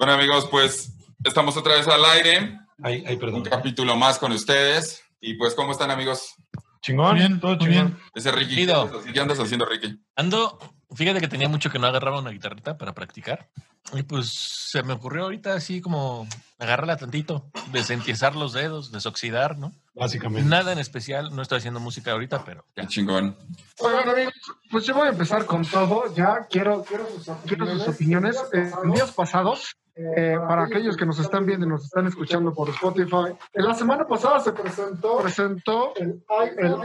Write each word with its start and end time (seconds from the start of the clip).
Bueno, 0.00 0.14
amigos, 0.14 0.48
pues 0.50 0.94
estamos 1.22 1.58
otra 1.58 1.74
vez 1.74 1.86
al 1.86 2.02
aire. 2.06 2.58
Ay, 2.82 3.04
ay, 3.06 3.14
Un 3.16 3.20
perdón. 3.20 3.42
capítulo 3.42 3.96
más 3.96 4.18
con 4.18 4.32
ustedes. 4.32 5.04
Y 5.20 5.34
pues, 5.34 5.54
¿cómo 5.54 5.72
están, 5.72 5.90
amigos? 5.90 6.36
Chingón, 6.80 7.16
bien, 7.16 7.38
todo 7.38 7.58
chingón. 7.58 7.68
bien. 7.70 7.98
Ese 8.14 8.32
Ricky. 8.32 8.66
¿Qué 9.12 9.20
andas 9.20 9.38
haciendo, 9.38 9.66
Ricky? 9.66 10.00
Ando, 10.16 10.58
fíjate 10.94 11.20
que 11.20 11.28
tenía 11.28 11.50
mucho 11.50 11.70
que 11.70 11.78
no 11.78 11.86
agarraba 11.86 12.20
una 12.20 12.30
guitarrita 12.30 12.78
para 12.78 12.94
practicar. 12.94 13.50
Y 13.92 14.02
pues 14.02 14.30
se 14.70 14.82
me 14.82 14.94
ocurrió 14.94 15.24
ahorita 15.24 15.52
así 15.52 15.82
como 15.82 16.26
agarrarla 16.58 16.96
tantito, 16.96 17.50
desentiesar 17.70 18.34
los 18.36 18.54
dedos, 18.54 18.92
desoxidar, 18.92 19.58
¿no? 19.58 19.70
Básicamente. 19.94 20.48
Nada 20.48 20.72
en 20.72 20.78
especial, 20.78 21.34
no 21.34 21.42
estoy 21.42 21.58
haciendo 21.58 21.80
música 21.80 22.12
ahorita, 22.12 22.44
pero 22.44 22.64
Qué 22.74 22.82
ya. 22.82 22.88
chingón. 22.88 23.36
Oigan, 23.80 24.08
amigos, 24.08 24.34
pues 24.70 24.84
yo 24.86 24.94
voy 24.94 25.08
a 25.08 25.10
empezar 25.10 25.44
con 25.46 25.64
todo. 25.64 26.14
Ya 26.14 26.46
quiero, 26.48 26.84
quiero, 26.84 27.06
sus, 27.08 27.88
opiniones. 27.88 28.36
Eh, 28.52 28.70
en 28.84 28.92
días 28.92 29.10
pasados, 29.12 29.76
eh, 29.96 30.36
para 30.48 30.64
aquellos 30.64 30.96
que 30.96 31.04
nos 31.04 31.18
están 31.18 31.44
viendo 31.44 31.66
y 31.66 31.68
nos 31.68 31.84
están 31.84 32.06
escuchando 32.06 32.54
por 32.54 32.68
Spotify, 32.70 33.36
en 33.52 33.64
la 33.64 33.74
semana 33.74 34.06
pasada 34.06 34.40
se 34.40 34.52
presentó, 34.52 35.18
presentó 35.18 35.92
el, 35.96 36.22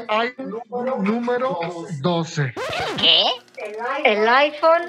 iPhone 0.10 0.62
número 1.04 1.60
12. 2.02 2.54
¿Qué? 2.98 3.24
El 4.04 4.28
iPhone 4.28 4.82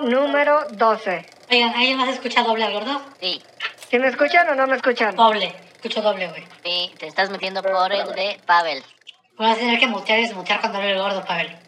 número 0.00 0.60
12. 0.72 1.26
Oigan, 1.50 1.74
¿alguien 1.74 1.98
más 1.98 2.08
escucha 2.08 2.42
doble 2.42 2.72
gordo? 2.72 3.02
Sí. 3.20 3.42
¿Sí 3.90 3.98
me 3.98 4.08
escuchan 4.08 4.48
o 4.48 4.54
no 4.54 4.66
me 4.66 4.76
escuchan? 4.76 5.14
Doble. 5.16 5.54
Escucho 5.84 6.00
doble, 6.00 6.28
güey. 6.28 6.42
Sí, 6.64 6.94
te 6.98 7.06
estás 7.08 7.28
metiendo 7.28 7.62
por 7.62 7.92
el 7.92 8.06
de 8.14 8.40
Pavel. 8.46 8.82
Voy 9.36 9.50
a 9.50 9.54
tener 9.54 9.78
que 9.78 9.86
mutear 9.86 10.18
y 10.18 10.22
desmutear 10.22 10.58
cuando 10.60 10.78
hable 10.78 10.92
el 10.92 10.98
gordo, 10.98 11.22
Pavel. 11.26 11.58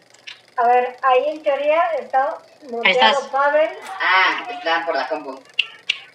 A 0.57 0.65
ver, 0.65 0.97
ahí 1.03 1.23
en 1.27 1.43
teoría 1.43 1.83
está 1.99 2.35
Ahí 2.83 2.91
estás. 2.93 3.15
Pavel. 3.27 3.69
Ah, 4.01 4.47
está 4.49 4.83
por 4.87 4.95
la 4.95 5.07
compu. 5.07 5.39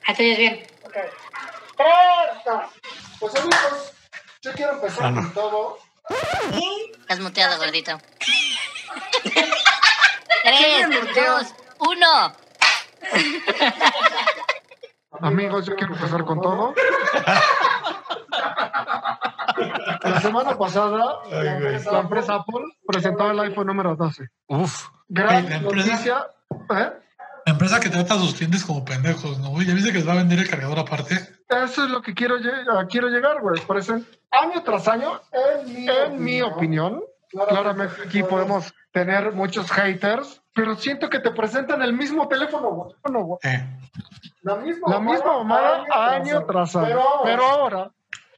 Ahí 0.05 0.15
te 0.17 0.23
oyes 0.25 0.37
bien. 0.39 0.67
Ok. 0.85 0.95
Tres, 1.77 2.45
dos. 2.45 2.63
Pues 3.21 3.37
amigos, 3.37 3.93
yo 4.43 4.53
quiero 4.55 4.73
empezar 4.73 5.05
Ah, 5.05 5.11
no. 5.13 5.21
con 5.23 5.35
todo. 5.35 5.79
Estás 7.03 7.21
muteado, 7.21 7.57
gordito. 7.59 8.01
Tres, 10.43 10.89
dos, 11.15 11.55
uno. 11.79 12.35
Amigos, 15.21 15.67
yo 15.67 15.77
quiero 15.77 15.95
empezar 15.95 16.25
con 16.25 16.41
todo. 16.41 16.75
La 20.03 20.21
semana 20.21 20.57
pasada, 20.59 21.19
Ay, 21.27 21.45
la, 21.45 21.53
empresa, 21.57 21.93
la 21.93 22.01
empresa 22.01 22.35
Apple 22.35 22.63
presentó 22.87 23.31
el 23.31 23.41
iPhone 23.41 23.67
número 23.67 23.95
12. 23.97 24.29
Uf, 24.49 24.89
Gran 25.09 25.45
Oye, 25.45 25.51
la 25.51 25.57
empresa- 25.57 25.89
noticia. 25.93 26.27
¿eh? 26.71 26.93
la 27.45 27.53
empresa 27.53 27.81
que 27.81 27.89
trata 27.91 28.15
a 28.15 28.19
sus 28.19 28.35
clientes 28.35 28.65
como 28.65 28.85
pendejos, 28.85 29.39
¿no? 29.39 29.61
¿Ya 29.63 29.75
viste 29.75 29.91
que 29.93 29.99
les 29.99 30.09
va 30.09 30.13
a 30.13 30.17
vender 30.17 30.39
el 30.39 30.49
cargador 30.49 30.79
aparte? 30.79 31.15
Eso 31.49 31.85
es 31.85 31.91
lo 31.91 32.01
que 32.01 32.15
quiero, 32.15 32.37
quiero 32.89 33.09
llegar, 33.09 33.41
güey. 33.41 33.61
Año 34.31 34.63
tras 34.65 34.89
año, 34.89 35.21
en 35.33 36.23
mi, 36.23 36.41
opinión, 36.41 37.03
claramente 37.49 38.03
aquí 38.05 38.23
podemos 38.23 38.73
tener 38.93 39.33
muchos 39.33 39.71
haters, 39.71 40.43
pero 40.55 40.77
siento 40.77 41.09
que 41.09 41.21
te 41.21 41.31
presentan 41.31 41.83
el 41.83 41.93
mismo 41.93 42.29
teléfono, 42.29 42.71
güey. 42.71 42.95
No, 43.11 43.25
güey. 43.25 43.39
Eh. 43.45 43.67
La 44.43 44.57
misma, 44.57 45.39
mamada 45.39 45.87
año 46.15 46.45
tras 46.47 46.77
año. 46.77 47.01
Pero 47.25 47.45
ahora 47.45 47.91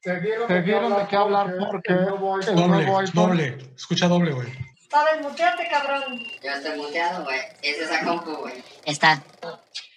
se 0.03 0.21
dieron 0.21 0.49
de 0.49 1.07
qué 1.09 1.17
hablar 1.17 1.55
porque 1.71 1.93
el 1.95 2.05
nuevo 2.05 2.99
iPhone 2.99 3.41
escucha 3.75 4.07
doble, 4.07 4.33
güey. 4.33 4.49
Pavel, 4.91 5.23
muteate, 5.23 5.67
cabrón. 5.69 6.21
Yo 6.43 6.51
estoy 6.51 6.79
muteado, 6.79 7.25
güey. 7.25 7.41
Es 7.63 7.79
esa 7.81 8.05
compu, 8.05 8.37
güey. 8.37 8.63
Está. 8.85 9.23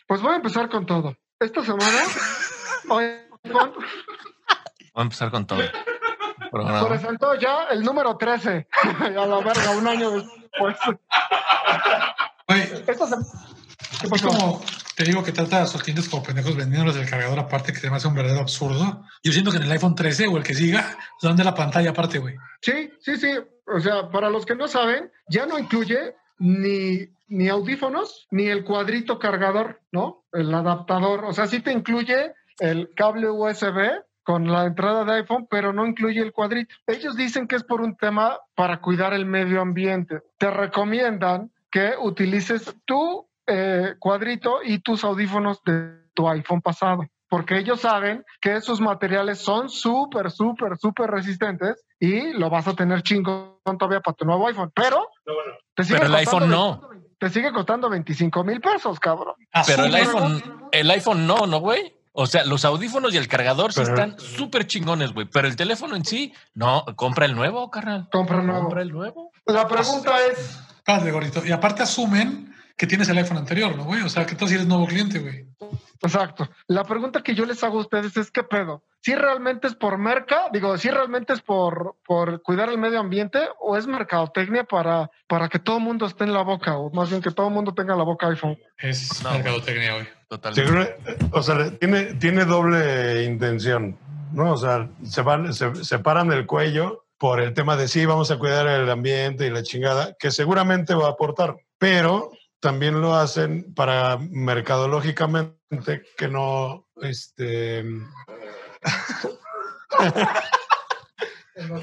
Pues 0.07 0.21
voy 0.21 0.33
a 0.33 0.35
empezar 0.37 0.69
con 0.69 0.85
todo. 0.85 1.15
Esta 1.39 1.63
semana 1.63 1.85
iPhone 2.89 3.73
Voy 4.93 5.01
a 5.01 5.01
empezar 5.01 5.29
con 5.29 5.45
todo. 5.45 5.61
Programa. 6.51 6.87
presentó 6.87 7.35
ya 7.35 7.65
el 7.71 7.83
número 7.83 8.17
13. 8.17 8.67
a 8.99 9.09
la 9.09 9.37
verga, 9.39 9.71
un 9.77 9.87
año 9.87 10.11
después. 10.11 10.75
Güey, 12.47 12.61
Esta 12.61 12.93
sem- 13.05 13.25
¿Qué 13.99 14.05
es 14.05 14.09
pasó? 14.09 14.27
como 14.27 14.61
te 14.95 15.03
digo 15.03 15.23
que 15.23 15.31
trata 15.31 15.61
a 15.61 15.67
sus 15.67 15.81
clientes 15.83 16.09
como 16.09 16.23
pendejos 16.23 16.55
vendiéndoles 16.55 16.95
el 16.95 17.09
cargador 17.09 17.37
aparte, 17.39 17.71
que 17.73 17.79
se 17.79 17.89
me 17.89 17.97
hace 17.97 18.07
un 18.07 18.15
verdadero 18.15 18.41
absurdo. 18.41 19.03
Yo 19.23 19.31
siento 19.31 19.51
que 19.51 19.57
en 19.57 19.63
el 19.63 19.71
iPhone 19.71 19.95
13 19.95 20.27
o 20.27 20.37
el 20.37 20.43
que 20.43 20.55
siga, 20.55 20.97
de 21.21 21.43
la 21.43 21.53
pantalla 21.53 21.91
aparte, 21.91 22.19
güey. 22.19 22.35
Sí, 22.61 22.91
sí, 22.99 23.17
sí. 23.17 23.29
O 23.67 23.79
sea, 23.79 24.09
para 24.09 24.29
los 24.29 24.45
que 24.45 24.55
no 24.55 24.67
saben, 24.67 25.11
ya 25.29 25.45
no 25.45 25.59
incluye 25.59 26.15
ni, 26.39 27.07
ni 27.27 27.47
audífonos 27.49 28.27
ni 28.31 28.47
el 28.47 28.63
cuadrito 28.63 29.19
cargador, 29.19 29.81
¿no? 29.91 30.23
El 30.31 30.53
adaptador. 30.53 31.25
O 31.25 31.33
sea, 31.33 31.47
sí 31.47 31.59
te 31.59 31.71
incluye 31.71 32.33
el 32.59 32.89
cable 32.95 33.29
USB 33.29 34.01
con 34.27 34.51
la 34.51 34.65
entrada 34.65 35.05
de 35.05 35.13
iPhone, 35.19 35.47
pero 35.49 35.71
no 35.71 35.85
incluye 35.85 36.19
el 36.19 36.33
cuadrito. 36.33 36.75
Ellos 36.85 37.15
dicen 37.15 37.47
que 37.47 37.55
es 37.55 37.63
por 37.63 37.79
un 37.79 37.95
tema 37.95 38.37
para 38.55 38.81
cuidar 38.81 39.13
el 39.13 39.25
medio 39.25 39.61
ambiente. 39.61 40.19
Te 40.37 40.51
recomiendan 40.51 41.49
que 41.71 41.93
utilices 41.97 42.75
tu 42.83 43.25
eh, 43.47 43.93
cuadrito 43.99 44.59
y 44.65 44.79
tus 44.79 45.05
audífonos 45.05 45.63
de 45.63 46.09
tu 46.13 46.27
iPhone 46.27 46.61
pasado, 46.61 47.05
porque 47.29 47.57
ellos 47.57 47.79
saben 47.79 48.25
que 48.41 48.55
esos 48.55 48.81
materiales 48.81 49.39
son 49.39 49.69
súper, 49.69 50.29
súper, 50.29 50.77
súper 50.77 51.09
resistentes 51.09 51.85
y 51.97 52.33
lo 52.33 52.49
vas 52.49 52.67
a 52.67 52.75
tener 52.75 53.03
chingón 53.03 53.55
todavía 53.79 54.01
para 54.01 54.15
tu 54.17 54.25
nuevo 54.25 54.45
iPhone. 54.49 54.73
Pero, 54.75 55.07
te 55.73 55.85
sigue 55.85 55.99
Pero 55.99 56.09
el 56.09 56.15
iPhone 56.15 56.49
no. 56.49 56.81
20 56.89 57.07
Te 57.17 57.29
sigue 57.29 57.53
costando 57.53 57.89
25 57.89 58.43
mil 58.43 58.59
pesos, 58.59 58.99
cabrón. 58.99 59.35
Pero 59.65 59.85
el 59.85 59.95
iPhone, 59.95 60.67
el 60.73 60.91
iPhone 60.91 61.25
no, 61.25 61.47
¿no, 61.47 61.61
güey? 61.61 61.96
O 62.19 62.25
sea, 62.25 62.43
los 62.45 62.65
audífonos 62.65 63.13
y 63.13 63.17
el 63.17 63.27
cargador 63.27 63.73
sí 63.73 63.81
están 63.81 64.19
súper 64.19 64.65
chingones, 64.65 65.13
güey. 65.13 65.27
Pero 65.31 65.47
el 65.47 65.55
teléfono 65.55 65.95
en 65.95 66.03
sí, 66.03 66.33
no, 66.55 66.83
compra 66.95 67.25
el 67.25 67.35
nuevo, 67.35 67.69
carnal. 67.69 68.09
Compra 68.11 68.41
nuevo. 68.41 68.61
Compra 68.61 68.81
el 68.81 68.91
nuevo. 68.91 69.31
La 69.45 69.67
pregunta 69.67 70.15
es, 70.31 70.59
Espérate, 70.87 71.11
gordito. 71.11 71.45
Y 71.45 71.51
aparte 71.51 71.83
asumen 71.83 72.55
que 72.77 72.87
tienes 72.87 73.09
el 73.09 73.17
iPhone 73.17 73.37
anterior, 73.37 73.75
¿no, 73.75 73.83
güey? 73.83 74.01
O 74.03 74.09
sea, 74.09 74.25
¿qué 74.25 74.35
tal 74.35 74.47
si 74.47 74.55
eres 74.55 74.65
nuevo 74.65 74.87
cliente, 74.87 75.19
güey? 75.19 75.45
exacto, 76.01 76.47
la 76.67 76.83
pregunta 76.85 77.23
que 77.23 77.35
yo 77.35 77.45
les 77.45 77.61
hago 77.63 77.79
a 77.79 77.81
ustedes 77.81 78.15
es, 78.15 78.31
¿qué 78.31 78.43
pedo? 78.43 78.83
¿Si 79.01 79.13
realmente 79.13 79.67
es 79.67 79.75
por 79.75 79.97
merca? 79.97 80.45
Digo, 80.53 80.77
¿si 80.77 80.89
realmente 80.89 81.33
es 81.33 81.41
por, 81.41 81.97
por 82.05 82.41
cuidar 82.41 82.69
el 82.69 82.77
medio 82.77 82.99
ambiente 82.99 83.39
o 83.59 83.75
es 83.75 83.85
mercadotecnia 83.85 84.63
para, 84.63 85.09
para 85.27 85.49
que 85.49 85.59
todo 85.59 85.77
el 85.77 85.83
mundo 85.83 86.05
esté 86.05 86.23
en 86.23 86.33
la 86.33 86.43
boca 86.43 86.77
o 86.77 86.89
más 86.91 87.09
bien 87.09 87.21
que 87.21 87.31
todo 87.31 87.47
el 87.47 87.53
mundo 87.53 87.73
tenga 87.73 87.95
la 87.95 88.03
boca 88.03 88.27
iPhone? 88.27 88.57
Es 88.77 89.21
No, 89.23 89.31
mercadotecnia, 89.31 89.93
güey. 89.93 90.07
Totalmente. 90.27 90.97
O 91.31 91.41
sea, 91.41 91.71
tiene, 91.71 92.15
tiene 92.15 92.45
doble 92.45 93.23
intención, 93.23 93.97
¿no? 94.33 94.53
O 94.53 94.57
sea, 94.57 94.89
se 95.03 95.21
van, 95.21 95.53
se 95.53 95.73
separan 95.83 96.31
el 96.31 96.45
cuello 96.45 97.05
por 97.17 97.39
el 97.39 97.53
tema 97.53 97.75
de 97.77 97.87
sí, 97.87 98.05
vamos 98.05 98.29
a 98.29 98.37
cuidar 98.37 98.67
el 98.67 98.89
ambiente 98.89 99.47
y 99.47 99.49
la 99.49 99.63
chingada, 99.63 100.15
que 100.19 100.31
seguramente 100.31 100.93
va 100.93 101.07
a 101.07 101.11
aportar, 101.11 101.57
pero 101.77 102.31
también 102.59 103.01
lo 103.01 103.15
hacen 103.15 103.73
para 103.73 104.17
mercadológicamente 104.17 106.03
que 106.17 106.27
no, 106.27 106.87
este... 107.01 107.85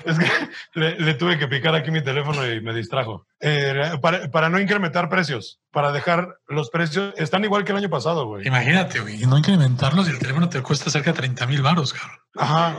Es 0.04 0.18
que 0.18 0.26
le, 0.74 0.98
le 0.98 1.14
tuve 1.14 1.38
que 1.38 1.48
picar 1.48 1.74
aquí 1.74 1.90
mi 1.90 2.02
teléfono 2.02 2.46
y 2.46 2.60
me 2.60 2.72
distrajo. 2.72 3.26
Eh, 3.40 3.92
para, 4.00 4.30
para 4.30 4.48
no 4.48 4.60
incrementar 4.60 5.08
precios, 5.08 5.60
para 5.70 5.92
dejar 5.92 6.36
los 6.46 6.70
precios, 6.70 7.14
están 7.16 7.44
igual 7.44 7.64
que 7.64 7.72
el 7.72 7.78
año 7.78 7.90
pasado, 7.90 8.26
güey. 8.26 8.46
Imagínate, 8.46 9.00
güey. 9.00 9.18
No 9.26 9.38
incrementarlos 9.38 10.08
y 10.08 10.12
el 10.12 10.18
teléfono 10.18 10.48
te 10.48 10.62
cuesta 10.62 10.90
cerca 10.90 11.12
de 11.12 11.18
30 11.18 11.46
mil 11.46 11.62
baros, 11.62 11.92
cabrón. 11.92 12.18
Ajá. 12.36 12.76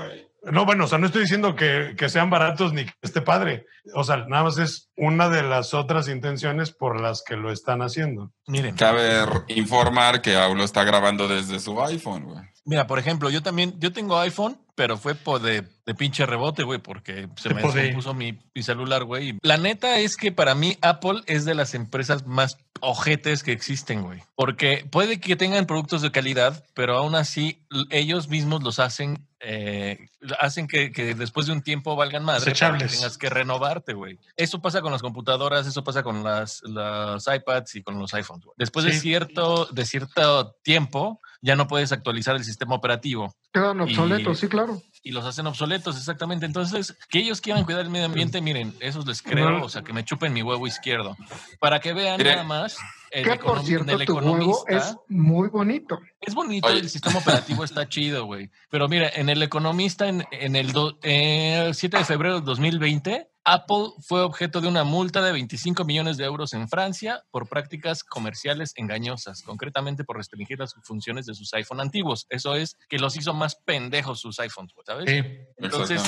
No, 0.51 0.63
bueno, 0.63 0.83
o 0.85 0.87
sea, 0.87 0.99
no 0.99 1.07
estoy 1.07 1.23
diciendo 1.23 1.55
que, 1.55 1.95
que 1.97 2.07
sean 2.07 2.29
baratos 2.29 2.71
ni 2.71 2.85
que 2.85 2.93
esté 3.01 3.21
padre. 3.21 3.65
O 3.95 4.03
sea, 4.03 4.25
nada 4.27 4.43
más 4.43 4.59
es 4.59 4.89
una 4.95 5.27
de 5.27 5.41
las 5.41 5.73
otras 5.73 6.07
intenciones 6.07 6.71
por 6.71 7.01
las 7.01 7.23
que 7.27 7.35
lo 7.35 7.51
están 7.51 7.81
haciendo. 7.81 8.31
Miren, 8.45 8.75
Cabe 8.75 9.25
informar 9.47 10.21
que 10.21 10.35
Aulo 10.35 10.63
está 10.63 10.83
grabando 10.83 11.27
desde 11.27 11.59
su 11.59 11.81
iPhone, 11.83 12.25
güey. 12.25 12.43
Mira, 12.65 12.87
por 12.87 12.99
ejemplo, 12.99 13.29
yo 13.29 13.41
también, 13.41 13.75
yo 13.79 13.93
tengo 13.93 14.19
iPhone, 14.19 14.57
pero 14.75 14.97
fue 14.97 15.15
por 15.15 15.41
de, 15.41 15.63
de 15.85 15.95
pinche 15.95 16.25
rebote, 16.25 16.63
güey, 16.63 16.79
porque 16.79 17.29
se 17.37 17.53
me 17.53 17.61
descompuso 17.61 18.13
mi, 18.13 18.37
mi 18.53 18.61
celular, 18.63 19.05
güey. 19.05 19.37
La 19.41 19.57
neta 19.57 19.99
es 19.99 20.17
que 20.17 20.31
para 20.33 20.53
mí 20.53 20.77
Apple 20.81 21.21
es 21.27 21.45
de 21.45 21.55
las 21.55 21.73
empresas 21.73 22.25
más 22.27 22.57
ojetes 22.81 23.41
que 23.43 23.53
existen, 23.53 24.01
güey. 24.03 24.21
Porque 24.35 24.85
puede 24.91 25.19
que 25.21 25.37
tengan 25.37 25.65
productos 25.65 26.01
de 26.01 26.11
calidad, 26.11 26.65
pero 26.73 26.97
aún 26.97 27.15
así 27.15 27.65
ellos 27.89 28.27
mismos 28.27 28.63
los 28.63 28.79
hacen, 28.79 29.25
eh, 29.39 30.09
hacen 30.39 30.67
que, 30.67 30.91
que 30.91 31.15
después 31.15 31.47
de 31.47 31.53
un 31.53 31.61
tiempo 31.61 31.95
valgan 31.95 32.25
madre 32.25 32.39
para 32.41 32.45
que 32.45 32.51
Desechables. 32.51 32.91
tengas 32.91 33.17
que 33.17 33.29
renovarte, 33.29 33.93
güey. 33.93 34.19
Eso 34.35 34.61
pasa 34.61 34.81
con 34.81 34.91
las 34.91 35.01
computadoras, 35.01 35.67
eso 35.67 35.85
pasa 35.85 36.03
con 36.03 36.21
las, 36.21 36.61
las 36.63 37.25
iPads 37.27 37.75
y 37.75 37.81
con 37.83 37.97
los 37.97 38.13
iPhones. 38.13 38.43
güey. 38.43 38.55
Después 38.57 38.85
de 38.85 38.91
cierto, 38.91 39.67
de 39.71 39.85
cierto 39.85 40.51
tiempo, 40.63 41.21
ya 41.41 41.55
no 41.55 41.67
puedes 41.67 41.91
actualizar 41.91 42.35
el 42.35 42.43
sistema 42.43 42.75
operativo 42.75 43.33
Quedan 43.53 43.77
Y- 43.79 43.81
obsoletos, 43.83 44.39
sí, 44.39 44.47
claro. 44.47 44.81
Y 45.05 45.11
los 45.11 45.23
hacen 45.23 45.45
obsoletos, 45.45 45.95
exactamente. 45.97 46.45
Entonces, 46.47 46.97
que 47.09 47.19
ellos 47.19 47.39
quieran 47.39 47.63
cuidar 47.63 47.81
el 47.81 47.91
medio 47.91 48.07
ambiente, 48.07 48.41
miren, 48.41 48.75
esos 48.79 49.05
les 49.05 49.21
creo, 49.21 49.63
o 49.63 49.69
sea, 49.69 49.83
que 49.83 49.93
me 49.93 50.03
chupen 50.03 50.33
mi 50.33 50.41
huevo 50.41 50.65
izquierdo. 50.65 51.15
Para 51.59 51.79
que 51.79 51.93
vean 51.93 52.21
nada 52.21 52.43
más, 52.43 52.75
el 53.11 53.23
Que 53.23 53.35
por 53.37 53.63
cierto, 53.63 53.91
el 53.97 54.05
tu 54.05 54.15
huevo 54.15 54.29
economista, 54.35 54.75
es 54.75 54.95
muy 55.07 55.47
bonito. 55.49 55.99
es 56.19 56.33
bonito, 56.33 56.67
Oye. 56.67 56.79
el 56.79 56.89
sistema 56.89 57.19
operativo 57.19 57.63
está 57.63 57.87
chido, 57.87 58.25
güey. 58.25 58.49
Pero 58.71 58.89
mira, 58.89 59.07
en 59.15 59.29
el 59.29 59.43
economista, 59.43 60.07
en, 60.09 60.25
en 60.31 60.55
el, 60.55 60.71
do- 60.73 60.97
eh, 61.03 61.69
7 61.71 61.97
de 61.99 62.03
febrero 62.03 62.35
del 62.37 62.43
2020, 62.45 63.29
Apple 63.47 63.91
fue 64.01 64.21
objeto 64.23 64.59
de 64.59 64.67
una 64.67 64.83
multa 64.83 65.21
de 65.21 65.31
25 65.31 65.85
millones 65.85 66.17
de 66.17 66.25
euros 66.25 66.53
en 66.53 66.67
Francia 66.67 67.21
por 67.29 67.47
prácticas 67.47 68.03
comerciales 68.03 68.73
engañosas, 68.75 69.43
concretamente 69.43 70.03
por 70.03 70.17
restringir 70.17 70.57
las 70.57 70.73
funciones 70.81 71.27
de 71.27 71.35
sus 71.35 71.53
iPhone 71.53 71.79
antiguos. 71.79 72.25
Eso 72.29 72.55
es 72.55 72.75
que 72.89 72.97
los 72.97 73.15
hizo 73.17 73.35
más 73.35 73.55
pendejos 73.63 74.19
sus 74.19 74.39
iPhones, 74.39 74.73
güey, 74.73 74.83
¿sabes? 74.95 75.09
Sí. 75.23 75.37
Entonces, 75.57 76.01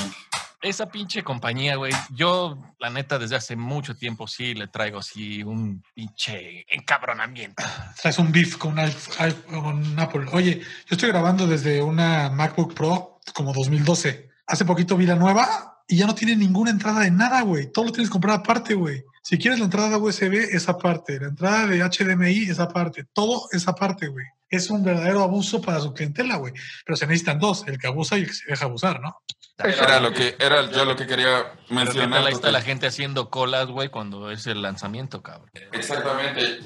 esa 0.61 0.87
pinche 0.89 1.23
compañía, 1.23 1.75
güey, 1.75 1.93
yo, 2.11 2.57
la 2.79 2.89
neta, 2.89 3.17
desde 3.19 3.35
hace 3.35 3.55
mucho 3.55 3.95
tiempo 3.95 4.27
sí 4.27 4.53
le 4.55 4.67
traigo 4.67 4.99
así 4.99 5.43
un 5.43 5.83
pinche 5.93 6.65
encabronamiento. 6.73 7.63
Traes 8.01 8.19
un 8.19 8.31
beef 8.31 8.57
con, 8.57 8.73
un 8.73 8.79
iP- 8.79 9.17
iP- 9.19 9.43
con 9.61 9.99
Apple. 9.99 10.25
Oye, 10.33 10.59
yo 10.59 10.65
estoy 10.91 11.09
grabando 11.09 11.47
desde 11.47 11.81
una 11.81 12.29
MacBook 12.29 12.73
Pro 12.73 13.19
como 13.33 13.53
2012. 13.53 14.29
Hace 14.47 14.65
poquito 14.65 14.97
vi 14.97 15.05
la 15.05 15.15
nueva 15.15 15.83
y 15.87 15.97
ya 15.97 16.07
no 16.07 16.15
tiene 16.15 16.35
ninguna 16.35 16.71
entrada 16.71 17.01
de 17.01 17.11
nada, 17.11 17.41
güey. 17.41 17.71
Todo 17.71 17.85
lo 17.85 17.91
tienes 17.91 18.09
que 18.09 18.13
comprar 18.13 18.39
aparte, 18.39 18.73
güey. 18.73 19.03
Si 19.27 19.37
quieres 19.37 19.59
la 19.59 19.65
entrada 19.65 19.89
de 19.89 19.97
USB, 19.97 20.55
es 20.55 20.69
aparte. 20.69 21.19
La 21.19 21.27
entrada 21.27 21.67
de 21.67 21.83
HDMI 21.83 22.49
es 22.49 22.61
aparte. 22.61 23.03
Todo 23.11 23.49
es 23.51 23.67
aparte, 23.67 24.07
güey. 24.07 24.25
Es 24.49 24.69
un 24.69 24.85
verdadero 24.85 25.21
abuso 25.21 25.61
para 25.61 25.81
su 25.81 25.93
clientela, 25.93 26.37
güey. 26.37 26.53
Pero 26.85 26.95
se 26.95 27.05
necesitan 27.07 27.37
dos, 27.37 27.65
el 27.67 27.77
que 27.77 27.87
abusa 27.87 28.17
y 28.17 28.21
el 28.21 28.27
que 28.27 28.33
se 28.33 28.45
deja 28.49 28.63
abusar, 28.63 29.01
¿no? 29.01 29.17
Era 29.57 29.99
lo 29.99 30.13
que 30.13 30.37
era 30.39 30.71
yo 30.71 30.85
lo 30.85 30.95
que 30.95 31.05
quería 31.05 31.43
mencionar. 31.69 32.25
ahí 32.25 32.31
está 32.31 32.51
la 32.51 32.61
gente 32.61 32.87
haciendo 32.87 33.29
colas, 33.29 33.67
güey, 33.67 33.89
cuando 33.89 34.31
es 34.31 34.47
el 34.47 34.61
lanzamiento, 34.61 35.21
cabrón. 35.21 35.51
Exactamente. 35.73 36.59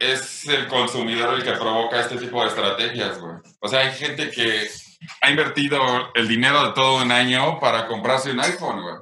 Es 0.00 0.44
el 0.48 0.66
consumidor 0.66 1.34
el 1.34 1.44
que 1.44 1.52
provoca 1.52 2.00
este 2.00 2.16
tipo 2.16 2.42
de 2.42 2.48
estrategias, 2.48 3.20
güey. 3.20 3.36
O 3.60 3.68
sea, 3.68 3.78
hay 3.78 3.92
gente 3.92 4.28
que 4.32 4.68
ha 5.20 5.30
invertido 5.30 5.78
el 6.16 6.26
dinero 6.26 6.64
de 6.64 6.72
todo 6.72 7.00
un 7.00 7.12
año 7.12 7.60
para 7.60 7.86
comprarse 7.86 8.32
un 8.32 8.40
iPhone, 8.40 8.82
güey. 8.82 8.96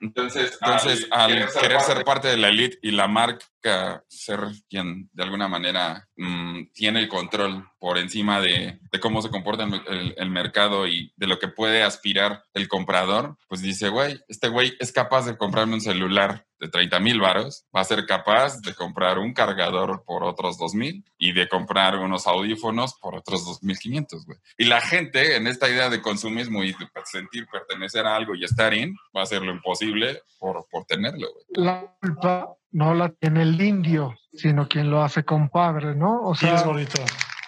Entonces, 0.00 0.58
Entonces 0.60 1.06
al, 1.10 1.32
querer, 1.60 1.80
ser, 1.80 2.04
parte 2.04 2.28
de 2.28 2.36
la 2.36 2.48
elite 2.48 2.78
y 2.82 2.90
la 2.90 3.08
marca 3.08 4.04
ser 4.08 4.40
quien 4.68 5.10
de 5.12 5.22
alguna 5.22 5.48
manera 5.48 6.08
mmm, 6.16 6.64
tiene 6.72 7.00
el 7.00 7.08
control 7.08 7.68
por 7.78 7.98
encima 7.98 8.40
de, 8.40 8.78
de 8.90 9.00
cómo 9.00 9.22
se 9.22 9.30
comporta 9.30 9.64
el, 9.64 9.74
el, 9.86 10.14
el, 10.16 10.30
mercado 10.30 10.86
y 10.86 11.12
de 11.16 11.26
lo 11.26 11.38
que 11.38 11.48
puede 11.48 11.82
aspirar 11.82 12.44
el 12.54 12.68
comprador, 12.68 13.36
pues 13.48 13.62
dice, 13.62 13.88
güey, 13.88 14.20
este 14.28 14.48
güey 14.48 14.74
es 14.78 14.92
capaz 14.92 15.26
de 15.26 15.36
comprarme 15.36 15.74
un 15.74 15.80
celular 15.80 16.45
de 16.58 16.68
30 16.68 16.98
mil 17.00 17.20
varos, 17.20 17.64
va 17.74 17.80
a 17.80 17.84
ser 17.84 18.06
capaz 18.06 18.60
de 18.62 18.74
comprar 18.74 19.18
un 19.18 19.32
cargador 19.34 20.02
por 20.04 20.24
otros 20.24 20.58
2 20.58 20.74
mil 20.74 21.04
y 21.18 21.32
de 21.32 21.48
comprar 21.48 21.96
unos 21.96 22.26
audífonos 22.26 22.94
por 23.00 23.14
otros 23.14 23.44
2.500, 23.62 24.24
güey. 24.26 24.38
Y 24.58 24.64
la 24.64 24.80
gente 24.80 25.36
en 25.36 25.46
esta 25.46 25.68
idea 25.68 25.90
de 25.90 26.00
consumismo 26.02 26.62
y 26.64 26.72
de 26.72 26.88
sentir 27.04 27.46
pertenecer 27.50 28.06
a 28.06 28.16
algo 28.16 28.34
y 28.34 28.44
estar 28.44 28.72
en, 28.74 28.94
va 29.14 29.20
a 29.20 29.24
hacer 29.24 29.42
lo 29.42 29.52
imposible 29.52 30.22
por, 30.38 30.66
por 30.70 30.84
tenerlo, 30.86 31.28
güey. 31.32 31.66
La 31.66 31.94
culpa 32.00 32.54
no 32.72 32.94
la 32.94 33.10
tiene 33.10 33.42
el 33.42 33.60
indio, 33.60 34.14
sino 34.32 34.68
quien 34.68 34.90
lo 34.90 35.02
hace 35.02 35.24
compadre, 35.24 35.94
¿no? 35.94 36.20
O 36.22 36.34
Sí, 36.34 36.46
sea, 36.46 36.56
es 36.56 36.64
bonito. 36.64 37.00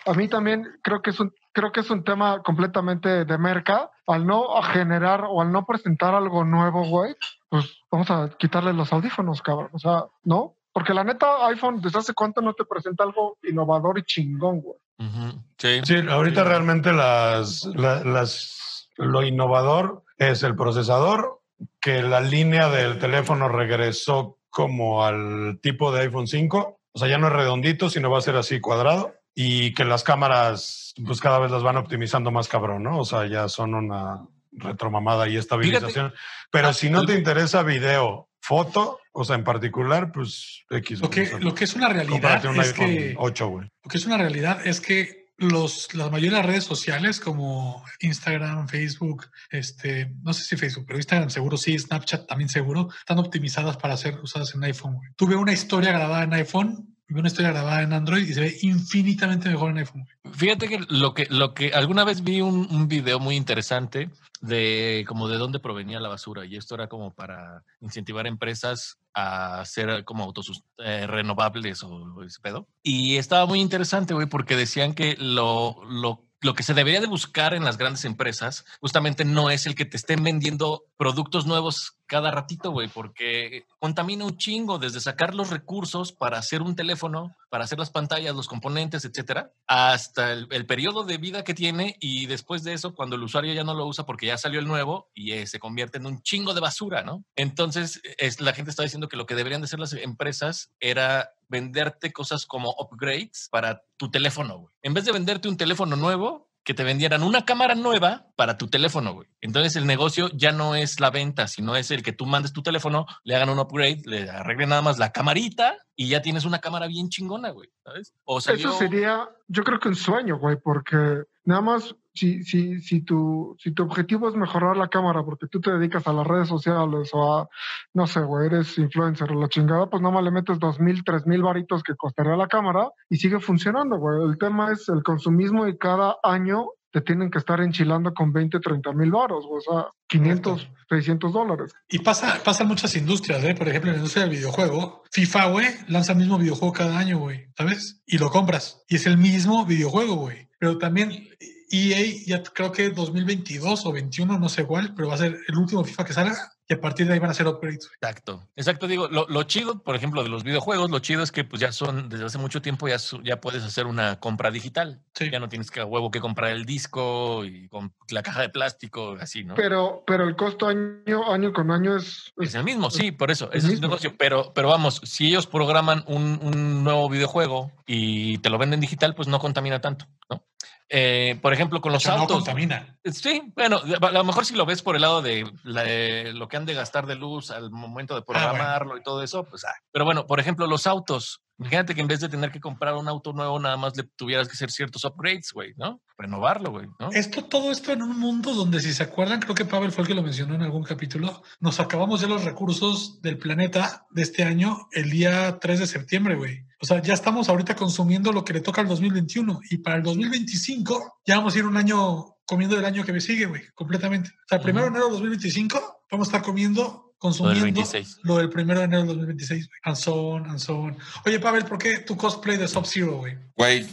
a 0.07 0.13
mí 0.15 0.29
también 0.29 0.67
creo 0.83 1.03
que 1.03 1.11
es 1.11 1.21
un 1.21 1.33
creo 1.53 1.73
que 1.73 1.81
es 1.81 1.91
un 1.91 2.05
tema 2.05 2.41
completamente 2.45 3.25
de 3.25 3.39
merca 3.39 3.91
al 4.07 4.25
no 4.27 4.47
generar 4.63 5.25
o 5.29 5.43
al 5.43 5.51
no 5.51 5.67
presentar 5.67 6.15
algo 6.15 6.45
nuevo, 6.45 6.87
güey, 6.87 7.17
pues 7.49 7.79
vamos 7.91 8.11
a 8.11 8.29
quitarle 8.39 8.73
los 8.73 8.93
audífonos, 8.93 9.43
cabrón. 9.43 9.71
O 9.73 9.79
sea, 9.79 10.05
¿no? 10.25 10.57
Porque 10.73 10.95
la 10.95 11.05
neta, 11.05 11.47
iPhone, 11.47 11.81
¿desde 11.81 11.99
hace 11.99 12.15
cuánto 12.15 12.41
no 12.41 12.55
te 12.55 12.65
presenta 12.65 13.05
algo 13.05 13.39
innovador 13.43 13.99
y 13.99 14.03
chingón, 14.05 14.61
güey? 14.61 14.79
Uh 14.99 15.05
-huh. 15.05 15.45
Sí. 15.59 15.81
Sí, 15.85 16.09
ahorita 16.09 16.43
sí. 16.43 16.49
realmente 16.49 16.93
las, 16.93 17.65
las, 17.75 18.05
las, 18.05 18.89
lo 18.97 19.23
innovador 19.23 20.05
es 20.19 20.43
el 20.43 20.57
procesador, 20.57 21.41
que 21.81 22.03
la 22.03 22.21
línea 22.21 22.69
del 22.69 22.99
teléfono 22.99 23.49
regresó 23.49 24.39
como 24.51 25.05
al 25.05 25.59
tipo 25.63 25.93
de 25.93 26.03
iPhone 26.03 26.27
5. 26.27 26.81
O 26.93 26.99
sea, 26.99 27.09
ya 27.09 27.19
no 27.19 27.29
es 27.29 27.33
redondito, 27.33 27.91
sino 27.91 28.11
va 28.11 28.19
a 28.19 28.23
ser 28.23 28.37
así 28.37 28.61
cuadrado. 28.61 29.15
Y 29.35 29.73
que 29.75 29.85
las 29.85 30.03
cámaras, 30.03 30.95
pues 31.07 31.21
cada 31.21 31.39
vez 31.39 31.51
las 31.53 31.63
van 31.63 31.77
optimizando 31.77 32.31
más 32.33 32.49
cabrón, 32.49 32.83
¿no? 32.83 32.99
O 32.99 33.05
sea, 33.05 33.27
ya 33.27 33.49
son 33.49 33.75
una 33.75 34.27
retromamada 34.59 35.29
y 35.29 35.37
estabilización. 35.37 36.11
Fíjate. 36.11 36.29
Pero 36.51 36.73
si 36.73 36.91
no 36.91 37.05
te 37.07 37.15
interesa 37.15 37.63
video, 37.63 38.29
foto, 38.41 39.01
o 39.13 39.25
sea, 39.25 39.37
en 39.37 39.45
particular, 39.45 40.13
pues 40.13 40.65
X. 40.71 41.01
Lo 41.01 41.11
que, 41.11 41.23
o 41.23 41.27
sea, 41.27 41.39
lo 41.39 41.55
que 41.55 41.65
es 41.65 41.75
una 41.75 41.89
realidad 41.89 42.45
un 42.47 42.61
es 42.61 42.73
que 42.73 43.15
8, 43.19 43.49
güey. 43.49 43.71
Lo 43.85 43.91
que 43.91 43.99
es 43.99 44.07
una 44.07 44.19
realidad 44.19 44.67
es 44.67 44.81
que 44.81 45.19
los, 45.39 45.95
las 45.95 46.47
redes 46.47 46.65
sociales 46.65 47.21
como 47.21 47.85
Instagram, 48.01 48.69
Facebook, 48.69 49.27
este, 49.51 50.11
no 50.23 50.33
sé 50.33 50.43
si 50.45 50.57
Facebook, 50.57 50.85
pero 50.87 50.99
Instagram 50.99 51.31
seguro 51.31 51.57
sí, 51.57 51.79
Snapchat 51.79 52.27
también 52.27 52.49
seguro, 52.49 52.89
están 52.99 53.19
optimizadas 53.19 53.77
para 53.77 53.97
ser 53.97 54.19
usadas 54.21 54.55
en 54.55 54.65
iPhone. 54.65 54.99
Tuve 55.17 55.37
una 55.37 55.53
historia 55.53 55.93
grabada 55.93 56.25
en 56.25 56.33
iPhone 56.35 56.98
una 57.11 57.29
historia 57.29 57.53
grabada 57.53 57.83
en 57.83 57.93
Android 57.93 58.29
y 58.29 58.35
se 58.35 58.41
ve 58.41 58.59
infinitamente 58.63 59.49
mejor 59.49 59.71
en 59.71 59.79
iPhone. 59.79 60.07
Fíjate 60.33 60.69
que 60.69 60.81
lo 60.89 61.15
que, 61.15 61.27
lo 61.31 61.55
que 61.55 61.73
alguna 61.73 62.05
vez 62.05 62.23
vi 62.23 62.41
un, 62.41 62.69
un, 62.71 62.89
video 62.89 63.19
muy 63.19 63.37
interesante 63.37 64.11
de 64.41 65.05
como 65.09 65.29
de 65.29 65.39
dónde 65.39 65.59
provenía 65.59 66.01
la 66.01 66.09
basura 66.09 66.45
y 66.45 66.57
esto 66.57 66.75
era 66.75 66.89
como 66.89 67.13
para 67.13 67.65
incentivar 67.81 68.27
empresas 68.27 68.99
a 69.15 69.61
hacer 69.61 70.05
como 70.05 70.25
autos 70.25 70.63
eh, 70.79 71.07
renovables 71.07 71.83
o 71.83 72.23
ese 72.23 72.41
pedo. 72.41 72.69
Y 72.83 73.17
estaba 73.17 73.47
muy 73.47 73.61
interesante, 73.61 74.15
güey, 74.15 74.27
porque 74.27 74.57
decían 74.57 74.95
que 74.95 75.17
lo, 75.19 75.83
lo 75.89 76.28
lo 76.41 76.55
que 76.55 76.63
se 76.63 76.75
debería 76.75 77.01
de 77.01 77.07
buscar 77.07 77.55
en 77.55 77.65
las 77.65 77.79
grandes 77.79 78.05
empresas 78.05 78.65
justamente 78.81 79.25
no 79.25 79.51
es 79.51 79.67
el 79.67 79.75
que 79.75 79.85
te 79.85 79.97
estén 79.97 80.23
vendiendo 80.23 80.85
productos 80.97 81.47
nuevos 81.47 81.99
cada 82.07 82.31
ratito, 82.31 82.71
güey, 82.71 82.89
porque 82.89 83.67
contamina 83.79 84.25
un 84.25 84.39
chingo 84.39 84.79
desde 84.79 85.01
sacar 85.01 85.35
los 85.35 85.51
recursos 85.51 86.13
para 86.13 86.39
hacer 86.39 86.63
un 86.63 86.75
teléfono, 86.75 87.37
para 87.51 87.65
hacer 87.65 87.79
las 87.79 87.91
pantallas, 87.91 88.35
los 88.35 88.49
componentes, 88.49 89.05
etcétera, 89.05 89.53
hasta 89.67 90.33
el, 90.33 90.67
periodo 90.67 91.05
de 91.05 91.19
vida 91.19 91.45
que 91.45 91.55
tiene 91.55 91.97
y 92.01 92.27
después 92.27 92.65
de 92.65 92.73
eso, 92.73 92.95
cuando 92.95 93.17
el 93.17 93.23
usuario 93.23 93.53
ya 93.53 93.63
no 93.63 93.75
lo 93.75 93.87
usa 93.87 94.07
porque 94.07 94.27
ya 94.27 94.39
salió 94.39 94.59
el 94.59 94.67
nuevo 94.67 95.11
y 95.15 95.33
eh, 95.33 95.47
se 95.47 95.59
convierte 95.59 95.99
en 95.99 96.07
un 96.07 96.23
chingo 96.23 96.55
de 96.55 96.61
basura, 96.61 97.03
¿no? 97.03 97.25
Entonces, 97.37 98.01
es, 98.17 98.41
la 98.41 98.55
gente 98.55 98.71
está 98.71 98.83
diciendo 98.83 99.09
que 99.09 99.17
lo 99.17 99.27
que 99.27 99.35
deberían 99.35 99.61
de 99.61 99.67
hacer 99.67 99.79
las 99.79 99.93
empresas 99.93 100.71
era 100.81 101.31
venderte 101.49 102.13
cosas 102.13 102.47
como 102.47 102.75
upgrades 102.79 103.49
para 103.51 103.83
tu 103.97 104.11
teléfono, 104.11 104.59
güey. 104.59 104.75
En 104.83 104.95
vez 104.95 105.05
de 105.05 105.13
venderte 105.13 105.49
un 105.49 105.57
teléfono 105.57 105.97
nuevo, 105.97 106.49
que 106.69 106.75
te 106.75 106.85
vendieran 106.85 107.23
una 107.23 107.47
cámara 107.47 107.75
nueva 107.75 108.27
para 108.37 108.59
tu 108.59 108.69
teléfono, 108.69 109.15
güey. 109.15 109.27
Entonces 109.41 109.75
el 109.77 109.87
negocio 109.87 110.29
ya 110.35 110.53
no 110.53 110.75
es 110.75 111.01
la 111.01 111.09
venta, 111.09 111.49
sino 111.49 111.77
es 111.77 111.91
el 111.91 112.03
que 112.03 112.13
tú 112.13 112.27
mandes 112.27 112.53
tu 112.53 112.63
teléfono, 112.63 113.07
le 113.25 113.35
hagan 113.35 113.49
un 113.49 113.59
upgrade, 113.59 114.03
le 114.05 114.29
arreglen 114.29 114.69
nada 114.69 114.83
más 114.83 114.99
la 114.99 115.11
camarita 115.11 115.79
y 115.97 116.09
ya 116.09 116.21
tienes 116.21 116.45
una 116.45 116.59
cámara 116.59 116.87
bien 116.87 117.09
chingona, 117.09 117.53
güey, 117.53 117.71
¿sabes? 117.83 118.13
O 118.25 118.43
salió... 118.43 118.69
Eso 118.69 118.79
sería, 118.79 119.31
yo 119.47 119.65
creo 119.65 119.81
que 119.81 119.89
un 119.89 119.97
sueño, 119.97 120.39
güey, 120.39 120.57
porque 120.63 121.23
nada 121.45 121.63
más 121.63 121.97
si, 122.19 122.43
si, 122.43 122.81
si, 122.81 123.03
tu, 123.03 123.57
si 123.59 123.73
tu 123.73 123.85
objetivo 123.85 124.29
es 124.29 124.35
mejorar 124.35 124.77
la 124.77 124.89
cámara 124.89 125.23
porque 125.25 125.47
tú 125.47 125.61
te 125.61 125.71
dedicas 125.71 126.07
a 126.07 126.13
las 126.13 126.27
redes 126.27 126.49
sociales 126.49 127.11
o 127.13 127.39
a, 127.39 127.49
no 127.95 128.07
sé, 128.07 128.21
güey, 128.21 128.47
eres 128.47 128.77
influencer 128.79 129.31
o 129.33 129.41
la 129.41 129.49
chingada, 129.49 129.89
pues 129.89 130.03
nada 130.03 130.15
más 130.15 130.25
le 130.25 130.31
metes 130.31 130.59
dos 130.59 130.81
mil, 130.81 131.05
tres 131.05 131.27
mil 131.27 131.43
varitos 131.43 131.83
que 131.83 131.95
costaría 131.95 132.37
la 132.37 132.49
cámara 132.49 132.91
y 133.09 133.17
sigue 133.17 133.41
funcionando, 133.41 133.97
güey. 133.99 134.23
El 134.25 134.39
tema 134.39 134.73
es 134.73 134.89
el 134.89 135.03
consumismo 135.03 135.67
y 135.67 135.79
cada 135.79 136.17
año 136.23 136.69
te 136.91 137.01
tienen 137.03 137.31
que 137.31 137.39
estar 137.39 137.61
enchilando 137.61 138.15
con 138.15 138.33
20, 138.33 138.61
30 138.61 138.93
mil 138.93 139.11
varos, 139.11 139.45
o 139.49 139.61
sea, 139.61 139.91
500, 140.09 140.71
600 140.89 141.33
dólares. 141.33 141.73
Y 141.89 141.99
pasa, 141.99 142.41
pasa 142.43 142.63
en 142.63 142.69
muchas 142.69 142.97
industrias, 142.97 143.45
¿eh? 143.45 143.55
Por 143.55 143.69
ejemplo, 143.69 143.91
en 143.91 143.97
la 143.97 143.99
industria 143.99 144.25
del 144.25 144.37
videojuego, 144.37 145.03
FIFA, 145.13 145.51
güey, 145.51 145.67
lanza 145.89 146.13
el 146.13 146.19
mismo 146.19 146.39
videojuego 146.39 146.73
cada 146.73 146.99
año, 146.99 147.19
güey, 147.19 147.47
¿sabes? 147.57 148.03
Y 148.07 148.19
lo 148.19 148.31
compras. 148.31 148.85
Y 148.89 148.97
es 148.97 149.07
el 149.07 149.19
mismo 149.19 149.67
videojuego, 149.67 150.17
güey. 150.17 150.49
Pero 150.59 150.79
también 150.79 151.29
EA, 151.71 152.23
ya 152.27 152.43
creo 152.43 152.73
que 152.73 152.91
2022 152.91 153.87
o 153.87 153.93
21, 153.93 154.39
no 154.39 154.49
sé 154.49 154.65
cuál, 154.65 154.95
pero 154.95 155.09
va 155.09 155.15
a 155.15 155.19
ser 155.19 155.39
el 155.47 155.57
último 155.57 155.85
FIFA 155.85 156.05
que 156.05 156.13
salga 156.13 156.53
y 156.71 156.75
a 156.75 156.81
partir 156.81 157.07
de 157.07 157.15
ahí 157.15 157.19
van 157.19 157.31
a 157.31 157.35
ser 157.35 157.47
upgrades. 157.47 157.91
Exacto, 157.95 158.47
exacto. 158.55 158.87
Digo, 158.87 159.09
lo, 159.09 159.27
lo, 159.27 159.43
chido, 159.45 159.83
por 159.83 159.97
ejemplo, 159.97 160.23
de 160.23 160.29
los 160.29 160.45
videojuegos, 160.45 160.91
lo 160.91 160.99
chido 160.99 161.23
es 161.23 161.33
que 161.33 161.43
pues 161.43 161.61
ya 161.61 161.73
son, 161.73 162.11
desde 162.11 162.27
hace 162.27 162.37
mucho 162.37 162.61
tiempo 162.61 162.87
ya, 162.89 162.99
ya 163.25 163.41
puedes 163.41 163.65
hacer 163.65 163.87
una 163.87 164.21
compra 164.21 164.51
digital. 164.51 165.01
Sí. 165.15 165.31
Ya 165.31 165.41
no 165.41 165.49
tienes 165.49 165.71
que 165.71 165.81
a 165.81 165.87
huevo 165.87 166.11
que 166.11 166.21
comprar 166.21 166.51
el 166.51 166.67
disco 166.67 167.45
y 167.47 167.69
con 167.69 167.95
la 168.11 168.23
caja 168.23 168.43
de 168.43 168.51
plástico, 168.51 169.17
así, 169.19 169.45
¿no? 169.45 169.55
Pero, 169.55 170.05
pero 170.07 170.25
el 170.29 170.37
costo 170.37 170.69
año, 170.69 171.33
año 171.33 171.55
con 171.55 171.71
año 171.71 171.97
es... 171.97 172.35
Es 172.37 172.55
el 172.55 172.65
mismo, 172.65 172.91
sí, 172.91 173.13
por 173.13 173.31
eso, 173.31 173.51
ese 173.53 173.69
es 173.69 173.73
el 173.75 173.81
negocio. 173.81 174.15
Pero, 174.19 174.53
pero 174.55 174.69
vamos, 174.69 175.01
si 175.05 175.27
ellos 175.27 175.47
programan 175.47 176.05
un, 176.07 176.39
un 176.43 176.85
nuevo 176.85 177.09
videojuego 177.09 177.73
y 177.87 178.39
te 178.39 178.51
lo 178.51 178.59
venden 178.59 178.81
digital, 178.81 179.15
pues 179.15 179.27
no 179.27 179.39
contamina 179.39 179.81
tanto, 179.81 180.07
¿no? 180.29 180.45
Eh, 180.91 181.39
por 181.43 181.53
ejemplo, 181.53 181.81
con 181.81 181.93
los 181.93 182.07
no 182.07 182.13
autos. 182.13 182.37
contamina. 182.39 182.99
Sí, 183.05 183.43
bueno, 183.55 183.79
a 184.01 184.11
lo 184.11 184.25
mejor 184.25 184.47
si 184.47 184.55
lo 184.55 184.65
ves 184.65 184.81
por 184.83 184.97
el 184.97 185.03
lado 185.03 185.21
de 185.21 185.51
la- 185.65 186.33
lo 186.33 186.49
que 186.49 186.57
han 186.57 186.65
de 186.65 186.75
gastar 186.75 187.07
de 187.07 187.15
luz 187.15 187.51
al 187.51 187.71
momento 187.71 188.15
de 188.15 188.23
bueno. 188.27 188.41
programarlo 188.41 188.97
y 188.97 189.03
todo 189.03 189.23
eso, 189.23 189.45
pues, 189.45 189.65
ah. 189.65 189.75
pero 189.93 190.05
bueno, 190.07 190.27
por 190.27 190.41
ejemplo, 190.41 190.67
los 190.67 190.87
autos. 190.87 191.43
Imagínate 191.59 191.95
que 191.95 192.01
en 192.01 192.09
vez 192.09 192.21
de 192.21 192.29
tener 192.29 192.53
que 192.53 192.61
comprar 192.61 192.95
un 192.95 193.09
auto 193.09 193.33
nuevo, 193.33 193.59
nada 193.59 193.77
más 193.77 193.97
le 193.97 194.05
tuvieras 194.05 194.47
que 194.47 194.53
hacer 194.53 194.71
ciertos 194.71 195.05
upgrades, 195.05 195.53
güey, 195.53 195.75
¿no? 195.77 196.01
Renovarlo, 196.17 196.71
güey, 196.71 196.87
¿no? 197.01 197.11
Esto, 197.13 197.45
todo 197.45 197.73
esto 197.73 197.93
en 197.93 198.03
un 198.03 198.19
mundo 198.19 198.55
donde, 198.55 198.81
si 198.81 198.93
se 198.93 199.03
acuerdan, 199.03 199.41
creo 199.41 199.55
que 199.55 199.65
Pavel 199.65 199.91
fue 199.91 200.03
el 200.03 200.09
que 200.09 200.15
lo 200.15 200.23
mencionó 200.23 200.55
en 200.55 200.63
algún 200.63 200.85
capítulo, 200.85 201.43
nos 201.61 201.81
acabamos 201.81 202.21
ya 202.21 202.29
los 202.29 202.45
recursos 202.45 203.21
del 203.23 203.39
planeta 203.39 204.07
de 204.11 204.23
este 204.23 204.45
año 204.45 204.89
el 204.93 205.11
día 205.11 205.59
3 205.59 205.81
de 205.81 205.87
septiembre, 205.87 206.37
güey. 206.37 206.65
O 206.81 206.87
sea, 206.87 207.03
ya 207.03 207.15
estamos 207.15 207.49
ahorita 207.49 207.75
consumiendo 207.75 208.33
lo 208.33 208.45
que 208.45 208.53
le 208.53 208.61
toca 208.61 208.81
al 208.81 208.89
2021 208.89 209.61
y 209.71 209.79
para 209.79 209.97
el 209.97 210.03
2025 210.05 211.21
ya 211.27 211.39
vamos 211.39 211.55
a 211.55 211.59
ir 211.59 211.67
un 211.67 211.77
año 211.77 212.37
comiendo 212.47 212.77
del 212.77 212.85
año 212.85 213.05
que 213.05 213.13
me 213.13 213.21
sigue, 213.21 213.47
güey, 213.47 213.63
completamente. 213.75 214.31
O 214.31 214.49
sea, 214.49 214.61
primero 214.61 214.85
de 214.85 214.91
enero 214.91 215.07
del 215.07 215.15
2025 215.15 216.05
vamos 216.11 216.29
a 216.29 216.31
estar 216.31 216.43
comiendo, 216.43 217.08
consumiendo 217.19 217.63
26. 217.63 218.21
lo 218.23 218.39
del 218.39 218.49
primero 218.49 218.81
de 218.81 218.87
enero 218.87 219.01
del 219.03 219.09
2026, 219.09 219.69
güey. 219.69 219.81
And 219.85 219.97
so 219.97 220.29
on, 220.31 220.47
and 220.49 220.59
so 220.59 220.79
on. 220.79 220.97
Oye, 221.27 221.41
Pavel, 221.41 221.65
¿por 221.65 221.79
qué 221.79 221.99
tu 221.99 222.17
cosplay 222.17 222.57
de 222.57 222.69
Sub-Zero, 222.69 223.19
güey? 223.19 223.37
Güey, 223.57 223.87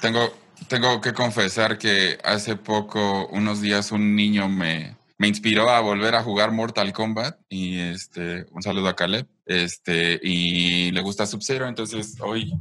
tengo, 0.00 0.32
tengo 0.68 1.00
que 1.00 1.12
confesar 1.12 1.78
que 1.78 2.18
hace 2.24 2.56
poco, 2.56 3.28
unos 3.28 3.60
días, 3.60 3.92
un 3.92 4.16
niño 4.16 4.48
me, 4.48 4.96
me 5.18 5.28
inspiró 5.28 5.70
a 5.70 5.80
volver 5.80 6.14
a 6.14 6.22
jugar 6.22 6.52
Mortal 6.52 6.92
Kombat 6.92 7.38
y 7.48 7.78
este, 7.78 8.46
un 8.50 8.62
saludo 8.62 8.88
a 8.88 8.96
Caleb, 8.96 9.26
este, 9.46 10.18
y 10.22 10.90
le 10.90 11.00
gusta 11.00 11.26
Sub-Zero, 11.26 11.68
entonces 11.68 12.16
hoy, 12.20 12.52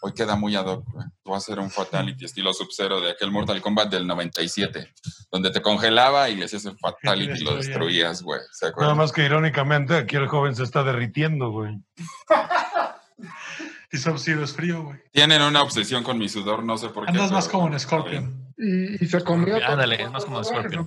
hoy 0.00 0.12
queda 0.12 0.36
muy 0.36 0.56
ad 0.56 0.66
hoc, 0.66 0.84
güey. 0.90 1.06
Voy 1.24 1.34
a 1.34 1.38
hacer 1.38 1.58
un 1.58 1.70
Fatality 1.70 2.24
estilo 2.24 2.52
Sub-Zero 2.52 3.00
de 3.00 3.10
aquel 3.10 3.30
Mortal 3.30 3.60
Kombat 3.60 3.90
del 3.90 4.06
97, 4.06 4.92
donde 5.30 5.50
te 5.50 5.62
congelaba 5.62 6.28
y 6.28 6.36
le 6.36 6.46
hacías 6.46 6.64
el 6.64 6.78
Fatality 6.78 7.40
y 7.40 7.44
lo 7.44 7.54
destruías, 7.56 8.22
güey. 8.22 8.40
¿Se 8.52 8.70
Nada 8.76 8.94
más 8.94 9.12
que 9.12 9.24
irónicamente 9.24 9.96
aquí 9.96 10.16
el 10.16 10.28
joven 10.28 10.54
se 10.54 10.64
está 10.64 10.82
derritiendo, 10.82 11.50
güey. 11.50 11.78
Y 13.92 13.98
Sub-Zero 13.98 14.44
es 14.44 14.52
frío, 14.52 14.84
güey. 14.84 14.98
Tienen 15.10 15.42
una 15.42 15.62
obsesión 15.62 16.04
con 16.04 16.16
mi 16.16 16.28
sudor, 16.28 16.62
no 16.62 16.78
sé 16.78 16.90
por 16.90 17.04
qué. 17.04 17.10
Andas 17.10 17.32
más 17.32 17.48
como 17.48 17.66
en 17.66 17.78
Scorpion. 17.78 18.54
Y, 18.56 19.04
y 19.04 19.08
se 19.08 19.20
comió. 19.24 19.56
Ándale, 19.56 20.00
es 20.00 20.10
más 20.12 20.24
como 20.24 20.44
Scorpion. 20.44 20.86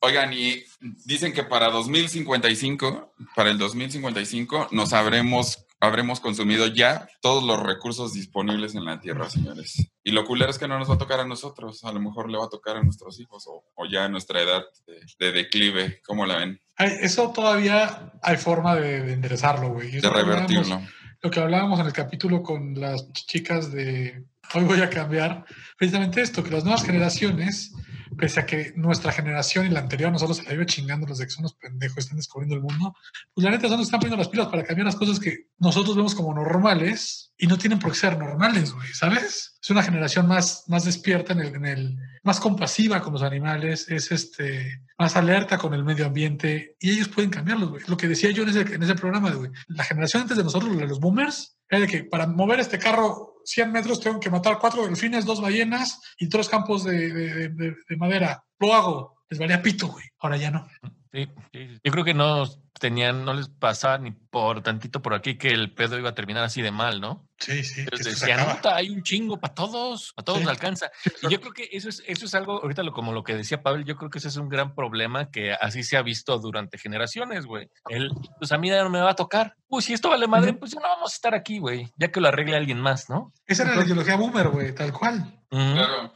Oigan, 0.00 0.32
y 0.32 0.64
dicen 1.04 1.34
que 1.34 1.44
para 1.44 1.68
2055, 1.68 3.12
para 3.36 3.50
el 3.50 3.58
2055, 3.58 4.68
nos 4.70 4.94
habremos, 4.94 5.66
habremos 5.80 6.20
consumido 6.20 6.66
ya 6.66 7.08
todos 7.20 7.42
los 7.42 7.60
recursos 7.62 8.12
disponibles 8.12 8.74
en 8.74 8.84
la 8.84 9.00
Tierra, 9.00 9.28
señores. 9.28 9.90
Y 10.04 10.12
lo 10.12 10.24
culero 10.24 10.50
es 10.50 10.58
que 10.58 10.68
no 10.68 10.78
nos 10.78 10.90
va 10.90 10.94
a 10.94 10.98
tocar 10.98 11.20
a 11.20 11.26
nosotros, 11.26 11.82
a 11.84 11.92
lo 11.92 12.00
mejor 12.00 12.30
le 12.30 12.38
va 12.38 12.44
a 12.44 12.50
tocar 12.50 12.76
a 12.76 12.82
nuestros 12.82 13.18
hijos 13.20 13.44
o, 13.46 13.64
o 13.74 13.86
ya 13.86 14.04
a 14.04 14.08
nuestra 14.08 14.40
edad 14.40 14.62
de, 14.86 15.00
de 15.18 15.32
declive, 15.32 16.00
¿cómo 16.06 16.26
la 16.26 16.36
ven? 16.36 16.60
Eso 16.78 17.30
todavía 17.30 18.12
hay 18.22 18.36
forma 18.36 18.76
de, 18.76 19.02
de 19.02 19.12
enderezarlo, 19.14 19.70
güey. 19.70 20.00
De 20.00 20.08
revertirlo. 20.08 20.80
Lo 21.22 21.30
que 21.30 21.40
hablábamos 21.40 21.80
en 21.80 21.86
el 21.86 21.92
capítulo 21.92 22.42
con 22.42 22.80
las 22.80 23.12
chicas 23.12 23.72
de 23.72 24.24
hoy 24.54 24.64
voy 24.64 24.80
a 24.80 24.90
cambiar, 24.90 25.44
precisamente 25.76 26.22
esto, 26.22 26.42
que 26.42 26.50
las 26.50 26.64
nuevas 26.64 26.84
generaciones, 26.84 27.72
pese 28.16 28.40
a 28.40 28.46
que 28.46 28.72
nuestra 28.76 29.12
generación 29.12 29.66
y 29.66 29.70
la 29.70 29.80
anterior 29.80 30.10
nosotros 30.10 30.38
se 30.38 30.44
la 30.44 30.54
iba 30.54 30.66
chingando 30.66 31.06
los 31.06 31.18
de 31.18 31.24
que 31.26 31.30
son 31.30 31.42
unos 31.42 31.54
pendejos, 31.54 31.98
están 31.98 32.16
descubriendo 32.16 32.56
el 32.56 32.62
mundo, 32.62 32.94
pues 33.34 33.44
la 33.44 33.50
neta 33.50 33.68
son 33.68 33.78
los 33.78 33.80
que 33.80 33.84
están 33.84 34.00
poniendo 34.00 34.16
las 34.16 34.28
pilas 34.28 34.48
para 34.48 34.64
cambiar 34.64 34.86
las 34.86 34.96
cosas 34.96 35.20
que 35.20 35.48
nosotros 35.58 35.96
vemos 35.96 36.14
como 36.14 36.34
normales 36.34 37.32
y 37.38 37.46
no 37.46 37.56
tienen 37.56 37.78
por 37.78 37.92
qué 37.92 37.98
ser 37.98 38.18
normales, 38.18 38.72
güey, 38.72 38.88
¿sabes? 38.92 39.58
Es 39.62 39.70
una 39.70 39.82
generación 39.82 40.26
más, 40.26 40.64
más 40.68 40.84
despierta 40.84 41.32
en 41.32 41.40
el, 41.40 41.54
en 41.54 41.64
el, 41.64 41.98
más 42.22 42.40
compasiva 42.40 43.00
con 43.00 43.12
los 43.12 43.22
animales, 43.22 43.88
es 43.88 44.10
este, 44.12 44.82
más 44.98 45.16
alerta 45.16 45.56
con 45.58 45.72
el 45.72 45.84
medio 45.84 46.06
ambiente 46.06 46.76
y 46.80 46.90
ellos 46.90 47.08
pueden 47.08 47.30
cambiarlos, 47.30 47.70
güey. 47.70 47.82
Lo 47.86 47.96
que 47.96 48.08
decía 48.08 48.30
yo 48.30 48.42
en 48.42 48.50
ese, 48.50 48.60
en 48.60 48.82
ese 48.82 48.94
programa, 48.94 49.30
güey, 49.30 49.50
la 49.68 49.84
generación 49.84 50.22
antes 50.22 50.36
de 50.36 50.44
nosotros, 50.44 50.74
los 50.76 51.00
boomers, 51.00 51.56
era 51.70 51.80
de 51.80 51.86
que 51.86 52.04
para 52.04 52.26
mover 52.26 52.60
este 52.60 52.78
carro 52.78 53.40
100 53.44 53.72
metros 53.72 54.00
tengo 54.00 54.20
que 54.20 54.28
matar 54.30 54.58
cuatro 54.58 54.84
delfines, 54.86 55.24
dos 55.24 55.40
ballenas 55.40 56.00
y 56.18 56.28
tres 56.28 56.48
campos 56.48 56.84
de, 56.84 57.12
de- 57.12 57.48
de- 57.48 57.76
de 57.88 57.96
madera. 57.96 58.44
Lo 58.58 58.74
hago. 58.74 59.16
Les 59.30 59.38
valía 59.38 59.62
pito, 59.62 59.86
güey. 59.88 60.04
Ahora 60.18 60.36
ya 60.36 60.50
no. 60.50 60.66
Sí, 61.12 61.26
sí, 61.52 61.66
sí. 61.68 61.80
Yo 61.82 61.90
creo 61.92 62.04
que 62.04 62.14
no 62.14 62.44
tenían, 62.78 63.24
no 63.24 63.34
les 63.34 63.48
pasaba 63.48 63.98
ni 63.98 64.12
por 64.12 64.62
tantito 64.62 65.02
por 65.02 65.12
aquí 65.12 65.36
que 65.36 65.48
el 65.48 65.74
pedo 65.74 65.98
iba 65.98 66.10
a 66.10 66.14
terminar 66.14 66.44
así 66.44 66.62
de 66.62 66.70
mal, 66.70 67.00
¿no? 67.00 67.26
Sí, 67.38 67.64
sí. 67.64 67.84
se 67.96 68.10
decían. 68.10 68.56
"Puta, 68.56 68.76
hay 68.76 68.90
un 68.90 69.02
chingo 69.02 69.38
para 69.40 69.52
todos, 69.54 70.12
a 70.16 70.22
todos 70.22 70.38
Sí. 70.38 70.44
les 70.44 70.50
alcanza. 70.50 70.90
Y 71.22 71.28
yo 71.30 71.40
creo 71.40 71.52
que 71.52 71.68
eso 71.72 71.88
es, 71.88 72.02
eso 72.06 72.26
es 72.26 72.34
algo, 72.34 72.62
ahorita 72.62 72.82
lo, 72.84 72.92
como 72.92 73.12
lo 73.12 73.24
que 73.24 73.34
decía 73.34 73.62
Pablo, 73.62 73.82
yo 73.84 73.96
creo 73.96 74.08
que 74.08 74.18
ese 74.18 74.28
es 74.28 74.36
un 74.36 74.48
gran 74.48 74.74
problema 74.74 75.30
que 75.30 75.52
así 75.52 75.82
se 75.82 75.96
ha 75.96 76.02
visto 76.02 76.38
durante 76.38 76.78
generaciones, 76.78 77.44
güey. 77.44 77.68
El, 77.88 78.10
pues 78.38 78.52
a 78.52 78.58
mí 78.58 78.68
ya 78.68 78.82
no 78.84 78.90
me 78.90 79.00
va 79.00 79.10
a 79.10 79.16
tocar. 79.16 79.54
Uy, 79.68 79.82
si 79.82 79.92
esto 79.92 80.10
vale 80.10 80.26
madre, 80.28 80.52
pues 80.54 80.70
ya 80.70 80.80
no 80.80 80.88
vamos 80.88 81.12
a 81.12 81.14
estar 81.14 81.34
aquí, 81.34 81.58
güey. 81.58 81.88
Ya 81.96 82.12
que 82.12 82.20
lo 82.20 82.28
arregle 82.28 82.56
alguien 82.56 82.80
más, 82.80 83.10
¿no? 83.10 83.32
Esa 83.46 83.64
era 83.64 83.74
la 83.76 83.84
ideología 83.84 84.16
boomer, 84.16 84.48
güey, 84.48 84.74
tal 84.74 84.92
cual. 84.92 85.40
Claro. 85.50 86.12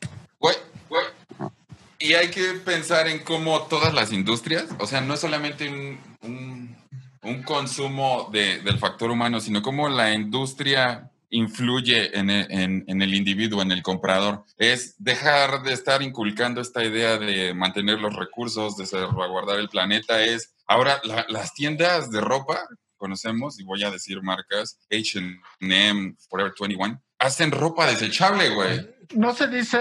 Y 1.99 2.15
hay 2.15 2.29
que 2.29 2.55
pensar 2.65 3.09
en 3.09 3.21
cómo 3.21 3.63
todas 3.63 3.95
las 3.95 4.13
industrias, 4.13 4.67
o 4.79 4.87
sea, 4.87 5.01
no 5.01 5.15
es 5.15 5.21
solamente 5.21 5.69
un, 5.69 5.99
un- 6.23 7.43
consumo 7.45 8.29
de- 8.33 8.59
del 8.61 8.79
factor 8.79 9.11
humano, 9.11 9.41
sino 9.41 9.63
cómo 9.63 9.89
la 9.89 10.13
industria 10.13 11.11
influye 11.31 12.17
en 12.19 12.29
el, 12.31 12.85
en 12.87 13.03
el 13.03 13.15
individuo, 13.15 13.63
en 13.63 13.73
el 13.73 13.83
comprador. 13.83 14.45
Es 14.59 14.95
dejar 14.99 15.63
de 15.63 15.73
estar 15.73 16.03
inculcando 16.03 16.61
esta 16.61 16.85
idea 16.85 17.17
de 17.19 17.55
mantener 17.55 17.99
los 17.99 18.15
recursos, 18.15 18.77
de 18.77 18.87
salvaguardar 18.87 19.59
el 19.59 19.69
planeta. 19.69 20.23
Es 20.23 20.55
ahora 20.67 21.01
la- 21.05 21.25
las 21.29 21.55
tiendas 21.55 22.11
de 22.11 22.21
ropa, 22.21 22.61
conocemos, 22.99 23.59
y 23.59 23.65
voy 23.65 23.83
a 23.85 23.91
decir 23.91 24.23
marcas, 24.23 24.79
HM, 24.91 26.17
Forever 26.29 26.53
21, 26.61 27.03
hacen 27.19 27.51
ropa 27.53 27.87
desechable, 27.87 28.51
güey. 28.51 28.87
No 29.15 29.35
se 29.35 29.49
dice 29.49 29.81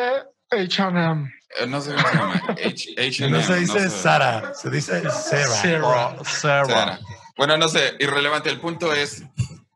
H&M. 0.62 1.34
No 1.68 1.82
sé 1.82 1.92
cómo 1.94 2.08
se 2.08 2.18
llama. 2.18 2.42
H- 2.66 2.96
H&M, 2.98 3.30
No 3.38 3.44
se 3.44 3.60
dice 3.60 3.80
sé. 3.82 3.90
Sara, 3.90 4.54
se 4.54 4.70
dice 4.70 5.02
Sarah. 5.10 5.48
Sarah. 5.48 6.16
Oh, 6.20 6.26
Sarah. 6.26 6.66
Sara. 6.66 7.00
Bueno, 7.38 7.58
no 7.58 7.68
sé, 7.68 7.94
irrelevante. 8.00 8.50
El 8.50 8.60
punto 8.60 8.94
es, 8.94 9.24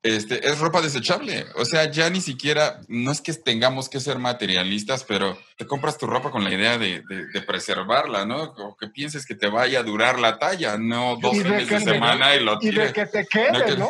este, 0.04 0.48
es 0.48 0.60
ropa 0.60 0.82
desechable. 0.82 1.46
O 1.56 1.66
sea, 1.66 1.90
ya 1.92 2.10
ni 2.10 2.22
siquiera, 2.22 2.82
no 2.88 3.12
es 3.12 3.20
que 3.22 3.34
tengamos 3.34 3.90
que 3.90 4.00
ser 4.00 4.20
materialistas, 4.20 5.04
pero 5.04 5.38
te 5.58 5.66
compras 5.68 5.98
tu 5.98 6.06
ropa 6.08 6.30
con 6.32 6.44
la 6.44 6.54
idea 6.54 6.78
de, 6.78 7.02
de- 7.10 7.28
de 7.28 7.42
preservarla, 7.42 8.26
¿no? 8.26 8.44
O 8.44 8.78
que 8.78 8.88
pienses 8.88 9.26
que 9.26 9.34
te 9.36 9.48
vaya 9.48 9.80
a 9.80 9.84
durar 9.84 10.20
la 10.20 10.38
talla, 10.40 10.78
no 10.78 11.18
dos 11.22 11.34
Y 11.36 11.40
de 11.40 11.44
fines 11.46 11.70
de 11.70 11.76
que- 11.78 11.82
semana 11.84 12.36
y 12.36 12.44
lo 12.44 12.54
Y 12.62 12.66
de 12.66 12.72
tires. 12.72 12.94
que 12.94 13.06
te 13.08 13.22
No 13.22 13.28
quede, 13.32 13.66
que- 13.66 13.78
¿no? 13.78 13.90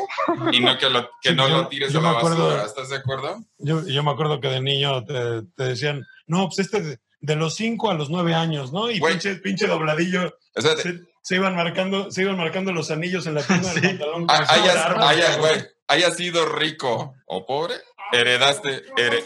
Y 0.54 0.60
no 0.62 0.78
que 0.78 0.90
lo, 0.90 1.10
que 1.22 1.30
Sí, 1.30 1.36
no 1.36 1.48
yo- 1.48 1.58
lo 1.58 1.68
tires 1.68 1.92
yo 1.94 2.00
a 2.00 2.04
la 2.04 2.12
me 2.12 2.18
acuerdo- 2.18 2.46
basura. 2.48 2.66
¿Estás 2.66 2.90
de 2.90 2.96
acuerdo? 2.98 3.44
Yo, 3.60 3.86
yo 3.88 4.04
me 4.04 4.12
acuerdo 4.12 4.40
que 4.42 4.48
de 4.48 4.62
niño 4.62 5.04
te, 5.06 5.42
te 5.58 5.64
decían, 5.64 6.06
no, 6.28 6.46
pues 6.48 6.60
este 6.60 6.82
de, 6.82 7.00
de 7.20 7.36
los 7.36 7.56
5 7.56 7.90
a 7.92 7.94
los 7.96 8.10
9 8.10 8.36
años, 8.36 8.72
¿no? 8.72 8.90
Y 8.92 9.00
Güey. 9.00 9.14
pinche, 9.14 9.36
pinche 9.38 9.68
dobladillo. 9.68 10.38
Se, 10.56 11.00
se 11.22 11.36
iban 11.36 11.56
marcando, 11.56 12.12
se 12.12 12.22
iban 12.22 12.38
marcando 12.38 12.72
los 12.72 12.92
anillos 12.92 13.26
en 13.28 13.34
la 13.36 13.42
pierna 13.48 13.74
del 13.74 13.82
Sí. 13.82 13.88
pantalón. 13.90 14.26
Ah, 14.30 14.46
hayas, 14.50 14.76
arma, 14.78 15.10
hayas, 15.10 15.38
güey, 15.40 15.66
hayas 15.88 16.16
sido 16.16 16.46
rico 16.46 17.16
o 17.26 17.46
pobre, 17.46 17.76
heredaste. 18.14 18.84
here- 18.96 19.24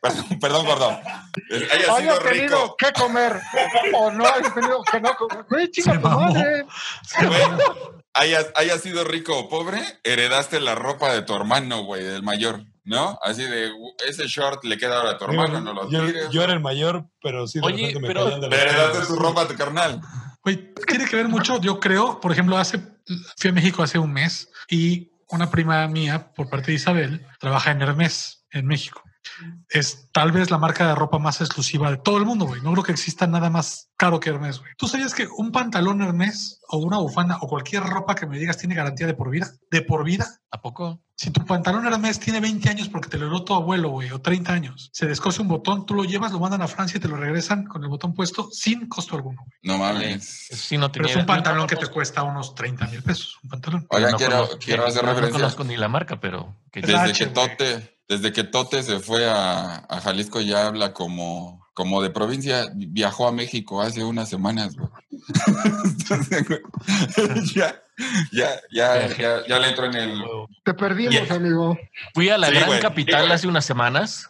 Perdón, 0.00 0.40
perdón, 0.40 0.66
gordo. 0.66 0.88
Hayas 0.90 1.70
sido 1.70 1.94
Hayas 1.94 2.18
tenido 2.24 2.56
rico. 2.64 2.76
que 2.76 2.92
comer 2.92 3.40
o 3.94 4.10
no 4.10 4.26
hayas 4.26 4.52
tenido 4.52 4.82
que 4.82 5.00
no 5.00 5.14
comer. 5.14 5.44
Güey, 5.48 5.70
chica, 5.70 5.92
tu 5.92 6.08
madre. 6.08 6.64
güey, 7.24 7.40
hayas, 8.14 8.46
hayas 8.56 8.80
sido 8.80 9.04
rico 9.04 9.38
o 9.38 9.48
pobre, 9.48 9.80
heredaste 10.02 10.58
la 10.60 10.74
ropa 10.74 11.12
de 11.12 11.22
tu 11.22 11.34
hermano, 11.36 11.84
güey, 11.84 12.02
del 12.02 12.24
mayor, 12.24 12.64
¿no? 12.84 13.18
Así 13.22 13.42
de, 13.44 13.70
"Uh, 13.72 13.92
ese 14.08 14.26
short 14.26 14.64
le 14.64 14.76
queda 14.76 14.98
ahora 14.98 15.10
a 15.12 15.18
tu 15.18 15.24
hermano, 15.26 15.60
no 15.60 15.72
lo 15.72 15.90
yo, 15.90 16.04
tires. 16.06 16.30
yo 16.30 16.42
era 16.42 16.52
el 16.52 16.60
mayor, 16.60 17.06
pero 17.22 17.46
sí 17.46 17.60
de 17.60 17.66
Oye, 17.66 17.76
repente 17.86 18.00
me 18.00 18.08
pero- 18.08 18.24
caían 18.24 18.40
de 18.40 19.06
tu 19.06 19.16
ropa 19.16 19.42
a 19.42 19.48
tu 19.48 19.54
carnal. 19.54 20.00
Güey, 20.44 20.74
tiene 20.86 21.06
que 21.06 21.14
ver 21.16 21.28
mucho, 21.28 21.60
yo 21.60 21.78
creo, 21.78 22.18
por 22.20 22.32
ejemplo, 22.32 22.58
hace, 22.58 22.80
fui 23.38 23.50
a 23.50 23.52
México 23.52 23.82
hace 23.82 23.98
un 23.98 24.12
mes 24.12 24.50
y 24.68 25.12
una 25.28 25.50
prima 25.50 25.86
mía, 25.88 26.32
por 26.34 26.50
parte 26.50 26.72
de 26.72 26.74
Isabel, 26.76 27.24
trabaja 27.38 27.70
en 27.70 27.80
Hermes, 27.80 28.44
en 28.50 28.66
México. 28.66 29.02
Es 29.68 30.08
tal 30.12 30.32
vez 30.32 30.50
la 30.50 30.58
marca 30.58 30.86
de 30.86 30.94
ropa 30.94 31.18
más 31.18 31.40
exclusiva 31.40 31.90
de 31.90 31.96
todo 31.96 32.18
el 32.18 32.26
mundo, 32.26 32.44
güey. 32.46 32.60
No 32.60 32.72
creo 32.72 32.84
que 32.84 32.92
exista 32.92 33.26
nada 33.26 33.50
más 33.50 33.90
caro 33.96 34.20
que 34.20 34.30
Hermes, 34.30 34.58
güey. 34.60 34.72
¿Tú 34.76 34.88
sabías 34.88 35.14
que 35.14 35.26
un 35.26 35.52
pantalón 35.52 36.02
Hermes 36.02 36.60
o 36.68 36.78
una 36.78 36.98
bufanda 36.98 37.38
o 37.40 37.48
cualquier 37.48 37.82
ropa 37.84 38.14
que 38.14 38.26
me 38.26 38.38
digas 38.38 38.58
tiene 38.58 38.74
garantía 38.74 39.06
de 39.06 39.14
por 39.14 39.30
vida? 39.30 39.50
¿De 39.70 39.82
por 39.82 40.04
vida? 40.04 40.26
¿A 40.50 40.60
poco? 40.60 41.02
Si 41.16 41.30
tu 41.30 41.44
pantalón 41.46 41.86
Hermes 41.86 42.18
tiene 42.18 42.40
20 42.40 42.68
años 42.68 42.88
porque 42.88 43.08
te 43.08 43.16
lo 43.16 43.26
heredó 43.26 43.44
tu 43.44 43.54
abuelo, 43.54 43.90
güey, 43.90 44.10
o 44.10 44.20
30 44.20 44.52
años, 44.52 44.90
se 44.92 45.06
descose 45.06 45.40
un 45.40 45.48
botón, 45.48 45.86
tú 45.86 45.94
lo 45.94 46.04
llevas, 46.04 46.32
lo 46.32 46.40
mandan 46.40 46.62
a 46.62 46.68
Francia 46.68 46.98
y 46.98 47.00
te 47.00 47.08
lo 47.08 47.16
regresan 47.16 47.64
con 47.64 47.82
el 47.84 47.88
botón 47.88 48.12
puesto 48.14 48.48
sin 48.50 48.88
costo 48.88 49.14
alguno, 49.16 49.42
güey. 49.46 49.58
No 49.62 49.78
mames. 49.78 50.50
Eso 50.50 50.62
sí 50.62 50.76
no 50.76 50.90
Pero 50.90 51.06
es 51.06 51.14
un 51.14 51.20
no 51.22 51.26
pantalón 51.26 51.66
que 51.68 51.76
te 51.76 51.86
cuesta 51.86 52.22
unos 52.24 52.54
30 52.56 52.86
mil 52.88 53.02
pesos, 53.02 53.38
un 53.44 53.50
pantalón. 53.50 53.86
Oigan, 53.90 54.10
no 54.12 54.16
quiero, 54.18 54.32
conozco- 54.36 54.58
quiero 54.58 54.86
hacer 54.86 55.02
no- 55.02 55.08
no 55.08 55.14
referencia. 55.14 55.40
conozco 55.40 55.64
ni 55.64 55.76
la 55.76 55.88
marca, 55.88 56.18
pero 56.20 56.56
que 56.72 56.80
Desde 56.80 56.96
H, 56.96 57.12
que 57.12 57.24
güey. 57.30 57.48
Tote, 57.48 57.98
desde 58.12 58.32
que 58.32 58.44
Tote 58.44 58.82
se 58.82 59.00
fue 59.00 59.28
a, 59.28 59.76
a 59.88 60.00
Jalisco 60.00 60.40
ya 60.40 60.66
habla 60.66 60.92
como, 60.92 61.66
como 61.74 62.02
de 62.02 62.10
provincia. 62.10 62.66
Viajó 62.74 63.26
a 63.26 63.32
México 63.32 63.80
hace 63.82 64.04
unas 64.04 64.28
semanas, 64.28 64.74
güey. 64.76 64.88
Entonces, 65.84 66.46
güey, 66.48 66.60
ya, 67.54 67.80
ya, 68.32 68.48
ya, 68.72 69.08
ya, 69.16 69.46
ya 69.46 69.58
le 69.58 69.68
entró 69.68 69.86
en 69.86 69.94
el. 69.94 70.22
Te 70.64 70.74
perdimos, 70.74 71.12
Yeah. 71.14 71.34
amigo. 71.34 71.78
Fui 72.14 72.28
a 72.28 72.38
la 72.38 72.48
Sí, 72.48 72.54
gran 72.54 72.66
güey. 72.68 72.80
capital 72.80 73.26
Sí, 73.26 73.32
hace 73.32 73.48
unas 73.48 73.64
semanas. 73.64 74.28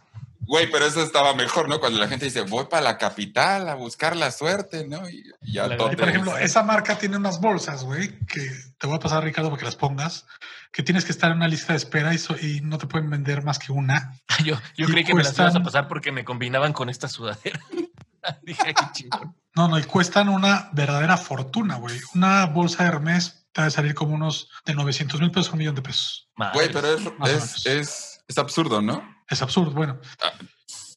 Güey, 0.53 0.71
pero 0.71 0.85
eso 0.85 1.03
estaba 1.03 1.33
mejor, 1.33 1.67
¿no? 1.67 1.81
Cuando 1.81 1.99
la 1.99 2.09
gente 2.09 2.27
dice, 2.27 2.43
voy 2.43 2.67
para 2.67 2.83
la 2.83 2.99
capital 2.99 3.71
a 3.71 3.75
buscar 3.75 4.15
la 4.15 4.31
suerte, 4.31 4.87
¿no? 4.87 5.09
Y 5.09 5.25
y 5.41 5.55
ya 5.55 5.65
Y 5.65 5.97
por 5.97 6.09
ejemplo, 6.11 6.37
esa 6.37 6.63
marca 6.63 6.99
tiene 6.99 7.17
unas 7.17 7.41
bolsas, 7.41 7.85
güey, 7.85 8.19
que 8.27 8.51
te 8.77 8.87
voy 8.87 8.97
a 8.97 8.99
pasar, 8.99 9.25
Ricardo, 9.25 9.49
para 9.49 9.61
que 9.61 9.65
las 9.65 9.77
pongas, 9.77 10.27
que 10.71 10.83
tienes 10.83 11.07
que 11.07 11.13
estar 11.13 11.31
en 11.31 11.39
una 11.39 11.49
lista 11.49 11.73
de 11.73 11.79
espera 11.79 12.13
y, 12.13 12.19
so- 12.19 12.37
y 12.39 12.61
no 12.61 12.77
te 12.77 12.87
pueden 12.87 13.09
vender 13.09 13.43
más 13.43 13.59
que 13.59 13.73
una. 13.73 14.21
Yo, 14.45 14.61
yo 14.77 14.89
creí 14.89 15.05
que 15.05 15.15
me 15.15 15.23
las 15.23 15.39
ibas 15.39 15.57
a 15.57 15.63
pasar 15.63 15.89
porque 15.89 16.13
me 16.13 16.23
combinaban 16.23 16.75
con 16.75 16.91
esta 16.91 17.09
sudadera. 17.09 17.59
Dije, 18.43 18.63
"Ay, 18.67 18.75
qué 18.75 18.85
chingón. 18.93 19.35
No, 19.57 19.69
no, 19.69 19.79
y 19.79 19.85
cuestan 19.85 20.29
una 20.29 20.69
verdadera 20.75 21.17
fortuna, 21.17 21.77
güey. 21.77 21.99
Una 22.15 22.45
bolsa 22.45 22.83
de 22.83 22.91
Hermes 22.91 23.47
te 23.53 23.63
va 23.63 23.69
a 23.69 23.71
salir 23.71 23.95
como 23.95 24.15
unos 24.17 24.51
de 24.67 24.75
900 24.75 25.19
mil 25.19 25.31
pesos 25.31 25.49
a 25.49 25.53
un 25.53 25.59
millón 25.61 25.77
de 25.77 25.83
pesos. 25.83 26.29
Güey, 26.53 26.71
pero 26.71 26.89
es, 27.27 27.65
es, 27.67 28.23
es 28.29 28.37
absurdo, 28.39 28.83
¿no? 28.83 29.03
Es 29.33 29.41
absurdo. 29.41 29.71
Bueno, 29.73 29.99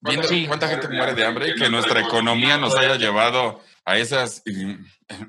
Viendo 0.01 0.27
Sí. 0.27 0.45
cuánta 0.45 0.67
gente 0.67 0.87
muere 0.89 1.15
de 1.15 1.25
hambre 1.25 1.55
que 1.55 1.69
nuestra 1.69 2.01
economía 2.01 2.57
nos 2.57 2.75
haya 2.75 2.95
llevado 2.95 3.63
a 3.85 3.97
esas. 3.97 4.43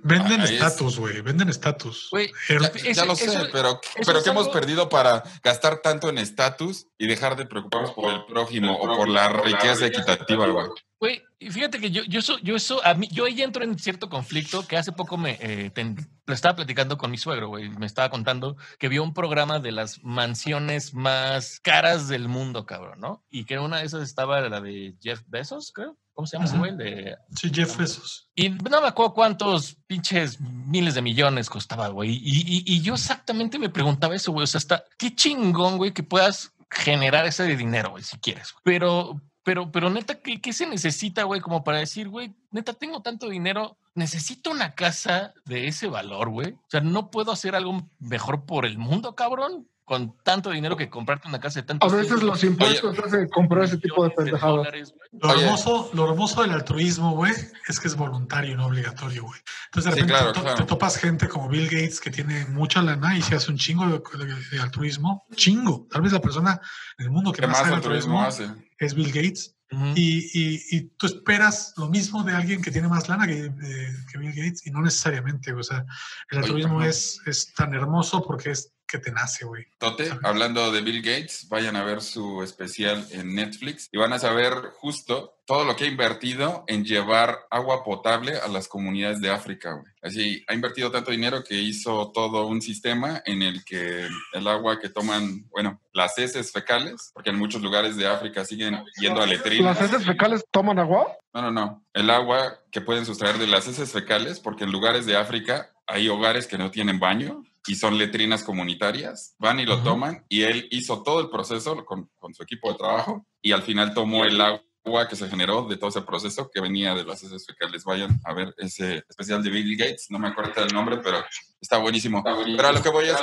Venden 0.03 0.41
estatus, 0.41 0.99
güey. 0.99 1.21
Venden 1.21 1.49
estatus. 1.49 2.09
Ya, 2.49 2.93
ya 2.93 3.05
lo 3.05 3.15
sé, 3.17 3.27
eso- 3.27 3.49
pero, 3.53 3.81
eso 3.95 4.03
pero 4.07 4.19
es 4.19 4.25
¿qué 4.25 4.31
hemos 4.31 4.49
perdido 4.49 4.89
para 4.89 5.23
gastar 5.43 5.79
tanto 5.83 6.09
en 6.09 6.19
estatus 6.19 6.87
y 6.99 7.07
dejar 7.07 7.37
de 7.37 7.47
preocuparnos 7.47 7.93
por 7.93 8.13
el 8.13 8.25
prójimo 8.27 8.75
o 8.75 8.97
por 8.97 9.09
la 9.09 9.29
riqueza 9.29 9.87
equitativa, 9.87 10.47
güey? 10.47 10.67
Güey, 10.99 11.23
y 11.39 11.51
fíjate 11.51 11.79
que 11.79 11.91
yo, 11.91 12.03
yo 12.05 12.21
eso, 12.21 12.39
yo 12.39 12.57
eso, 12.57 12.83
a 12.87 12.95
mí, 12.95 13.07
yo 13.13 13.27
ahí 13.27 13.43
entro 13.43 13.63
en 13.63 13.79
cierto 13.79 14.09
conflicto 14.09 14.67
que 14.67 14.79
hace 14.79 14.93
poco 14.93 15.19
me 15.19 15.37
eh, 15.43 15.71
ten- 15.75 16.09
lo 16.25 16.33
estaba 16.33 16.57
platicando 16.57 16.97
con 16.97 17.11
mi 17.11 17.19
suegro, 17.19 17.49
güey. 17.49 17.69
Me 17.69 17.85
estaba 17.85 18.09
contando 18.09 18.57
que 18.79 18.89
vio 18.89 19.03
un 19.03 19.13
programa 19.13 19.61
de 19.61 19.73
las 19.73 20.03
mansiones 20.03 20.95
más 20.95 21.61
caras 21.61 22.09
del 22.09 22.29
mundo, 22.29 22.65
cabrón, 22.65 22.99
¿no? 23.01 23.23
Y 23.29 23.45
que 23.45 23.59
una 23.59 23.81
de 23.81 23.85
esas 23.85 24.03
estaba 24.05 24.41
la 24.41 24.61
de 24.63 24.95
Jeff 25.03 25.21
Bezos, 25.27 25.71
creo. 25.75 25.99
¿Cómo 26.17 26.27
se 26.27 26.37
llama 26.37 26.47
ese 26.49 26.57
güey? 26.59 26.77
De, 26.77 27.15
Sí, 27.37 27.51
Jeff 27.55 27.77
Bezos. 27.77 28.31
y 28.35 28.49
no 28.49 28.81
me 28.81 28.89
acuerdo 28.89 29.13
cuántos 29.15 29.77
pinches 29.87 30.41
miles 30.41 30.95
de 30.95 31.03
millones 31.03 31.49
costaba, 31.51 31.89
güey. 31.89 32.11
Y, 32.11 32.41
y- 32.41 32.65
y 32.67 32.81
yo 32.81 32.95
exactamente 32.95 33.59
me 33.59 33.69
preguntaba 33.69 34.17
eso, 34.17 34.33
güey. 34.33 34.45
O 34.45 34.47
sea, 34.47 34.59
está 34.59 34.83
qué 34.99 35.15
chingón, 35.15 35.77
güey, 35.77 35.93
que 35.93 36.03
puedas 36.03 36.53
generar 36.71 37.27
ese 37.27 37.45
dinero, 37.55 37.91
güey, 37.91 38.03
si 38.03 38.17
quieres. 38.19 38.53
güey. 38.53 38.63
Pero, 38.65 39.21
pero, 39.45 39.71
pero 39.71 39.91
neta, 39.91 40.15
¿qué, 40.21 40.41
qué 40.41 40.53
se 40.55 40.67
necesita, 40.67 41.23
güey? 41.25 41.41
Como 41.43 41.63
para 41.63 41.79
decir, 41.79 42.09
güey, 42.09 42.35
neta, 42.51 42.73
tengo 42.73 43.03
tanto 43.03 43.29
dinero, 43.29 43.77
necesito 43.95 44.51
una 44.51 44.75
casa 44.75 45.35
de 45.45 45.69
ese 45.69 45.87
valor, 45.87 46.31
güey. 46.31 46.53
O 46.55 46.65
sea, 46.71 46.81
no 46.81 47.11
puedo 47.11 47.31
hacer 47.31 47.55
algo 47.55 47.89
mejor 47.99 48.47
por 48.47 48.65
el 48.67 48.79
mundo, 48.79 49.15
cabrón. 49.15 49.69
Con 49.87 50.17
tanto 50.25 50.51
dinero 50.51 50.77
que 50.77 50.91
comprarte 50.91 51.29
una 51.29 51.39
casa 51.39 51.61
de 51.61 51.67
tanto. 51.69 51.87
A 51.87 51.89
veces 51.95 52.21
los 52.21 52.43
impuestos 52.43 52.99
hacen 52.99 53.29
comprar 53.29 53.63
ese 53.65 53.79
tipo 53.79 54.03
de 54.03 54.11
pendejadas. 54.11 54.93
Lo 55.13 55.31
Oye. 55.31 55.45
hermoso, 55.45 55.91
lo 55.95 56.11
hermoso 56.11 56.43
del 56.43 56.51
altruismo, 56.51 57.13
güey, 57.13 57.33
es 57.69 57.79
que 57.79 57.87
es 57.87 57.95
voluntario, 57.95 58.57
no 58.57 58.67
obligatorio, 58.67 59.23
güey. 59.23 59.41
Entonces, 59.67 59.95
de 59.95 60.01
Sí, 60.01 60.01
repente 60.09 60.13
claro, 60.19 60.33
te, 60.33 60.41
claro. 60.41 60.57
te 60.57 60.65
topas 60.65 60.97
gente 60.97 61.29
como 61.29 61.49
Bill 61.49 61.67
Gates 61.67 62.01
que 62.01 62.11
tiene 62.11 62.47
mucha 62.47 62.83
lana 62.83 63.17
y 63.17 63.23
se 63.23 63.37
hace 63.37 63.49
un 63.53 63.59
chingo 63.59 63.87
de, 63.87 64.25
de- 64.27 64.35
de 64.51 64.61
altruismo. 64.61 65.25
Chingo. 65.37 65.87
Tal 65.89 66.03
vez 66.03 66.11
la 66.13 66.21
persona 66.21 66.61
en 66.99 67.05
el 67.07 67.11
mundo 67.13 67.31
que 67.33 67.43
¿Qué 67.43 67.47
más 67.47 67.61
hace 67.61 67.73
altruismo 67.75 68.21
altruismo 68.25 68.53
hace? 68.57 68.69
es 68.81 68.93
Bill 68.93 69.13
Gates. 69.13 69.55
Ujú. 69.71 69.85
Y, 69.95 70.31
y- 70.35 70.63
y 70.77 70.81
tú 70.97 71.07
esperas 71.07 71.75
lo 71.77 71.89
mismo 71.89 72.25
de 72.25 72.33
alguien 72.35 72.61
que 72.61 72.73
tiene 72.73 72.89
más 72.89 73.09
lana 73.09 73.25
que, 73.29 73.47
eh, 73.47 73.95
que 74.11 74.19
Bill 74.19 74.31
Gates 74.35 74.67
y 74.67 74.71
no 74.73 74.83
necesariamente. 74.83 75.53
O 75.53 75.63
sea, 75.63 75.85
el 76.31 76.39
Oye, 76.39 76.47
altruismo 76.47 76.81
ajá. 76.81 76.89
es, 76.89 77.21
es 77.27 77.55
tan 77.55 77.73
hermoso 77.73 78.23
porque 78.25 78.51
es 78.51 78.73
que 78.87 78.99
te 78.99 79.13
nace, 79.13 79.45
güey. 79.45 79.67
Tote, 79.79 80.11
hablando 80.23 80.71
de 80.73 80.81
Bill 80.81 81.03
Gates, 81.03 81.49
vayan 81.49 81.77
a 81.77 81.85
ver 81.85 82.01
su 82.01 82.43
especial 82.43 83.07
en 83.11 83.35
Netflix 83.35 83.89
y 83.93 83.99
van 83.99 84.13
a 84.13 84.19
saber 84.19 84.53
justo 84.77 85.37
todo 85.47 85.65
lo 85.65 85.77
que 85.77 85.85
ha 85.85 85.89
invertido 85.89 86.65
en 86.67 86.85
llevar 86.85 87.47
agua 87.51 87.85
potable 87.85 88.37
a 88.37 88.49
las 88.49 88.67
comunidades 88.67 89.21
de 89.21 89.31
África. 89.31 89.73
güey. 89.73 89.87
Así, 90.03 90.45
ha 90.49 90.55
invertido 90.55 90.91
tanto 90.91 91.13
dinero 91.13 91.45
que 91.45 91.55
hizo 91.55 92.11
todo 92.13 92.47
un 92.47 92.61
sistema 92.61 93.23
en 93.25 93.43
el 93.43 93.65
que 93.65 94.09
el 94.33 94.49
agua 94.49 94.81
que 94.81 94.89
toman, 94.89 95.49
bueno, 95.51 95.81
las 95.93 96.19
heces 96.19 96.53
fecales, 96.53 97.13
porque 97.15 97.31
en 97.31 97.39
muchos 97.39 97.63
lugares 97.63 97.97
de 97.97 98.09
África 98.09 98.45
siguen 98.45 98.85
yendo 99.01 99.23
a 99.23 99.27
letrinas. 99.27 99.79
¿Las 99.79 99.91
heces 99.91 100.07
fecales 100.07 100.45
toman 100.51 100.79
agua? 100.79 101.17
No, 101.33 101.43
no, 101.43 101.51
no. 101.53 101.85
El 101.95 102.11
agua 102.11 102.61
que 102.71 102.81
pueden 102.81 103.07
sustraer 103.07 103.39
de 103.39 103.47
las 103.47 103.69
heces 103.69 103.93
fecales, 103.93 104.41
porque 104.41 104.65
en 104.65 104.73
lugares 104.73 105.07
de 105.07 105.17
África 105.17 105.71
hay 105.87 106.09
hogares 106.09 106.47
que 106.47 106.59
no 106.59 106.71
tienen 106.71 106.99
baño 106.99 107.45
y 107.67 107.75
son 107.75 107.99
letrinas 107.99 108.43
comunitarias. 108.43 109.35
Van 109.39 109.61
y 109.61 109.67
lo 109.67 109.77
Ujú. 109.77 109.85
toman 109.85 110.25
y 110.29 110.43
él 110.43 110.69
hizo 110.71 111.03
todo 111.03 111.21
el 111.21 111.29
proceso 111.31 111.85
con, 111.85 112.11
con 112.19 112.35
su 112.35 112.43
equipo 112.43 112.71
de 112.71 112.79
trabajo 112.79 113.27
y 113.43 113.53
al 113.53 113.63
final 113.63 113.95
tomó 113.95 114.25
el 114.25 114.41
agua 114.41 115.09
que 115.09 115.17
se 115.17 115.29
generó 115.29 115.63
de 115.63 115.77
todo 115.77 115.91
ese 115.91 116.03
proceso 116.03 116.49
que 116.53 116.61
venía 116.61 116.95
de 116.95 117.05
las 117.05 117.23
heces 117.23 117.45
fecales. 117.45 117.85
Vayan 117.85 118.21
a 118.25 118.33
ver 118.33 118.55
ese 118.59 119.05
especial 119.09 119.43
de 119.43 119.51
Bill 119.51 119.77
Gates. 119.77 120.07
No 120.11 120.19
me 120.19 120.29
acuerdo 120.29 120.63
el 120.63 120.73
nombre, 120.73 120.99
pero 120.99 121.25
está 121.61 121.79
buenísimo. 121.79 122.23
Pero 122.23 122.69
a 122.69 122.73
lo 122.73 122.83
que 122.83 122.91
voy 122.91 123.07
es, 123.07 123.17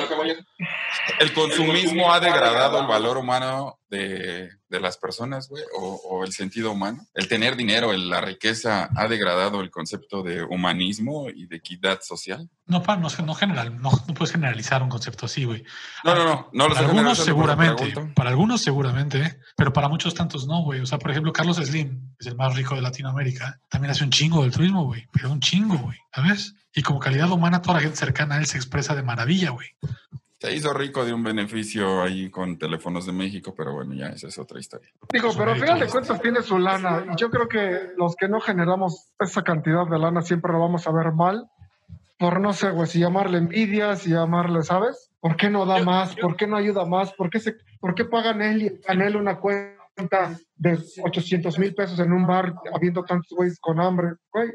el 1.20 1.34
consumismo 1.34 2.14
ha 2.14 2.20
degradado 2.20 2.80
el 2.80 2.88
valor 2.88 3.18
humano 3.18 3.80
de, 3.98 4.50
de 4.70 4.80
las 4.80 4.98
personas, 4.98 5.48
güey, 5.50 5.64
o, 5.78 5.96
o 6.10 6.24
el 6.26 6.34
sentido 6.34 6.72
humano. 6.72 7.06
El 7.14 7.28
tener 7.28 7.56
dinero, 7.56 7.94
el- 7.94 8.10
la 8.10 8.20
riqueza, 8.22 8.90
ha 8.96 9.08
degradado 9.08 9.62
el 9.62 9.70
concepto 9.72 10.24
de 10.24 10.44
humanismo 10.44 11.30
y 11.30 11.46
de 11.48 11.58
equidad 11.58 12.02
social. 12.02 12.50
No, 12.66 12.82
pa- 12.82 12.98
no, 12.98 13.08
no, 13.26 13.36
general, 13.36 13.80
no, 13.82 13.92
no 14.08 14.14
puedes 14.14 14.32
generalizar 14.32 14.82
un 14.84 14.90
concepto 14.90 15.26
así, 15.28 15.44
güey. 15.46 15.64
No, 16.04 16.16
no, 16.16 16.50
no, 16.52 16.68
Para 16.70 16.80
algunos 16.80 17.18
seguramente, 17.20 17.94
para 18.16 18.30
algunos 18.32 18.62
seguramente, 18.62 19.40
pero 19.56 19.72
para 19.72 19.88
muchos 19.90 20.14
tantos 20.14 20.48
no, 20.48 20.64
güey. 20.64 20.80
O 20.82 20.86
sea, 20.86 20.98
por 20.98 21.12
ejemplo, 21.12 21.32
Carlos 21.34 21.58
Slim, 21.58 21.90
que 22.12 22.16
es 22.22 22.28
el 22.28 22.36
más 22.36 22.56
rico 22.56 22.76
de 22.76 22.82
Latinoamérica, 22.82 23.60
también 23.70 23.92
hace 23.92 24.04
un 24.04 24.10
chingo 24.10 24.42
del 24.44 24.52
turismo, 24.52 24.86
güey, 24.86 25.08
pero 25.12 25.32
un 25.32 25.40
chingo, 25.40 25.78
güey, 25.78 25.98
¿sabes? 26.14 26.56
Y 26.76 26.82
como 26.82 27.00
calidad 27.00 27.30
humana, 27.32 27.62
toda 27.62 27.76
la 27.76 27.82
gente 27.82 27.98
cercana 27.98 28.36
a 28.36 28.38
él 28.40 28.48
se 28.48 28.58
expresa 28.58 28.96
de 28.96 29.04
maravilla, 29.04 29.52
güey. 29.52 29.68
Se 30.44 30.54
hizo 30.54 30.74
rico 30.74 31.06
de 31.06 31.14
un 31.14 31.24
beneficio 31.24 32.02
ahí 32.02 32.30
con 32.30 32.58
Teléfonos 32.58 33.06
de 33.06 33.14
México, 33.14 33.54
pero 33.56 33.72
bueno, 33.74 33.94
ya 33.94 34.08
esa 34.08 34.28
es 34.28 34.38
otra 34.38 34.60
historia. 34.60 34.90
Digo, 35.14 35.32
Su 35.32 35.38
pero 35.38 35.52
al 35.54 35.60
final 35.62 35.80
de 35.80 35.88
cuentas 35.88 36.22
tiene 36.22 36.42
su 36.42 36.60
lana. 36.60 37.06
Y 37.14 37.16
yo 37.16 37.30
creo 37.30 37.48
que 37.48 37.92
los 37.96 38.18
que 38.18 38.28
no 38.28 38.42
generamos 38.42 39.14
esa 39.22 39.42
cantidad 39.42 39.88
de 39.88 39.98
lana 39.98 40.22
siempre 40.22 40.52
lo 40.52 40.60
vamos 40.60 40.86
a 40.86 40.92
ver 40.92 41.14
mal. 41.14 41.50
Por 42.20 42.42
no 42.42 42.52
sé, 42.52 42.72
güey, 42.72 42.88
si 42.88 43.00
llamarle 43.00 43.38
envidia, 43.38 43.96
si 43.96 44.10
llamarle, 44.10 44.64
¿sabes? 44.64 45.10
¿Por 45.22 45.38
qué 45.38 45.50
no 45.50 45.66
da 45.66 45.80
Yo- 45.80 45.86
más? 45.86 46.14
yo- 46.16 46.22
¿Por 46.24 46.36
qué 46.36 46.46
no 46.46 46.58
ayuda 46.58 46.86
más? 46.86 47.14
¿Por 47.14 47.30
qué, 47.30 47.40
se, 47.40 47.56
¿Por 47.80 47.96
qué 47.96 48.04
pagan 48.04 48.42
él 48.42 48.64
y 48.64 48.82
Canel 48.82 49.16
una 49.16 49.40
cuenta 49.40 50.38
de 50.58 50.78
800 51.06 51.58
mil 51.58 51.74
pesos 51.74 51.98
en 52.00 52.12
un 52.12 52.28
bar 52.28 52.54
habiendo 52.76 53.04
tantos 53.06 53.32
güeyes 53.36 53.60
con 53.62 53.80
hambre? 53.80 54.10
Güey, 54.34 54.52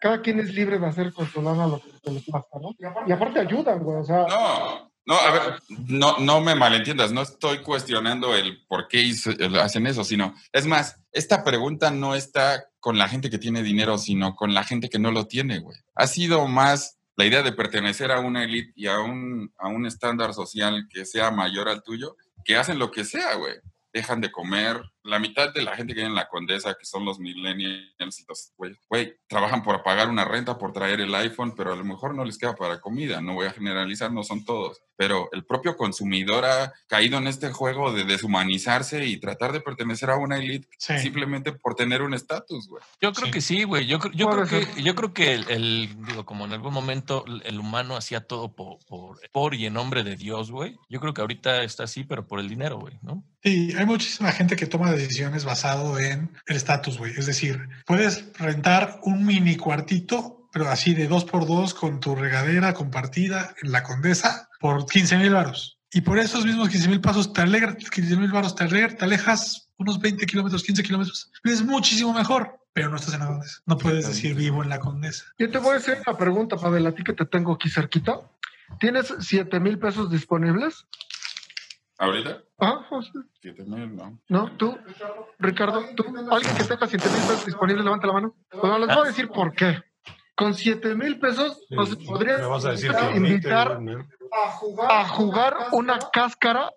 cada 0.00 0.20
quien 0.22 0.40
es 0.40 0.52
libre 0.52 0.80
de 0.80 0.86
hacer 0.86 1.12
con 1.12 1.26
su 1.26 1.40
lana 1.40 1.68
lo 1.68 1.80
que 2.02 2.10
les 2.10 2.24
pasa, 2.28 2.48
¿no? 2.60 2.74
Y 3.06 3.12
aparte 3.12 3.38
ayudan, 3.38 3.78
güey, 3.84 3.98
o 3.98 4.04
sea, 4.04 4.26
No, 4.28 4.89
no, 5.10 5.16
a 5.18 5.30
ver, 5.32 5.62
no, 5.88 6.18
no 6.20 6.40
me 6.40 6.54
malentiendas, 6.54 7.10
no 7.10 7.22
estoy 7.22 7.62
cuestionando 7.62 8.36
el 8.36 8.64
por 8.68 8.86
qué 8.86 9.12
hacen 9.60 9.88
eso, 9.88 10.04
sino, 10.04 10.36
es 10.52 10.66
más, 10.66 11.00
esta 11.10 11.42
pregunta 11.42 11.90
no 11.90 12.14
está 12.14 12.68
con 12.78 12.96
la 12.96 13.08
gente 13.08 13.28
que 13.28 13.38
tiene 13.38 13.64
dinero, 13.64 13.98
sino 13.98 14.36
con 14.36 14.54
la 14.54 14.62
gente 14.62 14.88
que 14.88 15.00
no 15.00 15.10
lo 15.10 15.26
tiene, 15.26 15.58
güey. 15.58 15.76
Ha 15.96 16.06
sido 16.06 16.46
más 16.46 17.00
la 17.16 17.24
idea 17.24 17.42
de 17.42 17.50
pertenecer 17.50 18.12
a 18.12 18.20
una 18.20 18.44
élite 18.44 18.72
y 18.76 18.86
a 18.86 19.00
un, 19.00 19.52
a 19.58 19.66
un 19.66 19.84
estándar 19.84 20.32
social 20.32 20.86
que 20.88 21.04
sea 21.04 21.32
mayor 21.32 21.68
al 21.68 21.82
tuyo, 21.82 22.16
que 22.44 22.56
hacen 22.56 22.78
lo 22.78 22.92
que 22.92 23.04
sea, 23.04 23.34
güey. 23.34 23.54
Dejan 23.92 24.20
de 24.20 24.30
comer. 24.30 24.80
La 25.02 25.18
mitad 25.18 25.52
de 25.54 25.62
la 25.62 25.76
gente 25.76 25.94
que 25.94 26.00
vive 26.00 26.08
en 26.08 26.14
la 26.14 26.28
Condesa, 26.28 26.74
que 26.78 26.84
son 26.84 27.04
los 27.04 27.18
millennials 27.18 28.20
y 28.20 28.24
los 28.28 28.52
güey, 28.56 28.74
güey, 28.88 29.14
trabajan 29.28 29.62
por 29.62 29.82
pagar 29.82 30.08
una 30.08 30.24
renta, 30.24 30.58
por 30.58 30.72
traer 30.72 31.00
el 31.00 31.14
iPhone, 31.14 31.54
pero 31.56 31.72
a 31.72 31.76
lo 31.76 31.84
mejor 31.84 32.14
no 32.14 32.24
les 32.24 32.36
queda 32.38 32.54
para 32.54 32.80
comida. 32.80 33.20
No 33.20 33.34
voy 33.34 33.46
a 33.46 33.52
generalizar, 33.52 34.12
no 34.12 34.22
son 34.22 34.44
todos. 34.44 34.80
Pero 34.96 35.30
el 35.32 35.44
propio 35.46 35.76
consumidor 35.76 36.44
ha 36.44 36.72
caído 36.86 37.16
en 37.18 37.26
este 37.26 37.50
juego 37.50 37.92
de 37.92 38.04
deshumanizarse 38.04 39.06
y 39.06 39.18
tratar 39.18 39.52
de 39.52 39.60
pertenecer 39.60 40.10
a 40.10 40.16
una 40.16 40.38
élite 40.38 40.68
Sí. 40.78 40.98
simplemente 40.98 41.52
por 41.52 41.74
tener 41.74 42.02
un 42.02 42.12
estatus, 42.14 42.68
güey. 42.68 42.82
Yo 43.00 43.12
creo 43.12 43.26
Sí. 43.26 43.32
que 43.32 43.40
sí, 43.40 43.62
güey. 43.64 43.86
Yo, 43.86 43.98
creo- 43.98 44.12
yo 44.12 44.28
creo 44.28 44.46
que, 44.46 44.82
yo 44.82 44.94
creo 44.94 45.14
que 45.14 45.32
el, 45.34 45.50
el- 45.50 46.04
digo, 46.06 46.26
como 46.26 46.44
en 46.44 46.52
algún 46.52 46.72
momento 46.74 47.24
el- 47.26 47.42
el 47.46 47.58
humano 47.58 47.96
hacía 47.96 48.20
todo 48.26 48.54
por, 48.54 48.78
por, 48.86 49.18
por 49.32 49.54
y 49.54 49.66
en 49.66 49.72
nombre 49.74 50.02
de 50.04 50.16
Dios, 50.16 50.50
güey. 50.50 50.76
Yo 50.88 51.00
creo 51.00 51.14
que 51.14 51.20
ahorita 51.22 51.62
está 51.62 51.84
así, 51.84 52.04
pero 52.04 52.26
por 52.26 52.40
el 52.40 52.48
dinero, 52.48 52.78
güey, 52.78 52.98
¿no? 53.02 53.24
Sí, 53.42 53.72
hay 53.78 53.86
muchísima 53.86 54.32
gente 54.32 54.54
que 54.54 54.66
toma 54.66 54.89
decisiones 54.90 55.44
basado 55.44 55.98
en 55.98 56.30
el 56.46 56.56
estatus, 56.56 56.98
güey. 56.98 57.12
Es 57.16 57.26
decir, 57.26 57.68
puedes 57.86 58.32
rentar 58.38 58.98
un 59.02 59.24
mini 59.24 59.56
cuartito, 59.56 60.48
pero 60.52 60.68
así 60.68 60.94
de 60.94 61.08
dos 61.08 61.24
por 61.24 61.46
dos 61.46 61.74
con 61.74 62.00
tu 62.00 62.14
regadera 62.14 62.74
compartida 62.74 63.54
en 63.62 63.72
la 63.72 63.82
Condesa 63.82 64.48
por 64.60 64.86
15 64.86 65.16
mil 65.18 65.32
varos. 65.32 65.78
Y 65.92 66.02
por 66.02 66.18
esos 66.18 66.44
mismos 66.44 66.68
15 66.68 66.88
mil 66.88 67.00
pasos 67.00 67.32
te 67.32 67.40
alegra, 67.40 67.76
15 67.76 68.16
mil 68.16 68.30
baros 68.30 68.54
te 68.54 68.64
alegra, 68.64 68.96
te 68.96 69.04
alejas 69.04 69.68
unos 69.76 69.98
20 70.00 70.24
kilómetros, 70.26 70.62
15 70.62 70.82
kilómetros. 70.82 71.32
Es 71.42 71.62
muchísimo 71.62 72.12
mejor, 72.12 72.60
pero 72.72 72.90
no 72.90 72.96
estás 72.96 73.14
en 73.14 73.20
la 73.20 73.26
condesa. 73.26 73.58
No 73.66 73.78
puedes 73.78 74.06
decir 74.06 74.34
vivo 74.34 74.62
en 74.62 74.68
la 74.68 74.78
condesa. 74.78 75.24
Yo 75.38 75.50
te 75.50 75.58
voy 75.58 75.74
a 75.74 75.78
hacer 75.78 76.02
una 76.06 76.16
pregunta, 76.16 76.56
Pavel, 76.56 76.86
a 76.86 76.92
ti 76.92 77.02
que 77.02 77.12
te 77.12 77.26
tengo 77.26 77.54
aquí 77.54 77.68
cerquita. 77.68 78.20
¿Tienes 78.78 79.12
7 79.18 79.58
mil 79.58 79.78
pesos 79.78 80.10
disponibles? 80.10 80.86
¿Ahorita? 82.00 82.42
Ah, 82.58 82.86
sea, 82.88 83.12
Siete 83.42 83.62
mil, 83.64 83.94
no. 83.94 84.18
¿no? 84.28 84.56
¿Tú, 84.56 84.74
Ricardo? 85.38 85.84
¿Tú? 85.94 86.04
¿Alguien 86.30 86.56
que 86.56 86.64
tenga 86.64 86.86
7 86.86 87.08
mil 87.10 87.20
pesos 87.20 87.44
disponibles? 87.44 87.84
Levanta 87.84 88.06
la 88.06 88.14
mano. 88.14 88.34
Bueno, 88.54 88.78
les 88.78 88.88
voy 88.88 89.04
a 89.04 89.08
decir 89.08 89.28
por 89.28 89.52
qué. 89.52 89.82
Con 90.34 90.54
7 90.54 90.94
mil 90.94 91.18
pesos, 91.18 91.62
Sí, 91.68 91.74
nos 91.74 91.94
podrías 91.96 92.40
me 92.40 92.46
vas 92.46 92.64
a 94.88 95.08
jugar 95.08 95.56
una 95.72 95.98
cáscara 96.12 96.70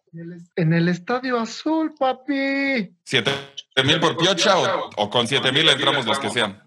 en 0.55 0.73
el 0.73 0.89
Estadio 0.89 1.39
Azul, 1.39 1.93
papi. 1.97 2.95
¿Siete 3.03 3.31
mil 3.83 3.99
por 3.99 4.17
piocha 4.17 4.57
o, 4.57 4.89
o 4.97 5.09
con 5.09 5.27
siete 5.27 5.51
mil 5.51 5.67
entramos 5.67 6.05
los 6.05 6.19
que 6.19 6.29
sean? 6.29 6.63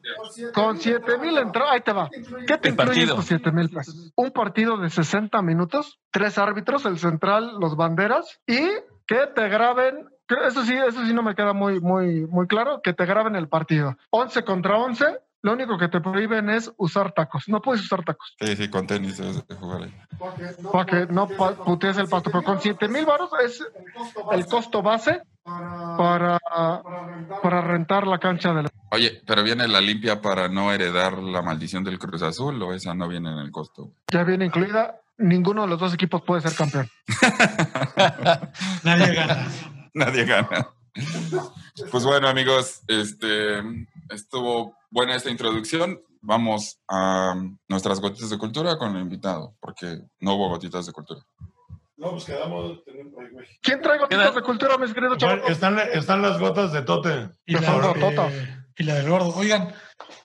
Con 0.55 0.79
7 0.79 1.19
mil 1.19 1.39
entradas, 1.39 1.73
ahí 1.73 1.81
te 1.81 1.93
va. 1.93 2.11
¿Qué 2.11 2.59
te 2.59 2.69
incluye 2.69 2.77
partido. 2.77 3.15
con 3.15 3.25
7 3.25 3.53
mil 3.53 3.71
pesos? 3.71 4.13
Un 4.17 4.31
partido 4.31 4.77
de 4.77 4.91
60 4.91 5.41
minutos, 5.43 5.99
tres 6.11 6.39
árbitros, 6.39 6.85
el 6.85 6.99
central, 6.99 7.59
los 7.59 7.77
banderas, 7.77 8.41
y 8.47 8.61
que 9.07 9.27
te 9.35 9.49
graben, 9.49 10.09
eso 10.47 10.65
sí, 10.65 10.75
eso 10.75 11.05
sí 11.05 11.15
no 11.15 11.23
me 11.23 11.35
queda 11.35 11.53
muy, 11.53 11.81
muy, 11.81 12.27
muy 12.27 12.47
claro, 12.47 12.81
que 12.83 12.93
te 12.93 13.07
graben 13.07 13.37
el 13.37 13.49
partido. 13.49 13.97
11 14.11 14.45
contra 14.45 14.77
11, 14.77 15.05
lo 15.47 15.53
único 15.53 15.79
que 15.79 15.87
te 15.87 16.01
prohíben 16.01 16.51
es 16.51 16.73
usar 16.77 17.13
tacos. 17.13 17.45
No 17.47 17.63
puedes 17.63 17.81
usar 17.85 18.05
tacos. 18.05 18.35
Sí, 18.41 18.57
sí, 18.57 18.69
con 18.69 18.85
tenis 18.85 19.17
debes 19.17 19.47
de 19.47 19.55
jugar 19.55 19.85
ahí. 19.85 19.95
Para 20.73 20.85
que 20.87 21.07
no 21.13 21.29
pa- 21.29 21.55
putees 21.55 21.97
el 21.99 22.09
pasto. 22.09 22.31
Pero 22.33 22.43
con 22.43 22.61
7 22.61 22.89
mil 22.89 23.07
baros 23.07 23.31
es 23.45 23.65
el 24.33 24.47
costo 24.47 24.83
base 24.83 25.23
para, 25.45 26.39
para 27.43 27.61
rentar 27.61 28.09
la 28.09 28.19
cancha 28.19 28.53
del 28.53 28.69
Oye, 28.91 29.23
pero 29.25 29.45
viene 29.45 29.69
la 29.69 29.81
limpia 29.81 30.21
para 30.21 30.49
no 30.49 30.73
heredar 30.73 31.19
la 31.19 31.43
maldición 31.43 31.85
del 31.85 31.99
Cruz 32.01 32.23
Azul 32.23 32.61
o 32.63 32.73
esa 32.73 32.93
no 32.95 33.07
viene 33.07 33.31
en 33.31 33.39
el 33.39 33.53
costo. 33.53 33.93
ya 34.13 34.25
viene 34.25 34.47
incluida. 34.47 34.97
Ninguno 35.19 35.63
de 35.63 35.69
los 35.69 35.79
dos 35.81 35.95
equipos 35.95 36.23
puede 36.23 36.43
ser 36.43 36.55
campeón. 36.57 36.91
Nadie 38.83 39.15
gana. 39.15 39.47
Nadie 39.95 40.25
gana. 40.25 40.69
Pues 41.91 42.05
bueno, 42.05 42.29
amigos, 42.29 42.83
este 42.89 43.59
estuvo 44.11 44.75
buena 44.97 45.15
esta 45.15 45.29
introducción. 45.31 46.01
Vamos 46.23 46.79
a 46.89 47.35
nuestras 47.69 48.01
gotitas 48.01 48.31
de 48.31 48.39
cultura 48.39 48.79
con 48.79 48.97
el 48.97 49.03
invitado, 49.03 49.55
porque 49.61 50.01
no 50.21 50.35
hubo 50.35 50.49
gotitas 50.49 50.87
de 50.87 50.93
cultura. 50.93 51.21
No, 51.99 52.11
pues 52.13 52.25
quedamos. 52.25 52.81
¿Quién 53.63 53.81
trae 53.83 53.99
gotitas 53.99 54.35
de 54.35 54.43
cultura, 54.43 54.79
mis 54.79 54.95
queridos 54.95 55.19
Bueno, 55.19 55.37
chavos? 55.37 55.51
están, 55.51 55.79
están 55.93 56.23
las 56.23 56.39
gotas 56.41 56.73
de 56.73 56.81
Tote. 56.83 57.29
Y 57.45 57.53
la, 57.55 57.61
de- 57.61 58.01
Tota. 58.01 58.31
y 58.79 58.83
la 58.85 58.95
del 58.95 59.09
gordo. 59.11 59.35
Oigan, 59.37 59.73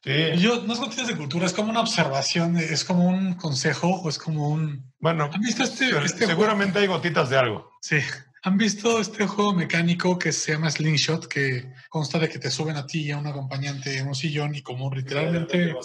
Sí. 0.04 0.38
yo 0.38 0.64
no 0.64 0.74
es 0.74 0.80
noticias 0.80 1.08
de 1.08 1.18
cultura, 1.18 1.46
es 1.46 1.54
como 1.54 1.70
una 1.70 1.82
observación, 1.82 2.56
es 2.58 2.84
como 2.86 3.06
un 3.06 3.34
consejo 3.36 3.88
o 4.02 4.08
es 4.10 4.18
como 4.18 4.48
un. 4.50 4.92
Bueno, 5.00 5.30
¿Han 5.34 5.42
visto 5.42 5.64
este, 5.64 5.90
este 6.04 6.26
seguramente 6.28 6.80
hay 6.80 6.88
gotitas 6.88 7.30
de 7.30 7.38
algo. 7.38 7.70
Sí. 7.82 7.98
¿Han 8.44 8.58
visto 8.58 9.00
este 9.00 9.28
juego 9.28 9.54
mecánico 9.54 10.18
que 10.18 10.32
se 10.32 10.54
llama 10.54 10.72
Slingshot, 10.72 11.28
que 11.28 11.72
consta 11.90 12.18
de 12.18 12.28
que 12.28 12.40
te 12.40 12.50
suben 12.50 12.76
a 12.76 12.88
ti 12.88 13.02
y 13.04 13.12
a 13.12 13.18
un 13.20 13.28
acompañante 13.28 13.98
en 14.00 14.08
un 14.08 14.16
sillón 14.16 14.56
y 14.56 14.62
como 14.64 14.92
literalmente 14.94 15.76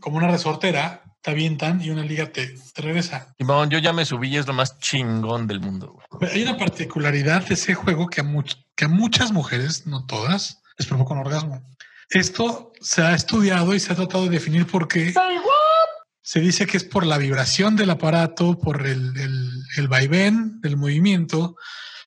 como 0.00 0.16
una 0.16 0.28
resortera, 0.28 1.02
te 1.20 1.30
avientan 1.30 1.80
y 1.82 1.90
una 1.90 2.02
liga 2.04 2.32
te, 2.32 2.48
te 2.74 2.82
regresa? 2.82 3.34
Simón, 3.38 3.68
yo 3.68 3.78
ya 3.78 3.92
me 3.92 4.04
subí 4.06 4.28
y 4.30 4.38
es 4.38 4.46
lo 4.46 4.54
más 4.54 4.78
chingón 4.78 5.46
del 5.46 5.60
mundo. 5.60 5.98
Pero 6.18 6.32
hay 6.32 6.42
una 6.42 6.56
particularidad 6.56 7.46
de 7.46 7.54
ese 7.54 7.74
juego 7.74 8.06
que 8.08 8.22
a, 8.22 8.24
much- 8.24 8.56
que 8.74 8.86
a 8.86 8.88
muchas 8.88 9.30
mujeres, 9.30 9.86
no 9.86 10.06
todas, 10.06 10.62
les 10.78 10.88
provoca 10.88 11.12
un 11.12 11.20
orgasmo. 11.20 11.62
Esto 12.08 12.72
se 12.80 13.02
ha 13.02 13.14
estudiado 13.14 13.74
y 13.74 13.80
se 13.80 13.92
ha 13.92 13.96
tratado 13.96 14.24
de 14.24 14.30
definir 14.30 14.66
por 14.66 14.88
qué. 14.88 15.12
Se 16.22 16.40
dice 16.40 16.66
que 16.66 16.76
es 16.76 16.84
por 16.84 17.04
la 17.04 17.18
vibración 17.18 17.74
del 17.76 17.90
aparato, 17.90 18.58
por 18.58 18.86
el, 18.86 19.16
el, 19.18 19.50
el 19.76 19.88
vaivén 19.88 20.60
del 20.60 20.76
movimiento 20.76 21.56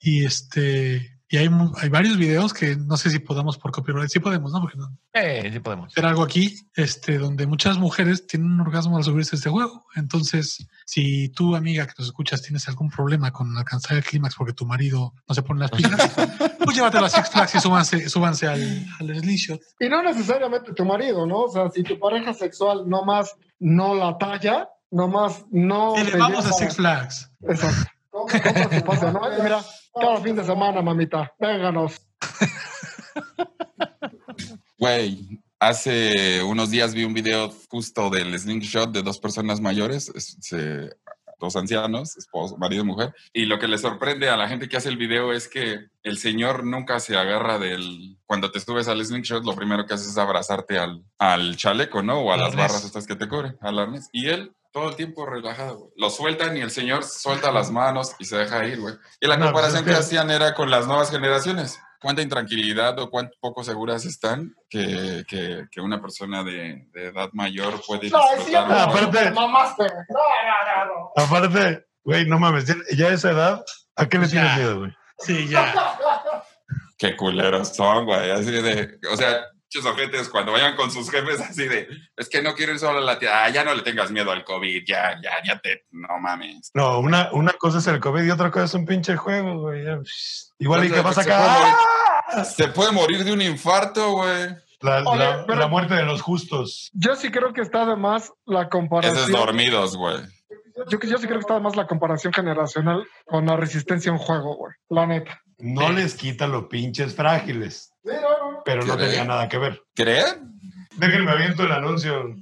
y 0.02 0.26
este 0.26 1.12
y 1.28 1.38
hay, 1.38 1.50
mu- 1.50 1.74
hay 1.78 1.90
varios 1.90 2.18
videos 2.18 2.54
que 2.54 2.76
no 2.78 2.98
sé 2.98 3.10
si 3.10 3.18
podamos 3.18 3.58
por 3.58 3.72
copyright, 3.72 4.10
sí 4.12 4.20
podemos, 4.20 4.52
¿no? 4.54 4.62
Porque 4.62 4.78
no, 4.78 4.96
Eh, 5.12 5.50
sí 5.52 5.60
podemos. 5.60 5.88
hacer 5.92 6.06
algo 6.06 6.22
aquí, 6.22 6.56
este, 6.76 7.18
donde 7.18 7.48
muchas 7.48 7.80
mujeres 7.80 8.28
tienen 8.28 8.52
un 8.52 8.62
orgasmo 8.62 8.96
al 8.96 9.04
subirse 9.04 9.36
a 9.36 9.38
este 9.38 9.50
juego. 9.50 9.86
Entonces, 9.96 10.68
si 10.86 11.30
tú, 11.30 11.56
amiga 11.56 11.88
que 11.88 11.94
nos 11.98 12.08
escuchas, 12.10 12.44
tienes 12.44 12.68
algún 12.70 12.92
problema 12.92 13.32
con 13.32 13.58
alcanzar 13.58 13.98
el 13.98 14.04
clímax 14.04 14.36
porque 14.36 14.54
tu 14.54 14.68
marido 14.68 15.14
no 15.28 15.34
se 15.36 15.42
pone 15.42 15.62
las 15.62 15.72
pilas, 15.72 16.00
pues 16.64 16.76
llévatelo 16.78 17.08
a 17.08 17.10
Six 17.10 17.30
Flags 17.32 17.56
y 17.56 17.60
súbanse, 17.60 18.08
súbanse 18.08 18.48
al, 18.48 18.86
al 19.00 19.20
slingshot. 19.20 19.60
Y 19.80 19.90
no 19.90 20.04
necesariamente 20.04 20.74
tu 20.74 20.86
marido, 20.86 21.26
¿no? 21.26 21.40
O 21.46 21.52
sea, 21.52 21.72
si 21.72 21.82
tu 21.82 21.98
pareja 22.00 22.36
sexual 22.36 22.88
nomás 22.88 23.36
no 23.60 23.96
la 23.96 24.18
talla, 24.18 24.70
nomás 24.92 25.46
no. 25.52 25.94
Dile, 25.96 26.12
te 26.12 26.18
vamos 26.18 26.46
a 26.46 26.54
Six 26.54 26.76
Flags. 26.76 27.32
Exacto. 27.48 27.92
Compra 28.10 28.70
tu 28.70 28.86
pase, 28.86 29.12
¿no? 29.12 29.22
Y 29.38 29.42
mira, 29.42 29.62
cada 29.94 30.18
fin 30.22 30.36
de 30.36 30.44
semana, 30.44 30.82
mamita, 30.82 31.34
vénganos. 31.40 32.02
Güey, 34.78 35.42
hace 35.60 36.44
unos 36.44 36.70
días 36.70 36.94
vi 36.94 37.04
un 37.06 37.14
video 37.14 37.50
justo 37.70 38.10
del 38.10 38.38
slingshot 38.38 38.92
de 38.92 39.02
dos 39.04 39.20
personas 39.20 39.62
mayores, 39.62 40.12
es- 40.16 40.38
se- 40.42 40.90
dos 41.40 41.56
ancianos, 41.56 42.18
esposo, 42.18 42.58
marido 42.58 42.84
y 42.84 42.86
mujer, 42.86 43.14
y 43.34 43.46
lo 43.46 43.60
que 43.60 43.68
le 43.68 43.78
sorprende 43.78 44.30
a 44.30 44.38
la 44.38 44.48
gente 44.48 44.68
que 44.70 44.78
hace 44.78 44.90
el 44.90 44.98
video 44.98 45.34
es 45.34 45.48
que 45.48 45.88
el 46.04 46.18
señor 46.18 46.64
nunca 46.64 47.00
se 47.00 47.18
agarra 47.18 47.58
del... 47.60 48.18
Cuando 48.26 48.52
te 48.52 48.60
subes 48.60 48.88
al 48.88 49.04
slingshot, 49.06 49.44
lo 49.46 49.56
primero 49.56 49.86
que 49.86 49.94
haces 49.94 50.08
es 50.10 50.18
abrazarte 50.18 50.78
al, 50.80 51.04
al 51.20 51.56
chaleco, 51.58 52.02
¿no? 52.02 52.20
O 52.20 52.32
a 52.32 52.38
las 52.38 52.56
barras 52.56 52.84
estas 52.86 53.06
que 53.08 53.16
te 53.16 53.28
cubren, 53.28 53.58
al 53.62 53.78
arnés. 53.80 54.10
Y 54.12 54.28
él 54.30 54.52
todo 54.72 54.90
el 54.90 54.96
tiempo 54.96 55.26
relajado, 55.26 55.78
güey. 55.78 55.92
Lo 55.96 56.10
sueltan 56.10 56.58
y 56.58 56.62
el 56.62 56.70
señor 56.72 57.04
suelta 57.04 57.52
las 57.52 57.72
manos 57.72 58.14
y 58.20 58.26
se 58.26 58.36
deja 58.38 58.66
ir, 58.68 58.80
güey. 58.82 58.96
Y 59.22 59.28
la 59.28 59.38
No, 59.38 59.46
pues 59.46 59.52
comparación 59.54 59.80
es 59.84 59.86
que 59.86 59.92
que- 59.92 59.98
hacían 60.06 60.32
era 60.32 60.54
con 60.54 60.70
las 60.70 60.86
nuevas 60.88 61.12
generaciones. 61.12 61.80
Cuánta 62.02 62.22
intranquilidad 62.22 62.98
o 63.00 63.10
cuánto 63.10 63.36
poco 63.40 63.64
seguras 63.64 64.06
están 64.06 64.54
que, 64.70 65.24
que, 65.28 65.66
que 65.72 65.82
una 65.82 66.02
persona 66.02 66.44
de, 66.44 66.88
de 66.94 67.06
edad 67.08 67.30
mayor 67.34 67.82
puede 67.88 68.02
disfrutar. 68.02 68.66
Ah, 68.70 68.88
güey. 68.92 69.04
aparte- 69.04 69.32
Mamaste. 69.32 69.84
No, 69.84 70.20
no, 70.46 70.86
no, 70.86 70.94
no. 71.16 71.24
Aparte, 71.24 71.86
güey, 72.04 72.26
no 72.28 72.38
mames, 72.40 72.66
ya, 72.68 72.76
ya 72.96 73.08
a 73.08 73.14
esa 73.14 73.32
edad, 73.32 73.66
¿a 73.96 74.08
qué 74.08 74.18
le 74.20 74.28
tienes 74.28 74.56
miedo, 74.58 74.80
güey? 74.80 74.92
Sí, 75.20 75.48
ya. 75.48 75.74
Qué 76.98 77.16
culeros 77.16 77.70
son, 77.76 78.06
güey. 78.06 78.32
Así 78.32 78.52
de, 78.52 78.98
o 79.12 79.18
sea, 79.18 79.42
muchos 79.76 79.92
ojetes 79.92 80.30
cuando 80.30 80.52
vayan 80.52 80.76
con 80.76 80.90
sus 80.92 81.10
jefes 81.10 81.40
así 81.42 81.68
de, 81.68 81.88
es 82.18 82.30
que 82.30 82.42
no 82.42 82.54
quiero 82.56 82.74
ir 82.74 82.80
solo 82.80 83.00
a 83.00 83.02
la 83.02 83.20
tía. 83.20 83.44
Ah, 83.44 83.50
ya 83.50 83.64
no 83.64 83.74
le 83.74 83.82
tengas 83.82 84.12
miedo 84.12 84.32
al 84.32 84.44
COVID, 84.44 84.84
ya, 84.86 85.20
ya, 85.22 85.32
ya 85.46 85.60
te, 85.60 85.86
no 85.92 86.08
mames. 86.20 86.72
No, 86.74 87.00
una, 87.00 87.30
una 87.34 87.54
cosa 87.54 87.80
es 87.80 87.88
el 87.88 88.00
COVID 88.00 88.24
y 88.24 88.32
otra 88.32 88.52
cosa 88.52 88.66
es 88.66 88.74
un 88.74 88.86
pinche 88.86 89.16
juego, 89.16 89.60
güey. 89.62 89.84
Igual 90.60 90.86
y 90.86 90.92
que 90.92 91.02
vas 91.02 91.16
Se 91.16 91.22
acá. 91.22 91.76
¡ah! 92.28 92.44
Se 92.44 92.68
puede 92.70 92.92
morir 92.92 93.24
de 93.24 93.32
un 93.34 93.42
infarto, 93.42 94.12
güey. 94.14 94.50
La, 94.82 95.04
Oye, 95.04 95.20
la- 95.20 95.46
pero- 95.46 95.60
la 95.60 95.68
muerte 95.68 95.94
de 95.96 96.04
los 96.04 96.22
justos. 96.22 96.90
Yo 96.94 97.16
sí 97.16 97.32
creo 97.32 97.54
que 97.54 97.62
está 97.62 97.86
de 97.86 97.96
más 97.96 98.32
la 98.46 98.62
Esos 98.62 98.70
comparación. 98.72 99.32
dormidos, 99.32 99.96
güey. 99.98 100.18
Yo, 100.90 101.00
yo 101.00 101.18
sí 101.18 101.26
creo 101.26 101.40
que 101.40 101.44
está 101.44 101.56
de 101.56 101.62
más 101.62 101.76
la 101.76 101.88
comparación 101.88 102.34
generacional 102.34 103.06
con 103.26 103.46
la 103.46 103.56
resistencia 103.56 104.12
a 104.12 104.14
un 104.14 104.20
juego, 104.20 104.56
güey. 104.56 104.74
La 104.90 105.06
neta. 105.08 105.42
No 105.58 105.90
les 105.92 106.16
quita 106.16 106.48
los 106.48 106.66
pinches 106.66 107.16
frágiles, 107.16 107.94
pero 108.64 108.86
no 108.86 108.96
tenía 108.98 109.26
nada 109.26 109.50
que 109.50 109.58
ver. 109.58 109.82
¿Creen? 109.96 110.52
Déjenme 110.98 111.32
aviento 111.32 111.64
el 111.64 111.72
anuncio. 111.72 112.36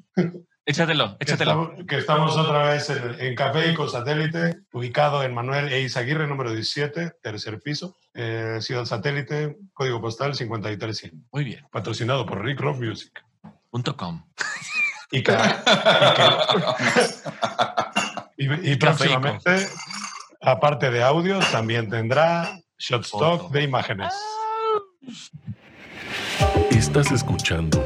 Échatelo, 0.65 1.17
Que 1.17 1.23
échatelo. 1.26 1.52
estamos, 1.52 1.71
que 1.88 1.97
estamos 1.97 2.38
otra 2.38 2.63
vez 2.69 2.89
en, 2.89 3.15
en 3.19 3.36
Café 3.36 3.71
y 3.71 3.73
con 3.73 3.89
Satélite, 3.89 4.60
ubicado 4.71 5.21
en 5.23 5.34
Manuel 5.34 5.73
E. 5.73 5.82
Izaguirre, 5.82 6.26
número 6.28 6.52
17, 6.54 7.15
tercer 7.21 7.60
piso, 7.60 7.97
eh, 8.13 8.60
Ciudad 8.62 8.86
Satélite, 8.86 9.58
código 9.73 9.99
postal 9.99 10.34
53100. 10.36 11.26
Muy 11.32 11.43
bien. 11.43 11.65
Patrocinado 11.71 12.26
por 12.26 12.41
Rick 12.43 12.62
Rock 12.62 12.78
Music. 12.80 13.12
Punto 13.71 13.97
com. 13.97 14.23
Y, 15.12 15.21
que- 15.21 15.34
y 15.34 15.36
que- 16.15 16.23
y- 18.38 18.71
y 18.71 18.76
próximamente, 18.78 19.67
aparte 20.41 20.89
de 20.91 21.04
audios, 21.04 21.45
también 21.52 21.89
tendrá 21.89 22.58
Shotstock 22.78 23.52
de 23.52 23.63
imágenes. 23.63 24.13
Estás 26.72 27.12
escuchando 27.12 27.84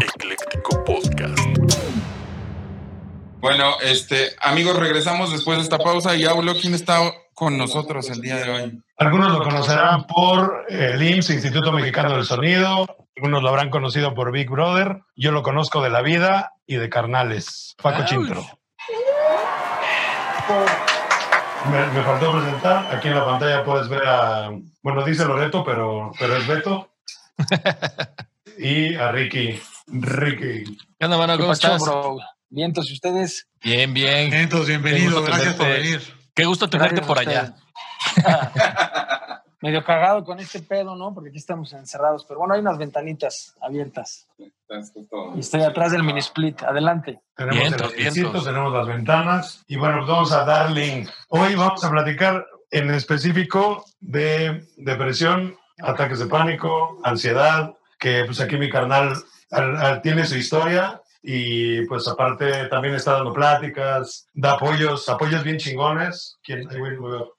Ecléctico 0.00 0.84
Podcast. 0.84 1.38
Bueno, 3.40 3.74
este, 3.82 4.30
amigos, 4.40 4.76
regresamos 4.76 5.32
después 5.32 5.58
de 5.58 5.64
esta 5.64 5.78
pausa 5.78 6.14
y 6.16 6.24
hablo 6.26 6.52
quién 6.60 6.74
está 6.74 6.98
con 7.32 7.56
nosotros 7.56 8.10
el 8.10 8.20
día 8.20 8.36
de 8.36 8.50
hoy. 8.50 8.82
Algunos 8.98 9.32
lo 9.32 9.42
conocerán 9.42 10.06
por 10.06 10.66
eh, 10.68 10.90
el 10.94 11.02
IMSS, 11.02 11.30
Instituto 11.30 11.72
Mexicano 11.72 12.14
del 12.14 12.24
Sonido. 12.24 12.86
Algunos 13.16 13.42
lo 13.42 13.48
habrán 13.48 13.70
conocido 13.70 14.14
por 14.14 14.30
Big 14.30 14.50
Brother. 14.50 15.00
Yo 15.16 15.32
lo 15.32 15.42
conozco 15.42 15.82
de 15.82 15.90
la 15.90 16.02
vida 16.02 16.52
y 16.66 16.76
de 16.76 16.90
carnales. 16.90 17.76
Paco. 17.82 18.04
Chintro. 18.04 18.44
Me, 21.70 21.86
me 21.92 22.02
faltó 22.02 22.32
presentar. 22.32 22.94
Aquí 22.94 23.08
en 23.08 23.14
la 23.14 23.24
pantalla 23.24 23.64
puedes 23.64 23.88
ver 23.88 24.02
a. 24.06 24.50
Bueno, 24.88 25.04
dice 25.04 25.26
Loreto, 25.26 25.62
pero, 25.62 26.12
pero 26.18 26.34
es 26.38 26.46
Beto. 26.46 26.88
y 28.58 28.94
a 28.94 29.12
Ricky. 29.12 29.60
Ricky. 29.86 30.78
¿Qué 30.98 31.04
onda, 31.04 31.18
mano? 31.18 31.36
¿Qué 31.36 31.42
¿Cómo 31.42 31.52
estás? 31.52 31.82
bro? 31.82 32.16
Bien, 32.48 32.68
entonces 32.68 32.94
ustedes. 32.94 33.46
Bien, 33.62 33.92
bien. 33.92 34.32
Entonces, 34.32 34.68
bienvenido. 34.68 35.22
Gracias 35.22 35.56
por 35.56 35.66
venir. 35.66 36.00
Qué 36.34 36.46
gusto 36.46 36.70
tenerte 36.70 37.02
por 37.02 37.18
allá. 37.18 37.54
Medio 39.60 39.84
cagado 39.84 40.24
con 40.24 40.38
este 40.38 40.60
pedo, 40.60 40.96
¿no? 40.96 41.12
Porque 41.12 41.28
aquí 41.28 41.38
estamos 41.38 41.70
encerrados. 41.74 42.24
Pero 42.26 42.38
bueno, 42.40 42.54
hay 42.54 42.60
unas 42.60 42.78
ventanitas 42.78 43.58
abiertas. 43.60 44.26
Y 45.36 45.40
estoy 45.40 45.64
atrás 45.64 45.92
del 45.92 46.02
mini 46.02 46.20
split. 46.20 46.62
Adelante. 46.62 47.20
Tenemos 47.36 47.58
Vientos, 47.60 47.92
el 47.92 48.10
vientos. 48.10 48.42
tenemos 48.42 48.72
las 48.72 48.86
ventanas. 48.86 49.64
Y 49.66 49.76
bueno, 49.76 50.06
vamos 50.06 50.32
a 50.32 50.46
dar 50.46 50.70
link. 50.70 51.10
Hoy 51.28 51.56
vamos 51.56 51.84
a 51.84 51.90
platicar 51.90 52.46
en 52.70 52.90
específico 52.90 53.84
de 54.00 54.66
depresión, 54.76 55.56
ataques 55.80 56.18
de 56.18 56.26
pánico, 56.26 57.00
ansiedad, 57.04 57.74
que 57.98 58.24
pues 58.24 58.40
aquí 58.40 58.56
mi 58.56 58.68
carnal 58.70 59.14
al- 59.50 59.76
al- 59.76 60.02
tiene 60.02 60.24
su 60.26 60.36
historia 60.36 61.00
y 61.22 61.84
pues 61.86 62.06
aparte 62.06 62.66
también 62.66 62.94
está 62.94 63.12
dando 63.14 63.32
pláticas, 63.32 64.28
da 64.34 64.52
apoyos, 64.52 65.08
apoyos 65.08 65.42
bien 65.42 65.56
chingones. 65.58 66.38
Quien, 66.42 66.68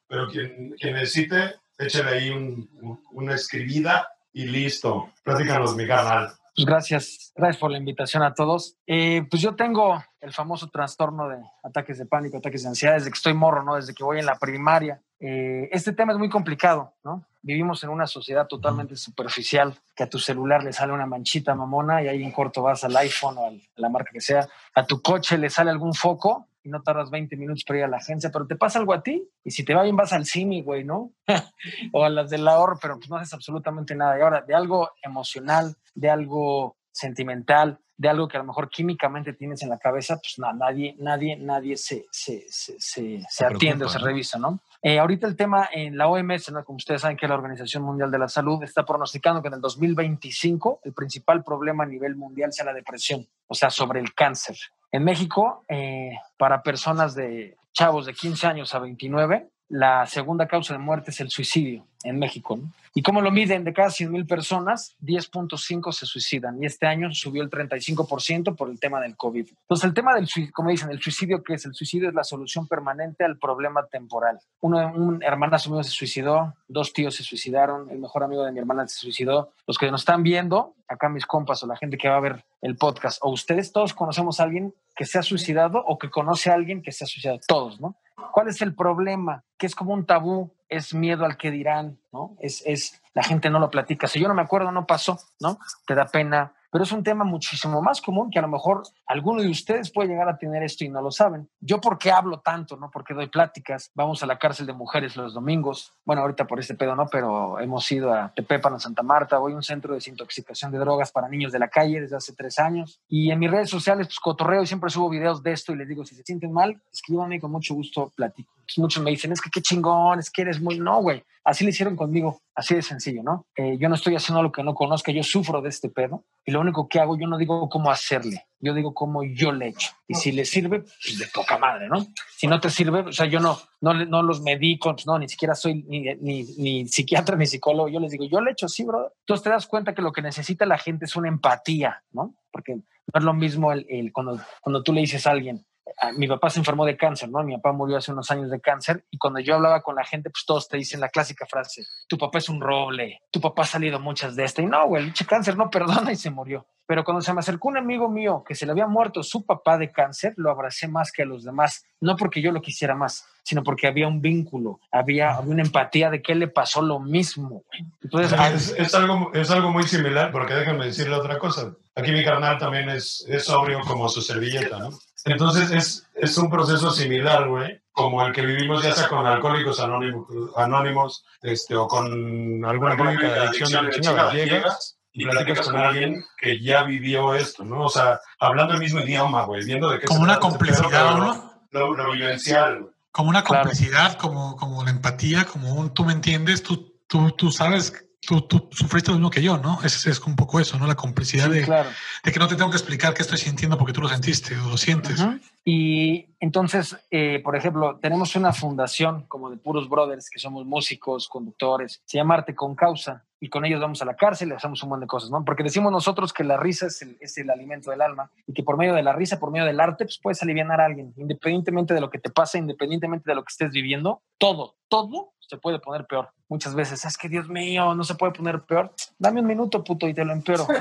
pero 0.08 0.28
quien, 0.30 0.76
quien 0.80 0.94
necesite, 0.96 1.56
échale 1.78 2.12
ahí 2.18 2.30
un- 2.30 2.70
una 3.12 3.36
escribida 3.36 4.08
y 4.34 4.46
listo. 4.46 5.12
Platícanos, 5.24 5.76
mi 5.76 5.88
carnal. 5.88 6.34
Pues 6.55 6.65
gracias. 6.65 7.31
Gracias 7.35 7.57
por 7.57 7.71
la 7.71 7.77
invitación 7.77 8.23
a 8.23 8.33
todos. 8.33 8.75
Eh, 8.85 9.25
pues 9.29 9.41
yo 9.41 9.55
tengo 9.55 10.03
el 10.21 10.33
famoso 10.33 10.69
trastorno 10.69 11.29
de 11.29 11.38
ataques 11.63 11.97
de 11.97 12.05
pánico, 12.05 12.38
ataques 12.38 12.63
de 12.63 12.69
ansiedad 12.69 12.95
desde 12.95 13.09
que 13.09 13.15
estoy 13.15 13.33
morro, 13.33 13.63
¿no? 13.63 13.75
Desde 13.75 13.93
que 13.93 14.03
voy 14.03 14.19
en 14.19 14.25
la 14.25 14.35
primaria. 14.35 15.01
Eh, 15.19 15.69
este 15.71 15.93
tema 15.93 16.12
es 16.12 16.19
muy 16.19 16.29
complicado, 16.29 16.93
¿no? 17.03 17.25
Vivimos 17.41 17.83
en 17.83 17.89
una 17.89 18.05
sociedad 18.05 18.47
totalmente 18.47 18.97
superficial, 18.97 19.73
que 19.95 20.03
a 20.03 20.09
tu 20.09 20.19
celular 20.19 20.62
le 20.62 20.73
sale 20.73 20.91
una 20.91 21.05
manchita 21.05 21.55
mamona 21.55 22.03
y 22.03 22.09
ahí 22.09 22.21
en 22.21 22.31
corto 22.31 22.62
vas 22.62 22.83
al 22.83 22.97
iPhone 22.97 23.38
o 23.38 23.47
a 23.47 23.51
la 23.77 23.89
marca 23.89 24.12
que 24.12 24.19
sea. 24.19 24.47
A 24.75 24.85
tu 24.85 25.01
coche 25.01 25.38
le 25.38 25.49
sale 25.49 25.71
algún 25.71 25.93
foco 25.93 26.48
y 26.63 26.69
no 26.69 26.82
tardas 26.82 27.10
20 27.10 27.36
minutos 27.38 27.63
para 27.63 27.80
ir 27.80 27.86
a 27.86 27.89
la 27.89 27.98
agencia, 27.98 28.30
pero 28.32 28.45
te 28.48 28.56
pasa 28.56 28.80
algo 28.80 28.93
a 28.93 29.02
ti 29.02 29.28
y 29.43 29.52
si 29.52 29.63
te 29.63 29.74
va 29.74 29.84
bien 29.84 29.95
vas 29.95 30.13
al 30.13 30.26
CIMI, 30.26 30.62
güey, 30.62 30.84
¿no? 30.84 31.12
o 31.93 32.04
a 32.04 32.10
las 32.10 32.30
del 32.30 32.48
ahorro, 32.48 32.78
pero 32.82 32.98
pues 32.98 33.10
no 33.10 33.17
haces 33.17 33.34
absolutamente 33.34 33.95
nada. 33.95 34.17
Y 34.17 34.22
ahora, 34.22 34.41
de 34.41 34.56
algo 34.56 34.91
emocional, 35.02 35.76
de 35.95 36.10
algo 36.10 36.78
sentimental, 36.91 37.80
de 37.98 38.10
algo 38.10 38.28
que 38.28 38.38
a 38.38 38.39
lo 38.39 38.45
mejor 38.45 38.69
químicamente 38.69 39.34
tienes 39.34 39.62
en 39.62 39.69
la 39.69 39.78
cabeza, 39.78 40.15
pues 40.17 40.36
na- 40.38 40.54
nadie, 40.54 40.95
nadie, 41.00 41.36
nadie 41.38 41.76
se, 41.76 42.06
se, 42.12 42.45
se, 42.50 42.76
se, 42.80 43.22
se 43.30 43.45
atiende 43.45 43.86
o 43.86 43.89
se 43.89 44.00
¿no? 44.00 44.06
revisa, 44.06 44.39
¿no? 44.39 44.60
Eh, 44.82 44.98
ahorita 44.98 45.28
el 45.28 45.36
tema 45.36 45.70
en 45.74 45.98
la 45.98 46.08
OMS, 46.08 46.52
como 46.65 46.78
ustedes 46.78 47.02
saben 47.02 47.18
que 47.18 47.28
la 47.28 47.36
Organización 47.36 47.84
Mundial 47.84 48.10
de 48.12 48.20
la 48.20 48.30
Salud, 48.30 48.63
está 48.63 48.86
pronosticando 48.86 49.42
que 49.42 49.50
en 49.50 49.56
el 49.56 49.62
2025 49.62 50.82
el 50.86 50.94
principal 50.94 51.44
problema 51.44 51.84
a 51.84 51.88
nivel 51.88 52.15
mundial 52.15 52.54
sea 52.54 52.65
la 52.65 52.74
depresión, 52.74 53.28
o 53.48 53.54
sea, 53.54 53.70
sobre 53.70 54.00
el 54.00 54.13
cáncer. 54.13 54.58
En 54.92 55.04
México, 55.04 55.65
eh, 55.68 56.12
para 56.38 56.63
personas 56.63 57.13
de 57.13 57.58
chavos 57.74 58.06
de 58.06 58.13
15 58.13 58.48
años 58.48 58.74
a 58.74 58.80
29, 58.80 59.50
la 59.69 60.05
segunda 60.08 60.47
causa 60.47 60.73
de 60.73 60.79
muerte 60.79 61.12
es 61.12 61.19
el 61.21 61.29
suicidio 61.29 61.86
en 62.03 62.17
México. 62.17 62.60
¿Y 62.95 63.03
cómo 63.03 63.21
lo 63.21 63.29
miden? 63.29 63.63
De 63.63 63.71
cada 63.71 63.91
100 63.91 64.12
mil 64.12 64.25
personas, 64.25 64.95
10.5 65.01 65.91
se 65.91 66.05
suicidan. 66.05 66.62
Y 66.62 66.65
este 66.65 66.88
año 66.88 67.12
subió 67.13 67.43
el 67.43 67.49
35% 67.49 68.55
por 68.55 68.69
el 68.69 68.79
tema 68.79 68.99
del 68.99 69.15
COVID. 69.15 69.47
Entonces, 69.47 69.86
el 69.86 69.93
tema 69.93 70.15
del 70.15 70.27
suicidio, 70.27 70.53
como 70.53 70.71
dicen, 70.71 70.89
el 70.89 70.99
suicidio, 70.99 71.43
¿qué 71.43 71.53
es? 71.53 71.65
El 71.65 71.75
suicidio 71.75 72.10
es 72.10 72.15
la 72.15 72.23
solución 72.23 72.67
permanente 72.67 73.23
al 73.23 73.38
problema 73.38 73.86
temporal. 73.86 74.39
Uno, 74.62 74.91
un 74.93 75.21
hermanazo 75.23 75.69
mío 75.71 75.84
se 75.84 75.91
suicidó, 75.91 76.55
dos 76.67 76.91
tíos 76.91 77.15
se 77.15 77.23
suicidaron, 77.23 77.89
el 77.91 77.99
mejor 77.99 78.23
amigo 78.23 78.43
de 78.43 78.51
mi 78.51 78.60
hermana 78.60 78.88
se 78.88 78.97
suicidó. 78.97 79.51
Los 79.67 79.77
que 79.77 79.91
nos 79.91 80.01
están 80.01 80.23
viendo, 80.23 80.73
acá 80.88 81.10
mis 81.10 81.25
compas 81.25 81.62
o 81.63 81.67
la 81.67 81.77
gente 81.77 81.97
que 81.97 82.10
va 82.10 82.17
a 82.17 82.21
ver 82.21 82.43
el 82.62 82.75
podcast, 82.75 83.19
o 83.21 83.29
ustedes 83.29 83.71
todos 83.71 83.93
conocemos 83.93 84.39
a 84.39 84.43
alguien 84.43 84.73
que 84.95 85.05
se 85.05 85.19
ha 85.19 85.23
suicidado 85.23 85.84
o 85.86 85.97
que 85.97 86.10
conoce 86.10 86.49
a 86.49 86.55
alguien 86.55 86.82
que 86.82 86.91
se 86.91 87.03
ha 87.03 87.08
suicidado. 87.08 87.39
Todos, 87.47 87.79
¿no? 87.79 87.95
¿Cuál 88.32 88.47
es 88.47 88.62
el 88.62 88.75
problema? 88.75 89.43
Que 89.58 89.65
es 89.65 89.75
como 89.75 89.93
un 89.93 90.05
tabú, 90.05 90.53
es 90.67 90.93
miedo 90.93 91.25
al 91.25 91.38
que 91.38 91.51
dirán, 91.51 91.99
¿no? 92.12 92.36
Es, 92.39 92.63
es 92.65 93.01
la 93.13 93.23
gente 93.23 93.49
no 93.49 93.60
lo 93.60 93.69
platica. 93.69 94.08
Si 94.08 94.19
yo 94.19 94.27
no 94.27 94.34
me 94.34 94.41
acuerdo, 94.41 94.71
no 94.71 94.86
pasó, 94.86 95.19
¿no? 95.39 95.60
Te 95.86 95.95
da 95.95 96.05
pena. 96.05 96.53
Pero 96.71 96.84
es 96.84 96.91
un 96.91 97.03
tema 97.03 97.23
muchísimo 97.23 97.82
más 97.82 98.01
común 98.01 98.29
que 98.29 98.39
a 98.39 98.41
lo 98.41 98.47
mejor 98.47 98.84
alguno 99.08 99.41
de 99.41 99.49
ustedes 99.49 99.91
puede 99.91 100.10
llegar 100.10 100.29
a 100.29 100.38
tener 100.38 100.62
esto 100.63 100.84
y 100.84 100.89
no 100.89 101.01
lo 101.01 101.12
saben. 101.12 101.49
Yo, 101.60 101.82
¿por 101.82 101.97
qué 101.97 102.12
hablo 102.12 102.39
tanto? 102.39 102.77
¿No? 102.77 102.91
Porque 102.91 103.13
doy 103.13 103.27
pláticas. 103.27 103.91
Vamos 103.95 104.21
a 104.21 104.25
la 104.25 104.38
cárcel 104.38 104.67
de 104.67 104.73
mujeres 104.73 105.15
los 105.15 105.34
domingos. 105.34 105.93
Bueno, 106.05 106.21
ahorita 106.21 106.45
por 106.45 106.60
este 106.60 106.75
pedo 106.75 106.95
no, 106.95 107.08
pero 107.08 107.60
hemos 107.60 107.91
ido 107.91 108.13
a 108.13 108.32
Tepepan, 108.34 108.79
Santa 108.79 109.03
Marta. 109.03 109.39
Voy 109.39 109.53
a 109.53 109.55
un 109.55 109.63
centro 109.63 109.93
de 109.93 109.97
desintoxicación 109.97 110.71
de 110.71 110.77
drogas 110.77 111.12
para 111.12 111.27
niños 111.27 111.51
de 111.51 111.60
la 111.60 111.69
calle 111.69 112.01
desde 112.01 112.15
hace 112.15 112.34
tres 112.34 112.60
años. 112.60 113.01
Y 113.08 113.32
en 113.32 113.39
mis 113.39 113.49
redes 113.49 113.69
sociales, 113.69 114.08
pues 114.08 114.19
cotorreo 114.19 114.62
y 114.62 114.67
siempre 114.67 114.89
subo 114.89 115.10
videos 115.10 115.41
de 115.41 115.53
esto 115.53 115.73
y 115.73 115.77
les 115.77 115.88
digo, 115.88 116.05
si 116.05 116.15
se 116.15 116.23
sienten 116.23 116.51
mal, 116.51 116.82
escríbanme 116.91 117.38
y 117.38 117.39
con 117.39 117.51
mucho 117.51 117.73
gusto 117.73 118.12
platico. 118.15 118.53
Muchos 118.77 119.03
me 119.03 119.10
dicen, 119.10 119.32
es 119.32 119.41
que 119.41 119.49
qué 119.49 119.62
chingón, 119.62 120.19
es 120.19 120.29
que 120.29 120.43
eres 120.43 120.62
muy... 120.62 120.79
No, 120.79 121.01
güey. 121.01 121.23
Así 121.43 121.63
lo 121.63 121.71
hicieron 121.71 121.95
conmigo, 121.95 122.41
así 122.53 122.75
de 122.75 122.84
sencillo, 122.84 123.23
¿no? 123.23 123.47
Eh, 123.55 123.77
yo 123.79 123.89
no 123.89 123.95
estoy 123.95 124.15
haciendo 124.15 124.43
lo 124.43 124.51
que 124.51 124.62
no 124.62 124.75
conozca, 124.75 125.12
yo 125.12 125.23
sufro 125.23 125.62
de 125.62 125.69
este 125.69 125.89
pedo 125.89 126.23
y 126.45 126.51
lo 126.51 126.59
único 126.62 126.88
que 126.88 127.00
hago, 127.00 127.17
yo 127.17 127.28
no 127.28 127.38
digo 127.38 127.69
cómo 127.69 127.91
hacerle, 127.91 128.48
yo 128.60 128.74
digo 128.74 128.93
cómo 128.93 129.24
yo 129.24 129.52
le 129.52 129.69
echo. 129.69 129.89
Y 130.08 130.15
si 130.15 130.32
le 130.32 130.45
sirve, 130.45 130.82
pues 130.82 131.17
de 131.17 131.28
poca 131.28 131.58
madre, 131.58 131.88
¿no? 131.88 132.06
Si 132.36 132.48
no 132.48 132.60
te 132.60 132.69
sirve, 132.69 133.02
o 133.02 133.12
sea, 133.12 133.26
yo 133.26 133.39
no, 133.39 133.60
no, 133.82 133.93
no 133.93 134.24
los 134.24 134.41
medico, 134.41 134.93
pues, 134.93 135.06
no, 135.06 135.19
ni 135.19 135.30
siquiera 135.30 135.56
soy 135.56 135.84
ni, 135.84 136.02
ni, 136.15 136.43
ni 136.58 136.88
psiquiatra 136.88 137.36
ni 137.38 137.45
psicólogo, 137.45 137.89
yo 137.89 138.00
les 138.00 138.12
digo, 138.12 138.26
yo 138.26 138.41
le 138.41 138.52
echo 138.52 138.65
así, 138.65 138.84
bro. 138.84 139.13
Entonces 139.22 139.43
te 139.43 139.50
das 139.50 139.67
cuenta 139.67 139.93
que 139.93 140.02
lo 140.02 140.12
que 140.12 140.22
necesita 140.22 140.65
la 140.65 140.78
gente 140.78 141.06
es 141.06 141.15
una 141.15 141.28
empatía, 141.28 142.04
¿no? 142.12 142.36
Porque 142.51 142.75
no 142.75 142.83
es 143.13 143.23
lo 143.23 143.33
mismo 143.33 143.71
el, 143.71 143.85
el- 143.89 144.12
cuando, 144.13 144.39
cuando 144.62 144.83
tú 144.83 144.93
le 144.93 145.01
dices 145.01 145.25
a 145.27 145.31
alguien, 145.31 145.65
a- 146.01 146.12
mi 146.12 146.27
papá 146.27 146.49
se 146.49 146.59
enfermó 146.59 146.85
de 146.85 146.95
cáncer, 146.97 147.29
¿no? 147.29 147.43
Mi 147.43 147.55
papá 147.57 147.71
murió 147.73 147.97
hace 147.97 148.12
unos 148.12 148.29
años 148.31 148.49
de 148.51 148.59
cáncer 148.62 149.05
y 149.12 149.17
cuando 149.17 149.39
yo 149.39 149.55
hablaba 149.55 149.81
con 149.81 149.95
la 149.95 150.03
gente, 150.05 150.29
pues 150.29 150.43
todos 150.45 150.67
te 150.67 150.77
dicen 150.77 150.99
la 150.99 151.09
clásica 151.09 151.45
frase, 151.45 151.83
tu 152.07 152.17
papá 152.17 152.38
es 152.38 152.49
un 152.49 152.62
roble, 152.62 153.19
tu 153.31 153.39
papá 153.41 153.63
ha 153.63 153.65
salido 153.65 153.99
muchas 153.99 154.35
de 154.35 154.43
esta. 154.45 154.62
Y 154.62 154.65
no, 154.67 154.88
güey, 154.88 155.05
el 155.05 155.27
cáncer 155.27 155.57
no 155.57 155.69
perdona 155.71 156.12
y 156.12 156.15
se 156.15 156.29
murió. 156.31 156.67
Pero 156.89 157.04
cuando 157.04 157.21
se 157.21 157.32
me 157.36 157.41
acercó 157.41 157.67
un 157.67 157.78
amigo 157.78 158.10
mío 158.10 158.43
que 158.43 158.56
se 158.56 158.65
le 158.65 158.71
había 158.71 158.88
muerto 158.88 159.21
su 159.21 159.45
papá 159.45 159.78
de 159.78 159.91
cáncer, 159.91 160.34
lo 160.38 160.49
abracé 160.49 160.88
más 160.88 161.12
que 161.12 161.21
a 161.21 161.25
los 161.25 161.43
demás, 161.43 161.86
no 162.02 162.15
porque 162.15 162.41
yo 162.41 162.52
lo 162.52 162.63
quisiera 162.63 162.95
más, 162.95 163.28
sino 163.43 163.62
porque 163.62 163.86
había 163.86 164.08
un 164.08 164.21
vínculo, 164.21 164.80
había, 164.91 165.36
había 165.36 165.52
una 165.52 165.62
empatía 165.62 166.10
de 166.10 166.23
que 166.23 166.32
él 166.32 166.39
le 166.39 166.47
pasó 166.47 166.82
lo 166.82 166.99
mismo, 166.99 167.63
güey. 167.63 167.86
Entonces, 168.02 168.34
ah, 168.36 168.49
Es, 168.49 168.73
es 168.75 168.95
algo, 168.95 169.30
es 169.36 169.52
algo 169.52 169.69
muy 169.69 169.84
similar, 169.84 170.32
porque 170.32 170.56
déjenme 170.56 170.88
decirle 170.88 171.13
otra 171.13 171.38
cosa. 171.38 171.75
Aquí 171.93 172.12
mi 172.12 172.25
carnal 172.25 172.58
también 172.58 172.89
es, 172.89 173.23
es 173.30 173.45
sobrio 173.45 173.82
como 173.82 174.10
su 174.10 174.23
servilleta, 174.23 174.80
¿no? 174.80 174.89
Entonces 175.25 175.69
es, 175.69 176.08
es 176.15 176.38
un 176.39 176.49
proceso 176.49 176.89
similar, 176.89 177.47
güey, 177.47 177.80
como 177.91 178.25
el 178.25 178.34
que 178.34 178.41
vivimos 178.41 178.82
ya 178.82 178.93
sea 178.93 179.08
con 179.08 179.28
alcohólicos 179.28 179.80
anónimos, 179.80 180.28
anónimos 180.56 181.23
este, 181.43 181.75
o 181.75 181.88
con 181.88 182.65
alguna 182.65 182.95
clínica 182.95 183.32
de 183.32 183.39
adicción 183.41 183.86
de 183.86 183.91
chingada. 183.91 184.34
Llegas 184.34 184.98
y 185.12 185.26
platicas 185.26 185.65
con 185.67 185.76
alguien 185.78 186.24
que 186.38 186.62
ya 186.62 186.84
vivió 186.84 187.34
esto, 187.34 187.63
¿no? 187.63 187.86
O 187.86 187.89
sea, 187.89 188.19
hablando 188.39 188.74
el 188.74 188.80
mismo 188.80 189.00
idioma, 189.02 189.43
güey, 189.45 189.65
viendo 189.65 189.89
de 189.89 190.00
qué 190.00 190.08
Como 190.08 190.19
se 190.19 190.24
una 190.24 190.34
este 190.34 190.41
complicidad, 190.48 191.15
¿no? 191.17 191.54
Lo, 191.72 191.93
lo 191.95 192.12
vivencial, 192.12 192.82
güey. 192.82 192.93
Como 193.12 193.30
una 193.30 193.43
Claro. 193.43 193.63
complicidad, 193.63 194.17
como, 194.17 194.56
como 194.56 194.84
la 194.84 194.91
empatía, 194.91 195.45
como 195.45 195.74
un 195.74 195.93
tú 195.93 196.06
me 196.06 196.13
entiendes, 196.13 196.62
tú, 196.62 196.95
tú, 197.08 197.32
tú 197.32 197.52
sabes, 197.52 198.06
tú, 198.21 198.41
tú 198.41 198.69
sufriste 198.71 199.12
lo 199.12 199.17
mismo 199.17 199.29
que 199.29 199.41
yo, 199.41 199.58
¿no? 199.58 199.79
Es, 199.84 200.05
es 200.05 200.19
un 200.21 200.36
poco 200.36 200.60
eso, 200.60 200.77
¿no? 200.77 200.88
La 200.88 200.95
complicidad 200.95 201.45
sí, 201.45 201.60
de, 201.60 201.62
claro. 201.63 201.89
de 202.23 202.32
que 202.32 202.39
no 202.39 202.47
te 202.47 202.55
tengo 202.55 202.69
que 202.69 202.77
explicar 202.77 203.13
qué 203.13 203.21
estoy 203.21 203.38
sintiendo 203.38 203.77
porque 203.77 203.93
tú 203.93 204.01
lo 204.01 204.10
sentiste 204.10 204.58
o 204.58 204.69
lo 204.69 204.77
sientes. 204.77 205.23
Y 205.63 206.27
entonces, 206.39 206.97
eh, 207.12 207.41
por 207.43 207.55
ejemplo, 207.55 207.99
tenemos 208.01 208.36
una 208.36 208.53
fundación 208.53 209.25
como 209.27 209.49
de 209.49 209.58
puros 209.58 209.89
brothers 209.89 210.29
que 210.29 210.39
somos 210.39 210.65
músicos, 210.65 211.27
conductores, 211.27 212.01
se 212.05 212.17
llama 212.17 212.36
Arte 212.36 212.55
con 212.55 212.75
Causa, 212.75 213.25
y 213.41 213.49
con 213.49 213.65
ellos 213.65 213.79
vamos 213.79 214.01
a 214.01 214.05
la 214.05 214.15
cárcel 214.15 214.49
y 214.49 214.53
hacemos 214.53 214.84
un 214.84 214.89
montón 214.89 215.01
de 215.01 215.08
cosas, 215.08 215.29
¿no? 215.29 215.43
Porque 215.45 215.63
decimos 215.63 215.91
nosotros 215.91 216.34
que 216.34 216.43
la 216.43 216.58
risa 216.58 216.88
es 216.88 217.01
el, 217.01 217.17
es 217.19 217.38
el 217.38 217.49
alimento 217.49 217.91
del 217.91 218.01
alma 218.01 218.32
y 218.45 218.53
que 218.53 218.63
por 218.63 218.77
medio 218.77 218.93
de 218.93 219.03
la 219.03 219.13
risa, 219.13 219.39
por 219.39 219.51
medio 219.51 219.65
del 219.65 219.79
arte, 219.79 220.05
pues 220.05 220.19
puedes 220.21 220.41
aliviar 220.43 220.60
a 220.60 220.86
alguien, 220.86 221.13
independientemente 221.15 221.93
de 221.93 222.01
lo 222.01 222.10
que 222.10 222.19
te 222.19 222.29
pase, 222.29 222.58
independientemente 222.58 223.29
de 223.29 223.36
lo 223.36 223.43
que 223.43 223.51
estés 223.51 223.71
viviendo, 223.71 224.23
todo, 224.38 224.75
todo 224.89 225.34
se 225.49 225.57
puede 225.57 225.79
poner 225.79 226.05
peor. 226.05 226.29
Muchas 226.47 226.75
veces, 226.75 227.03
es 227.05 227.17
que 227.17 227.27
Dios 227.27 227.49
mío, 227.49 227.95
no 227.95 228.03
se 228.03 228.15
puede 228.15 228.33
poner 228.33 228.62
peor. 228.62 228.93
Dame 229.17 229.41
un 229.41 229.47
minuto, 229.47 229.83
puto, 229.83 230.07
y 230.07 230.13
te 230.13 230.23
lo 230.23 230.33
empeoro. 230.33 230.65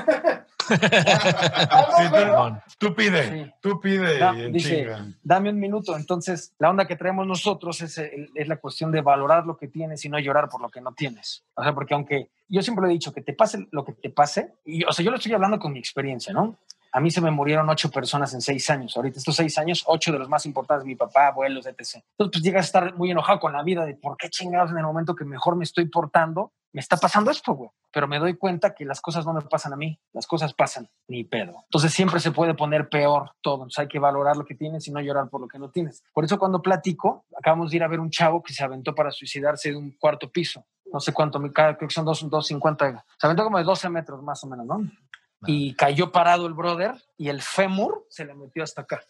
Sí, 0.69 2.03
tú, 2.11 2.87
tú 2.89 2.95
pide, 2.95 3.23
Sí. 3.45 3.51
tú 3.59 3.79
pide 3.81 4.19
Da- 4.19 4.35
y 4.35 4.41
en 4.43 4.53
dice, 4.53 4.87
dame 5.23 5.49
un 5.49 5.59
minuto. 5.59 5.95
Entonces, 5.97 6.53
la 6.59 6.69
onda 6.69 6.85
que 6.85 6.95
traemos 6.95 7.25
nosotros 7.25 7.81
es, 7.81 7.97
es 7.97 8.47
la 8.47 8.57
cuestión 8.57 8.91
de 8.91 9.01
valorar 9.01 9.47
lo 9.47 9.57
que 9.57 9.67
tienes 9.67 10.05
y 10.05 10.09
no 10.09 10.19
llorar 10.19 10.47
por 10.47 10.61
lo 10.61 10.69
que 10.69 10.79
no 10.79 10.93
tienes. 10.93 11.43
O 11.55 11.63
sea, 11.63 11.73
porque 11.73 11.95
aunque 11.95 12.29
yo 12.47 12.61
siempre 12.61 12.85
he 12.85 12.89
dicho 12.89 13.11
que 13.11 13.21
te 13.21 13.33
pase 13.33 13.67
lo 13.71 13.83
que 13.83 13.93
te 13.93 14.11
pase, 14.11 14.53
y, 14.63 14.83
o 14.83 14.91
sea, 14.91 15.03
yo 15.03 15.09
lo 15.09 15.17
estoy 15.17 15.33
hablando 15.33 15.57
con 15.57 15.73
mi 15.73 15.79
experiencia, 15.79 16.33
¿no? 16.33 16.57
A 16.91 16.99
mí 16.99 17.11
se 17.11 17.21
me 17.21 17.31
murieron 17.31 17.69
ocho 17.69 17.91
personas 17.91 18.33
en 18.33 18.41
seis 18.41 18.69
años. 18.69 18.95
Ahorita 18.95 19.19
estos 19.19 19.35
seis 19.35 19.57
años, 19.57 19.83
ocho 19.87 20.11
de 20.11 20.19
los 20.19 20.29
más 20.29 20.45
importantes, 20.45 20.85
mi 20.85 20.95
papá, 20.95 21.27
abuelos, 21.27 21.65
etc. 21.65 21.79
Entonces, 21.79 22.03
pues 22.17 22.41
llegas 22.41 22.63
a 22.63 22.65
estar 22.65 22.95
muy 22.95 23.11
enojado 23.11 23.39
con 23.39 23.53
la 23.53 23.63
vida 23.63 23.85
de 23.85 23.95
por 23.95 24.17
qué 24.17 24.29
chingados 24.29 24.71
en 24.71 24.77
el 24.77 24.83
momento 24.83 25.15
que 25.15 25.25
mejor 25.25 25.55
me 25.55 25.63
estoy 25.63 25.87
portando, 25.87 26.53
me 26.71 26.81
está 26.81 26.97
pasando 26.97 27.31
esto, 27.31 27.53
güey. 27.53 27.69
Pero 27.91 28.07
me 28.07 28.19
doy 28.19 28.37
cuenta 28.37 28.75
que 28.75 28.85
las 28.85 29.01
cosas 29.01 29.25
no 29.25 29.33
me 29.33 29.41
pasan 29.41 29.73
a 29.73 29.75
mí, 29.75 29.99
las 30.13 30.27
cosas 30.27 30.53
pasan, 30.53 30.89
ni 31.07 31.23
pedo. 31.23 31.63
Entonces 31.65 31.91
siempre 31.91 32.19
se 32.19 32.31
puede 32.31 32.53
poner 32.53 32.89
peor 32.89 33.31
todo. 33.41 33.67
Hay 33.77 33.87
que 33.87 33.97
valorar 33.97 34.37
lo 34.37 34.45
que 34.45 34.53
tienes 34.53 34.87
y 34.87 34.91
no 34.91 35.01
llorar 35.01 35.29
por 35.29 35.41
lo 35.41 35.47
que 35.47 35.57
no 35.57 35.71
tienes. 35.71 36.03
Por 36.13 36.23
eso 36.23 36.37
cuando 36.37 36.61
platico, 36.61 37.25
acabamos 37.35 37.71
de 37.71 37.77
ir 37.77 37.83
a 37.83 37.87
ver 37.87 37.99
un 37.99 38.11
chavo 38.11 38.43
que 38.43 38.53
se 38.53 38.63
aventó 38.63 38.93
para 38.93 39.09
suicidarse 39.11 39.71
de 39.71 39.77
un 39.77 39.91
cuarto 39.97 40.31
piso. 40.31 40.65
No 40.91 40.99
sé 40.99 41.13
cuánto, 41.13 41.39
creo 41.51 41.77
que 41.77 41.89
son 41.89 42.05
dos, 42.05 42.21
250. 42.21 43.05
Se 43.19 43.27
aventó 43.27 43.43
como 43.43 43.57
de 43.57 43.63
12 43.63 43.89
metros 43.89 44.21
más 44.23 44.43
o 44.43 44.47
menos, 44.47 44.65
¿no? 44.65 44.81
Y 45.45 45.73
cayó 45.75 46.11
parado 46.11 46.47
el 46.47 46.53
brother 46.53 46.95
y 47.17 47.29
el 47.29 47.41
fémur 47.41 48.05
se 48.09 48.25
le 48.25 48.33
metió 48.33 48.63
hasta 48.63 48.81
acá. 48.81 49.01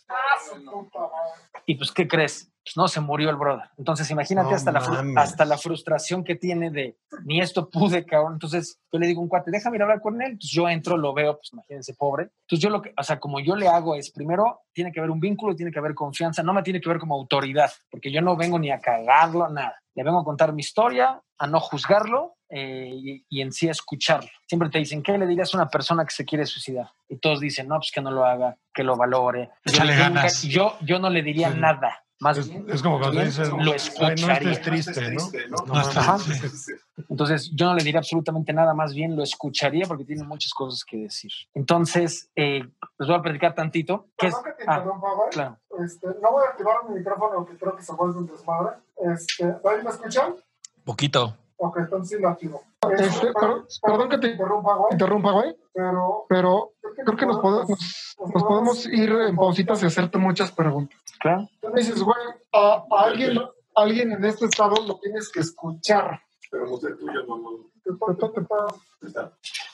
Y 1.66 1.76
pues, 1.76 1.92
¿qué 1.92 2.08
crees? 2.08 2.52
Pues 2.64 2.78
no, 2.78 2.88
se 2.88 3.00
murió 3.00 3.30
el 3.30 3.36
brother. 3.36 3.70
Entonces, 3.78 4.10
imagínate 4.12 4.50
No 4.50 4.56
hasta, 4.56 4.72
la, 4.72 5.14
hasta 5.18 5.46
la 5.46 5.58
frustración 5.58 6.24
que 6.24 6.36
tiene 6.36 6.70
de 6.70 6.98
ni 7.26 7.42
esto 7.42 7.70
pude, 7.70 8.06
cabrón. 8.06 8.34
Entonces, 8.34 8.80
yo 8.92 9.00
le 9.00 9.08
digo 9.08 9.22
un 9.22 9.28
cuate, 9.28 9.50
déjame 9.50 9.78
ir 9.78 9.82
a 9.82 9.86
hablar 9.86 10.02
con 10.02 10.22
él. 10.22 10.32
Entonces, 10.32 10.52
yo 10.52 10.70
entro, 10.70 10.98
lo 10.98 11.14
veo, 11.14 11.38
pues 11.38 11.52
imagínense, 11.54 11.94
pobre. 11.96 12.30
Entonces, 12.42 12.60
yo 12.60 12.70
lo 12.70 12.82
que, 12.82 12.94
o 12.96 13.04
sea, 13.04 13.20
como 13.20 13.40
yo 13.40 13.56
le 13.56 13.68
hago 13.68 13.96
es, 13.96 14.12
primero, 14.12 14.62
tiene 14.74 14.92
que 14.92 15.00
haber 15.00 15.12
un 15.12 15.20
vínculo, 15.20 15.56
tiene 15.56 15.72
que 15.72 15.80
haber 15.80 15.96
confianza, 15.96 16.44
no 16.44 16.54
me 16.54 16.64
tiene 16.64 16.80
que 16.82 16.90
ver 16.90 17.00
como 17.00 17.16
autoridad, 17.16 17.72
porque 17.90 18.12
yo 18.12 18.22
no 18.22 18.36
vengo 18.36 18.60
ni 18.60 18.72
a 18.72 18.80
cagarlo, 18.80 19.50
nada. 19.50 19.82
Le 19.96 20.04
vengo 20.04 20.20
a 20.20 20.24
contar 20.24 20.54
mi 20.54 20.62
historia, 20.62 21.22
a 21.38 21.48
no 21.48 21.60
juzgarlo 21.60 22.36
eh, 22.50 22.90
y, 22.94 23.26
y 23.30 23.42
en 23.42 23.52
sí 23.52 23.68
escucharlo. 23.70 24.30
Siempre 24.48 24.70
te 24.70 24.80
dicen, 24.80 25.02
¿qué 25.04 25.18
le 25.18 25.28
dirías 25.28 25.54
a 25.54 25.58
una 25.58 25.70
persona 25.70 26.04
que 26.06 26.12
se 26.12 26.26
quiere 26.26 26.46
suicidar? 26.46 26.92
Y 27.08 27.18
todos 27.18 27.40
dicen, 27.40 27.68
no, 27.68 27.78
pues 27.78 27.92
que 27.94 28.02
no 28.02 28.12
lo 28.12 28.26
haga, 28.26 28.58
que 28.74 28.84
lo 28.84 28.96
valore. 28.98 29.50
Yo, 29.66 29.74
Échale 29.74 29.94
yo 29.98 30.04
nunca- 30.06 30.14
ganas. 30.22 30.42
yo, 30.44 30.78
yo 30.82 31.00
no 31.00 31.10
le 31.10 31.22
diría 31.22 31.52
Sí. 31.52 31.60
nada. 31.60 32.04
Más 32.22 32.38
Es, 32.38 32.50
bien, 32.50 32.66
es 32.68 32.82
como 32.84 32.98
cuando 33.00 33.16
bien, 33.16 33.28
dicen, 33.28 33.50
lo 33.50 33.56
"Ay, 33.60 33.66
no 33.66 33.74
escucharía. 33.76 34.52
estés 34.52 34.62
triste, 34.62 35.10
¿no? 35.48 35.66
No 35.66 35.74
No 35.74 35.80
estés 35.82 36.06
mames. 36.06 36.40
triste. 36.42 36.74
Entonces, 37.08 37.50
yo 37.56 37.66
no 37.68 37.76
le 37.76 37.84
diría 37.84 38.00
absolutamente 38.00 38.52
nada, 38.52 38.74
más 38.74 38.94
bien 38.94 39.16
lo 39.16 39.24
escucharía 39.24 39.86
porque 39.88 40.04
tiene 40.04 40.24
muchas 40.24 40.52
cosas 40.54 40.84
que 40.84 40.98
decir. 40.98 41.32
Entonces, 41.54 42.30
eh, 42.36 42.60
les 42.98 43.08
voy 43.08 43.16
a 43.16 43.22
platicar 43.22 43.56
tantito. 43.56 44.08
¿Qué 44.18 44.28
es? 44.28 44.36
Perdón 44.36 44.52
que 44.58 44.64
te 44.66 44.70
Ah, 44.70 44.76
interrumpa, 44.80 45.08
güey. 45.16 45.30
claro. 45.30 45.58
Este, 45.86 46.08
no 46.22 46.32
voy 46.32 46.44
a 46.46 46.50
activar 46.50 46.76
mi 46.90 46.98
micrófono 47.00 47.46
que 47.46 47.58
creo 47.58 47.76
que 47.78 47.84
se 47.84 47.94
vuelve 47.94 48.18
un 48.20 48.28
desmadre. 48.28 48.76
Este, 49.16 49.46
¿ahí 49.46 49.82
me 49.82 49.90
escuchan? 49.90 50.36
Poquito. 50.84 51.38
Ok, 51.62 51.78
entonces 51.80 52.18
sí 52.18 52.22
lo 52.22 52.30
activo. 52.30 52.64
Este, 52.98 53.34
per- 53.34 53.64
perdón 53.82 54.10
que 54.10 54.18
te 54.18 54.28
interrumpa, 54.30 54.76
güey. 54.76 54.94
interrumpa, 54.94 55.32
güey, 55.32 55.56
Pero 55.74 56.26
pero 56.30 56.72
creo 57.06 57.18
que 57.18 57.26
nos 57.26 57.40
podemos, 57.40 58.16
nos 58.34 58.44
podemos 58.44 58.86
ir 58.86 59.12
en 59.12 59.36
pausitas 59.36 59.84
y 59.84 59.86
hacerte 59.86 60.18
muchas 60.18 60.52
preguntas. 60.54 60.98
Claro. 61.20 61.48
Tú 61.62 61.68
me 61.70 61.82
dices, 61.82 62.02
güey, 62.02 62.18
a, 62.54 62.84
a 62.90 63.02
alguien, 63.04 63.38
a 63.40 63.50
alguien 63.76 64.12
en 64.14 64.24
este 64.24 64.46
estado 64.46 64.76
lo 64.88 64.98
tienes 65.00 65.30
que 65.32 65.42
escuchar. 65.42 66.22
Pero 66.50 66.66
no 66.66 66.78
sé 66.78 66.94
tuyo, 66.94 67.24
no, 67.28 67.38
no. 67.38 67.70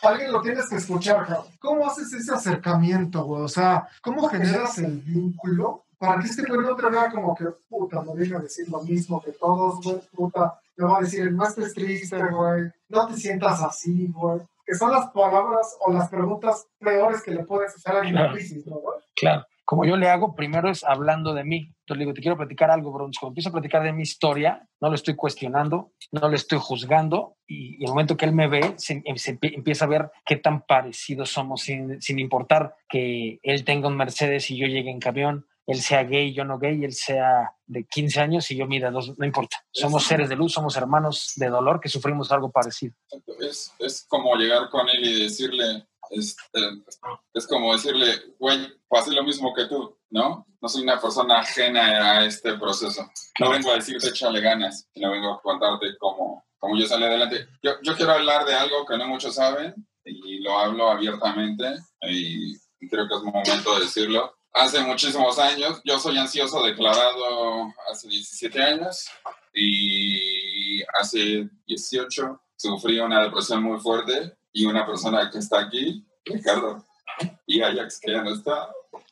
Alguien 0.01 0.31
lo 0.31 0.41
tienes 0.41 0.69
que 0.69 0.75
escuchar, 0.77 1.25
cabrón. 1.25 1.45
¿Cómo 1.59 1.85
haces 1.87 2.11
ese 2.13 2.33
acercamiento, 2.33 3.23
güey? 3.23 3.43
O 3.43 3.47
sea, 3.47 3.87
¿cómo 4.01 4.27
generas 4.27 4.77
el 4.79 4.99
vínculo 5.01 5.85
para 5.97 6.19
que 6.21 6.27
este 6.27 6.43
güey 6.47 6.61
no 6.65 6.75
te 6.75 6.89
vea 6.89 7.09
como 7.11 7.35
que, 7.35 7.45
puta, 7.69 8.01
me 8.01 8.13
viene 8.15 8.35
a 8.35 8.39
decir 8.39 8.69
lo 8.69 8.81
mismo 8.81 9.21
que 9.21 9.31
todos, 9.31 9.81
güey, 9.83 9.99
puta, 10.13 10.59
me 10.77 10.85
va 10.85 10.97
a 10.97 11.01
decir, 11.01 11.31
no 11.31 11.43
estés 11.45 11.73
triste, 11.73 12.17
güey, 12.17 12.63
no 12.89 13.07
te 13.07 13.13
sientas 13.15 13.61
así, 13.63 14.07
güey? 14.11 14.41
Que 14.65 14.73
son 14.75 14.91
las 14.91 15.07
palabras 15.11 15.77
o 15.85 15.93
las 15.93 16.09
preguntas 16.09 16.67
peores 16.79 17.21
que 17.21 17.31
le 17.31 17.43
puedes 17.43 17.75
hacer 17.75 17.93
a 17.93 17.97
alguien 17.99 18.15
en 18.15 18.21
Claro. 18.21 18.33
crisis, 18.35 18.65
¿no, 18.65 18.77
güey? 18.77 18.97
Claro. 19.15 19.45
Como 19.67 19.83
yo 19.85 19.97
le 19.97 20.09
hago, 20.09 20.35
primero 20.35 20.69
es 20.69 20.83
hablando 20.83 21.33
de 21.33 21.43
mí. 21.43 21.57
Entonces 21.79 21.97
le 21.97 22.03
digo, 22.03 22.13
te 22.13 22.21
quiero 22.21 22.37
platicar 22.37 22.69
algo. 22.69 22.91
Cuando 22.91 23.11
empiezo 23.29 23.49
a 23.49 23.51
platicar 23.51 23.81
de 23.83 23.93
mi 23.93 24.03
historia, 24.03 24.67
no 24.79 24.89
lo 24.89 24.95
estoy 24.95 25.15
cuestionando, 25.15 25.91
no 26.11 26.29
lo 26.29 26.35
estoy 26.35 26.59
juzgando. 26.61 27.35
Y, 27.47 27.77
y 27.81 27.83
el 27.85 27.89
momento 27.89 28.15
que 28.15 28.25
él 28.25 28.31
me 28.33 28.47
ve, 28.47 28.75
se, 28.77 29.01
se 29.15 29.39
empie- 29.39 29.55
empieza 29.55 29.85
a 29.85 29.87
ver 29.87 30.11
qué 30.23 30.35
tan 30.35 30.61
parecidos 30.67 31.29
somos, 31.31 31.61
sin, 31.61 31.99
sin 31.99 32.19
importar 32.19 32.75
que 32.87 33.39
él 33.41 33.63
tenga 33.65 33.87
un 33.87 33.97
Mercedes 33.97 34.51
y 34.51 34.57
yo 34.57 34.67
llegue 34.67 34.91
en 34.91 34.99
camión, 34.99 35.47
él 35.67 35.81
sea 35.81 36.03
gay, 36.03 36.33
yo 36.33 36.45
no 36.45 36.59
gay, 36.59 36.83
él 36.83 36.93
sea 36.93 37.51
de 37.65 37.85
15 37.85 38.19
años 38.19 38.51
y 38.51 38.57
yo 38.57 38.67
mida 38.67 38.91
dos, 38.91 39.17
no 39.17 39.25
importa. 39.25 39.57
Somos 39.71 40.03
seres 40.03 40.29
de 40.29 40.35
luz, 40.35 40.53
somos 40.53 40.77
hermanos 40.77 41.33
de 41.35 41.49
dolor 41.49 41.79
que 41.79 41.89
sufrimos 41.89 42.31
algo 42.31 42.51
parecido. 42.51 42.93
Es, 43.39 43.73
es 43.79 44.05
como 44.07 44.35
llegar 44.35 44.69
con 44.69 44.87
él 44.89 45.03
y 45.03 45.23
decirle, 45.23 45.87
es, 46.11 46.35
eh, 46.53 46.69
es 47.33 47.47
como 47.47 47.73
decirle, 47.73 48.35
güey, 48.39 48.71
pasé 48.87 49.11
lo 49.11 49.23
mismo 49.23 49.53
que 49.53 49.65
tú, 49.65 49.97
¿no? 50.11 50.45
No 50.61 50.69
soy 50.69 50.83
una 50.83 50.99
persona 50.99 51.39
ajena 51.39 52.11
a 52.11 52.25
este 52.25 52.57
proceso. 52.57 53.09
No 53.39 53.49
vengo 53.49 53.71
a 53.71 53.75
decirte 53.75 54.09
échale 54.09 54.41
ganas, 54.41 54.87
sino 54.93 55.11
vengo 55.11 55.33
a 55.33 55.41
contarte 55.41 55.97
cómo, 55.99 56.45
cómo 56.59 56.77
yo 56.77 56.85
salí 56.85 57.05
adelante. 57.05 57.47
Yo, 57.63 57.71
yo 57.81 57.95
quiero 57.95 58.13
hablar 58.13 58.45
de 58.45 58.53
algo 58.53 58.85
que 58.85 58.97
no 58.97 59.07
muchos 59.07 59.35
saben 59.35 59.73
y 60.03 60.39
lo 60.41 60.59
hablo 60.59 60.89
abiertamente 60.91 61.73
y 62.01 62.55
creo 62.87 63.07
que 63.07 63.15
es 63.15 63.23
momento 63.23 63.75
de 63.75 63.81
decirlo. 63.81 64.35
Hace 64.57 64.79
muchísimos 64.79 65.37
años, 65.37 65.81
yo 65.83 65.99
soy 65.99 66.17
ansioso 66.17 66.63
declarado 66.63 67.73
hace 67.91 68.07
17 68.07 68.63
años 68.63 69.09
y 69.53 70.81
hace 70.97 71.49
18 71.67 72.41
sufrí 72.55 72.97
una 72.99 73.21
depresión 73.21 73.61
muy 73.61 73.81
fuerte 73.81 74.37
y 74.53 74.65
una 74.65 74.85
persona 74.85 75.29
que 75.29 75.39
está 75.39 75.59
aquí, 75.59 76.07
Ricardo, 76.23 76.85
y 77.45 77.61
Ajax, 77.61 77.99
que 77.99 78.13
ya 78.13 78.23
no 78.23 78.33
está, 78.33 78.69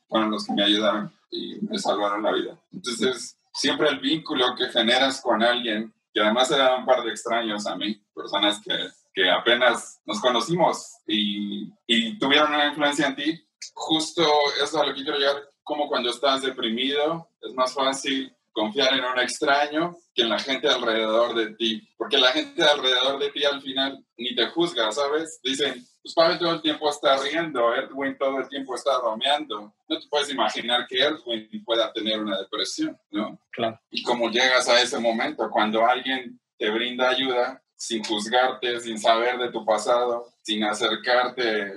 fueron 0.07 0.31
los 0.31 0.45
que 0.45 0.53
me 0.53 0.63
ayudaron 0.63 1.13
y 1.29 1.57
me 1.59 1.77
salvaron 1.77 2.23
la 2.23 2.31
vida. 2.31 2.57
Entonces, 2.71 3.37
siempre 3.53 3.89
el 3.89 3.99
vínculo 3.99 4.55
que 4.55 4.69
generas 4.69 5.19
con 5.19 5.43
alguien, 5.43 5.93
que 6.13 6.21
además 6.21 6.51
eran 6.51 6.79
un 6.79 6.85
par 6.85 7.03
de 7.03 7.09
extraños 7.09 7.67
a 7.67 7.75
mí, 7.75 8.01
personas 8.15 8.61
que, 8.61 8.73
que 9.13 9.29
apenas 9.29 9.99
nos 10.05 10.21
conocimos 10.21 10.99
y, 11.05 11.69
y 11.85 12.17
tuvieron 12.17 12.53
una 12.53 12.67
influencia 12.67 13.07
en 13.07 13.15
ti, 13.17 13.45
justo 13.73 14.23
eso 14.55 14.63
es 14.63 14.75
a 14.75 14.85
lo 14.85 14.93
que 14.93 15.03
quiero 15.03 15.17
llegar, 15.17 15.49
como 15.63 15.87
cuando 15.87 16.09
estás 16.09 16.41
deprimido, 16.41 17.29
es 17.41 17.53
más 17.53 17.73
fácil 17.73 18.35
confiar 18.51 18.93
en 18.93 19.03
un 19.03 19.19
extraño 19.19 19.95
que 20.13 20.21
en 20.21 20.29
la 20.29 20.39
gente 20.39 20.67
alrededor 20.67 21.33
de 21.35 21.55
ti, 21.55 21.81
porque 21.97 22.17
la 22.17 22.31
gente 22.31 22.63
alrededor 22.63 23.19
de 23.19 23.31
ti 23.31 23.43
al 23.43 23.61
final 23.61 24.05
ni 24.17 24.35
te 24.35 24.45
juzga, 24.47 24.91
¿sabes? 24.91 25.39
Dicen, 25.43 25.83
pues 26.03 26.13
Pavel 26.13 26.37
todo 26.37 26.51
el 26.51 26.61
tiempo 26.61 26.89
está 26.89 27.17
riendo, 27.17 27.73
Edwin 27.73 28.17
todo 28.17 28.39
el 28.39 28.47
tiempo 28.49 28.75
está 28.75 28.99
bromeando. 28.99 29.73
No 29.87 29.99
te 29.99 30.07
puedes 30.07 30.29
imaginar 30.29 30.85
que 30.87 30.99
Edwin 31.01 31.49
pueda 31.65 31.91
tener 31.91 32.21
una 32.21 32.39
depresión, 32.39 32.97
¿no? 33.09 33.39
Claro. 33.51 33.79
Y 33.89 34.03
cómo 34.03 34.29
llegas 34.29 34.69
a 34.69 34.81
ese 34.81 34.99
momento, 34.99 35.49
cuando 35.49 35.85
alguien 35.85 36.39
te 36.57 36.69
brinda 36.69 37.09
ayuda 37.09 37.61
sin 37.75 38.03
juzgarte, 38.03 38.79
sin 38.81 38.99
saber 38.99 39.37
de 39.39 39.51
tu 39.51 39.65
pasado, 39.65 40.27
sin 40.41 40.63
acercarte 40.63 41.73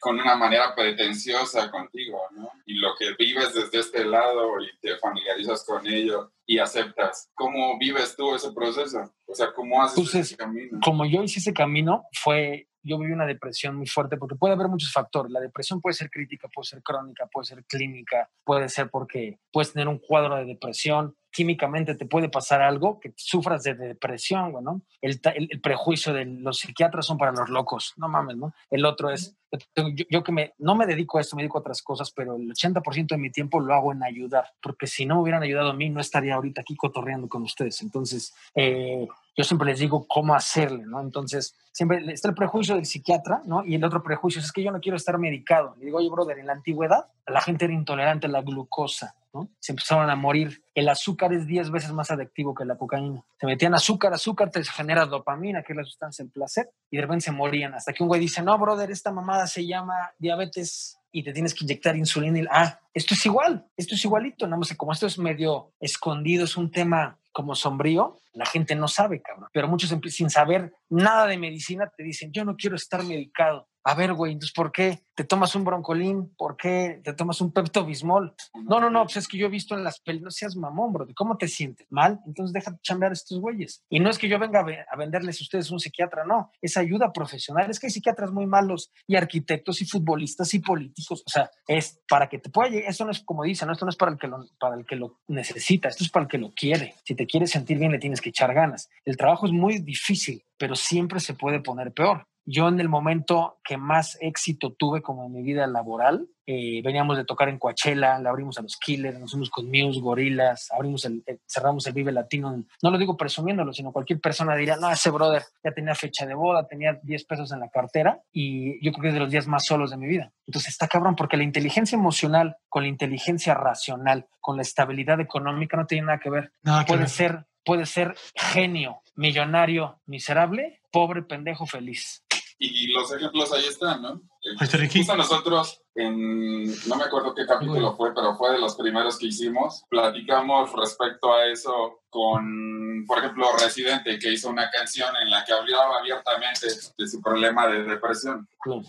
con 0.00 0.20
una 0.20 0.36
manera 0.36 0.74
pretenciosa 0.74 1.70
contigo, 1.70 2.18
¿no? 2.32 2.50
Y 2.66 2.74
lo 2.74 2.94
que 2.98 3.14
vives 3.18 3.54
desde 3.54 3.80
este 3.80 4.04
lado 4.04 4.60
y 4.60 4.78
te 4.80 4.96
familiarizas 4.98 5.64
con 5.64 5.86
ello 5.86 6.32
y 6.46 6.58
aceptas. 6.58 7.30
¿Cómo 7.34 7.78
vives 7.78 8.14
tú 8.16 8.34
ese 8.34 8.52
proceso? 8.52 9.12
O 9.26 9.34
sea, 9.34 9.52
¿cómo 9.52 9.82
haces 9.82 9.98
Entonces, 9.98 10.26
ese 10.26 10.36
camino? 10.36 10.78
como 10.82 11.04
yo 11.04 11.22
hice 11.22 11.40
ese 11.40 11.52
camino, 11.52 12.04
fue, 12.22 12.68
yo 12.84 12.98
viví 12.98 13.12
una 13.12 13.26
depresión 13.26 13.76
muy 13.76 13.86
fuerte 13.86 14.16
porque 14.16 14.36
puede 14.36 14.54
haber 14.54 14.68
muchos 14.68 14.92
factores. 14.92 15.32
La 15.32 15.40
depresión 15.40 15.80
puede 15.80 15.94
ser 15.94 16.10
crítica, 16.10 16.48
puede 16.54 16.66
ser 16.66 16.82
crónica, 16.82 17.26
puede 17.32 17.46
ser 17.46 17.64
clínica, 17.64 18.28
puede 18.44 18.68
ser 18.68 18.90
porque 18.90 19.38
puedes 19.52 19.72
tener 19.72 19.88
un 19.88 19.98
cuadro 19.98 20.36
de 20.36 20.44
depresión. 20.44 21.16
Químicamente 21.32 21.96
te 21.96 22.06
puede 22.06 22.28
pasar 22.28 22.62
algo 22.62 23.00
que 23.00 23.12
sufras 23.16 23.64
de 23.64 23.74
depresión, 23.74 24.52
güey, 24.52 24.62
¿no? 24.62 24.82
El, 25.00 25.20
el- 25.34 25.48
el 25.50 25.60
prejuicio 25.60 26.12
de 26.12 26.26
los 26.26 26.60
psiquiatras 26.60 27.06
son 27.06 27.18
para 27.18 27.32
los 27.32 27.48
locos, 27.48 27.92
no 27.96 28.08
mames, 28.08 28.36
¿no? 28.36 28.54
El 28.70 28.84
otro 28.84 29.10
es, 29.10 29.36
yo, 29.74 29.84
yo 30.08 30.22
que 30.22 30.30
me, 30.30 30.54
no 30.58 30.76
me 30.76 30.86
dedico 30.86 31.18
a 31.18 31.22
esto, 31.22 31.34
me 31.34 31.42
dedico 31.42 31.58
a 31.58 31.62
otras 31.62 31.82
cosas, 31.82 32.12
pero 32.12 32.36
el 32.36 32.48
80% 32.52 33.08
de 33.08 33.18
mi 33.18 33.30
tiempo 33.32 33.58
lo 33.58 33.74
hago 33.74 33.90
en 33.92 34.04
ayudar, 34.04 34.44
porque 34.62 34.86
si 34.86 35.06
no 35.06 35.16
me 35.16 35.22
hubieran 35.22 35.42
ayudado 35.42 35.70
a 35.70 35.74
mí, 35.74 35.90
no 35.90 36.00
estaría 36.00 36.34
ahorita 36.36 36.60
aquí 36.60 36.76
cotorreando 36.76 37.28
con 37.28 37.42
ustedes. 37.42 37.82
Entonces, 37.82 38.32
eh, 38.54 39.08
yo 39.36 39.44
siempre 39.44 39.68
les 39.68 39.80
digo 39.80 40.06
cómo 40.06 40.34
hacerle, 40.34 40.84
¿no? 40.86 41.00
Entonces, 41.00 41.56
siempre 41.72 42.04
está 42.12 42.28
el 42.28 42.34
prejuicio 42.34 42.76
del 42.76 42.86
psiquiatra, 42.86 43.42
¿no? 43.46 43.64
Y 43.64 43.74
el 43.74 43.84
otro 43.84 44.02
prejuicio 44.02 44.40
es 44.40 44.52
que 44.52 44.62
yo 44.62 44.70
no 44.70 44.80
quiero 44.80 44.96
estar 44.96 45.18
medicado. 45.18 45.74
Le 45.78 45.86
digo, 45.86 45.98
oye, 45.98 46.08
brother, 46.08 46.38
en 46.38 46.46
la 46.46 46.52
antigüedad 46.52 47.06
la 47.26 47.40
gente 47.40 47.64
era 47.64 47.74
intolerante 47.74 48.26
a 48.26 48.30
la 48.30 48.42
glucosa, 48.42 49.16
¿no? 49.32 49.48
Se 49.58 49.72
empezaron 49.72 50.08
a 50.08 50.14
morir. 50.14 50.62
El 50.74 50.88
azúcar 50.88 51.32
es 51.32 51.46
10 51.46 51.70
veces 51.70 51.92
más 51.92 52.10
adictivo 52.10 52.54
que 52.54 52.64
la 52.64 52.76
cocaína. 52.76 53.24
Se 53.40 53.46
metían 53.46 53.74
azúcar, 53.74 54.12
azúcar 54.12 54.50
te 54.50 54.62
genera 54.62 55.06
dopamina, 55.06 55.62
que 55.62 55.72
es 55.72 55.76
la 55.76 55.84
sustancia 55.84 56.24
del 56.24 56.32
placer, 56.32 56.70
y 56.90 56.96
de 56.96 57.02
repente 57.02 57.24
se 57.24 57.32
morían. 57.32 57.74
Hasta 57.74 57.92
que 57.92 58.02
un 58.02 58.08
güey 58.08 58.20
dice, 58.20 58.42
no, 58.42 58.56
brother, 58.58 58.90
esta 58.90 59.10
mamada 59.10 59.46
se 59.46 59.66
llama 59.66 60.12
diabetes 60.18 60.98
y 61.10 61.22
te 61.22 61.32
tienes 61.32 61.54
que 61.54 61.64
inyectar 61.64 61.96
insulina. 61.96 62.38
Y, 62.38 62.46
ah, 62.50 62.78
Esto 62.94 63.14
es 63.14 63.26
igual, 63.26 63.66
esto 63.76 63.96
es 63.96 64.04
igualito, 64.04 64.46
no 64.46 64.62
sé, 64.62 64.76
como 64.76 64.92
esto 64.92 65.06
es 65.06 65.18
medio 65.18 65.72
escondido, 65.80 66.44
es 66.44 66.56
un 66.56 66.70
tema 66.70 67.18
como 67.32 67.56
sombrío, 67.56 68.16
la 68.32 68.46
gente 68.46 68.76
no 68.76 68.86
sabe, 68.86 69.20
cabrón. 69.20 69.48
Pero 69.52 69.68
muchos 69.68 69.92
sin 70.12 70.30
saber 70.30 70.72
nada 70.88 71.26
de 71.26 71.36
medicina 71.36 71.90
te 71.96 72.04
dicen, 72.04 72.30
yo 72.32 72.44
no 72.44 72.56
quiero 72.56 72.76
estar 72.76 73.02
medicado. 73.02 73.68
A 73.86 73.94
ver, 73.94 74.14
güey, 74.14 74.32
entonces, 74.32 74.54
¿por 74.54 74.72
qué 74.72 75.00
te 75.14 75.24
tomas 75.24 75.54
un 75.54 75.64
broncolín? 75.64 76.34
¿Por 76.36 76.56
qué 76.56 77.02
te 77.04 77.12
tomas 77.12 77.42
un 77.42 77.52
Pepto 77.52 77.84
Bismol? 77.84 78.34
No, 78.54 78.80
no, 78.80 78.88
no, 78.88 79.02
pues 79.02 79.18
es 79.18 79.28
que 79.28 79.36
yo 79.36 79.46
he 79.46 79.50
visto 79.50 79.74
en 79.74 79.84
las 79.84 80.00
películas, 80.00 80.24
no 80.24 80.30
seas 80.30 80.56
mamón, 80.56 80.94
bro. 80.94 81.06
¿Cómo 81.14 81.36
te 81.36 81.48
sientes? 81.48 81.86
¿Mal? 81.90 82.18
Entonces 82.26 82.54
déjate 82.54 82.78
chambear 82.82 83.10
a 83.10 83.12
estos 83.12 83.40
güeyes. 83.40 83.84
Y 83.90 84.00
no 84.00 84.08
es 84.08 84.18
que 84.18 84.26
yo 84.26 84.38
venga 84.38 84.60
a, 84.60 84.64
a 84.90 84.96
venderles 84.96 85.38
a 85.38 85.44
ustedes 85.44 85.70
un 85.70 85.80
psiquiatra, 85.80 86.24
no. 86.24 86.50
Es 86.62 86.78
ayuda 86.78 87.12
profesional. 87.12 87.68
Es 87.68 87.78
que 87.78 87.88
hay 87.88 87.90
psiquiatras 87.90 88.32
muy 88.32 88.46
malos 88.46 88.90
y 89.06 89.16
arquitectos 89.16 89.82
y 89.82 89.84
futbolistas 89.84 90.54
y 90.54 90.60
políticos. 90.60 91.22
O 91.26 91.30
sea, 91.30 91.50
es 91.68 92.00
para 92.08 92.30
que 92.30 92.38
te 92.38 92.48
pueda 92.48 92.70
Esto 92.86 93.04
no 93.04 93.10
es 93.10 93.20
como 93.20 93.44
dicen, 93.44 93.70
esto 93.70 93.84
no 93.84 93.90
es 93.90 93.96
para 93.96 94.12
el, 94.12 94.18
que 94.18 94.26
lo, 94.26 94.46
para 94.58 94.76
el 94.76 94.84
que 94.86 94.96
lo 94.96 95.18
necesita, 95.28 95.88
esto 95.88 96.04
es 96.04 96.10
para 96.10 96.24
el 96.24 96.30
que 96.30 96.38
lo 96.38 96.52
quiere. 96.52 96.94
Si 97.04 97.14
te 97.14 97.26
quieres 97.26 97.50
sentir 97.50 97.78
bien, 97.78 97.92
le 97.92 97.98
tienes 97.98 98.20
que 98.20 98.30
echar 98.30 98.52
ganas. 98.54 98.90
El 99.04 99.16
trabajo 99.16 99.46
es 99.46 99.52
muy 99.52 99.78
difícil, 99.78 100.44
pero 100.56 100.76
siempre 100.76 101.20
se 101.20 101.34
puede 101.34 101.60
poner 101.60 101.92
peor. 101.92 102.26
Yo 102.46 102.68
en 102.68 102.80
el 102.80 102.88
momento 102.88 103.58
que 103.64 103.76
más 103.76 104.18
éxito 104.20 104.72
tuve 104.72 105.02
como 105.02 105.24
en 105.24 105.32
mi 105.32 105.42
vida 105.42 105.66
laboral, 105.66 106.28
eh, 106.46 106.82
veníamos 106.82 107.16
de 107.16 107.24
tocar 107.24 107.48
en 107.48 107.58
Coachella, 107.58 108.18
le 108.18 108.28
abrimos 108.28 108.58
a 108.58 108.62
los 108.62 108.76
Killers, 108.76 109.18
nos 109.18 109.30
fuimos 109.30 109.48
con 109.48 109.66
Muse, 109.66 110.00
Gorilas, 110.00 110.68
abrimos 110.72 111.04
el, 111.06 111.22
eh, 111.26 111.38
cerramos 111.48 111.86
el 111.86 111.94
Vive 111.94 112.12
Latino. 112.12 112.64
No 112.82 112.90
lo 112.90 112.98
digo 112.98 113.16
presumiéndolo, 113.16 113.72
sino 113.72 113.92
cualquier 113.92 114.20
persona 114.20 114.54
diría, 114.54 114.76
no, 114.76 114.90
ese 114.90 115.10
brother 115.10 115.42
ya 115.62 115.72
tenía 115.72 115.94
fecha 115.94 116.26
de 116.26 116.34
boda, 116.34 116.66
tenía 116.66 116.98
10 117.02 117.24
pesos 117.24 117.52
en 117.52 117.60
la 117.60 117.70
cartera 117.70 118.20
y 118.30 118.84
yo 118.84 118.92
creo 118.92 119.02
que 119.02 119.08
es 119.08 119.14
de 119.14 119.20
los 119.20 119.30
días 119.30 119.46
más 119.46 119.64
solos 119.64 119.90
de 119.90 119.96
mi 119.96 120.06
vida. 120.06 120.32
Entonces 120.46 120.72
está 120.72 120.86
cabrón, 120.86 121.16
porque 121.16 121.38
la 121.38 121.44
inteligencia 121.44 121.96
emocional 121.96 122.56
con 122.68 122.82
la 122.82 122.88
inteligencia 122.88 123.54
racional, 123.54 124.26
con 124.40 124.56
la 124.56 124.62
estabilidad 124.62 125.20
económica 125.20 125.76
no 125.76 125.86
tiene 125.86 126.06
nada 126.06 126.18
que 126.18 126.30
ver. 126.30 126.52
Nada 126.62 126.84
que 126.84 126.88
puede 126.88 127.00
ver. 127.00 127.08
ser, 127.08 127.46
puede 127.64 127.86
ser 127.86 128.14
genio, 128.34 129.00
millonario, 129.14 130.00
miserable, 130.06 130.82
pobre, 130.92 131.22
pendejo, 131.22 131.66
feliz. 131.66 132.23
Y 132.58 132.92
los 132.92 133.12
ejemplos 133.12 133.52
ahí 133.52 133.64
están, 133.64 134.02
¿no? 134.02 134.20
Ricky. 134.60 134.98
Justo 134.98 135.16
nosotros, 135.16 135.80
en, 135.94 136.64
no 136.86 136.96
me 136.96 137.04
acuerdo 137.04 137.34
qué 137.34 137.46
capítulo 137.46 137.94
fue, 137.96 138.14
pero 138.14 138.36
fue 138.36 138.52
de 138.52 138.58
los 138.58 138.76
primeros 138.76 139.18
que 139.18 139.26
hicimos, 139.26 139.84
platicamos 139.88 140.70
respecto 140.72 141.32
a 141.32 141.46
eso 141.46 142.00
con, 142.10 143.04
por 143.06 143.18
ejemplo, 143.18 143.46
Residente, 143.60 144.18
que 144.18 144.32
hizo 144.32 144.48
una 144.50 144.70
canción 144.70 145.14
en 145.20 145.30
la 145.30 145.44
que 145.44 145.52
hablaba 145.52 145.98
abiertamente 145.98 146.68
de 146.96 147.08
su 147.08 147.20
problema 147.20 147.66
de 147.66 147.84
depresión. 147.84 148.46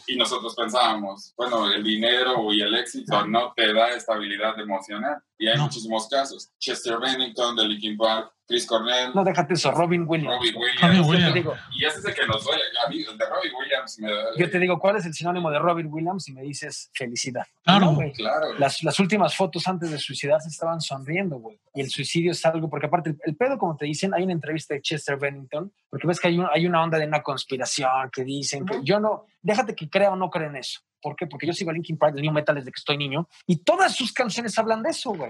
Y 0.08 0.16
nosotros 0.16 0.54
pensábamos, 0.56 1.34
bueno, 1.36 1.72
el 1.72 1.84
dinero 1.84 2.54
y 2.54 2.62
el 2.62 2.76
éxito 2.76 3.26
no 3.26 3.54
te 3.56 3.74
da 3.74 3.90
estabilidad 3.90 4.60
emocional. 4.60 5.22
Y 5.38 5.48
hay 5.48 5.58
muchísimos 5.60 6.08
casos. 6.08 6.50
Chester 6.60 6.98
Bennington 7.00 7.56
de 7.58 7.66
Linkin 7.68 7.98
Park, 7.98 8.32
Chris 8.48 8.66
Cornell, 8.68 9.12
No, 9.14 9.24
déjate 9.24 9.56
eso, 9.56 9.72
Robin 9.72 10.06
Williams. 10.08 10.36
Robin 10.38 10.56
Williams. 10.56 10.82
Robin 10.82 10.98
Yo 10.98 11.04
te 11.04 11.10
Williams. 11.10 11.34
digo, 11.34 11.54
Y 11.78 11.86
ese 11.86 12.00
es 12.00 12.06
el 12.06 12.14
que 12.14 12.28
nos 12.28 12.44
duele. 12.46 12.62
A 12.86 12.90
mí, 12.90 12.98
el 13.00 13.18
de 13.18 13.26
Robin 13.26 13.52
Williams 13.60 14.00
me 14.00 14.12
da... 14.14 14.24
yo 14.38 14.50
te 14.50 14.60
digo, 14.60 14.80
¿cuál 14.80 14.96
es 14.98 15.06
el 15.06 15.14
sinónimo 15.14 15.50
de 15.52 15.60
Robin 15.60 15.88
Williams? 15.92 16.30
Y 16.30 16.34
me 16.34 16.44
dices 16.44 16.90
felicidad. 16.94 17.44
Claro. 17.64 17.92
No. 17.94 18.12
Claro. 18.14 18.54
Las, 18.60 18.82
las 18.84 19.00
últimas 19.00 19.36
fotos 19.36 19.68
antes 19.68 19.90
de 19.92 19.98
suicidarse 19.98 20.48
estaban 20.48 20.80
sonriendo, 20.80 21.38
güey. 21.38 21.60
Y 21.74 21.82
el 21.82 21.90
suicidio 21.90 22.32
es 22.32 22.46
algo, 22.46 22.70
porque 22.70 22.86
aparte, 22.86 23.10
el, 23.10 23.18
el 23.26 23.36
pedo, 23.36 23.58
como 23.58 23.76
te 23.76 23.86
dicen, 23.86 24.14
hay 24.14 24.24
una 24.24 24.34
entrevista 24.34 24.74
de 24.76 24.82
Chester 24.82 25.18
Bennington, 25.18 25.74
porque 25.90 26.08
ves 26.08 26.20
que 26.20 26.28
hay, 26.30 26.38
un- 26.38 26.48
hay 26.54 26.66
una 26.68 26.82
onda 26.84 26.98
de 27.00 27.08
una 27.08 27.24
conspiración 27.24 28.10
que 28.14 28.24
dicen 28.24 28.66
que 28.66 28.80
yo 28.84 29.00
no, 29.00 29.26
déjate 29.42 29.76
que 29.76 29.90
crea 29.90 30.12
o 30.12 30.16
no 30.16 30.30
crea 30.30 30.48
en 30.48 30.56
eso. 30.58 30.80
¿Por 31.06 31.16
qué? 31.16 31.28
Porque 31.28 31.46
yo 31.46 31.54
sigo 31.54 31.70
a 31.70 31.74
Linkin 31.76 32.00
Park, 32.00 32.16
el 32.16 32.24
New 32.24 32.34
Metal 32.34 32.56
desde 32.56 32.72
que 32.72 32.80
estoy 32.80 32.98
niño, 32.98 33.30
y 33.46 33.58
todas 33.58 33.94
sus 33.94 34.12
canciones 34.12 34.58
hablan 34.58 34.82
de 34.82 34.90
eso, 34.90 35.14
güey. 35.14 35.30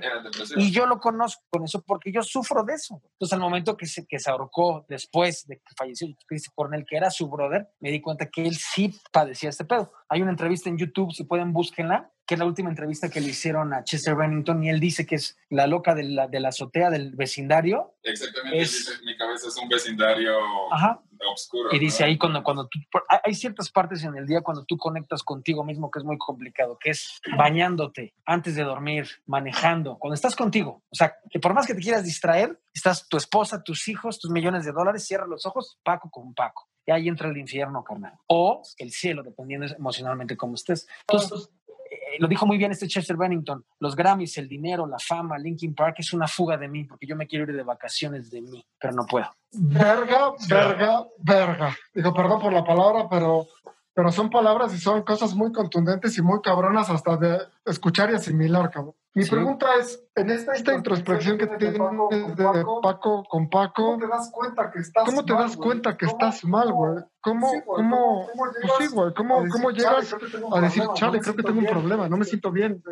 Y 0.55 0.71
yo 0.71 0.85
lo 0.85 1.01
conozco 1.01 1.43
con 1.49 1.65
eso 1.65 1.83
porque 1.85 2.13
yo 2.13 2.23
sufro 2.23 2.63
de 2.63 2.75
eso. 2.75 3.01
Entonces, 3.11 3.33
al 3.33 3.41
momento 3.41 3.75
que 3.75 3.85
se, 3.85 4.07
que 4.07 4.17
se 4.17 4.29
ahorcó 4.29 4.85
después 4.87 5.45
de 5.47 5.57
que 5.57 5.75
falleció 5.77 6.07
Chris 6.27 6.49
Cornell, 6.55 6.85
que 6.87 6.95
era 6.95 7.09
su 7.11 7.29
brother, 7.29 7.67
me 7.81 7.91
di 7.91 7.99
cuenta 7.99 8.29
que 8.29 8.43
él 8.47 8.55
sí 8.55 8.97
padecía 9.11 9.49
este 9.49 9.65
pedo. 9.65 9.91
Hay 10.07 10.21
una 10.21 10.31
entrevista 10.31 10.69
en 10.69 10.77
YouTube, 10.77 11.11
si 11.11 11.25
pueden, 11.25 11.51
búsquenla, 11.51 12.09
que 12.25 12.33
es 12.35 12.39
la 12.39 12.45
última 12.45 12.69
entrevista 12.69 13.09
que 13.09 13.21
le 13.21 13.29
hicieron 13.29 13.73
a 13.73 13.83
Chester 13.83 14.15
Bennington 14.15 14.63
y 14.63 14.69
él 14.69 14.79
dice 14.79 15.05
que 15.05 15.15
es 15.15 15.37
la 15.49 15.67
loca 15.67 15.93
de 15.93 16.03
la, 16.03 16.27
de 16.27 16.39
la 16.39 16.49
azotea 16.49 16.89
del 16.89 17.15
vecindario. 17.15 17.95
Exactamente, 18.03 18.61
Es- 18.61 18.71
dice, 18.71 18.91
mi 19.05 19.15
cabeza 19.15 19.47
es 19.47 19.57
un 19.57 19.69
vecindario 19.69 20.33
Ajá. 20.71 21.01
oscuro. 21.31 21.69
Y 21.71 21.79
dice 21.79 22.03
ahí 22.03 22.17
cuando, 22.17 22.43
cuando 22.43 22.67
tú, 22.67 22.79
hay- 23.23 23.35
ciertas 23.35 23.69
partes 23.69 24.03
en 24.03 24.15
el 24.15 24.25
día 24.25 24.41
cuando 24.41 24.65
tú 24.65 24.77
conectas 24.77 25.21
contigo 25.23 25.63
mismo 25.63 25.91
que 25.91 25.99
es 25.99 26.05
muy 26.05 26.17
complicado, 26.17 26.77
que 26.79 26.91
es 26.91 27.19
bañándote 27.37 28.13
antes 28.25 28.55
de 28.55 28.63
dormir, 28.63 29.07
manejando, 29.25 29.97
cuando 29.99 30.15
estás 30.15 30.35
contigo. 30.35 30.83
O 30.89 30.95
sea, 30.95 31.15
que 31.29 31.39
por 31.39 31.53
más 31.53 31.67
que 31.67 31.75
te 31.75 31.81
quieras 31.81 32.03
distraer, 32.03 32.59
estás 32.73 33.07
tu 33.07 33.17
esposa, 33.17 33.61
tus 33.63 33.87
hijos, 33.87 34.19
tus 34.19 34.31
millones 34.31 34.65
de 34.65 34.71
dólares, 34.71 35.05
cierra 35.05 35.27
los 35.27 35.45
ojos, 35.45 35.79
Paco 35.83 36.09
con 36.09 36.33
Paco. 36.33 36.67
Y 36.87 36.91
ahí 36.91 37.07
entra 37.07 37.29
el 37.29 37.37
infierno, 37.37 37.83
carnal. 37.83 38.13
O 38.27 38.61
el 38.77 38.91
cielo, 38.91 39.23
dependiendo 39.23 39.65
emocionalmente 39.75 40.37
cómo 40.37 40.53
estés. 40.53 40.87
Entonces, 41.07 41.49
lo 42.19 42.27
dijo 42.27 42.45
muy 42.45 42.57
bien 42.57 42.71
este 42.71 42.87
Chester 42.87 43.17
Bennington, 43.17 43.63
los 43.79 43.95
Grammys, 43.95 44.37
el 44.37 44.47
dinero, 44.47 44.85
la 44.87 44.99
fama, 44.99 45.37
Linkin 45.37 45.73
Park 45.73 45.95
es 45.99 46.13
una 46.13 46.27
fuga 46.27 46.57
de 46.57 46.67
mí, 46.67 46.83
porque 46.85 47.05
yo 47.05 47.15
me 47.15 47.27
quiero 47.27 47.49
ir 47.49 47.55
de 47.55 47.63
vacaciones 47.63 48.29
de 48.29 48.41
mí, 48.41 48.65
pero 48.79 48.93
no 48.93 49.05
puedo. 49.05 49.27
Verga, 49.51 50.33
verga, 50.49 51.05
verga. 51.17 51.75
Digo, 51.93 52.13
perdón 52.13 52.41
por 52.41 52.53
la 52.53 52.63
palabra, 52.63 53.07
pero, 53.09 53.47
pero 53.93 54.11
son 54.11 54.29
palabras 54.29 54.73
y 54.73 54.77
son 54.77 55.03
cosas 55.03 55.33
muy 55.35 55.51
contundentes 55.51 56.17
y 56.17 56.21
muy 56.21 56.41
cabronas 56.41 56.89
hasta 56.89 57.17
de 57.17 57.39
escuchar 57.65 58.11
y 58.11 58.15
asimilar, 58.15 58.69
cabrón. 58.71 58.95
Mi 59.17 59.23
Sí. 59.23 59.31
pregunta 59.31 59.67
es, 59.79 60.05
en 60.13 60.29
esta, 60.29 60.51
esta 60.51 60.73
introspección 60.73 61.37
que 61.37 61.47
tienes 61.47 61.79
de 61.79 62.65
Paco 62.83 63.23
con 63.23 63.49
Paco, 63.49 63.97
¿Cómo 63.97 63.97
te 63.99 64.07
das 64.09 64.29
cuenta 64.29 64.69
que 64.69 64.79
estás 64.79 65.05
¿cómo 65.05 65.23
te 65.23 65.31
mal, 65.33 65.43
das 65.43 65.55
cuenta 65.55 65.95
que 65.95 66.05
¿Cómo- 66.05 66.17
estás 66.17 66.43
mal, 66.43 66.73
güey? 66.73 67.03
¿Cómo, 67.21 67.49
Sí, 67.49 67.57
güey, 67.65 67.77
cómo, 67.77 68.27
¿cómo 68.29 68.51
pues 68.61 68.73
sí, 68.77 68.93
güey, 68.93 69.13
¿cómo, 69.13 69.39
a 69.39 69.47
cómo 69.47 69.71
"Chale, 69.71 69.77
llegas 70.01 70.13
a 70.13 70.17
decir, 70.17 70.29
problema, 70.29 70.85
no 70.85 70.93
chale, 70.95 71.11
me 71.13 71.19
creo 71.21 71.35
que 71.35 71.41
siento 71.41 71.43
tengo 71.43 71.59
un 71.59 71.63
bien"? 71.63 71.73
problema, 71.73 72.09
no 72.09 72.17
me 72.17 72.25
siento 72.25 72.51
bien? 72.51 72.83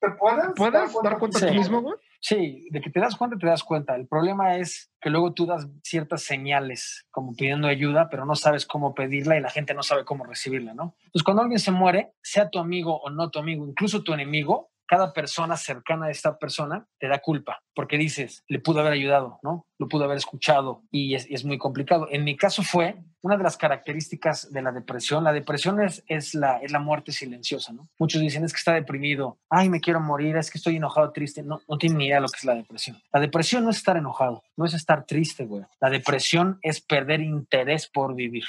¿Te 0.00 0.10
puedes? 0.18 0.46
¿Puedes 0.56 0.92
dar 1.00 1.18
cuenta 1.20 1.38
Sí. 1.38 1.46
tú 1.46 1.54
mismo, 1.54 1.80
güey? 1.82 1.94
Sí, 2.20 2.66
de 2.72 2.80
que 2.80 2.90
te 2.90 2.98
das 2.98 3.14
cuenta, 3.14 3.36
te 3.38 3.46
das 3.46 3.62
cuenta. 3.62 3.94
El 3.94 4.08
problema 4.08 4.56
es 4.56 4.90
que 5.00 5.10
luego 5.10 5.32
tú 5.32 5.46
das 5.46 5.68
ciertas 5.84 6.22
señales 6.24 7.06
como 7.12 7.36
pidiendo 7.36 7.68
ayuda, 7.68 8.08
pero 8.10 8.26
no 8.26 8.34
sabes 8.34 8.66
cómo 8.66 8.94
pedirla 8.94 9.36
y 9.36 9.40
la 9.40 9.50
gente 9.50 9.74
no 9.74 9.84
sabe 9.84 10.04
cómo 10.04 10.24
recibirla, 10.24 10.74
¿no? 10.74 10.96
Entonces, 11.04 11.22
cuando 11.22 11.42
alguien 11.42 11.60
se 11.60 11.70
muere, 11.70 12.14
sea 12.20 12.50
tu 12.50 12.58
amigo 12.58 13.00
o 13.00 13.10
no 13.10 13.30
tu 13.30 13.38
amigo, 13.38 13.64
incluso 13.64 14.02
tu 14.02 14.12
enemigo, 14.12 14.70
cada 14.88 15.12
persona 15.12 15.56
cercana 15.56 16.06
a 16.06 16.10
esta 16.10 16.38
persona 16.38 16.86
te 16.98 17.08
da 17.08 17.18
culpa, 17.18 17.62
porque 17.74 17.98
dices, 17.98 18.42
le 18.48 18.58
pudo 18.58 18.80
haber 18.80 18.94
ayudado, 18.94 19.38
¿no? 19.42 19.66
Lo 19.78 19.86
pudo 19.86 20.04
haber 20.04 20.16
escuchado 20.16 20.82
y 20.90 21.14
es, 21.14 21.44
muy 21.44 21.58
complicado. 21.58 22.08
En 22.10 22.24
mi 22.24 22.36
caso 22.36 22.62
fue 22.62 22.96
una 23.20 23.36
de 23.36 23.42
las 23.42 23.58
características 23.58 24.50
de 24.50 24.62
la 24.62 24.72
depresión. 24.72 25.24
La 25.24 25.32
depresión 25.32 25.80
es, 25.82 26.02
es, 26.08 26.34
la, 26.34 26.56
es 26.56 26.72
la 26.72 26.78
muerte 26.78 27.12
silenciosa, 27.12 27.72
¿no? 27.74 27.88
Muchos 27.98 28.22
dicen, 28.22 28.44
es 28.44 28.52
que 28.52 28.58
está 28.58 28.72
deprimido, 28.72 29.36
ay, 29.50 29.68
me 29.68 29.80
quiero 29.80 30.00
morir, 30.00 30.36
es 30.36 30.50
que 30.50 30.56
estoy 30.56 30.76
enojado, 30.76 31.12
triste. 31.12 31.42
No, 31.42 31.60
no 31.68 31.76
tienen 31.76 31.98
ni 31.98 32.06
idea 32.06 32.16
de 32.16 32.22
lo 32.22 32.28
que 32.28 32.38
es 32.38 32.44
la 32.44 32.54
depresión. 32.54 33.00
La 33.12 33.20
depresión 33.20 33.64
no 33.64 33.70
es 33.70 33.76
estar 33.76 33.98
enojado, 33.98 34.42
no 34.56 34.64
es 34.64 34.72
estar 34.72 35.04
triste, 35.04 35.44
güey. 35.44 35.64
La 35.80 35.90
depresión 35.90 36.58
es 36.62 36.80
perder 36.80 37.20
interés 37.20 37.86
por 37.88 38.14
vivir. 38.14 38.44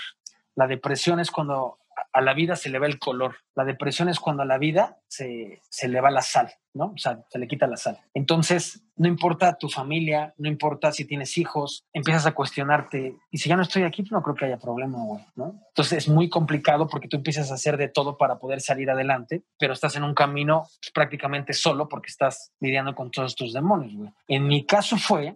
La 0.55 0.67
depresión 0.67 1.19
es 1.19 1.31
cuando 1.31 1.78
a 2.11 2.21
la 2.21 2.33
vida 2.33 2.55
se 2.55 2.69
le 2.69 2.79
va 2.79 2.87
el 2.87 2.99
color. 2.99 3.37
La 3.55 3.65
depresión 3.65 4.09
es 4.09 4.19
cuando 4.19 4.43
a 4.43 4.45
la 4.45 4.57
vida 4.57 4.97
se, 5.07 5.61
se 5.69 5.87
le 5.87 6.01
va 6.01 6.11
la 6.11 6.21
sal, 6.21 6.51
¿no? 6.73 6.93
O 6.95 6.97
sea, 6.97 7.19
se 7.29 7.39
le 7.39 7.47
quita 7.47 7.67
la 7.67 7.77
sal. 7.77 7.99
Entonces, 8.13 8.83
no 8.95 9.07
importa 9.07 9.57
tu 9.57 9.69
familia, 9.69 10.33
no 10.37 10.47
importa 10.49 10.91
si 10.91 11.05
tienes 11.05 11.37
hijos, 11.37 11.85
empiezas 11.93 12.25
a 12.25 12.33
cuestionarte, 12.33 13.15
y 13.31 13.37
si 13.37 13.49
ya 13.49 13.55
no 13.55 13.63
estoy 13.63 13.83
aquí, 13.83 14.03
no 14.11 14.21
creo 14.21 14.35
que 14.35 14.45
haya 14.45 14.57
problema, 14.57 15.03
güey, 15.03 15.23
¿no? 15.35 15.61
Entonces 15.69 15.99
es 15.99 16.09
muy 16.09 16.29
complicado 16.29 16.87
porque 16.87 17.07
tú 17.07 17.17
empiezas 17.17 17.51
a 17.51 17.55
hacer 17.55 17.77
de 17.77 17.87
todo 17.87 18.17
para 18.17 18.39
poder 18.39 18.61
salir 18.61 18.89
adelante, 18.89 19.43
pero 19.57 19.73
estás 19.73 19.95
en 19.95 20.03
un 20.03 20.13
camino 20.13 20.63
pues, 20.81 20.91
prácticamente 20.93 21.53
solo 21.53 21.87
porque 21.87 22.07
estás 22.07 22.51
lidiando 22.59 22.93
con 22.95 23.11
todos 23.11 23.35
tus 23.35 23.53
demonios, 23.53 23.95
güey. 23.95 24.11
En 24.27 24.47
mi 24.47 24.65
caso 24.65 24.97
fue 24.97 25.33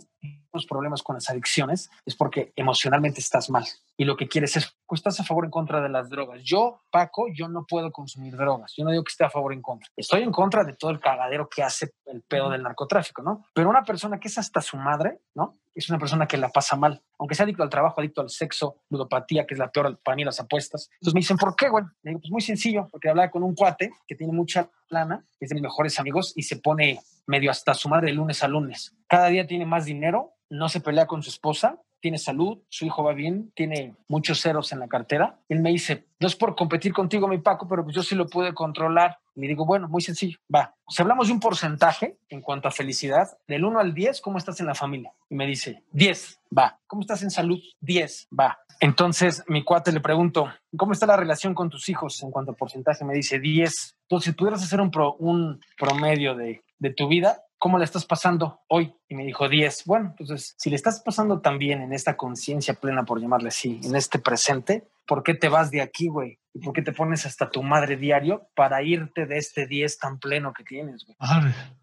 problemas 0.68 1.02
con 1.02 1.16
las 1.16 1.30
adicciones 1.30 1.90
es 2.06 2.16
porque 2.16 2.54
emocionalmente 2.56 3.20
estás 3.20 3.50
mal 3.50 3.66
y 3.98 4.06
lo 4.06 4.16
que 4.16 4.28
quieres 4.28 4.56
es, 4.56 4.76
pues 4.86 5.00
estás 5.00 5.20
a 5.20 5.24
favor 5.24 5.44
o 5.44 5.48
en 5.48 5.52
contra 5.52 5.82
de 5.82 5.90
las 5.90 6.10
drogas. 6.10 6.42
Yo, 6.44 6.82
Paco, 6.92 7.28
yo 7.34 7.48
no 7.48 7.66
puedo 7.66 7.92
consumir 7.92 8.36
drogas. 8.36 8.74
Yo 8.76 8.84
no 8.84 8.92
digo 8.92 9.04
que 9.04 9.12
esté 9.12 9.24
a 9.24 9.30
favor 9.30 9.52
o 9.52 9.56
en 9.56 9.62
contra. 9.62 9.90
Estoy 9.96 10.22
en 10.22 10.32
contra 10.32 10.64
de 10.64 10.74
todo 10.74 10.92
el 10.92 11.00
cagadero 11.00 11.50
que 11.50 11.64
hace 11.64 11.92
el 12.06 12.22
pedo 12.22 12.50
del 12.50 12.64
narcotráfico, 12.64 13.22
¿no? 13.22 13.46
Pero 13.54 13.70
una 13.70 13.84
persona 13.84 14.20
que 14.20 14.28
es 14.28 14.38
hasta 14.38 14.62
su 14.62 14.78
madre, 14.78 15.20
¿no? 15.36 15.58
Es 15.76 15.90
una 15.90 16.00
persona 16.00 16.28
que 16.28 16.38
la 16.38 16.50
pasa 16.50 16.76
mal. 16.76 17.02
Aunque 17.18 17.36
sea 17.36 17.46
adicto 17.46 17.64
al 17.64 17.70
trabajo, 17.70 18.00
adicto 18.00 18.22
al 18.22 18.30
sexo, 18.30 18.82
ludopatía, 18.90 19.46
que 19.46 19.56
es 19.56 19.60
la 19.60 19.72
peor 19.72 20.00
para 20.04 20.16
mí, 20.16 20.24
las 20.24 20.40
apuestas. 20.40 20.90
Entonces 20.94 21.14
me 21.14 21.20
dicen, 21.20 21.38
¿por 21.38 21.56
qué, 21.56 21.70
güey? 21.70 21.84
Le 22.04 22.12
digo, 22.12 22.20
pues 22.22 22.32
muy 22.32 22.42
sencillo, 22.42 22.88
porque 22.92 23.10
hablaba 23.10 23.32
con 23.32 23.44
un 23.44 23.56
cuate 23.56 23.92
que 24.08 24.16
tiene 24.16 24.34
mucha 24.34 24.70
lana, 24.90 25.26
es 25.40 25.50
de 25.50 25.56
mis 25.56 25.64
mejores 25.64 26.00
amigos, 26.00 26.34
y 26.36 26.44
se 26.44 26.58
pone 26.58 27.00
medio 27.26 27.52
hasta 27.52 27.74
su 27.74 27.90
madre 27.90 28.08
de 28.08 28.14
lunes 28.14 28.44
a 28.44 28.48
lunes. 28.48 28.96
Cada 29.08 29.28
día 29.28 29.48
tiene 29.48 29.66
más 29.66 29.86
dinero, 29.86 30.34
no 30.50 30.70
se 30.70 30.82
pelea 30.82 31.08
con 31.08 31.24
su 31.24 31.30
esposa, 31.30 31.80
tiene 32.04 32.18
salud, 32.18 32.60
su 32.68 32.86
hijo 32.86 33.02
va 33.02 33.14
bien, 33.14 33.54
tiene 33.56 33.96
muchos 34.10 34.42
ceros 34.42 34.74
en 34.74 34.80
la 34.80 34.90
cartera. 34.90 35.40
Él 35.48 35.62
me 35.62 35.70
dice, 35.70 36.06
no 36.20 36.28
es 36.28 36.36
por 36.36 36.54
competir 36.54 36.92
contigo, 36.92 37.30
mi 37.30 37.38
Paco, 37.38 37.66
pero 37.66 37.84
pues 37.86 37.96
yo 37.96 38.04
sí 38.04 38.14
lo 38.14 38.28
pude 38.28 38.54
controlar. 38.54 39.20
Y 39.36 39.48
digo, 39.48 39.66
bueno, 39.66 39.88
muy 39.88 40.02
sencillo, 40.02 40.38
va. 40.54 40.76
Si 40.88 41.02
hablamos 41.02 41.28
de 41.28 41.34
un 41.34 41.40
porcentaje 41.40 42.18
en 42.30 42.42
cuanto 42.42 42.68
a 42.68 42.72
felicidad, 42.72 43.28
del 43.48 43.66
1 43.66 43.80
al 43.80 43.94
10, 43.94 44.22
¿cómo 44.22 44.38
estás 44.38 44.60
en 44.60 44.68
la 44.68 44.76
familia? 44.76 45.12
Y 45.30 45.36
me 45.36 45.48
dice, 45.48 45.84
10, 45.92 46.40
va. 46.58 46.80
¿Cómo 46.88 47.02
estás 47.02 47.24
en 47.24 47.32
salud? 47.32 47.60
10, 47.82 48.28
va. 48.40 48.60
Entonces, 48.80 49.44
mi 49.48 49.64
cuate 49.64 49.92
le 49.92 50.02
pregunto, 50.02 50.52
¿cómo 50.78 50.94
está 50.94 51.06
la 51.06 51.16
relación 51.18 51.56
con 51.56 51.70
tus 51.70 51.90
hijos 51.90 52.22
en 52.22 52.32
cuanto 52.32 52.52
a 52.52 52.56
porcentaje? 52.56 53.06
Me 53.06 53.14
dice 53.14 53.40
10. 53.40 53.96
Entonces, 54.04 54.32
si 54.32 54.38
pudieras 54.38 54.62
hacer 54.62 54.82
un, 54.82 54.92
pro- 54.92 55.16
un 55.16 55.60
promedio 55.78 56.36
de, 56.36 56.64
de 56.80 56.94
tu 56.94 57.08
vida, 57.08 57.42
¿cómo 57.64 57.78
le 57.78 57.86
estás 57.86 58.04
pasando 58.04 58.60
hoy? 58.68 58.94
Y 59.08 59.16
me 59.16 59.24
dijo 59.24 59.48
10. 59.48 59.86
Bueno, 59.86 60.10
entonces, 60.20 60.54
si 60.58 60.70
le 60.70 60.76
estás 60.76 61.00
pasando 61.00 61.40
tan 61.40 61.58
bien 61.58 61.82
en 61.82 61.94
esta 61.94 62.18
conciencia 62.18 62.74
plena, 62.74 63.06
por 63.06 63.22
llamarle 63.22 63.48
así, 63.48 63.80
en 63.86 63.96
este 63.96 64.20
presente, 64.20 64.90
¿por 65.08 65.24
qué 65.24 65.34
te 65.34 65.48
vas 65.48 65.72
de 65.72 65.80
aquí, 65.80 66.10
güey? 66.10 66.40
¿Y 66.54 66.60
por 66.60 66.74
qué 66.74 66.82
te 66.82 66.92
pones 66.92 67.26
hasta 67.26 67.50
tu 67.50 67.64
madre 67.64 67.96
diario 67.96 68.50
para 68.54 68.84
irte 68.84 69.26
de 69.26 69.38
este 69.38 69.66
10 69.66 69.98
tan 69.98 70.20
pleno 70.20 70.52
que 70.52 70.66
tienes, 70.66 71.06
güey? 71.06 71.16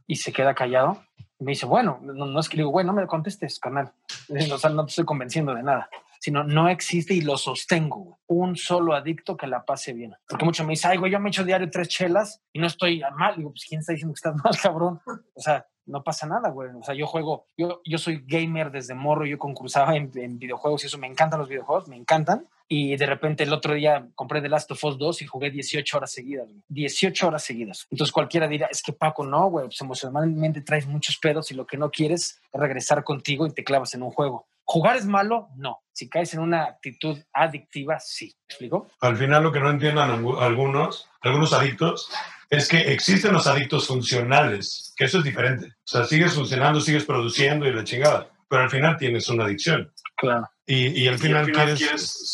Y 0.07 0.17
se 0.17 0.35
queda 0.35 0.55
callado. 0.55 1.03
Y 1.39 1.45
me 1.45 1.53
dice, 1.53 1.65
bueno, 1.65 1.99
no, 2.03 2.27
no 2.27 2.41
es 2.41 2.51
que 2.51 2.59
le 2.59 2.65
digo, 2.65 2.73
güey, 2.73 2.85
no 2.85 2.93
me 2.93 3.07
contestes, 3.07 3.59
canal. 3.59 3.91
O 4.53 4.59
sea, 4.59 4.69
no 4.69 4.85
te 4.85 4.91
estoy 4.91 5.07
convenciendo 5.07 5.55
de 5.55 5.63
nada 5.63 5.89
sino 6.21 6.45
no 6.45 6.69
existe 6.69 7.15
y 7.15 7.23
lo 7.23 7.39
sostengo. 7.39 8.19
Un 8.27 8.55
solo 8.55 8.95
adicto 8.95 9.37
que 9.37 9.47
la 9.47 9.65
pase 9.65 9.95
bien. 9.95 10.15
Porque 10.29 10.45
mucho 10.45 10.65
me 10.65 10.73
dice, 10.73 10.87
ay, 10.87 10.99
güey, 10.99 11.11
yo 11.11 11.19
me 11.19 11.31
echo 11.31 11.45
diario 11.45 11.71
tres 11.71 11.89
chelas 11.89 12.43
y 12.53 12.61
no 12.61 12.67
estoy 12.67 13.03
mal. 13.17 13.37
Digo, 13.37 13.51
pues, 13.51 13.65
¿quién 13.67 13.81
está 13.81 13.93
diciendo 13.93 14.13
que 14.13 14.19
estás 14.19 14.37
mal, 14.45 14.57
cabrón? 14.63 15.01
O 15.35 15.41
sea, 15.41 15.67
no 15.87 16.03
pasa 16.03 16.27
nada, 16.27 16.51
güey. 16.51 16.71
O 16.79 16.83
sea, 16.83 16.95
yo 16.95 17.07
juego, 17.07 17.47
yo, 17.57 17.81
yo 17.85 17.99
soy 17.99 18.23
gamer 18.27 18.71
desde 18.71 18.95
morro, 18.95 19.27
yo 19.27 19.39
concursaba 19.39 19.97
en, 19.97 20.11
en 20.15 20.39
videojuegos 20.39 20.85
y 20.85 20.87
eso, 20.87 20.99
me 20.99 21.07
encantan 21.07 21.41
los 21.41 21.49
videojuegos, 21.49 21.89
me 21.89 21.97
encantan. 21.97 22.47
Y 22.73 22.97
de 22.97 23.07
repente 23.07 23.43
el 23.43 23.53
otro 23.53 23.75
día 23.75 24.07
compré 24.15 24.41
The 24.41 24.49
Last 24.49 24.71
of 24.71 24.85
Us 24.85 24.97
2 24.97 25.23
y 25.23 25.27
jugué 25.27 25.51
18 25.51 25.97
horas 25.97 26.13
seguidas. 26.13 26.47
güey. 26.47 26.63
18 26.69 27.27
horas 27.27 27.43
seguidas. 27.43 27.87
Entonces 27.91 28.13
cualquiera 28.13 28.47
dirá, 28.47 28.69
es 28.71 28.81
que 28.83 28.93
Paco, 28.93 29.25
no, 29.27 29.49
güey, 29.51 29.67
pues 29.67 29.81
emocionalmente 29.81 30.61
traes 30.61 30.87
muchos 30.87 31.19
pedos 31.19 31.51
y 31.51 31.55
lo 31.55 31.67
que 31.67 31.77
no 31.77 31.91
quieres 31.91 32.41
es 32.53 32.61
regresar 32.61 33.03
contigo 33.03 33.47
y 33.47 33.53
te 33.53 33.65
clavas 33.65 33.95
en 33.95 34.03
un 34.05 34.11
juego. 34.13 34.47
¿Jugar 34.65 34.95
es 34.97 35.05
malo? 35.05 35.49
No. 35.57 35.81
Si 35.91 36.09
caes 36.09 36.33
en 36.35 36.39
una 36.41 36.63
actitud 36.63 37.19
adictiva, 37.33 37.99
sí. 37.99 38.27
¿Me 38.27 38.53
explico? 38.53 38.87
Al 39.01 39.17
final 39.17 39.43
lo 39.43 39.51
que 39.51 39.59
no 39.59 39.69
entiendan 39.69 40.09
algu- 40.23 40.39
algunos, 40.41 41.09
algunos 41.23 41.53
adictos, 41.53 42.09
es 42.51 42.69
que 42.69 42.93
existen 42.93 43.33
los 43.33 43.47
adictos 43.47 43.87
funcionales, 43.87 44.93
que 44.97 45.05
eso 45.05 45.19
es 45.19 45.25
diferente. 45.25 45.69
O 45.69 45.87
sea, 45.87 46.05
sigues 46.05 46.35
funcionando, 46.35 46.81
sigues 46.81 47.05
produciendo 47.05 47.67
y 47.67 47.73
la 47.73 47.85
chingada, 47.85 48.29
pero 48.49 48.63
al 48.63 48.71
final 48.71 48.97
tienes 48.97 49.29
una 49.29 49.45
adicción. 49.45 49.93
Claro. 50.17 50.51
Y, 50.67 51.03
y 51.03 51.09
al 51.09 51.19
final, 51.19 51.51
quieres, 51.51 51.79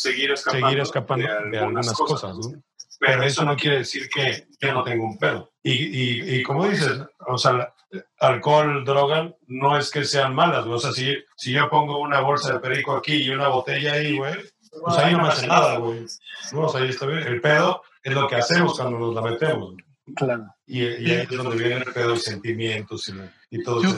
seguir 0.01 0.31
escapando, 0.31 0.67
seguir 0.67 0.81
escapando 0.81 1.27
de, 1.51 1.59
algunas 1.59 1.93
cosas, 1.93 2.35
¿no? 2.35 2.63
Pero 2.99 3.21
eso 3.21 3.43
no 3.45 3.55
quiere 3.55 3.77
decir 3.77 4.09
que 4.09 4.47
yo 4.59 4.73
no 4.73 4.83
tengo 4.83 5.05
un 5.05 5.19
pedo. 5.19 5.53
Y, 5.61 5.71
y, 5.71 6.35
y 6.35 6.43
como 6.43 6.67
dices, 6.67 6.99
o 7.27 7.37
sea, 7.37 7.73
alcohol, 8.19 8.83
droga, 8.83 9.35
no 9.45 9.77
es 9.77 9.91
que 9.91 10.03
sean 10.03 10.33
malas. 10.33 10.65
O 10.65 10.79
sea, 10.79 10.91
si, 10.91 11.15
si 11.35 11.51
yo 11.51 11.69
pongo 11.69 11.99
una 11.99 12.21
bolsa 12.21 12.53
de 12.53 12.59
perico 12.59 12.95
aquí 12.95 13.23
y 13.23 13.29
una 13.29 13.49
botella 13.49 13.93
ahí, 13.93 14.17
güey, 14.17 14.33
pues 14.83 14.97
ahí 14.97 15.13
no 15.13 15.21
me 15.21 15.27
hace 15.27 15.45
nada, 15.45 15.77
güey. 15.77 16.05
No, 16.53 16.61
o 16.61 16.69
sea, 16.69 16.81
ahí 16.81 16.89
está 16.89 17.05
bien. 17.05 17.19
El 17.19 17.39
pedo 17.39 17.83
es 18.01 18.13
lo 18.13 18.27
que 18.27 18.35
hacemos 18.35 18.75
cuando 18.75 18.97
nos 18.97 19.13
la 19.13 19.21
metemos. 19.21 19.75
Claro. 20.15 20.45
Y, 20.65 20.79
y 20.83 21.11
ahí 21.11 21.27
es 21.29 21.37
donde 21.37 21.55
viene 21.57 21.75
el 21.85 21.93
pedo 21.93 22.15
y 22.15 22.19
sentimientos 22.19 23.09
y, 23.09 23.55
y 23.57 23.63
todo 23.63 23.83
Yo-. 23.83 23.95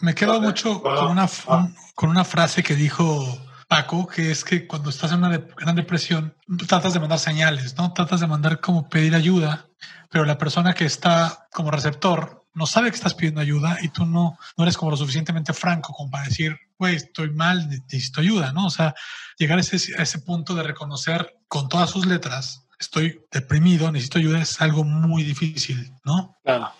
Me 0.00 0.14
quedo 0.14 0.40
mucho 0.40 0.82
con 0.82 1.08
una, 1.08 1.28
un- 1.48 1.74
con 1.94 2.10
una 2.10 2.24
frase 2.24 2.62
que 2.62 2.74
dijo 2.74 3.38
Paco, 3.68 4.06
que 4.06 4.30
es 4.30 4.44
que 4.44 4.66
cuando 4.66 4.90
estás 4.90 5.12
en 5.12 5.18
una 5.18 5.30
de- 5.30 5.46
gran 5.56 5.74
depresión, 5.76 6.34
tú 6.46 6.66
tratas 6.66 6.92
de 6.94 7.00
mandar 7.00 7.18
señales, 7.18 7.76
¿no? 7.76 7.92
Tratas 7.92 8.20
de 8.20 8.26
mandar 8.26 8.60
como 8.60 8.88
pedir 8.88 9.14
ayuda, 9.14 9.68
pero 10.10 10.24
la 10.24 10.38
persona 10.38 10.72
que 10.74 10.84
está 10.84 11.48
como 11.52 11.70
receptor 11.70 12.44
no 12.54 12.66
sabe 12.66 12.90
que 12.90 12.96
estás 12.96 13.14
pidiendo 13.14 13.40
ayuda 13.40 13.76
y 13.82 13.88
tú 13.88 14.06
no, 14.06 14.38
no 14.56 14.64
eres 14.64 14.76
como 14.78 14.90
lo 14.90 14.96
suficientemente 14.96 15.52
franco 15.52 15.92
como 15.92 16.10
para 16.10 16.24
decir, 16.24 16.56
güey, 16.78 16.96
estoy 16.96 17.30
mal, 17.30 17.68
necesito 17.68 18.20
ayuda, 18.20 18.52
¿no? 18.52 18.66
O 18.66 18.70
sea, 18.70 18.94
llegar 19.38 19.58
a 19.58 19.60
ese, 19.60 19.76
a 19.98 20.02
ese 20.02 20.20
punto 20.20 20.54
de 20.54 20.62
reconocer 20.62 21.36
con 21.48 21.68
todas 21.68 21.90
sus 21.90 22.06
letras, 22.06 22.65
estoy 22.78 23.20
deprimido, 23.32 23.90
necesito 23.90 24.18
ayuda, 24.18 24.40
es 24.40 24.60
algo 24.60 24.84
muy 24.84 25.22
difícil, 25.22 25.92
¿no? 26.04 26.36
Claro. 26.44 26.72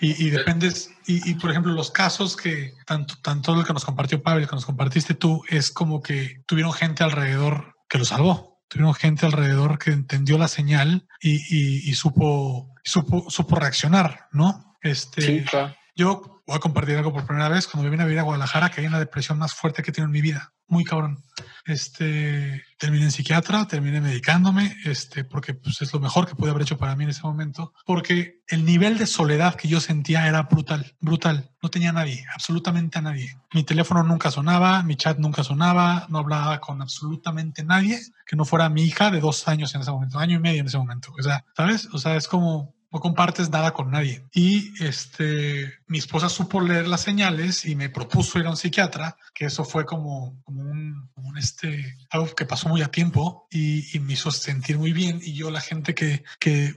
Y, 0.00 0.26
y 0.26 0.30
dependes, 0.30 0.90
y, 1.06 1.28
y, 1.30 1.34
por 1.34 1.50
ejemplo, 1.50 1.72
los 1.72 1.90
casos 1.90 2.36
que 2.36 2.72
tanto, 2.86 3.14
tanto 3.22 3.54
lo 3.54 3.64
que 3.64 3.72
nos 3.72 3.84
compartió 3.84 4.22
Pablo, 4.22 4.46
que 4.46 4.54
nos 4.54 4.66
compartiste 4.66 5.14
tú, 5.14 5.42
es 5.48 5.70
como 5.70 6.02
que 6.02 6.42
tuvieron 6.46 6.72
gente 6.72 7.04
alrededor 7.04 7.74
que 7.88 7.98
lo 7.98 8.04
salvó. 8.04 8.58
Tuvieron 8.68 8.94
gente 8.94 9.24
alrededor 9.24 9.78
que 9.78 9.92
entendió 9.92 10.36
la 10.36 10.48
señal 10.48 11.06
y, 11.20 11.36
y- 11.48 11.88
y 11.90 11.94
supo, 11.94 12.74
supo, 12.84 13.30
supo 13.30 13.56
reaccionar, 13.56 14.26
¿no? 14.32 14.76
Este, 14.82 15.22
Sí, 15.22 15.44
claro. 15.44 15.74
Yo 15.98 16.42
voy 16.46 16.54
a 16.54 16.60
compartir 16.60 16.96
algo 16.96 17.12
por 17.12 17.26
primera 17.26 17.48
vez. 17.48 17.66
Cuando 17.66 17.82
me 17.82 17.90
vine 17.90 18.04
a 18.04 18.06
vivir 18.06 18.20
a 18.20 18.22
Guadalajara, 18.22 18.70
que 18.70 18.80
hay 18.80 18.86
una 18.86 19.00
depresión 19.00 19.36
más 19.36 19.52
fuerte 19.52 19.82
que 19.82 19.90
he 19.90 19.92
tenido 19.92 20.06
en 20.06 20.12
mi 20.12 20.20
vida. 20.20 20.52
Muy 20.68 20.84
cabrón. 20.84 21.24
Este, 21.64 22.62
terminé 22.78 23.06
en 23.06 23.10
psiquiatra, 23.10 23.66
terminé 23.66 24.00
medicándome, 24.00 24.76
este, 24.84 25.24
porque 25.24 25.54
pues, 25.54 25.82
es 25.82 25.92
lo 25.92 25.98
mejor 25.98 26.28
que 26.28 26.36
pude 26.36 26.50
haber 26.50 26.62
hecho 26.62 26.78
para 26.78 26.94
mí 26.94 27.02
en 27.02 27.10
ese 27.10 27.22
momento. 27.22 27.72
Porque 27.84 28.42
el 28.46 28.64
nivel 28.64 28.96
de 28.96 29.08
soledad 29.08 29.56
que 29.56 29.66
yo 29.66 29.80
sentía 29.80 30.28
era 30.28 30.42
brutal, 30.42 30.94
brutal. 31.00 31.50
No 31.60 31.68
tenía 31.68 31.90
a 31.90 31.94
nadie, 31.94 32.24
absolutamente 32.32 33.00
a 33.00 33.02
nadie. 33.02 33.36
Mi 33.52 33.64
teléfono 33.64 34.04
nunca 34.04 34.30
sonaba, 34.30 34.84
mi 34.84 34.94
chat 34.94 35.18
nunca 35.18 35.42
sonaba, 35.42 36.06
no 36.10 36.18
hablaba 36.18 36.60
con 36.60 36.80
absolutamente 36.80 37.64
nadie 37.64 37.98
que 38.24 38.36
no 38.36 38.44
fuera 38.44 38.68
mi 38.68 38.84
hija 38.84 39.10
de 39.10 39.18
dos 39.18 39.48
años 39.48 39.74
en 39.74 39.80
ese 39.80 39.90
momento, 39.90 40.20
año 40.20 40.36
y 40.36 40.40
medio 40.40 40.60
en 40.60 40.66
ese 40.66 40.78
momento. 40.78 41.12
O 41.18 41.22
sea, 41.24 41.44
¿sabes? 41.56 41.88
O 41.92 41.98
sea, 41.98 42.14
es 42.14 42.28
como 42.28 42.77
no 42.90 43.00
compartes 43.00 43.50
nada 43.50 43.72
con 43.72 43.90
nadie. 43.90 44.24
Y 44.32 44.72
este, 44.82 45.74
mi 45.86 45.98
esposa 45.98 46.28
supo 46.28 46.60
leer 46.60 46.88
las 46.88 47.02
señales 47.02 47.64
y 47.64 47.74
me 47.76 47.90
propuso 47.90 48.38
ir 48.38 48.46
a 48.46 48.50
un 48.50 48.56
psiquiatra, 48.56 49.16
que 49.34 49.46
eso 49.46 49.64
fue 49.64 49.84
como, 49.84 50.40
como 50.44 50.62
un, 50.62 51.08
como 51.14 51.28
un, 51.28 51.38
este, 51.38 51.96
algo 52.10 52.34
que 52.34 52.46
pasó 52.46 52.68
muy 52.68 52.82
a 52.82 52.90
tiempo 52.90 53.46
y, 53.50 53.96
y 53.96 54.00
me 54.00 54.14
hizo 54.14 54.30
sentir 54.30 54.78
muy 54.78 54.92
bien. 54.92 55.20
Y 55.22 55.34
yo 55.34 55.50
la 55.50 55.60
gente 55.60 55.94
que, 55.94 56.24
que 56.38 56.74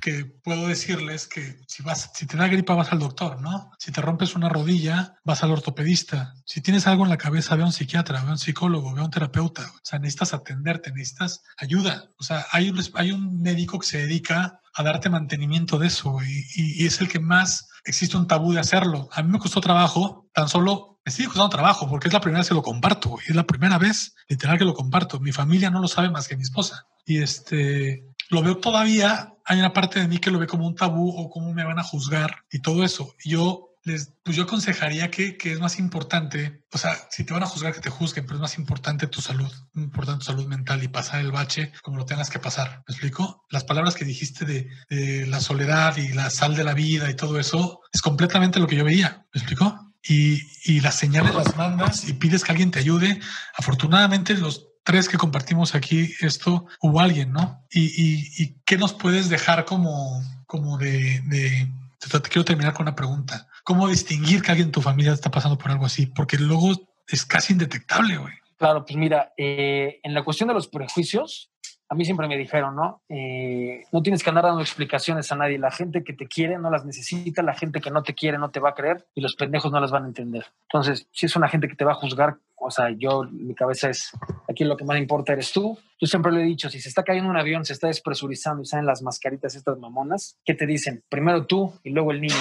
que 0.00 0.24
puedo 0.24 0.68
decirles 0.68 1.26
que 1.26 1.60
si 1.66 1.82
vas, 1.82 2.10
si 2.14 2.26
te 2.26 2.36
da 2.36 2.48
gripa 2.48 2.74
vas 2.74 2.92
al 2.92 2.98
doctor, 2.98 3.40
¿no? 3.40 3.70
Si 3.78 3.90
te 3.90 4.00
rompes 4.00 4.34
una 4.34 4.48
rodilla 4.48 5.16
vas 5.24 5.42
al 5.42 5.52
ortopedista. 5.52 6.34
Si 6.44 6.60
tienes 6.60 6.86
algo 6.86 7.04
en 7.04 7.10
la 7.10 7.16
cabeza 7.16 7.56
ve 7.56 7.62
a 7.62 7.66
un 7.66 7.72
psiquiatra, 7.72 8.22
ve 8.22 8.28
a 8.28 8.32
un 8.32 8.38
psicólogo, 8.38 8.92
ve 8.94 9.00
a 9.00 9.04
un 9.04 9.10
terapeuta. 9.10 9.62
O 9.62 9.80
sea, 9.82 9.98
necesitas 9.98 10.34
atenderte, 10.34 10.92
necesitas 10.92 11.42
ayuda. 11.56 12.10
O 12.18 12.22
sea, 12.22 12.46
hay 12.52 12.70
un, 12.70 12.80
hay 12.94 13.12
un 13.12 13.40
médico 13.40 13.78
que 13.78 13.86
se 13.86 13.98
dedica 13.98 14.60
a 14.74 14.82
darte 14.82 15.08
mantenimiento 15.08 15.78
de 15.78 15.86
eso 15.86 16.18
y, 16.22 16.44
y, 16.54 16.82
y 16.82 16.86
es 16.86 17.00
el 17.00 17.08
que 17.08 17.20
más 17.20 17.68
existe 17.84 18.16
un 18.16 18.26
tabú 18.26 18.52
de 18.52 18.60
hacerlo. 18.60 19.08
A 19.12 19.22
mí 19.22 19.30
me 19.30 19.38
costó 19.38 19.60
trabajo, 19.60 20.28
tan 20.32 20.48
solo 20.48 20.94
me 21.04 21.12
sigue 21.12 21.28
costando 21.28 21.50
trabajo 21.50 21.88
porque 21.88 22.08
es 22.08 22.14
la 22.14 22.20
primera 22.20 22.40
vez 22.40 22.48
que 22.48 22.54
lo 22.54 22.62
comparto. 22.62 23.18
Es 23.26 23.34
la 23.34 23.46
primera 23.46 23.78
vez 23.78 24.14
literal 24.28 24.58
que 24.58 24.64
lo 24.64 24.74
comparto. 24.74 25.20
Mi 25.20 25.32
familia 25.32 25.70
no 25.70 25.80
lo 25.80 25.88
sabe 25.88 26.10
más 26.10 26.28
que 26.28 26.36
mi 26.36 26.42
esposa. 26.42 26.86
Y 27.04 27.18
este, 27.18 28.04
lo 28.30 28.42
veo 28.42 28.58
todavía, 28.58 29.34
hay 29.44 29.58
una 29.58 29.72
parte 29.72 30.00
de 30.00 30.08
mí 30.08 30.18
que 30.18 30.30
lo 30.30 30.38
ve 30.38 30.46
como 30.46 30.66
un 30.66 30.74
tabú 30.74 31.10
o 31.10 31.30
cómo 31.30 31.52
me 31.52 31.64
van 31.64 31.78
a 31.78 31.84
juzgar 31.84 32.44
y 32.50 32.60
todo 32.60 32.84
eso. 32.84 33.14
Yo 33.24 33.74
les, 33.84 34.14
pues 34.22 34.36
yo 34.36 34.44
aconsejaría 34.44 35.10
que, 35.10 35.36
que 35.36 35.52
es 35.52 35.60
más 35.60 35.78
importante, 35.78 36.62
o 36.72 36.78
sea, 36.78 36.96
si 37.10 37.24
te 37.24 37.34
van 37.34 37.42
a 37.42 37.46
juzgar 37.46 37.74
que 37.74 37.80
te 37.80 37.90
juzguen, 37.90 38.24
pero 38.24 38.36
es 38.36 38.40
más 38.40 38.58
importante 38.58 39.06
tu 39.06 39.20
salud, 39.20 39.52
importante 39.74 40.20
tu 40.20 40.24
salud 40.24 40.46
mental 40.46 40.82
y 40.82 40.88
pasar 40.88 41.20
el 41.20 41.32
bache 41.32 41.70
como 41.82 41.98
lo 41.98 42.06
tengas 42.06 42.30
que 42.30 42.38
pasar. 42.38 42.82
¿Me 42.88 42.92
explico? 42.92 43.44
Las 43.50 43.64
palabras 43.64 43.94
que 43.94 44.06
dijiste 44.06 44.46
de, 44.46 44.68
de 44.88 45.26
la 45.26 45.40
soledad 45.40 45.96
y 45.98 46.14
la 46.14 46.30
sal 46.30 46.56
de 46.56 46.64
la 46.64 46.72
vida 46.72 47.10
y 47.10 47.14
todo 47.14 47.38
eso 47.38 47.82
es 47.92 48.00
completamente 48.00 48.58
lo 48.58 48.66
que 48.66 48.76
yo 48.76 48.84
veía. 48.84 49.26
¿Me 49.34 49.40
explico? 49.40 49.92
Y, 50.02 50.40
y 50.64 50.80
las 50.80 50.96
señales 50.96 51.34
las 51.34 51.56
mandas 51.56 52.08
y 52.08 52.14
pides 52.14 52.44
que 52.44 52.52
alguien 52.52 52.70
te 52.70 52.78
ayude. 52.78 53.20
Afortunadamente 53.56 54.34
los 54.34 54.68
tres 54.84 55.08
que 55.08 55.18
compartimos 55.18 55.74
aquí 55.74 56.14
esto, 56.20 56.66
hubo 56.80 57.00
alguien, 57.00 57.32
¿no? 57.32 57.64
Y, 57.70 57.86
y, 57.86 58.42
y 58.42 58.56
qué 58.64 58.76
nos 58.76 58.92
puedes 58.92 59.28
dejar 59.28 59.64
como, 59.64 60.22
como 60.46 60.78
de, 60.78 61.20
de, 61.26 61.68
te, 61.98 62.20
quiero 62.28 62.44
terminar 62.44 62.74
con 62.74 62.84
una 62.84 62.94
pregunta. 62.94 63.48
¿Cómo 63.64 63.88
distinguir 63.88 64.42
que 64.42 64.52
alguien 64.52 64.68
en 64.68 64.72
tu 64.72 64.82
familia 64.82 65.12
está 65.12 65.30
pasando 65.30 65.58
por 65.58 65.70
algo 65.70 65.86
así? 65.86 66.06
Porque 66.06 66.36
luego 66.36 66.70
es 67.08 67.24
casi 67.24 67.54
indetectable, 67.54 68.18
güey. 68.18 68.34
Claro, 68.56 68.84
pues 68.84 68.96
mira, 68.96 69.32
eh, 69.36 70.00
en 70.02 70.14
la 70.14 70.22
cuestión 70.22 70.48
de 70.48 70.54
los 70.54 70.68
prejuicios, 70.68 71.50
a 71.88 71.94
mí 71.94 72.04
siempre 72.04 72.28
me 72.28 72.36
dijeron, 72.36 72.76
¿no? 72.76 73.02
Eh, 73.08 73.84
no 73.92 74.02
tienes 74.02 74.22
que 74.22 74.30
andar 74.30 74.44
dando 74.44 74.60
explicaciones 74.60 75.30
a 75.32 75.36
nadie. 75.36 75.58
La 75.58 75.70
gente 75.70 76.02
que 76.02 76.12
te 76.12 76.26
quiere 76.26 76.58
no 76.58 76.70
las 76.70 76.84
necesita, 76.84 77.42
la 77.42 77.54
gente 77.54 77.80
que 77.80 77.90
no 77.90 78.02
te 78.02 78.14
quiere 78.14 78.38
no 78.38 78.50
te 78.50 78.60
va 78.60 78.70
a 78.70 78.74
creer 78.74 79.06
y 79.14 79.20
los 79.20 79.34
pendejos 79.36 79.70
no 79.70 79.80
las 79.80 79.90
van 79.90 80.04
a 80.04 80.08
entender. 80.08 80.46
Entonces, 80.62 81.08
si 81.12 81.26
es 81.26 81.36
una 81.36 81.48
gente 81.48 81.68
que 81.68 81.76
te 81.76 81.84
va 81.84 81.92
a 81.92 81.96
juzgar 81.96 82.38
O 82.66 82.70
sea, 82.70 82.88
yo, 82.96 83.24
mi 83.30 83.54
cabeza 83.54 83.90
es, 83.90 84.10
aquí 84.48 84.64
lo 84.64 84.74
que 84.76 84.86
más 84.86 84.98
importa 84.98 85.34
eres 85.34 85.52
tú. 85.52 85.78
Yo 86.00 86.06
siempre 86.06 86.32
lo 86.32 86.40
he 86.40 86.44
dicho, 86.44 86.70
si 86.70 86.80
se 86.80 86.88
está 86.88 87.02
cayendo 87.02 87.28
un 87.28 87.36
avión, 87.36 87.64
se 87.66 87.74
está 87.74 87.88
despresurizando 87.88 88.62
y 88.62 88.66
salen 88.66 88.86
las 88.86 89.02
mascaritas 89.02 89.54
estas 89.54 89.78
mamonas, 89.78 90.38
¿qué 90.46 90.54
te 90.54 90.66
dicen? 90.66 91.04
Primero 91.10 91.46
tú 91.46 91.74
y 91.82 91.90
luego 91.90 92.10
el 92.10 92.22
niño. 92.22 92.34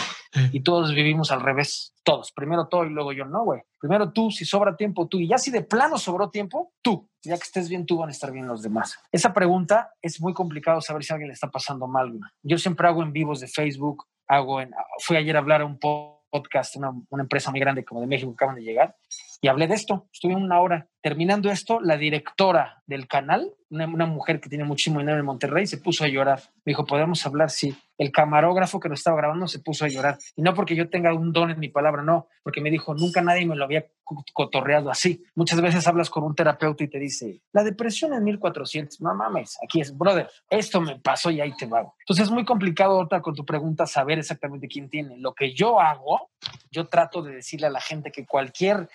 Y 0.54 0.62
todos 0.62 0.94
vivimos 0.94 1.32
al 1.32 1.42
revés, 1.42 1.94
todos. 2.04 2.32
Primero 2.32 2.68
todo 2.68 2.86
y 2.86 2.90
luego 2.90 3.12
yo, 3.12 3.26
no, 3.26 3.44
güey. 3.44 3.62
Primero 3.80 4.14
tú, 4.14 4.32
si 4.32 4.46
sobra 4.46 4.78
tiempo, 4.78 5.08
tú. 5.10 5.20
Y 5.20 5.28
ya 5.28 5.38
si 5.38 5.52
de 5.52 5.62
plano 5.62 5.98
sobró 5.98 6.30
tiempo, 6.30 6.72
tú. 6.82 7.10
Ya 7.22 7.36
que 7.36 7.44
estés 7.44 7.68
bien 7.68 7.86
tú, 7.86 7.98
van 7.98 8.08
a 8.08 8.14
estar 8.14 8.32
bien 8.32 8.48
los 8.48 8.62
demás. 8.62 8.98
Esa 9.12 9.34
pregunta 9.34 9.92
es 10.02 10.22
muy 10.22 10.34
complicado 10.34 10.80
saber 10.80 11.04
si 11.04 11.12
a 11.12 11.16
alguien 11.16 11.28
le 11.28 11.34
está 11.34 11.52
pasando 11.52 11.86
mal. 11.86 12.12
güey. 12.12 12.22
Yo 12.44 12.58
siempre 12.58 12.88
hago 12.88 13.04
en 13.04 13.12
vivos 13.12 13.42
de 13.42 13.48
Facebook, 13.48 14.06
hago 14.28 14.62
en, 14.62 14.72
fui 15.00 15.18
ayer 15.18 15.36
a 15.36 15.40
hablar 15.40 15.62
a 15.62 15.66
un 15.66 15.78
podcast, 15.80 16.78
una, 16.78 16.94
una 17.10 17.24
empresa 17.24 17.52
muy 17.52 17.60
grande 17.60 17.84
como 17.84 18.02
de 18.02 18.08
México 18.08 18.32
que 18.32 18.36
acaban 18.36 18.56
de 18.56 18.64
llegar, 18.64 18.96
y 19.44 19.50
hablé 19.50 19.68
de 19.68 19.76
esto. 19.76 20.08
Estuve 20.12 20.36
una 20.36 20.60
hora. 20.62 20.88
Terminando 21.02 21.52
esto, 21.52 21.82
la 21.82 21.98
directora 21.98 22.82
del 22.88 23.08
canal, 23.10 23.52
una, 23.70 23.86
una 23.88 24.06
mujer 24.06 24.40
que 24.40 24.48
tiene 24.48 24.64
muchísimo 24.64 25.00
dinero 25.02 25.20
en 25.20 25.26
Monterrey, 25.26 25.68
se 25.68 25.78
puso 25.78 26.06
a 26.06 26.08
llorar. 26.08 26.40
Me 26.64 26.72
dijo, 26.72 26.86
¿podemos 26.86 27.26
hablar? 27.26 27.50
Sí. 27.50 27.76
El 27.98 28.12
camarógrafo 28.12 28.80
que 28.80 28.88
nos 28.88 29.00
estaba 29.02 29.18
grabando 29.18 29.46
se 29.48 29.60
puso 29.60 29.84
a 29.84 29.90
llorar. 29.90 30.18
Y 30.38 30.42
no 30.42 30.54
porque 30.54 30.76
yo 30.76 30.90
tenga 30.90 31.14
un 31.14 31.34
don 31.34 31.52
en 31.52 31.60
mi 31.60 31.68
palabra, 31.68 32.02
no, 32.04 32.28
porque 32.42 32.62
me 32.62 32.72
dijo, 32.72 32.96
nunca 32.96 33.22
nadie 33.22 33.46
me 33.46 33.56
lo 33.58 33.66
había 33.66 33.86
co- 34.06 34.24
cotorreado 34.34 34.90
así. 34.90 35.24
Muchas 35.36 35.60
veces 35.62 35.86
hablas 35.88 36.10
con 36.10 36.24
un 36.24 36.36
terapeuta 36.36 36.84
y 36.86 36.88
te 36.88 36.98
dice, 36.98 37.42
la 37.52 37.64
depresión 37.64 38.14
en 38.14 38.24
1400, 38.24 39.02
no 39.02 39.14
mames, 39.14 39.58
aquí 39.64 39.82
es, 39.82 39.96
brother, 39.96 40.30
esto 40.50 40.80
me 40.82 41.00
pasó 41.00 41.30
y 41.32 41.42
ahí 41.42 41.54
te 41.56 41.66
va. 41.68 41.94
Entonces 42.00 42.26
es 42.26 42.32
muy 42.32 42.46
complicado 42.46 42.94
ahorita 42.96 43.22
con 43.22 43.36
tu 43.36 43.46
pregunta 43.46 43.86
saber 43.86 44.20
exactamente 44.20 44.68
quién 44.70 44.90
tiene. 44.90 45.18
Lo 45.18 45.34
que 45.36 45.54
yo 45.54 45.80
hago, 45.80 46.32
yo 46.72 46.88
trato 46.88 47.22
de 47.22 47.36
decirle 47.36 47.68
a 47.68 47.72
la 47.72 47.82
gente 47.82 48.12
que 48.12 48.26
cualquier 48.26 48.90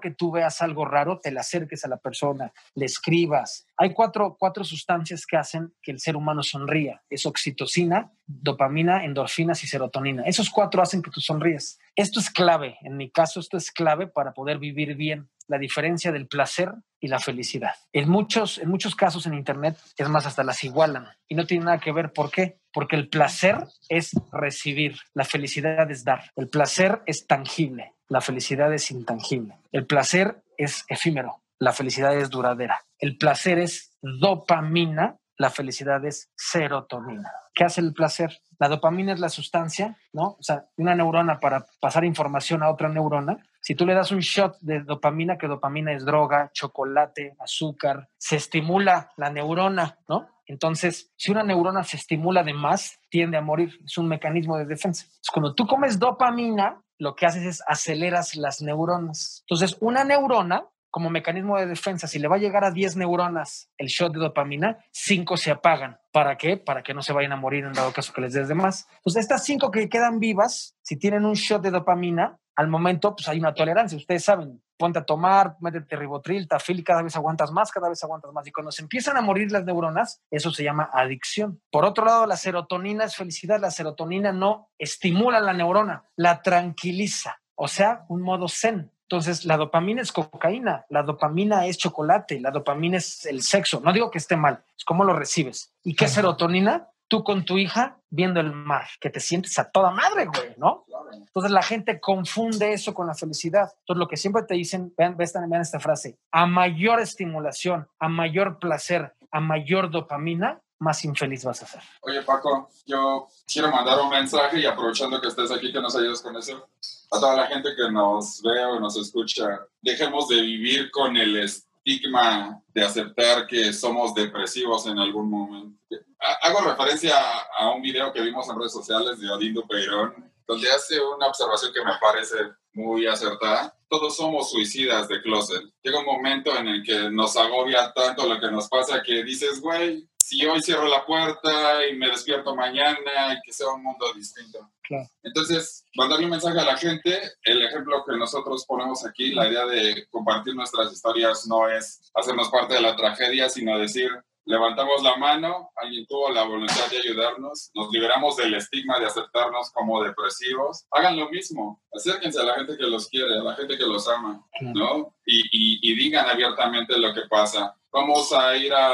que 0.00 0.10
tú 0.16 0.30
veas 0.30 0.62
algo 0.62 0.84
raro, 0.84 1.18
te 1.18 1.30
le 1.30 1.40
acerques 1.40 1.84
a 1.84 1.88
la 1.88 1.96
persona, 1.96 2.52
le 2.74 2.86
escribas. 2.86 3.66
Hay 3.76 3.92
cuatro, 3.92 4.36
cuatro 4.38 4.64
sustancias 4.64 5.26
que 5.26 5.36
hacen 5.36 5.74
que 5.82 5.90
el 5.90 6.00
ser 6.00 6.16
humano 6.16 6.42
sonría. 6.42 7.02
Es 7.10 7.26
oxitocina, 7.26 8.12
dopamina, 8.26 9.04
endorfinas 9.04 9.62
y 9.64 9.66
serotonina. 9.66 10.22
Esos 10.24 10.50
cuatro 10.50 10.82
hacen 10.82 11.02
que 11.02 11.10
tú 11.10 11.20
sonríes. 11.20 11.78
Esto 11.96 12.20
es 12.20 12.30
clave. 12.30 12.78
En 12.82 12.96
mi 12.96 13.10
caso, 13.10 13.40
esto 13.40 13.56
es 13.56 13.70
clave 13.70 14.06
para 14.06 14.32
poder 14.32 14.58
vivir 14.58 14.94
bien. 14.94 15.28
La 15.48 15.58
diferencia 15.58 16.12
del 16.12 16.28
placer 16.28 16.72
y 17.00 17.08
la 17.08 17.18
felicidad. 17.18 17.72
En 17.92 18.08
muchos, 18.08 18.58
en 18.58 18.68
muchos 18.68 18.94
casos 18.94 19.26
en 19.26 19.34
Internet, 19.34 19.76
es 19.96 20.08
más, 20.08 20.24
hasta 20.24 20.44
las 20.44 20.62
igualan. 20.62 21.08
Y 21.28 21.34
no 21.34 21.46
tiene 21.46 21.64
nada 21.64 21.78
que 21.78 21.92
ver. 21.92 22.12
¿Por 22.12 22.30
qué? 22.30 22.60
Porque 22.72 22.96
el 22.96 23.08
placer 23.08 23.66
es 23.88 24.12
recibir. 24.30 24.96
La 25.12 25.24
felicidad 25.24 25.90
es 25.90 26.04
dar. 26.04 26.30
El 26.36 26.48
placer 26.48 27.02
es 27.06 27.26
tangible. 27.26 27.92
La 28.12 28.20
felicidad 28.20 28.70
es 28.74 28.90
intangible. 28.90 29.56
El 29.72 29.86
placer 29.86 30.44
es 30.58 30.84
efímero. 30.88 31.40
La 31.58 31.72
felicidad 31.72 32.14
es 32.14 32.28
duradera. 32.28 32.82
El 32.98 33.16
placer 33.16 33.58
es 33.58 33.96
dopamina. 34.02 35.16
La 35.38 35.48
felicidad 35.48 36.04
es 36.04 36.30
serotonina. 36.36 37.32
¿Qué 37.54 37.64
hace 37.64 37.80
el 37.80 37.94
placer? 37.94 38.38
La 38.58 38.68
dopamina 38.68 39.14
es 39.14 39.18
la 39.18 39.30
sustancia, 39.30 39.96
¿no? 40.12 40.36
O 40.38 40.42
sea, 40.42 40.66
una 40.76 40.94
neurona 40.94 41.40
para 41.40 41.64
pasar 41.80 42.04
información 42.04 42.62
a 42.62 42.70
otra 42.70 42.90
neurona. 42.90 43.38
Si 43.62 43.74
tú 43.74 43.86
le 43.86 43.94
das 43.94 44.12
un 44.12 44.20
shot 44.20 44.58
de 44.60 44.82
dopamina, 44.82 45.38
que 45.38 45.48
dopamina 45.48 45.94
es 45.94 46.04
droga, 46.04 46.50
chocolate, 46.52 47.34
azúcar, 47.40 48.10
se 48.18 48.36
estimula 48.36 49.10
la 49.16 49.30
neurona, 49.30 49.96
¿no? 50.06 50.28
Entonces, 50.44 51.14
si 51.16 51.30
una 51.30 51.44
neurona 51.44 51.82
se 51.82 51.96
estimula 51.96 52.42
de 52.42 52.52
más, 52.52 53.00
tiende 53.08 53.38
a 53.38 53.40
morir. 53.40 53.78
Es 53.86 53.96
un 53.96 54.06
mecanismo 54.06 54.58
de 54.58 54.66
defensa. 54.66 55.04
Entonces, 55.06 55.30
cuando 55.32 55.54
tú 55.54 55.66
comes 55.66 55.98
dopamina, 55.98 56.78
lo 57.02 57.16
que 57.16 57.26
haces 57.26 57.42
es 57.42 57.62
aceleras 57.66 58.36
las 58.36 58.62
neuronas. 58.62 59.42
Entonces, 59.48 59.76
una 59.80 60.04
neurona, 60.04 60.68
como 60.88 61.10
mecanismo 61.10 61.58
de 61.58 61.66
defensa, 61.66 62.06
si 62.06 62.20
le 62.20 62.28
va 62.28 62.36
a 62.36 62.38
llegar 62.38 62.64
a 62.64 62.70
10 62.70 62.96
neuronas 62.96 63.70
el 63.76 63.88
shot 63.88 64.12
de 64.12 64.20
dopamina, 64.20 64.78
5 64.92 65.36
se 65.36 65.50
apagan. 65.50 65.98
¿Para 66.12 66.36
qué? 66.36 66.58
Para 66.58 66.84
que 66.84 66.94
no 66.94 67.02
se 67.02 67.12
vayan 67.12 67.32
a 67.32 67.36
morir 67.36 67.64
en 67.64 67.72
dado 67.72 67.92
caso 67.92 68.12
que 68.12 68.20
les 68.20 68.34
des 68.34 68.46
de 68.46 68.54
más. 68.54 68.86
Entonces, 68.98 69.22
estas 69.22 69.44
5 69.44 69.72
que 69.72 69.88
quedan 69.88 70.20
vivas, 70.20 70.76
si 70.82 70.96
tienen 70.96 71.24
un 71.24 71.34
shot 71.34 71.60
de 71.60 71.72
dopamina, 71.72 72.38
al 72.54 72.68
momento, 72.68 73.16
pues 73.16 73.26
hay 73.28 73.40
una 73.40 73.52
tolerancia. 73.52 73.98
Ustedes 73.98 74.22
saben, 74.22 74.62
ponte 74.82 74.98
a 74.98 75.04
tomar, 75.04 75.54
métete 75.60 75.94
ribotril, 75.94 76.48
tafil 76.48 76.80
y 76.80 76.82
cada 76.82 77.02
vez 77.02 77.14
aguantas 77.14 77.52
más, 77.52 77.70
cada 77.70 77.88
vez 77.88 78.02
aguantas 78.02 78.32
más. 78.32 78.44
Y 78.48 78.50
cuando 78.50 78.72
se 78.72 78.82
empiezan 78.82 79.16
a 79.16 79.20
morir 79.20 79.52
las 79.52 79.64
neuronas, 79.64 80.20
eso 80.28 80.50
se 80.50 80.64
llama 80.64 80.90
adicción. 80.92 81.60
Por 81.70 81.84
otro 81.84 82.04
lado, 82.04 82.26
la 82.26 82.36
serotonina 82.36 83.04
es 83.04 83.14
felicidad. 83.14 83.60
La 83.60 83.70
serotonina 83.70 84.32
no 84.32 84.70
estimula 84.76 85.38
la 85.38 85.52
neurona, 85.52 86.02
la 86.16 86.42
tranquiliza. 86.42 87.40
O 87.54 87.68
sea, 87.68 88.04
un 88.08 88.22
modo 88.22 88.48
zen. 88.48 88.90
Entonces, 89.02 89.44
la 89.44 89.56
dopamina 89.56 90.02
es 90.02 90.10
cocaína, 90.10 90.84
la 90.88 91.04
dopamina 91.04 91.66
es 91.66 91.78
chocolate, 91.78 92.40
la 92.40 92.50
dopamina 92.50 92.96
es 92.96 93.24
el 93.26 93.42
sexo. 93.42 93.80
No 93.84 93.92
digo 93.92 94.10
que 94.10 94.18
esté 94.18 94.36
mal, 94.36 94.64
es 94.76 94.84
cómo 94.84 95.04
lo 95.04 95.14
recibes. 95.14 95.72
¿Y 95.84 95.94
qué 95.94 96.06
es 96.06 96.12
serotonina? 96.12 96.88
Tú 97.12 97.22
con 97.22 97.44
tu 97.44 97.58
hija 97.58 97.98
viendo 98.08 98.40
el 98.40 98.52
mar, 98.54 98.86
que 98.98 99.10
te 99.10 99.20
sientes 99.20 99.58
a 99.58 99.70
toda 99.70 99.90
madre, 99.90 100.24
güey, 100.24 100.54
¿no? 100.56 100.86
Entonces 101.12 101.50
la 101.50 101.62
gente 101.62 102.00
confunde 102.00 102.72
eso 102.72 102.94
con 102.94 103.06
la 103.06 103.12
felicidad. 103.12 103.70
Entonces 103.80 103.98
lo 103.98 104.08
que 104.08 104.16
siempre 104.16 104.44
te 104.44 104.54
dicen, 104.54 104.94
vean, 104.96 105.18
vean, 105.18 105.60
esta 105.60 105.78
frase, 105.78 106.16
a 106.30 106.46
mayor 106.46 107.00
estimulación, 107.00 107.86
a 107.98 108.08
mayor 108.08 108.58
placer, 108.58 109.12
a 109.30 109.40
mayor 109.40 109.90
dopamina, 109.90 110.62
más 110.78 111.04
infeliz 111.04 111.44
vas 111.44 111.62
a 111.62 111.66
ser. 111.66 111.82
Oye, 112.00 112.22
Paco, 112.22 112.70
yo 112.86 113.28
quiero 113.46 113.70
mandar 113.70 114.00
un 114.00 114.08
mensaje 114.08 114.60
y 114.60 114.64
aprovechando 114.64 115.20
que 115.20 115.28
estés 115.28 115.50
aquí, 115.50 115.70
que 115.70 115.82
nos 115.82 115.94
ayudes 115.94 116.22
con 116.22 116.34
eso. 116.34 116.66
A 117.10 117.20
toda 117.20 117.36
la 117.36 117.46
gente 117.46 117.76
que 117.76 117.92
nos 117.92 118.40
ve 118.40 118.64
o 118.64 118.80
nos 118.80 118.96
escucha, 118.96 119.66
dejemos 119.82 120.28
de 120.28 120.40
vivir 120.40 120.90
con 120.90 121.14
el 121.18 121.36
estigma 121.84 122.60
de 122.68 122.82
aceptar 122.84 123.46
que 123.46 123.72
somos 123.72 124.14
depresivos 124.14 124.86
en 124.86 124.98
algún 124.98 125.28
momento. 125.28 125.78
Ha- 126.20 126.46
Hago 126.48 126.60
referencia 126.60 127.14
a 127.58 127.70
un 127.70 127.82
video 127.82 128.12
que 128.12 128.20
vimos 128.20 128.48
en 128.48 128.56
redes 128.58 128.72
sociales 128.72 129.20
de 129.20 129.28
Odindo 129.30 129.66
Peirón, 129.66 130.30
donde 130.46 130.70
hace 130.70 131.00
una 131.00 131.26
observación 131.26 131.72
que 131.72 131.84
me 131.84 131.92
parece 132.00 132.36
muy 132.74 133.06
acertada. 133.06 133.76
Todos 133.88 134.16
somos 134.16 134.50
suicidas 134.50 135.08
de 135.08 135.20
closet. 135.20 135.62
Llega 135.82 136.00
un 136.00 136.06
momento 136.06 136.56
en 136.56 136.68
el 136.68 136.82
que 136.82 137.10
nos 137.10 137.36
agobia 137.36 137.92
tanto 137.92 138.26
lo 138.26 138.40
que 138.40 138.50
nos 138.50 138.68
pasa 138.68 139.02
que 139.02 139.22
dices, 139.22 139.60
güey, 139.60 140.08
si 140.22 140.46
hoy 140.46 140.62
cierro 140.62 140.86
la 140.88 141.04
puerta 141.04 141.86
y 141.86 141.96
me 141.96 142.08
despierto 142.08 142.56
mañana 142.56 143.34
y 143.34 143.40
que 143.44 143.52
sea 143.52 143.68
un 143.68 143.82
mundo 143.82 144.06
distinto. 144.14 144.70
Claro. 144.82 145.06
Entonces, 145.22 145.84
mandarle 145.94 146.24
un 146.24 146.30
mensaje 146.30 146.58
a 146.58 146.64
la 146.64 146.76
gente, 146.76 147.20
el 147.42 147.62
ejemplo 147.62 148.04
que 148.06 148.16
nosotros 148.16 148.64
ponemos 148.66 149.04
aquí, 149.04 149.32
la 149.32 149.48
idea 149.48 149.66
de 149.66 150.06
compartir 150.10 150.54
nuestras 150.54 150.92
historias 150.92 151.46
no 151.46 151.68
es 151.68 152.10
hacernos 152.14 152.48
parte 152.48 152.74
de 152.74 152.80
la 152.80 152.96
tragedia, 152.96 153.48
sino 153.48 153.78
decir, 153.78 154.10
levantamos 154.44 155.02
la 155.02 155.16
mano, 155.16 155.70
alguien 155.76 156.06
tuvo 156.06 156.30
la 156.30 156.42
voluntad 156.44 156.88
de 156.90 156.98
ayudarnos, 156.98 157.70
nos 157.74 157.90
liberamos 157.92 158.36
del 158.36 158.54
estigma 158.54 158.98
de 158.98 159.06
aceptarnos 159.06 159.70
como 159.72 160.02
depresivos, 160.02 160.84
hagan 160.90 161.16
lo 161.16 161.28
mismo, 161.30 161.80
acérquense 161.94 162.40
a 162.40 162.44
la 162.44 162.54
gente 162.54 162.76
que 162.76 162.84
los 162.86 163.08
quiere, 163.08 163.38
a 163.38 163.42
la 163.42 163.54
gente 163.54 163.76
que 163.78 163.84
los 163.86 164.08
ama, 164.08 164.44
¿no? 164.74 165.14
Y, 165.26 165.40
y- 165.52 165.78
y 165.82 165.94
digan 165.94 166.28
abiertamente 166.28 166.98
lo 166.98 167.12
que 167.14 167.22
pasa. 167.30 167.74
Vamos 167.92 168.32
a 168.32 168.56
ir 168.56 168.72
a 168.72 168.90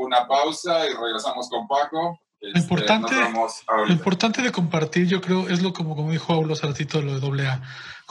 una 0.00 0.26
pausa 0.28 0.86
y 0.88 0.92
regresamos 0.94 1.48
con 1.48 1.66
Paco. 1.66 2.20
Este, 2.40 2.58
importante- 2.60 3.14
Lo 3.86 3.92
importante 3.92 4.42
de 4.42 4.50
compartir, 4.52 5.06
yo 5.06 5.20
creo, 5.20 5.48
es 5.48 5.62
lo 5.62 5.72
como, 5.72 5.94
como 5.96 6.10
dijo 6.10 6.32
Aulo 6.32 6.52
hace 6.54 6.66
ratito 6.66 7.00
lo 7.00 7.14
de 7.14 7.20
doble 7.20 7.46
A. 7.46 7.62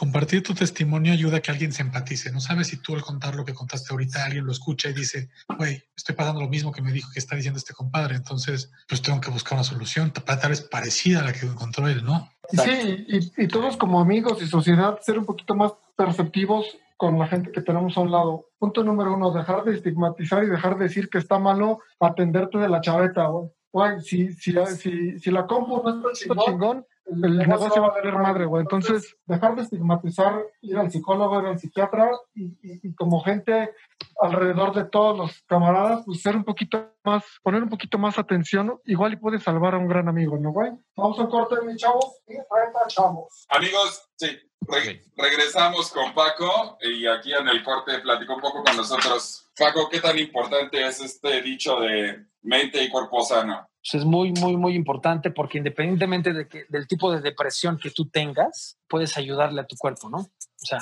Compartir 0.02 0.42
tu 0.42 0.56
testimonio 0.56 1.14
ayuda 1.14 1.38
a 1.38 1.40
que 1.42 1.52
alguien 1.52 1.72
se 1.72 1.84
empatice. 1.84 2.32
No 2.32 2.40
sabes 2.40 2.70
si 2.70 2.78
tú 2.78 2.96
al 2.96 3.04
contar 3.04 3.36
lo 3.36 3.46
que 3.46 3.54
contaste 3.54 3.94
ahorita, 3.94 4.26
alguien 4.26 4.48
lo 4.48 4.52
escucha 4.52 4.90
y 4.90 4.94
dice, 4.94 5.30
güey, 5.60 5.84
estoy 5.96 6.16
pasando 6.16 6.42
lo 6.42 6.50
mismo 6.50 6.72
que 6.72 6.82
me 6.82 6.92
dijo 6.92 7.12
que 7.14 7.20
está 7.20 7.36
diciendo 7.36 7.60
este 7.60 7.76
compadre. 7.76 8.16
Entonces, 8.16 8.72
pues 8.90 9.04
tengo 9.04 9.22
que 9.22 9.30
buscar 9.30 9.60
una 9.60 9.64
solución, 9.64 10.12
tal 10.12 10.50
vez 10.50 10.62
parecida 10.62 11.20
a 11.20 11.26
la 11.26 11.34
que 11.34 11.46
encontró 11.46 11.88
él, 11.88 12.04
¿no? 12.04 12.32
Sí, 12.50 13.06
y, 13.08 13.44
y 13.44 13.48
todos 13.48 13.78
como 13.78 14.02
amigos 14.02 14.42
y 14.42 14.48
sociedad 14.48 15.00
ser 15.02 15.20
un 15.20 15.26
poquito 15.26 15.54
más 15.54 15.74
perceptivos 15.96 16.66
con 16.98 17.20
la 17.20 17.28
gente 17.28 17.52
que 17.52 17.62
tenemos 17.62 17.96
a 17.96 18.02
un 18.02 18.10
lado. 18.10 18.48
Punto 18.58 18.84
número 18.84 19.14
uno, 19.14 19.32
dejar 19.32 19.64
de 19.66 19.76
estigmatizar 19.76 20.44
y 20.44 20.48
dejar 20.48 20.80
de 20.80 20.86
decir 20.86 21.10
que 21.10 21.20
está 21.20 21.38
malo 21.38 21.80
atenderte 22.00 22.58
de 22.58 22.70
la 22.70 22.82
chaveta, 22.82 23.28
güey. 23.28 23.52
Güey, 23.72 24.02
si, 24.02 24.34
si, 24.34 24.52
si, 24.80 25.20
si 25.20 25.30
la 25.30 25.46
compu 25.46 25.84
no 25.84 26.10
está 26.10 26.34
chingón, 26.44 26.88
el 27.06 27.38
negocio 27.40 27.82
va 27.82 27.90
a 27.90 27.92
valer 27.92 28.14
madre, 28.18 28.46
güey. 28.46 28.62
Entonces, 28.62 29.16
dejar 29.26 29.56
de 29.56 29.64
estigmatizar, 29.64 30.42
ir 30.62 30.78
al 30.78 30.92
psicólogo, 30.92 31.42
ir 31.42 31.48
al 31.48 31.60
psiquiatra 31.60 32.10
y, 32.34 32.46
y- 32.62 32.80
y 32.84 32.96
como 32.96 33.22
gente 33.22 33.74
alrededor 34.20 34.74
de 34.74 34.86
todos 34.86 35.18
los 35.18 35.42
camaradas, 35.44 36.04
pues 36.06 36.22
ser 36.22 36.36
un 36.36 36.44
poquito 36.44 36.94
más, 37.04 37.24
poner 37.44 37.64
un 37.64 37.70
poquito 37.70 37.98
más 37.98 38.18
atención, 38.18 38.80
igual 38.86 39.14
y 39.14 39.18
puede 39.18 39.40
salvar 39.40 39.76
a 39.76 39.78
un 39.78 39.88
gran 39.88 40.08
amigo, 40.08 40.38
¿no, 40.38 40.52
güey? 40.52 40.72
Vamos 40.96 41.20
a 41.20 41.24
un 41.24 41.30
corte, 41.30 41.56
mis 41.66 41.78
chavos, 41.78 42.22
y 42.28 42.34
regresamos. 42.34 43.46
Amigos, 43.50 44.10
sí, 44.16 44.28
re- 44.62 45.02
regresamos 45.18 45.92
con 45.92 46.14
Paco 46.14 46.78
y 46.82 47.08
aquí 47.08 47.34
en 47.34 47.48
el 47.48 47.64
corte 47.64 48.00
platicó 48.00 48.36
un 48.36 48.42
poco 48.42 48.64
con 48.64 48.78
nosotros. 48.78 49.50
Paco, 49.58 49.90
¿qué 49.90 50.00
tan 50.00 50.18
importante 50.18 50.86
es 50.86 51.02
este 51.02 51.42
dicho 51.42 51.80
de 51.80 52.26
mente 52.42 52.84
y 52.84 52.90
cuerpo 52.90 53.24
sano? 53.24 53.68
Pues 53.82 54.02
es 54.02 54.06
muy, 54.06 54.32
muy, 54.32 54.58
muy 54.58 54.76
importante 54.76 55.32
porque 55.32 55.58
independientemente 55.58 56.34
de 56.34 56.48
que, 56.48 56.66
del 56.70 56.88
tipo 56.88 57.12
de 57.12 57.22
depresión 57.22 57.78
que 57.78 57.90
tú 57.90 58.10
tengas, 58.10 58.78
puedes 58.88 59.18
ayudarle 59.18 59.62
a 59.62 59.66
tu 59.66 59.76
cuerpo, 59.76 60.10
¿no? 60.10 60.18
O 60.18 60.66
sea, 60.66 60.80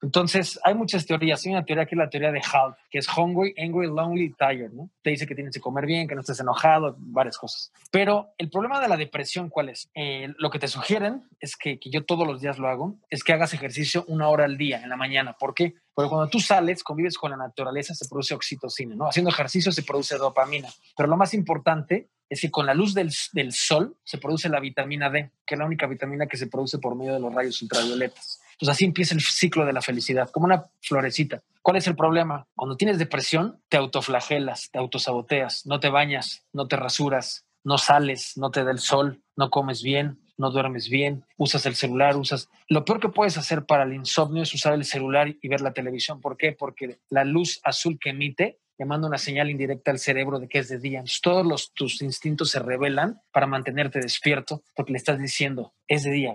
Entonces, 0.00 0.60
hay 0.62 0.74
muchas 0.74 1.06
teorías. 1.06 1.44
Hay 1.44 1.52
una 1.52 1.64
teoría 1.64 1.86
que 1.86 1.94
es 1.94 1.98
la 1.98 2.08
teoría 2.08 2.30
de 2.30 2.40
HALT, 2.40 2.76
que 2.90 2.98
es 2.98 3.08
hungry, 3.08 3.54
angry, 3.58 3.88
lonely, 3.88 4.34
tired, 4.38 4.70
¿no? 4.70 4.90
Te 5.02 5.10
dice 5.10 5.26
que 5.26 5.34
tienes 5.34 5.54
que 5.54 5.60
comer 5.60 5.86
bien, 5.86 6.06
que 6.06 6.14
no 6.14 6.20
estés 6.20 6.38
enojado, 6.40 6.94
varias 6.98 7.36
cosas. 7.36 7.72
Pero 7.90 8.28
el 8.38 8.48
problema 8.48 8.80
de 8.80 8.88
la 8.88 8.96
depresión, 8.96 9.48
¿cuál 9.48 9.70
es? 9.70 9.90
Eh, 9.94 10.32
lo 10.38 10.50
que 10.50 10.58
te 10.58 10.68
sugieren 10.68 11.28
es 11.40 11.56
que, 11.56 11.80
que 11.80 11.90
yo 11.90 12.04
todos 12.04 12.26
los 12.26 12.40
días 12.40 12.58
lo 12.58 12.68
hago, 12.68 12.96
es 13.10 13.24
que 13.24 13.32
hagas 13.32 13.54
ejercicio 13.54 14.04
una 14.06 14.28
hora 14.28 14.44
al 14.44 14.56
día, 14.56 14.80
en 14.82 14.88
la 14.88 14.96
mañana. 14.96 15.32
¿Por 15.32 15.54
qué? 15.54 15.74
Porque 15.94 16.10
cuando 16.10 16.28
tú 16.28 16.38
sales, 16.38 16.84
convives 16.84 17.18
con 17.18 17.32
la 17.32 17.36
naturaleza, 17.36 17.92
se 17.92 18.08
produce 18.08 18.34
oxitocina, 18.34 18.94
¿no? 18.94 19.08
Haciendo 19.08 19.30
ejercicio 19.30 19.72
se 19.72 19.82
produce 19.82 20.16
dopamina. 20.16 20.68
Pero 20.96 21.08
lo 21.08 21.16
más 21.16 21.34
importante 21.34 22.08
es 22.30 22.40
que 22.40 22.50
con 22.50 22.66
la 22.66 22.74
luz 22.74 22.94
del, 22.94 23.12
del, 23.32 23.52
sol 23.52 23.96
se 24.04 24.18
produce 24.18 24.48
la 24.48 24.60
vitamina 24.60 25.10
D, 25.10 25.30
que 25.46 25.54
es 25.54 25.58
la 25.58 25.64
única 25.64 25.86
vitamina 25.86 26.26
que 26.26 26.36
se 26.36 26.46
produce 26.46 26.78
por 26.78 26.94
medio 26.94 27.14
de 27.14 27.20
los 27.20 27.34
rayos 27.34 27.60
ultravioletas. 27.62 28.40
Entonces 28.58 28.76
así 28.76 28.84
empieza 28.84 29.14
el 29.14 29.20
ciclo 29.20 29.64
de 29.64 29.72
la 29.72 29.82
felicidad, 29.82 30.30
como 30.30 30.46
una 30.46 30.64
florecita. 30.82 31.42
¿Cuál 31.62 31.76
es 31.76 31.86
el 31.86 31.94
problema? 31.94 32.48
Cuando 32.56 32.76
tienes 32.76 32.98
depresión, 32.98 33.62
te 33.68 33.76
autoflagelas, 33.76 34.70
te 34.72 34.80
autosaboteas, 34.80 35.64
no 35.64 35.78
te 35.78 35.90
bañas, 35.90 36.44
no 36.52 36.66
te 36.66 36.74
rasuras, 36.74 37.46
no 37.62 37.78
sales, 37.78 38.32
no 38.36 38.50
te 38.50 38.64
da 38.64 38.72
el 38.72 38.80
sol, 38.80 39.22
no 39.36 39.50
comes 39.50 39.82
bien, 39.84 40.18
no 40.38 40.50
duermes 40.50 40.88
bien, 40.88 41.24
usas 41.36 41.66
el 41.66 41.76
celular, 41.76 42.16
usas... 42.16 42.48
Lo 42.68 42.84
peor 42.84 42.98
que 42.98 43.10
puedes 43.10 43.38
hacer 43.38 43.64
para 43.64 43.84
el 43.84 43.92
insomnio 43.92 44.42
es 44.42 44.52
usar 44.52 44.74
el 44.74 44.84
celular 44.84 45.28
y 45.40 45.48
ver 45.48 45.60
la 45.60 45.72
televisión. 45.72 46.20
¿Por 46.20 46.36
qué? 46.36 46.50
Porque 46.50 46.98
la 47.10 47.24
luz 47.24 47.60
azul 47.62 47.98
que 48.00 48.10
emite 48.10 48.58
le 48.78 48.86
manda 48.86 49.08
una 49.08 49.18
señal 49.18 49.50
indirecta 49.50 49.90
al 49.90 49.98
cerebro 49.98 50.38
de 50.38 50.48
que 50.48 50.58
es 50.58 50.68
de 50.68 50.78
día. 50.78 51.04
Todos 51.22 51.44
los, 51.44 51.72
tus 51.74 52.00
instintos 52.00 52.50
se 52.50 52.60
revelan 52.60 53.20
para 53.32 53.46
mantenerte 53.46 53.98
despierto 54.00 54.62
porque 54.74 54.92
le 54.92 54.98
estás 54.98 55.18
diciendo, 55.18 55.74
es 55.88 56.04
de 56.04 56.10
día. 56.12 56.32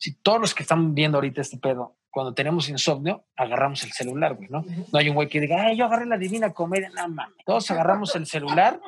Si 0.00 0.14
todos 0.14 0.40
los 0.40 0.54
que 0.54 0.62
están 0.62 0.94
viendo 0.94 1.18
ahorita 1.18 1.42
este 1.42 1.58
pedo, 1.58 1.98
cuando 2.10 2.32
tenemos 2.32 2.70
insomnio, 2.70 3.26
agarramos 3.36 3.84
el 3.84 3.92
celular, 3.92 4.34
güey, 4.34 4.48
¿no? 4.48 4.64
No 4.92 4.98
hay 4.98 5.10
un 5.10 5.14
güey 5.14 5.28
que 5.28 5.40
diga, 5.40 5.62
ay, 5.62 5.76
yo 5.76 5.84
agarré 5.84 6.06
la 6.06 6.16
divina 6.16 6.54
comedia, 6.54 6.88
no 6.88 7.06
mames. 7.08 7.36
Todos 7.44 7.70
agarramos 7.70 8.16
el 8.16 8.24
celular 8.24 8.80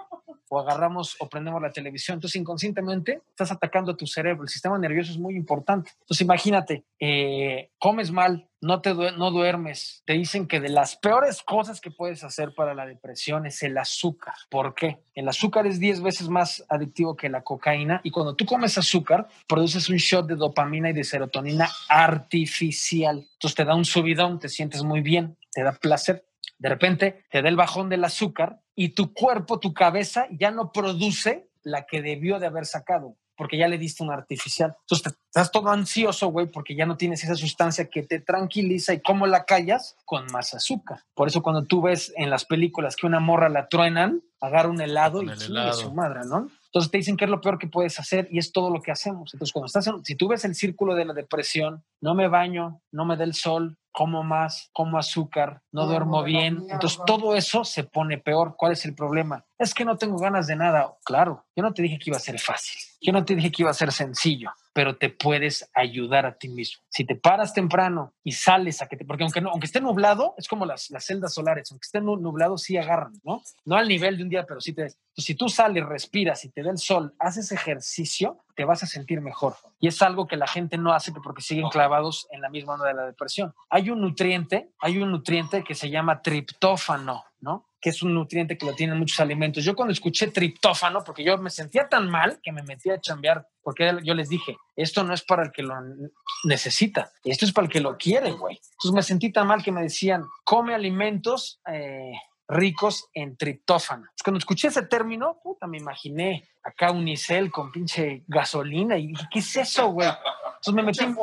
o 0.53 0.61
agarramos 0.61 1.16
o 1.18 1.30
prendemos 1.30 1.62
la 1.62 1.72
televisión. 1.72 2.16
Entonces, 2.16 2.38
inconscientemente 2.38 3.22
estás 3.30 3.50
atacando 3.50 3.92
a 3.92 3.96
tu 3.96 4.07
cerebro. 4.07 4.42
El 4.42 4.50
sistema 4.50 4.78
nervioso 4.78 5.11
es 5.11 5.18
muy 5.18 5.34
importante. 5.34 5.92
Entonces, 6.03 6.20
imagínate, 6.20 6.84
eh, 7.00 7.70
comes 7.78 8.11
mal, 8.11 8.50
no, 8.61 8.82
te 8.82 8.92
no 8.92 9.30
duermes. 9.30 10.03
Te 10.05 10.12
dicen 10.12 10.46
que 10.46 10.61
de 10.61 10.68
las 10.68 10.96
peores 10.96 11.42
cosas 11.42 11.80
que 11.80 11.90
puedes 11.90 12.22
hacer 12.22 12.53
para 12.55 12.74
la 12.74 12.84
depresión 12.84 13.46
es 13.46 13.62
el 13.62 13.78
azúcar. 13.78 14.34
¿Por 14.50 14.74
qué? 14.74 14.98
El 15.14 15.26
azúcar 15.26 15.66
es 15.66 15.80
10 15.80 16.03
veces 16.03 16.28
más 16.28 16.62
adictivo 16.68 17.16
que 17.16 17.30
la 17.30 17.42
cocaína 17.42 18.03
y 18.05 18.11
cuando 18.11 18.36
tú 18.36 18.44
comes 18.44 18.76
azúcar, 18.76 19.28
produces 19.48 19.88
un 19.88 19.96
shot 19.96 20.26
de 20.26 20.36
dopamina 20.36 20.90
y 20.90 20.92
de 20.92 21.05
serotonina 21.05 21.70
artificial. 21.88 23.26
Entonces 23.32 23.55
te 23.55 23.64
da 23.64 23.74
un 23.74 23.86
subidón, 23.86 24.38
te 24.38 24.50
sientes 24.50 24.82
muy 24.82 25.00
bien, 25.00 25.38
te 25.50 25.62
da 25.62 25.72
placer. 25.72 26.26
De 26.62 26.68
repente 26.68 27.24
te 27.30 27.42
da 27.42 27.48
el 27.48 27.56
bajón 27.56 27.88
del 27.88 28.04
azúcar 28.04 28.60
y 28.74 28.90
tu 28.90 29.12
cuerpo, 29.12 29.58
tu 29.58 29.74
cabeza 29.74 30.26
ya 30.30 30.50
no 30.50 30.70
produce 30.72 31.48
la 31.64 31.84
que 31.86 32.02
debió 32.02 32.38
de 32.38 32.46
haber 32.46 32.66
sacado 32.66 33.16
porque 33.34 33.56
ya 33.56 33.66
le 33.66 33.78
diste 33.78 34.04
un 34.04 34.12
artificial. 34.12 34.76
Entonces 34.82 35.16
estás 35.26 35.50
todo 35.50 35.70
ansioso, 35.70 36.28
güey, 36.28 36.46
porque 36.46 36.76
ya 36.76 36.86
no 36.86 36.96
tienes 36.96 37.24
esa 37.24 37.34
sustancia 37.34 37.88
que 37.88 38.02
te 38.04 38.20
tranquiliza 38.20 38.92
y 38.94 39.00
cómo 39.00 39.26
la 39.26 39.44
callas 39.44 39.96
con 40.04 40.26
más 40.30 40.54
azúcar. 40.54 41.00
Por 41.14 41.26
eso 41.28 41.42
cuando 41.42 41.64
tú 41.64 41.80
ves 41.82 42.12
en 42.16 42.30
las 42.30 42.44
películas 42.44 42.94
que 42.94 43.06
una 43.06 43.18
morra 43.20 43.48
la 43.48 43.68
truenan, 43.68 44.22
agarra 44.40 44.68
un 44.68 44.80
helado 44.80 45.22
y 45.22 45.26
helado. 45.46 45.72
su 45.72 45.92
madre, 45.92 46.20
¿no? 46.26 46.48
Entonces 46.66 46.90
te 46.90 46.98
dicen 46.98 47.16
que 47.16 47.24
es 47.24 47.30
lo 47.30 47.40
peor 47.40 47.58
que 47.58 47.66
puedes 47.66 47.98
hacer 47.98 48.28
y 48.30 48.38
es 48.38 48.52
todo 48.52 48.70
lo 48.70 48.80
que 48.80 48.92
hacemos. 48.92 49.32
Entonces 49.34 49.52
cuando 49.52 49.66
estás, 49.66 49.86
en- 49.88 50.04
si 50.04 50.14
tú 50.14 50.28
ves 50.28 50.44
el 50.44 50.54
círculo 50.54 50.94
de 50.94 51.04
la 51.06 51.12
depresión, 51.14 51.82
no 52.00 52.14
me 52.14 52.28
baño, 52.28 52.80
no 52.92 53.04
me 53.06 53.16
da 53.16 53.24
el 53.24 53.34
sol, 53.34 53.76
como 53.93 54.24
más, 54.24 54.70
como 54.72 54.99
azúcar, 54.99 55.62
no 55.70 55.86
duermo 55.86 56.22
bien. 56.22 56.64
Entonces 56.70 56.99
todo 57.07 57.36
eso 57.36 57.64
se 57.64 57.84
pone 57.84 58.18
peor. 58.18 58.57
¿Cuál 58.57 58.72
es 58.72 58.84
el 58.84 58.95
problema? 58.95 59.45
Es 59.62 59.74
que 59.74 59.84
no 59.84 59.96
tengo 59.96 60.18
ganas 60.18 60.48
de 60.48 60.56
nada. 60.56 60.92
Claro, 61.04 61.44
yo 61.54 61.62
no 61.62 61.72
te 61.72 61.82
dije 61.82 61.96
que 61.98 62.10
iba 62.10 62.16
a 62.16 62.20
ser 62.20 62.38
fácil. 62.40 62.80
Yo 63.00 63.12
no 63.12 63.24
te 63.24 63.34
dije 63.36 63.52
que 63.52 63.62
iba 63.62 63.70
a 63.70 63.74
ser 63.74 63.92
sencillo, 63.92 64.50
pero 64.72 64.96
te 64.96 65.08
puedes 65.08 65.70
ayudar 65.74 66.26
a 66.26 66.36
ti 66.36 66.48
mismo. 66.48 66.82
Si 66.88 67.04
te 67.04 67.14
paras 67.14 67.52
temprano 67.54 68.12
y 68.24 68.32
sales 68.32 68.82
a 68.82 68.88
que 68.88 68.96
te, 68.96 69.04
porque 69.04 69.22
aunque, 69.22 69.40
no, 69.40 69.50
aunque 69.50 69.66
esté 69.66 69.80
nublado, 69.80 70.34
es 70.36 70.48
como 70.48 70.66
las, 70.66 70.90
las 70.90 71.04
celdas 71.06 71.34
solares, 71.34 71.70
aunque 71.70 71.84
esté 71.84 72.00
nu- 72.00 72.16
nublado, 72.16 72.58
sí 72.58 72.76
agarran, 72.76 73.12
¿no? 73.24 73.40
No 73.64 73.76
al 73.76 73.86
nivel 73.88 74.16
de 74.16 74.24
un 74.24 74.28
día, 74.28 74.44
pero 74.46 74.60
sí 74.60 74.72
te... 74.72 74.82
Entonces, 74.82 74.98
si 75.26 75.34
tú 75.36 75.48
sales, 75.48 75.84
respiras 75.84 76.44
y 76.44 76.48
te 76.50 76.62
da 76.62 76.70
el 76.70 76.78
sol, 76.78 77.14
haces 77.20 77.52
ejercicio, 77.52 78.38
te 78.56 78.64
vas 78.64 78.82
a 78.82 78.86
sentir 78.86 79.20
mejor. 79.20 79.54
Y 79.78 79.88
es 79.88 80.00
algo 80.02 80.26
que 80.26 80.36
la 80.36 80.46
gente 80.48 80.76
no 80.78 80.92
hace 80.92 81.12
porque 81.12 81.42
siguen 81.42 81.68
clavados 81.68 82.26
en 82.30 82.40
la 82.40 82.48
misma 82.50 82.74
onda 82.74 82.86
de 82.86 82.94
la 82.94 83.06
depresión. 83.06 83.52
Hay 83.70 83.90
un 83.90 84.00
nutriente, 84.00 84.72
hay 84.80 84.98
un 84.98 85.10
nutriente 85.10 85.62
que 85.64 85.74
se 85.74 85.90
llama 85.90 86.20
triptófano, 86.22 87.24
¿no? 87.40 87.68
Que 87.83 87.91
es 87.91 88.01
un 88.03 88.14
nutriente 88.14 88.57
que 88.57 88.64
lo 88.64 88.74
tienen 88.74 88.97
muchos 88.97 89.18
alimentos. 89.18 89.64
Yo 89.64 89.74
cuando 89.74 89.93
escuché 89.93 90.28
triptófano, 90.28 91.03
porque 91.03 91.24
yo 91.24 91.37
me 91.39 91.51
sentía 91.51 91.89
tan 91.89 92.09
mal 92.09 92.39
que 92.41 92.53
me 92.53 92.62
metí 92.62 92.89
a 92.91 93.01
chambear, 93.01 93.49
porque 93.61 93.99
yo 94.05 94.14
les 94.14 94.28
dije, 94.28 94.57
esto 94.76 95.03
no 95.03 95.12
es 95.12 95.22
para 95.22 95.43
el 95.43 95.51
que 95.51 95.64
lo 95.64 95.74
necesita, 96.45 97.12
esto 97.24 97.45
es 97.45 97.53
para 97.53 97.66
el 97.66 97.72
que 97.72 97.80
lo 97.80 97.99
quiere, 97.99 98.30
güey. 98.30 98.57
Entonces 98.57 98.93
me 98.93 99.03
sentí 99.03 99.33
tan 99.33 99.49
mal 99.49 99.64
que 99.64 99.72
me 99.72 99.83
decían, 99.83 100.24
come 100.45 100.74
alimentos 100.74 101.61
eh, 101.66 102.12
ricos 102.47 103.09
en 103.14 103.37
triptófano. 103.37 104.03
Entonces, 104.03 104.22
cuando 104.22 104.39
escuché 104.39 104.68
ese 104.68 104.83
término, 104.83 105.41
puta, 105.43 105.66
me 105.66 105.78
imaginé 105.78 106.49
acá 106.62 106.90
unicel 106.92 107.50
con 107.50 107.70
pinche 107.72 108.24
gasolina 108.26 108.96
y 108.96 109.08
dije, 109.08 109.24
¿qué 109.30 109.38
es 109.40 109.56
eso, 109.56 109.88
güey? 109.88 110.08
Entonces 110.08 110.74
me 110.74 110.82
metí... 110.82 111.04
me- 111.06 111.14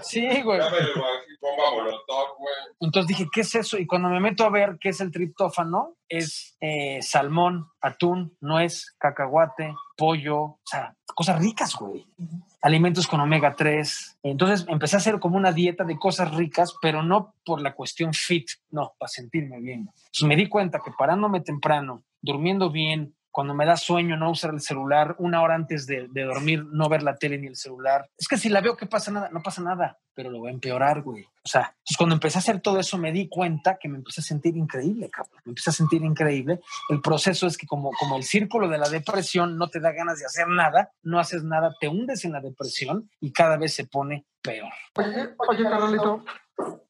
Sí, 0.02 0.42
güey. 0.42 0.60
Entonces 2.80 3.06
dije, 3.08 3.26
¿qué 3.32 3.40
es 3.42 3.54
eso? 3.54 3.78
Y 3.78 3.86
cuando 3.86 4.08
me 4.08 4.20
meto 4.20 4.44
a 4.44 4.50
ver 4.50 4.78
qué 4.80 4.88
es 4.90 5.00
el 5.00 5.10
triptófano, 5.12 5.94
es 6.08 6.56
eh, 6.60 6.98
salmón, 7.02 7.68
atún, 7.80 8.36
nuez, 8.40 8.94
cacahuate, 8.98 9.74
pollo, 9.96 10.38
o 10.42 10.60
sea, 10.64 10.94
cosas 11.14 11.38
ricas, 11.40 11.74
güey. 11.76 12.06
Alimentos 12.62 13.06
con 13.06 13.20
omega 13.20 13.54
3. 13.56 14.18
Entonces 14.24 14.66
empecé 14.68 14.96
a 14.96 14.98
hacer 14.98 15.20
como 15.20 15.36
una 15.36 15.52
dieta 15.52 15.84
de 15.84 15.98
cosas 15.98 16.34
ricas, 16.34 16.74
pero 16.82 17.02
no 17.02 17.34
por 17.44 17.60
la 17.62 17.74
cuestión 17.74 18.12
fit, 18.12 18.48
no, 18.70 18.94
para 18.98 19.08
sentirme 19.08 19.60
bien. 19.60 19.80
Entonces 19.88 20.24
me 20.24 20.36
di 20.36 20.48
cuenta 20.48 20.80
que 20.84 20.90
parándome 20.98 21.40
temprano, 21.40 22.02
durmiendo 22.20 22.70
bien, 22.70 23.14
cuando 23.36 23.52
me 23.52 23.66
da 23.66 23.76
sueño, 23.76 24.16
no 24.16 24.30
usar 24.30 24.54
el 24.54 24.62
celular, 24.62 25.14
una 25.18 25.42
hora 25.42 25.56
antes 25.56 25.86
de, 25.86 26.08
dormir, 26.08 26.64
no 26.72 26.88
ver 26.88 27.02
la 27.02 27.16
tele 27.16 27.36
ni 27.36 27.48
el 27.48 27.56
celular. 27.56 28.08
Es 28.16 28.28
que 28.28 28.38
si 28.38 28.48
la 28.48 28.62
veo, 28.62 28.78
¿qué 28.78 28.86
pasa? 28.86 29.10
Nada, 29.10 29.28
no 29.30 29.42
pasa 29.42 29.60
nada, 29.60 29.98
pero 30.14 30.30
lo 30.30 30.40
va 30.40 30.48
a 30.48 30.52
empeorar, 30.52 31.02
güey. 31.02 31.22
O 31.22 31.46
sea, 31.46 31.64
entonces 31.64 31.98
cuando 31.98 32.14
empecé 32.14 32.38
a 32.38 32.40
hacer 32.40 32.62
todo 32.62 32.80
eso, 32.80 32.96
me 32.96 33.12
di 33.12 33.28
cuenta 33.28 33.76
que 33.78 33.90
me 33.90 33.98
empecé 33.98 34.22
a 34.22 34.24
sentir 34.24 34.56
increíble, 34.56 35.10
cabrón. 35.10 35.38
Me 35.44 35.50
empecé 35.50 35.68
a 35.68 35.74
sentir 35.74 36.02
increíble. 36.02 36.60
El 36.88 37.02
proceso 37.02 37.46
es 37.46 37.58
que 37.58 37.66
como, 37.66 37.90
como 38.00 38.16
el 38.16 38.22
círculo 38.22 38.70
de 38.70 38.78
la 38.78 38.88
depresión 38.88 39.58
no 39.58 39.68
te 39.68 39.80
da 39.80 39.92
ganas 39.92 40.18
de 40.18 40.24
hacer 40.24 40.48
nada, 40.48 40.92
no 41.02 41.18
haces 41.20 41.44
nada, 41.44 41.76
te 41.78 41.88
hundes 41.88 42.24
en 42.24 42.32
la 42.32 42.40
depresión 42.40 43.10
y 43.20 43.34
cada 43.34 43.58
vez 43.58 43.74
se 43.74 43.84
pone 43.86 44.24
peor. 44.40 44.72
Oye, 44.94 45.34
oye, 45.46 45.62
Carolito. 45.62 46.24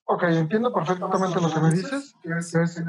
Ok, 0.05 0.22
entiendo 0.22 0.72
perfectamente 0.72 1.40
lo 1.40 1.53
que 1.53 1.61
me 1.61 1.70
dices, 1.72 2.14
que 2.22 2.38
es, 2.38 2.80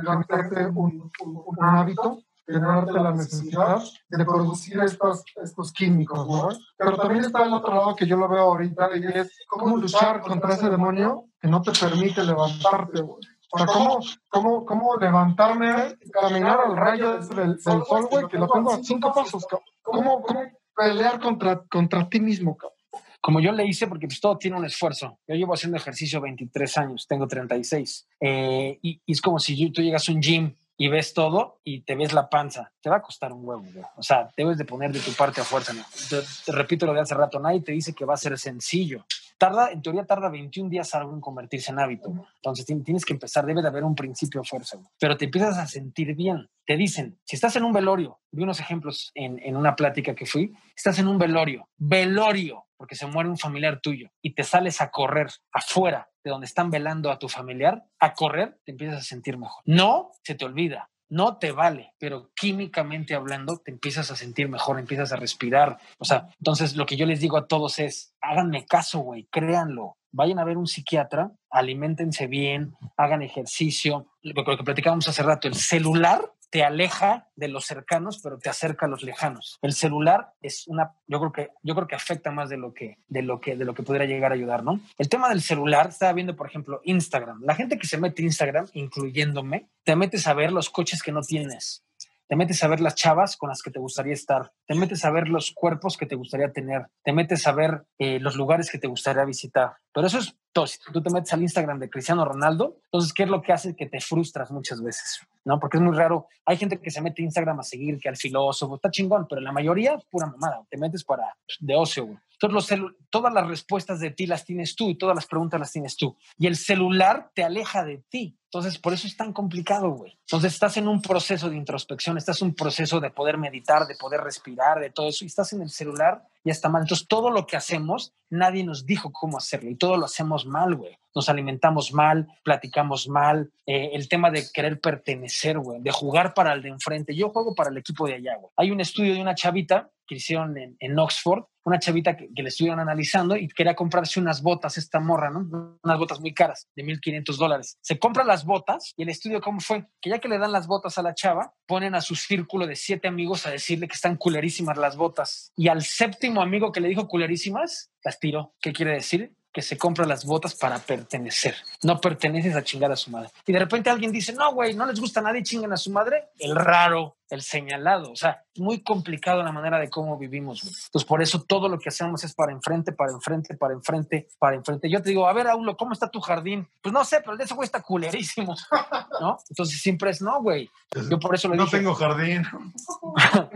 un- 0.75 1.11
un 1.25 1.57
hábito, 1.59 2.21
generarte 2.47 2.93
la 2.93 3.11
necesidad 3.11 3.81
de 4.09 4.25
producir 4.25 4.79
estos, 4.79 5.23
estos 5.43 5.71
químicos, 5.73 6.27
¿no? 6.27 6.49
Pero 6.77 6.97
también 6.97 7.25
está 7.25 7.43
el 7.43 7.53
otro 7.53 7.75
lado 7.75 7.95
que 7.95 8.07
yo 8.07 8.15
lo 8.15 8.29
veo 8.29 8.41
ahorita 8.41 8.89
y 8.95 9.05
es 9.05 9.37
cómo 9.47 9.77
luchar 9.77 10.21
contra 10.21 10.53
ese 10.53 10.69
demonio 10.69 11.25
que 11.39 11.47
no 11.47 11.61
te 11.61 11.71
permite 11.71 12.23
levantarte, 12.23 13.01
güey. 13.01 13.19
O 13.51 13.57
sea, 13.57 13.67
¿cómo, 13.67 13.99
cómo, 14.29 14.65
cómo 14.65 14.97
levantarme, 14.97 15.97
caminar 16.11 16.59
al 16.65 16.75
rayo 16.75 17.19
del, 17.19 17.57
del 17.57 17.61
sol, 17.61 18.07
güey, 18.09 18.27
que 18.27 18.37
lo 18.37 18.47
tengo 18.47 18.73
a 18.73 18.83
cinco 18.83 19.13
pasos, 19.13 19.45
cabrón? 19.45 19.67
¿Cómo, 19.81 20.21
cómo 20.21 20.41
pelear 20.75 21.19
contra, 21.19 21.63
contra 21.69 22.09
ti 22.09 22.19
mismo, 22.19 22.57
cabrón? 22.57 22.77
como 23.19 23.41
yo 23.41 23.51
le 23.51 23.65
hice, 23.65 23.87
porque 23.87 24.07
pues 24.07 24.21
todo 24.21 24.37
tiene 24.37 24.55
un 24.55 24.63
esfuerzo. 24.63 25.19
Yo 25.27 25.35
llevo 25.35 25.53
haciendo 25.53 25.75
ejercicio 25.75 26.21
23 26.21 26.77
años, 26.77 27.07
tengo 27.09 27.27
36. 27.27 28.07
Eh, 28.21 28.79
y, 28.81 29.01
y 29.05 29.11
es 29.11 29.21
como 29.21 29.37
si 29.37 29.69
tú 29.71 29.81
llegas 29.81 30.07
a 30.07 30.13
un 30.13 30.21
gym 30.21 30.55
y 30.77 30.87
ves 30.89 31.13
todo 31.13 31.59
y 31.63 31.81
te 31.81 31.95
ves 31.95 32.13
la 32.13 32.29
panza. 32.29 32.71
Te 32.81 32.89
va 32.89 32.97
a 32.97 33.01
costar 33.01 33.33
un 33.33 33.43
huevo, 33.43 33.63
güey. 33.73 33.85
O 33.95 34.03
sea, 34.03 34.29
debes 34.37 34.57
de 34.57 34.65
poner 34.65 34.91
de 34.91 34.99
tu 34.99 35.11
parte 35.13 35.41
a 35.41 35.43
fuerza. 35.43 35.73
¿no? 35.73 35.83
Te, 36.09 36.17
te 36.45 36.51
repito 36.51 36.85
lo 36.85 36.93
de 36.93 37.01
hace 37.01 37.15
rato, 37.15 37.39
nadie 37.39 37.61
te 37.61 37.71
dice 37.71 37.93
que 37.93 38.05
va 38.05 38.13
a 38.13 38.17
ser 38.17 38.37
sencillo. 38.37 39.05
Tarda, 39.39 39.69
en 39.71 39.83
teoría 39.83 40.03
tarda 40.03 40.29
21 40.29 40.67
días 40.69 40.95
algo 40.95 41.13
en 41.13 41.21
convertirse 41.21 41.71
en 41.71 41.77
hábito. 41.79 42.09
güey. 42.09 42.23
Entonces 42.37 42.65
tien- 42.67 42.83
tienes 42.83 43.05
que 43.05 43.13
empezar, 43.13 43.45
debe 43.45 43.61
de 43.61 43.67
haber 43.67 43.83
un 43.83 43.93
principio 43.95 44.43
fuerza. 44.43 44.77
güey. 44.77 44.89
Pero 44.99 45.15
te 45.17 45.25
empiezas 45.25 45.57
a 45.59 45.67
sentir 45.67 46.15
bien. 46.15 46.49
Te 46.65 46.75
dicen, 46.75 47.17
si 47.23 47.35
estás 47.35 47.55
en 47.55 47.63
un 47.63 47.71
velorio, 47.73 48.19
vi 48.31 48.43
unos 48.43 48.59
ejemplos 48.59 49.11
en, 49.15 49.39
en 49.43 49.55
una 49.55 49.75
plática 49.75 50.13
que 50.15 50.25
fui, 50.25 50.53
estás 50.75 50.97
en 50.99 51.07
un 51.07 51.17
velorio, 51.17 51.67
velorio, 51.77 52.65
porque 52.77 52.95
se 52.95 53.07
muere 53.07 53.29
un 53.29 53.37
familiar 53.37 53.79
tuyo 53.81 54.09
y 54.21 54.33
te 54.33 54.43
sales 54.43 54.81
a 54.81 54.91
correr 54.91 55.27
afuera 55.51 56.09
de 56.23 56.31
donde 56.31 56.45
están 56.45 56.69
velando 56.69 57.11
a 57.11 57.19
tu 57.19 57.27
familiar, 57.27 57.83
a 57.99 58.13
correr, 58.13 58.59
te 58.65 58.71
empiezas 58.71 58.99
a 58.99 59.03
sentir 59.03 59.37
mejor. 59.37 59.63
No, 59.65 60.11
se 60.23 60.35
te 60.35 60.45
olvida. 60.45 60.89
no 61.09 61.37
te 61.37 61.53
vale, 61.53 61.93
pero 61.99 62.31
químicamente 62.35 63.15
hablando 63.15 63.59
te 63.59 63.71
empiezas 63.71 64.11
a 64.11 64.15
sentir 64.17 64.49
mejor, 64.49 64.77
empiezas 64.77 65.13
a 65.13 65.15
respirar. 65.15 65.77
O 65.99 66.05
sea, 66.05 66.27
entonces 66.37 66.75
lo 66.75 66.85
que 66.85 66.97
yo 66.97 67.05
les 67.05 67.21
digo 67.21 67.37
a 67.37 67.47
todos 67.47 67.79
es, 67.79 68.13
háganme 68.21 68.65
caso, 68.65 68.99
güey, 68.99 69.25
créanlo. 69.31 69.95
Vayan 70.11 70.39
a 70.39 70.43
ver 70.43 70.57
un 70.57 70.67
psiquiatra, 70.67 71.31
aliméntense 71.49 72.27
bien, 72.27 72.75
hagan 72.97 73.21
ejercicio. 73.21 74.07
Lo 74.21 74.43
que 74.43 74.63
platicábamos 74.63 75.07
hace 75.07 75.23
rato, 75.23 75.47
el 75.47 75.55
celular 75.55 76.33
te 76.49 76.63
aleja 76.63 77.27
de 77.35 77.47
los 77.47 77.65
cercanos, 77.65 78.19
pero 78.21 78.37
te 78.37 78.49
acerca 78.49 78.85
a 78.85 78.89
los 78.89 79.03
lejanos. 79.03 79.57
El 79.61 79.73
celular 79.73 80.33
es 80.41 80.67
una, 80.67 80.93
yo 81.07 81.19
creo 81.19 81.31
que, 81.31 81.49
yo 81.63 81.75
creo 81.75 81.87
que 81.87 81.95
afecta 81.95 82.31
más 82.31 82.49
de 82.49 82.57
lo 82.57 82.73
que, 82.73 82.97
de 83.07 83.21
lo 83.21 83.39
que, 83.39 83.55
de 83.55 83.65
lo 83.65 83.73
que 83.73 83.83
pudiera 83.83 84.05
llegar 84.05 84.31
a 84.31 84.35
ayudar, 84.35 84.63
¿no? 84.63 84.79
El 84.97 85.09
tema 85.09 85.29
del 85.29 85.41
celular, 85.41 85.87
estaba 85.89 86.13
viendo, 86.13 86.35
por 86.35 86.47
ejemplo, 86.47 86.81
Instagram. 86.83 87.41
La 87.43 87.55
gente 87.55 87.77
que 87.77 87.87
se 87.87 87.97
mete 87.97 88.23
Instagram, 88.23 88.67
incluyéndome, 88.73 89.69
te 89.83 89.95
metes 89.95 90.27
a 90.27 90.33
ver 90.33 90.51
los 90.51 90.69
coches 90.69 91.01
que 91.01 91.11
no 91.11 91.21
tienes. 91.21 91.83
Te 92.27 92.35
metes 92.35 92.63
a 92.63 92.67
ver 92.67 92.81
las 92.81 92.95
chavas 92.95 93.37
con 93.37 93.49
las 93.49 93.61
que 93.61 93.71
te 93.71 93.79
gustaría 93.79 94.13
estar. 94.13 94.51
Te 94.65 94.75
metes 94.75 95.05
a 95.05 95.11
ver 95.11 95.29
los 95.29 95.51
cuerpos 95.51 95.97
que 95.97 96.05
te 96.05 96.15
gustaría 96.15 96.51
tener. 96.51 96.87
Te 97.03 97.13
metes 97.13 97.47
a 97.47 97.53
ver 97.53 97.85
eh, 97.97 98.19
los 98.19 98.35
lugares 98.35 98.69
que 98.69 98.77
te 98.77 98.87
gustaría 98.87 99.23
visitar. 99.23 99.75
Pero 99.93 100.07
eso 100.07 100.19
es 100.19 100.35
todo. 100.51 100.65
Tú 100.91 101.01
te 101.01 101.09
metes 101.09 101.31
al 101.33 101.41
Instagram 101.41 101.79
de 101.79 101.89
Cristiano 101.89 102.25
Ronaldo, 102.25 102.77
entonces, 102.85 103.13
¿qué 103.13 103.23
es 103.23 103.29
lo 103.29 103.41
que 103.41 103.53
hace? 103.53 103.75
Que 103.75 103.85
te 103.85 104.01
frustras 104.01 104.51
muchas 104.51 104.81
veces. 104.81 105.21
¿no? 105.47 105.59
Porque 105.61 105.77
es 105.77 105.83
muy 105.83 105.95
raro. 105.95 106.27
Hay 106.45 106.57
gente 106.57 106.79
que 106.81 106.91
se 106.91 107.01
mete 107.01 107.21
a 107.21 107.25
Instagram 107.25 107.59
a 107.61 107.63
seguir, 107.63 107.99
que 107.99 108.09
al 108.09 108.17
filósofo, 108.17 108.75
está 108.75 108.91
chingón, 108.91 109.27
pero 109.29 109.39
la 109.39 109.53
mayoría, 109.53 109.97
pura 110.11 110.27
mamada. 110.27 110.61
Te 110.69 110.77
metes 110.77 111.05
para 111.05 111.23
de 111.59 111.75
ocio, 111.75 112.05
güey. 112.05 112.17
Todos 112.37 112.53
los 112.53 112.69
todas 113.09 113.33
las 113.33 113.47
respuestas 113.47 113.99
de 113.99 114.11
ti 114.11 114.27
las 114.27 114.45
tienes 114.45 114.75
tú 114.75 114.89
y 114.89 114.95
todas 114.95 115.15
las 115.15 115.25
preguntas 115.25 115.59
las 115.59 115.71
tienes 115.71 115.95
tú. 115.95 116.15
Y 116.37 116.45
el 116.47 116.55
celular 116.55 117.31
te 117.33 117.43
aleja 117.43 117.83
de 117.83 118.03
ti. 118.09 118.36
Entonces, 118.57 118.81
por 118.81 118.91
eso 118.91 119.05
es 119.05 119.15
tan 119.15 119.33
complicado, 119.33 119.91
güey. 119.91 120.17
Entonces, 120.21 120.53
estás 120.53 120.77
en 120.77 120.87
un 120.87 120.99
proceso 120.99 121.47
de 121.47 121.55
introspección, 121.55 122.17
estás 122.17 122.41
en 122.41 122.47
un 122.47 122.55
proceso 122.55 122.99
de 122.99 123.11
poder 123.11 123.37
meditar, 123.37 123.85
de 123.85 123.95
poder 123.95 124.21
respirar, 124.21 124.79
de 124.79 124.89
todo 124.89 125.09
eso, 125.09 125.23
y 125.23 125.27
estás 125.27 125.53
en 125.53 125.61
el 125.61 125.69
celular, 125.69 126.27
ya 126.47 126.53
está 126.53 126.69
mal. 126.69 126.83
Entonces, 126.83 127.07
todo 127.07 127.29
lo 127.29 127.45
que 127.45 127.57
hacemos, 127.57 128.13
nadie 128.29 128.63
nos 128.63 128.85
dijo 128.85 129.11
cómo 129.11 129.37
hacerlo, 129.37 129.69
y 129.69 129.75
todo 129.75 129.97
lo 129.97 130.05
hacemos 130.05 130.45
mal, 130.45 130.75
güey. 130.75 130.97
Nos 131.13 131.29
alimentamos 131.29 131.93
mal, 131.93 132.27
platicamos 132.43 133.07
mal, 133.07 133.51
eh, 133.65 133.91
el 133.93 134.07
tema 134.07 134.31
de 134.31 134.45
querer 134.53 134.79
pertenecer, 134.79 135.59
güey, 135.59 135.81
de 135.81 135.91
jugar 135.91 136.33
para 136.33 136.53
el 136.53 136.61
de 136.61 136.69
enfrente. 136.69 137.15
Yo 137.15 137.29
juego 137.29 137.53
para 137.53 137.69
el 137.69 137.77
equipo 137.77 138.07
de 138.07 138.15
allá, 138.15 138.37
güey. 138.37 138.51
Hay 138.55 138.71
un 138.71 138.81
estudio 138.81 139.13
de 139.13 139.21
una 139.21 139.35
chavita 139.35 139.89
que 140.07 140.15
hicieron 140.15 140.55
en, 140.57 140.99
Oxford, 140.99 141.43
una 141.65 141.79
chavita 141.79 142.15
que, 142.15 142.29
que 142.33 142.41
le 142.41 142.49
estuvieron 142.49 142.79
analizando 142.79 143.35
y 143.35 143.49
quería 143.49 143.75
comprarse 143.75 144.19
unas 144.21 144.41
botas, 144.41 144.77
esta 144.77 145.01
morra, 145.01 145.29
¿no? 145.29 145.77
Unas 145.83 145.99
botas 145.99 146.21
muy 146.21 146.33
caras, 146.33 146.69
de 146.75 146.83
1.500 146.83 147.35
dólares. 147.35 147.77
Se 147.81 147.99
compra 147.99 148.23
las 148.23 148.45
botas 148.45 148.93
y 148.95 149.03
el 149.03 149.09
estudio, 149.09 149.41
¿cómo 149.41 149.59
fue? 149.59 149.85
Que 150.01 150.09
ya 150.09 150.19
que 150.19 150.29
le 150.29 150.37
dan 150.37 150.53
las 150.53 150.65
botas 150.65 150.97
a 150.97 151.01
la 151.01 151.13
chava, 151.13 151.53
ponen 151.67 151.93
a 151.93 152.01
su 152.01 152.15
círculo 152.15 152.65
de 152.65 152.77
siete 152.77 153.09
amigos 153.09 153.45
a 153.45 153.51
decirle 153.51 153.87
que 153.87 153.95
están 153.95 154.15
culerísimas 154.15 154.77
las 154.77 154.95
botas. 154.95 155.51
Y 155.57 155.67
al 155.67 155.83
séptimo 155.83 156.36
amigo 156.41 156.71
que 156.71 156.81
le 156.81 156.89
dijo 156.89 157.07
culerísimas, 157.07 157.91
las 158.03 158.19
tiró. 158.19 158.53
¿Qué 158.61 158.73
quiere 158.73 158.93
decir? 158.93 159.33
Que 159.57 159.63
se 159.63 159.75
compra 159.75 160.05
las 160.05 160.23
botas 160.23 160.53
para 160.53 160.77
pertenecer. 160.77 161.55
No 161.81 161.99
perteneces 161.99 162.55
a 162.55 162.63
chingar 162.63 162.91
a 162.91 162.95
su 162.95 163.09
madre. 163.09 163.31
Y 163.47 163.51
de 163.51 163.57
repente 163.57 163.89
alguien 163.89 164.11
dice, 164.11 164.31
no, 164.31 164.53
güey, 164.53 164.75
no 164.75 164.85
les 164.85 164.99
gusta 164.99 165.19
a 165.19 165.23
nadie, 165.23 165.41
chingan 165.41 165.73
a 165.73 165.77
su 165.77 165.89
madre. 165.89 166.27
El 166.37 166.55
raro, 166.55 167.17
el 167.31 167.41
señalado. 167.41 168.11
O 168.11 168.15
sea, 168.15 168.43
muy 168.57 168.83
complicado 168.83 169.41
la 169.41 169.51
manera 169.51 169.79
de 169.79 169.89
cómo 169.89 170.15
vivimos. 170.15 170.61
güey. 170.61 170.75
Entonces, 170.75 171.07
por 171.07 171.23
eso 171.23 171.41
todo 171.41 171.69
lo 171.69 171.79
que 171.79 171.89
hacemos 171.89 172.23
es 172.23 172.35
para 172.35 172.51
enfrente, 172.51 172.91
para 172.91 173.11
enfrente, 173.11 173.55
para 173.55 173.73
enfrente, 173.73 174.27
para 174.37 174.55
enfrente. 174.57 174.91
Yo 174.91 175.01
te 175.01 175.09
digo, 175.09 175.27
a 175.27 175.33
ver, 175.33 175.47
Aulo, 175.47 175.75
¿cómo 175.75 175.93
está 175.93 176.07
tu 176.11 176.21
jardín? 176.21 176.69
Pues 176.83 176.93
no 176.93 177.03
sé, 177.03 177.17
pero 177.21 177.31
el 177.31 177.39
de 177.39 177.45
ese 177.45 177.55
güey 177.55 177.65
está 177.65 177.81
culerísimo. 177.81 178.55
¿No? 179.19 179.39
Entonces 179.49 179.81
siempre 179.81 180.11
es, 180.11 180.21
no, 180.21 180.39
güey. 180.39 180.69
Yo 181.09 181.19
por 181.19 181.33
eso 181.33 181.47
lo 181.47 181.55
No 181.55 181.63
dije. 181.65 181.77
tengo 181.77 181.95
jardín. 181.95 182.43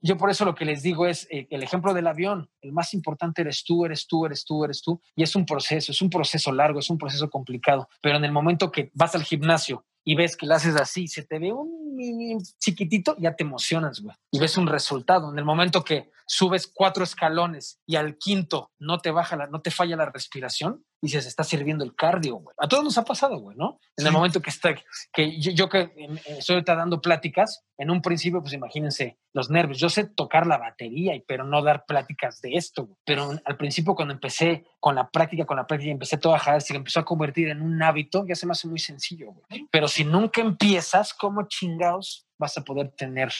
Yo 0.00 0.16
por 0.16 0.30
eso 0.30 0.44
lo 0.44 0.54
que 0.54 0.64
les 0.64 0.82
digo 0.82 1.06
es 1.06 1.26
eh, 1.30 1.46
el 1.50 1.62
ejemplo 1.64 1.92
del 1.94 2.06
avión. 2.06 2.48
El 2.60 2.72
más 2.72 2.94
importante 2.94 3.42
eres 3.42 3.64
tú, 3.64 3.84
eres 3.84 4.06
tú, 4.06 4.24
eres 4.26 4.44
tú, 4.44 4.64
eres 4.64 4.82
tú. 4.84 5.00
Y 5.16 5.22
es 5.22 5.34
un 5.34 5.46
proceso, 5.46 5.90
es 5.92 6.02
un 6.02 6.10
proceso 6.10 6.52
largo, 6.52 6.78
es 6.78 6.90
un 6.90 6.98
proceso 6.98 7.30
complicado. 7.30 7.88
Pero 8.02 8.16
en 8.18 8.24
el 8.24 8.32
momento 8.32 8.70
que 8.70 8.90
vas 8.94 9.14
al 9.14 9.24
gimnasio 9.24 9.84
y 10.04 10.14
ves 10.14 10.36
que 10.36 10.46
lo 10.46 10.54
haces 10.54 10.76
así, 10.76 11.08
se 11.08 11.22
te 11.24 11.38
ve 11.38 11.52
un 11.52 11.96
mini 11.96 12.36
chiquitito, 12.58 13.16
ya 13.18 13.34
te 13.34 13.44
emocionas, 13.44 14.00
güey. 14.00 14.14
Y 14.30 14.38
ves 14.38 14.56
un 14.58 14.66
resultado. 14.66 15.32
En 15.32 15.38
el 15.38 15.44
momento 15.44 15.82
que 15.84 16.10
subes 16.26 16.66
cuatro 16.66 17.04
escalones 17.04 17.80
y 17.86 17.96
al 17.96 18.16
quinto 18.18 18.70
no 18.78 18.98
te 18.98 19.10
baja, 19.10 19.36
la, 19.36 19.46
no 19.46 19.60
te 19.60 19.70
falla 19.70 19.96
la 19.96 20.06
respiración, 20.06 20.84
dices, 21.00 21.26
está 21.26 21.44
sirviendo 21.44 21.84
el 21.84 21.94
cardio, 21.94 22.36
güey. 22.36 22.54
A 22.58 22.66
todos 22.66 22.82
nos 22.82 22.96
ha 22.96 23.04
pasado, 23.04 23.36
güey, 23.38 23.56
¿no? 23.58 23.78
En 23.96 24.06
el 24.06 24.12
momento 24.12 24.40
que 24.40 24.48
está, 24.48 24.74
que 25.12 25.38
yo, 25.38 25.52
yo 25.52 25.68
que 25.68 25.80
eh, 25.80 26.08
estoy 26.38 26.54
ahorita 26.54 26.74
dando 26.74 27.00
pláticas, 27.02 27.62
en 27.76 27.90
un 27.90 28.00
principio, 28.00 28.40
pues 28.40 28.54
imagínense 28.54 29.18
los 29.34 29.50
nervios. 29.50 29.78
Yo 29.78 29.88
sé 29.90 30.04
tocar 30.04 30.46
la 30.46 30.56
batería, 30.58 31.14
y- 31.14 31.20
pero 31.20 31.44
no 31.44 31.62
dar 31.62 31.84
pláticas 31.86 32.40
de 32.40 32.54
esto. 32.54 32.84
güey. 32.86 32.96
Pero 33.04 33.32
al 33.44 33.56
principio, 33.58 33.94
cuando 33.94 34.14
empecé 34.14 34.64
con 34.84 34.94
la 34.96 35.08
práctica, 35.08 35.46
con 35.46 35.56
la 35.56 35.66
práctica, 35.66 35.90
empecé 35.92 36.18
todo 36.18 36.34
a 36.34 36.38
jalar, 36.38 36.60
se 36.60 36.76
empezó 36.76 37.00
a 37.00 37.06
convertir 37.06 37.48
en 37.48 37.62
un 37.62 37.82
hábito, 37.82 38.26
ya 38.28 38.34
se 38.34 38.44
me 38.44 38.52
hace 38.52 38.68
muy 38.68 38.78
sencillo, 38.78 39.32
güey. 39.32 39.66
Pero 39.70 39.88
si 39.88 40.04
nunca 40.04 40.42
empiezas, 40.42 41.14
¿cómo 41.14 41.44
chingados 41.48 42.26
vas 42.36 42.58
a 42.58 42.64
poder 42.64 42.90
tener 42.90 43.32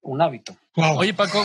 un 0.00 0.20
hábito? 0.20 0.56
Oye, 0.74 1.14
Paco, 1.14 1.38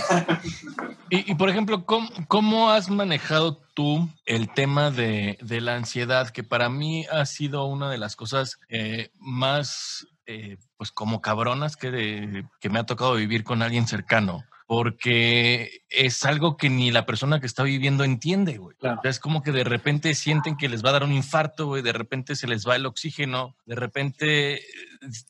y, 1.12 1.32
y, 1.32 1.36
por 1.36 1.50
ejemplo, 1.50 1.86
¿cómo, 1.86 2.10
cómo 2.28 2.72
has 2.72 2.90
manejado 2.90 3.58
tú 3.76 4.10
el 4.26 4.50
tema 4.50 4.90
de, 4.90 5.38
de 5.40 5.62
la 5.62 5.76
ansiedad? 5.76 6.30
Que 6.30 6.44
para 6.44 6.68
mí 6.70 7.06
ha 7.12 7.24
sido 7.28 7.66
una 7.66 7.92
de 7.92 8.00
las 8.00 8.16
cosas 8.16 8.58
eh, 8.70 9.12
más, 9.20 10.08
eh, 10.26 10.58
pues 10.78 10.92
como 10.92 11.22
cabronas 11.22 11.78
que, 11.78 11.92
de- 11.92 12.46
que 12.60 12.70
me 12.72 12.80
ha 12.80 12.88
tocado 12.88 13.14
vivir 13.14 13.44
con 13.44 13.62
alguien 13.62 13.86
cercano. 13.88 14.46
Porque 14.74 15.84
es 15.88 16.26
algo 16.26 16.58
que 16.58 16.68
ni 16.68 16.90
la 16.90 17.06
persona 17.06 17.40
que 17.40 17.46
está 17.46 17.62
viviendo 17.62 18.04
entiende, 18.04 18.58
güey. 18.58 18.76
O 18.80 18.82
sea, 18.82 19.00
es 19.04 19.20
como 19.20 19.44
que 19.44 19.52
de 19.52 19.64
repente 19.64 20.16
sienten 20.16 20.58
que 20.58 20.68
les 20.68 20.84
va 20.84 20.90
a 20.90 20.94
dar 20.94 21.04
un 21.04 21.12
infarto, 21.12 21.68
güey. 21.68 21.84
De 21.84 21.94
repente 21.94 22.36
se 22.36 22.48
les 22.48 22.68
va 22.68 22.76
el 22.76 22.88
oxígeno. 22.88 23.56
De 23.68 23.76
repente 23.76 24.56
eh, 24.56 24.62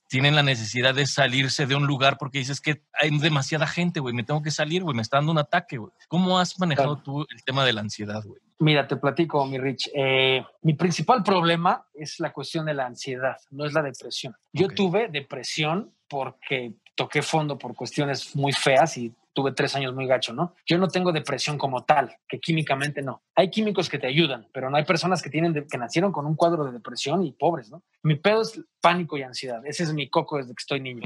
tienen 0.07 0.35
la 0.35 0.43
necesidad 0.43 0.95
de 0.95 1.05
salirse 1.05 1.65
de 1.65 1.75
un 1.75 1.87
lugar 1.87 2.17
porque 2.17 2.39
dices 2.39 2.61
que 2.61 2.83
hay 2.93 3.09
demasiada 3.19 3.67
gente, 3.67 3.99
güey. 3.99 4.13
Me 4.13 4.23
tengo 4.23 4.41
que 4.41 4.49
salir, 4.49 4.81
güey. 4.81 4.95
Me 4.95 5.01
está 5.01 5.17
dando 5.17 5.33
un 5.33 5.39
ataque, 5.39 5.77
güey. 5.77 5.91
¿Cómo 6.07 6.39
has 6.39 6.57
manejado 6.57 6.99
tú 6.99 7.25
el 7.29 7.43
tema 7.43 7.65
de 7.65 7.73
la 7.73 7.81
ansiedad, 7.81 8.23
güey? 8.23 8.39
Mira, 8.59 8.87
te 8.87 8.95
platico, 8.95 9.45
mi 9.45 9.57
Rich. 9.57 9.91
Eh, 9.93 10.41
mi 10.61 10.73
principal 10.73 11.21
problema 11.21 11.85
es 11.93 12.17
la 12.21 12.31
cuestión 12.31 12.65
de 12.65 12.75
la 12.75 12.85
ansiedad, 12.85 13.35
no 13.51 13.65
es 13.65 13.73
la 13.73 13.81
depresión. 13.81 14.37
Yo 14.53 14.69
tuve 14.69 15.09
depresión 15.09 15.91
porque 16.07 16.75
toqué 16.95 17.21
fondo 17.21 17.57
por 17.57 17.75
cuestiones 17.75 18.35
muy 18.35 18.53
feas 18.53 18.97
y 18.97 19.13
tuve 19.33 19.51
tres 19.51 19.75
años 19.75 19.93
muy 19.93 20.05
gacho, 20.07 20.33
¿no? 20.33 20.53
Yo 20.65 20.77
no 20.77 20.87
tengo 20.87 21.11
depresión 21.11 21.57
como 21.57 21.83
tal, 21.83 22.15
que 22.27 22.39
químicamente 22.39 23.01
no. 23.01 23.23
Hay 23.35 23.49
químicos 23.49 23.89
que 23.89 23.99
te 23.99 24.07
ayudan, 24.07 24.47
pero 24.53 24.69
no 24.69 24.77
hay 24.77 24.85
personas 24.85 25.21
que 25.21 25.29
tienen 25.29 25.53
de- 25.53 25.65
que 25.67 25.77
nacieron 25.77 26.11
con 26.11 26.25
un 26.25 26.35
cuadro 26.35 26.63
de 26.65 26.71
depresión 26.71 27.23
y 27.25 27.31
pobres, 27.31 27.69
¿no? 27.71 27.83
Mi 28.03 28.15
pedo 28.15 28.41
es 28.43 28.61
pánico 28.79 29.17
y 29.17 29.23
ansiedad. 29.23 29.65
Ese 29.65 29.83
es 29.83 29.93
mi 29.93 30.09
coco 30.09 30.37
desde 30.37 30.51
que 30.53 30.61
estoy 30.61 30.79
niño. 30.79 31.01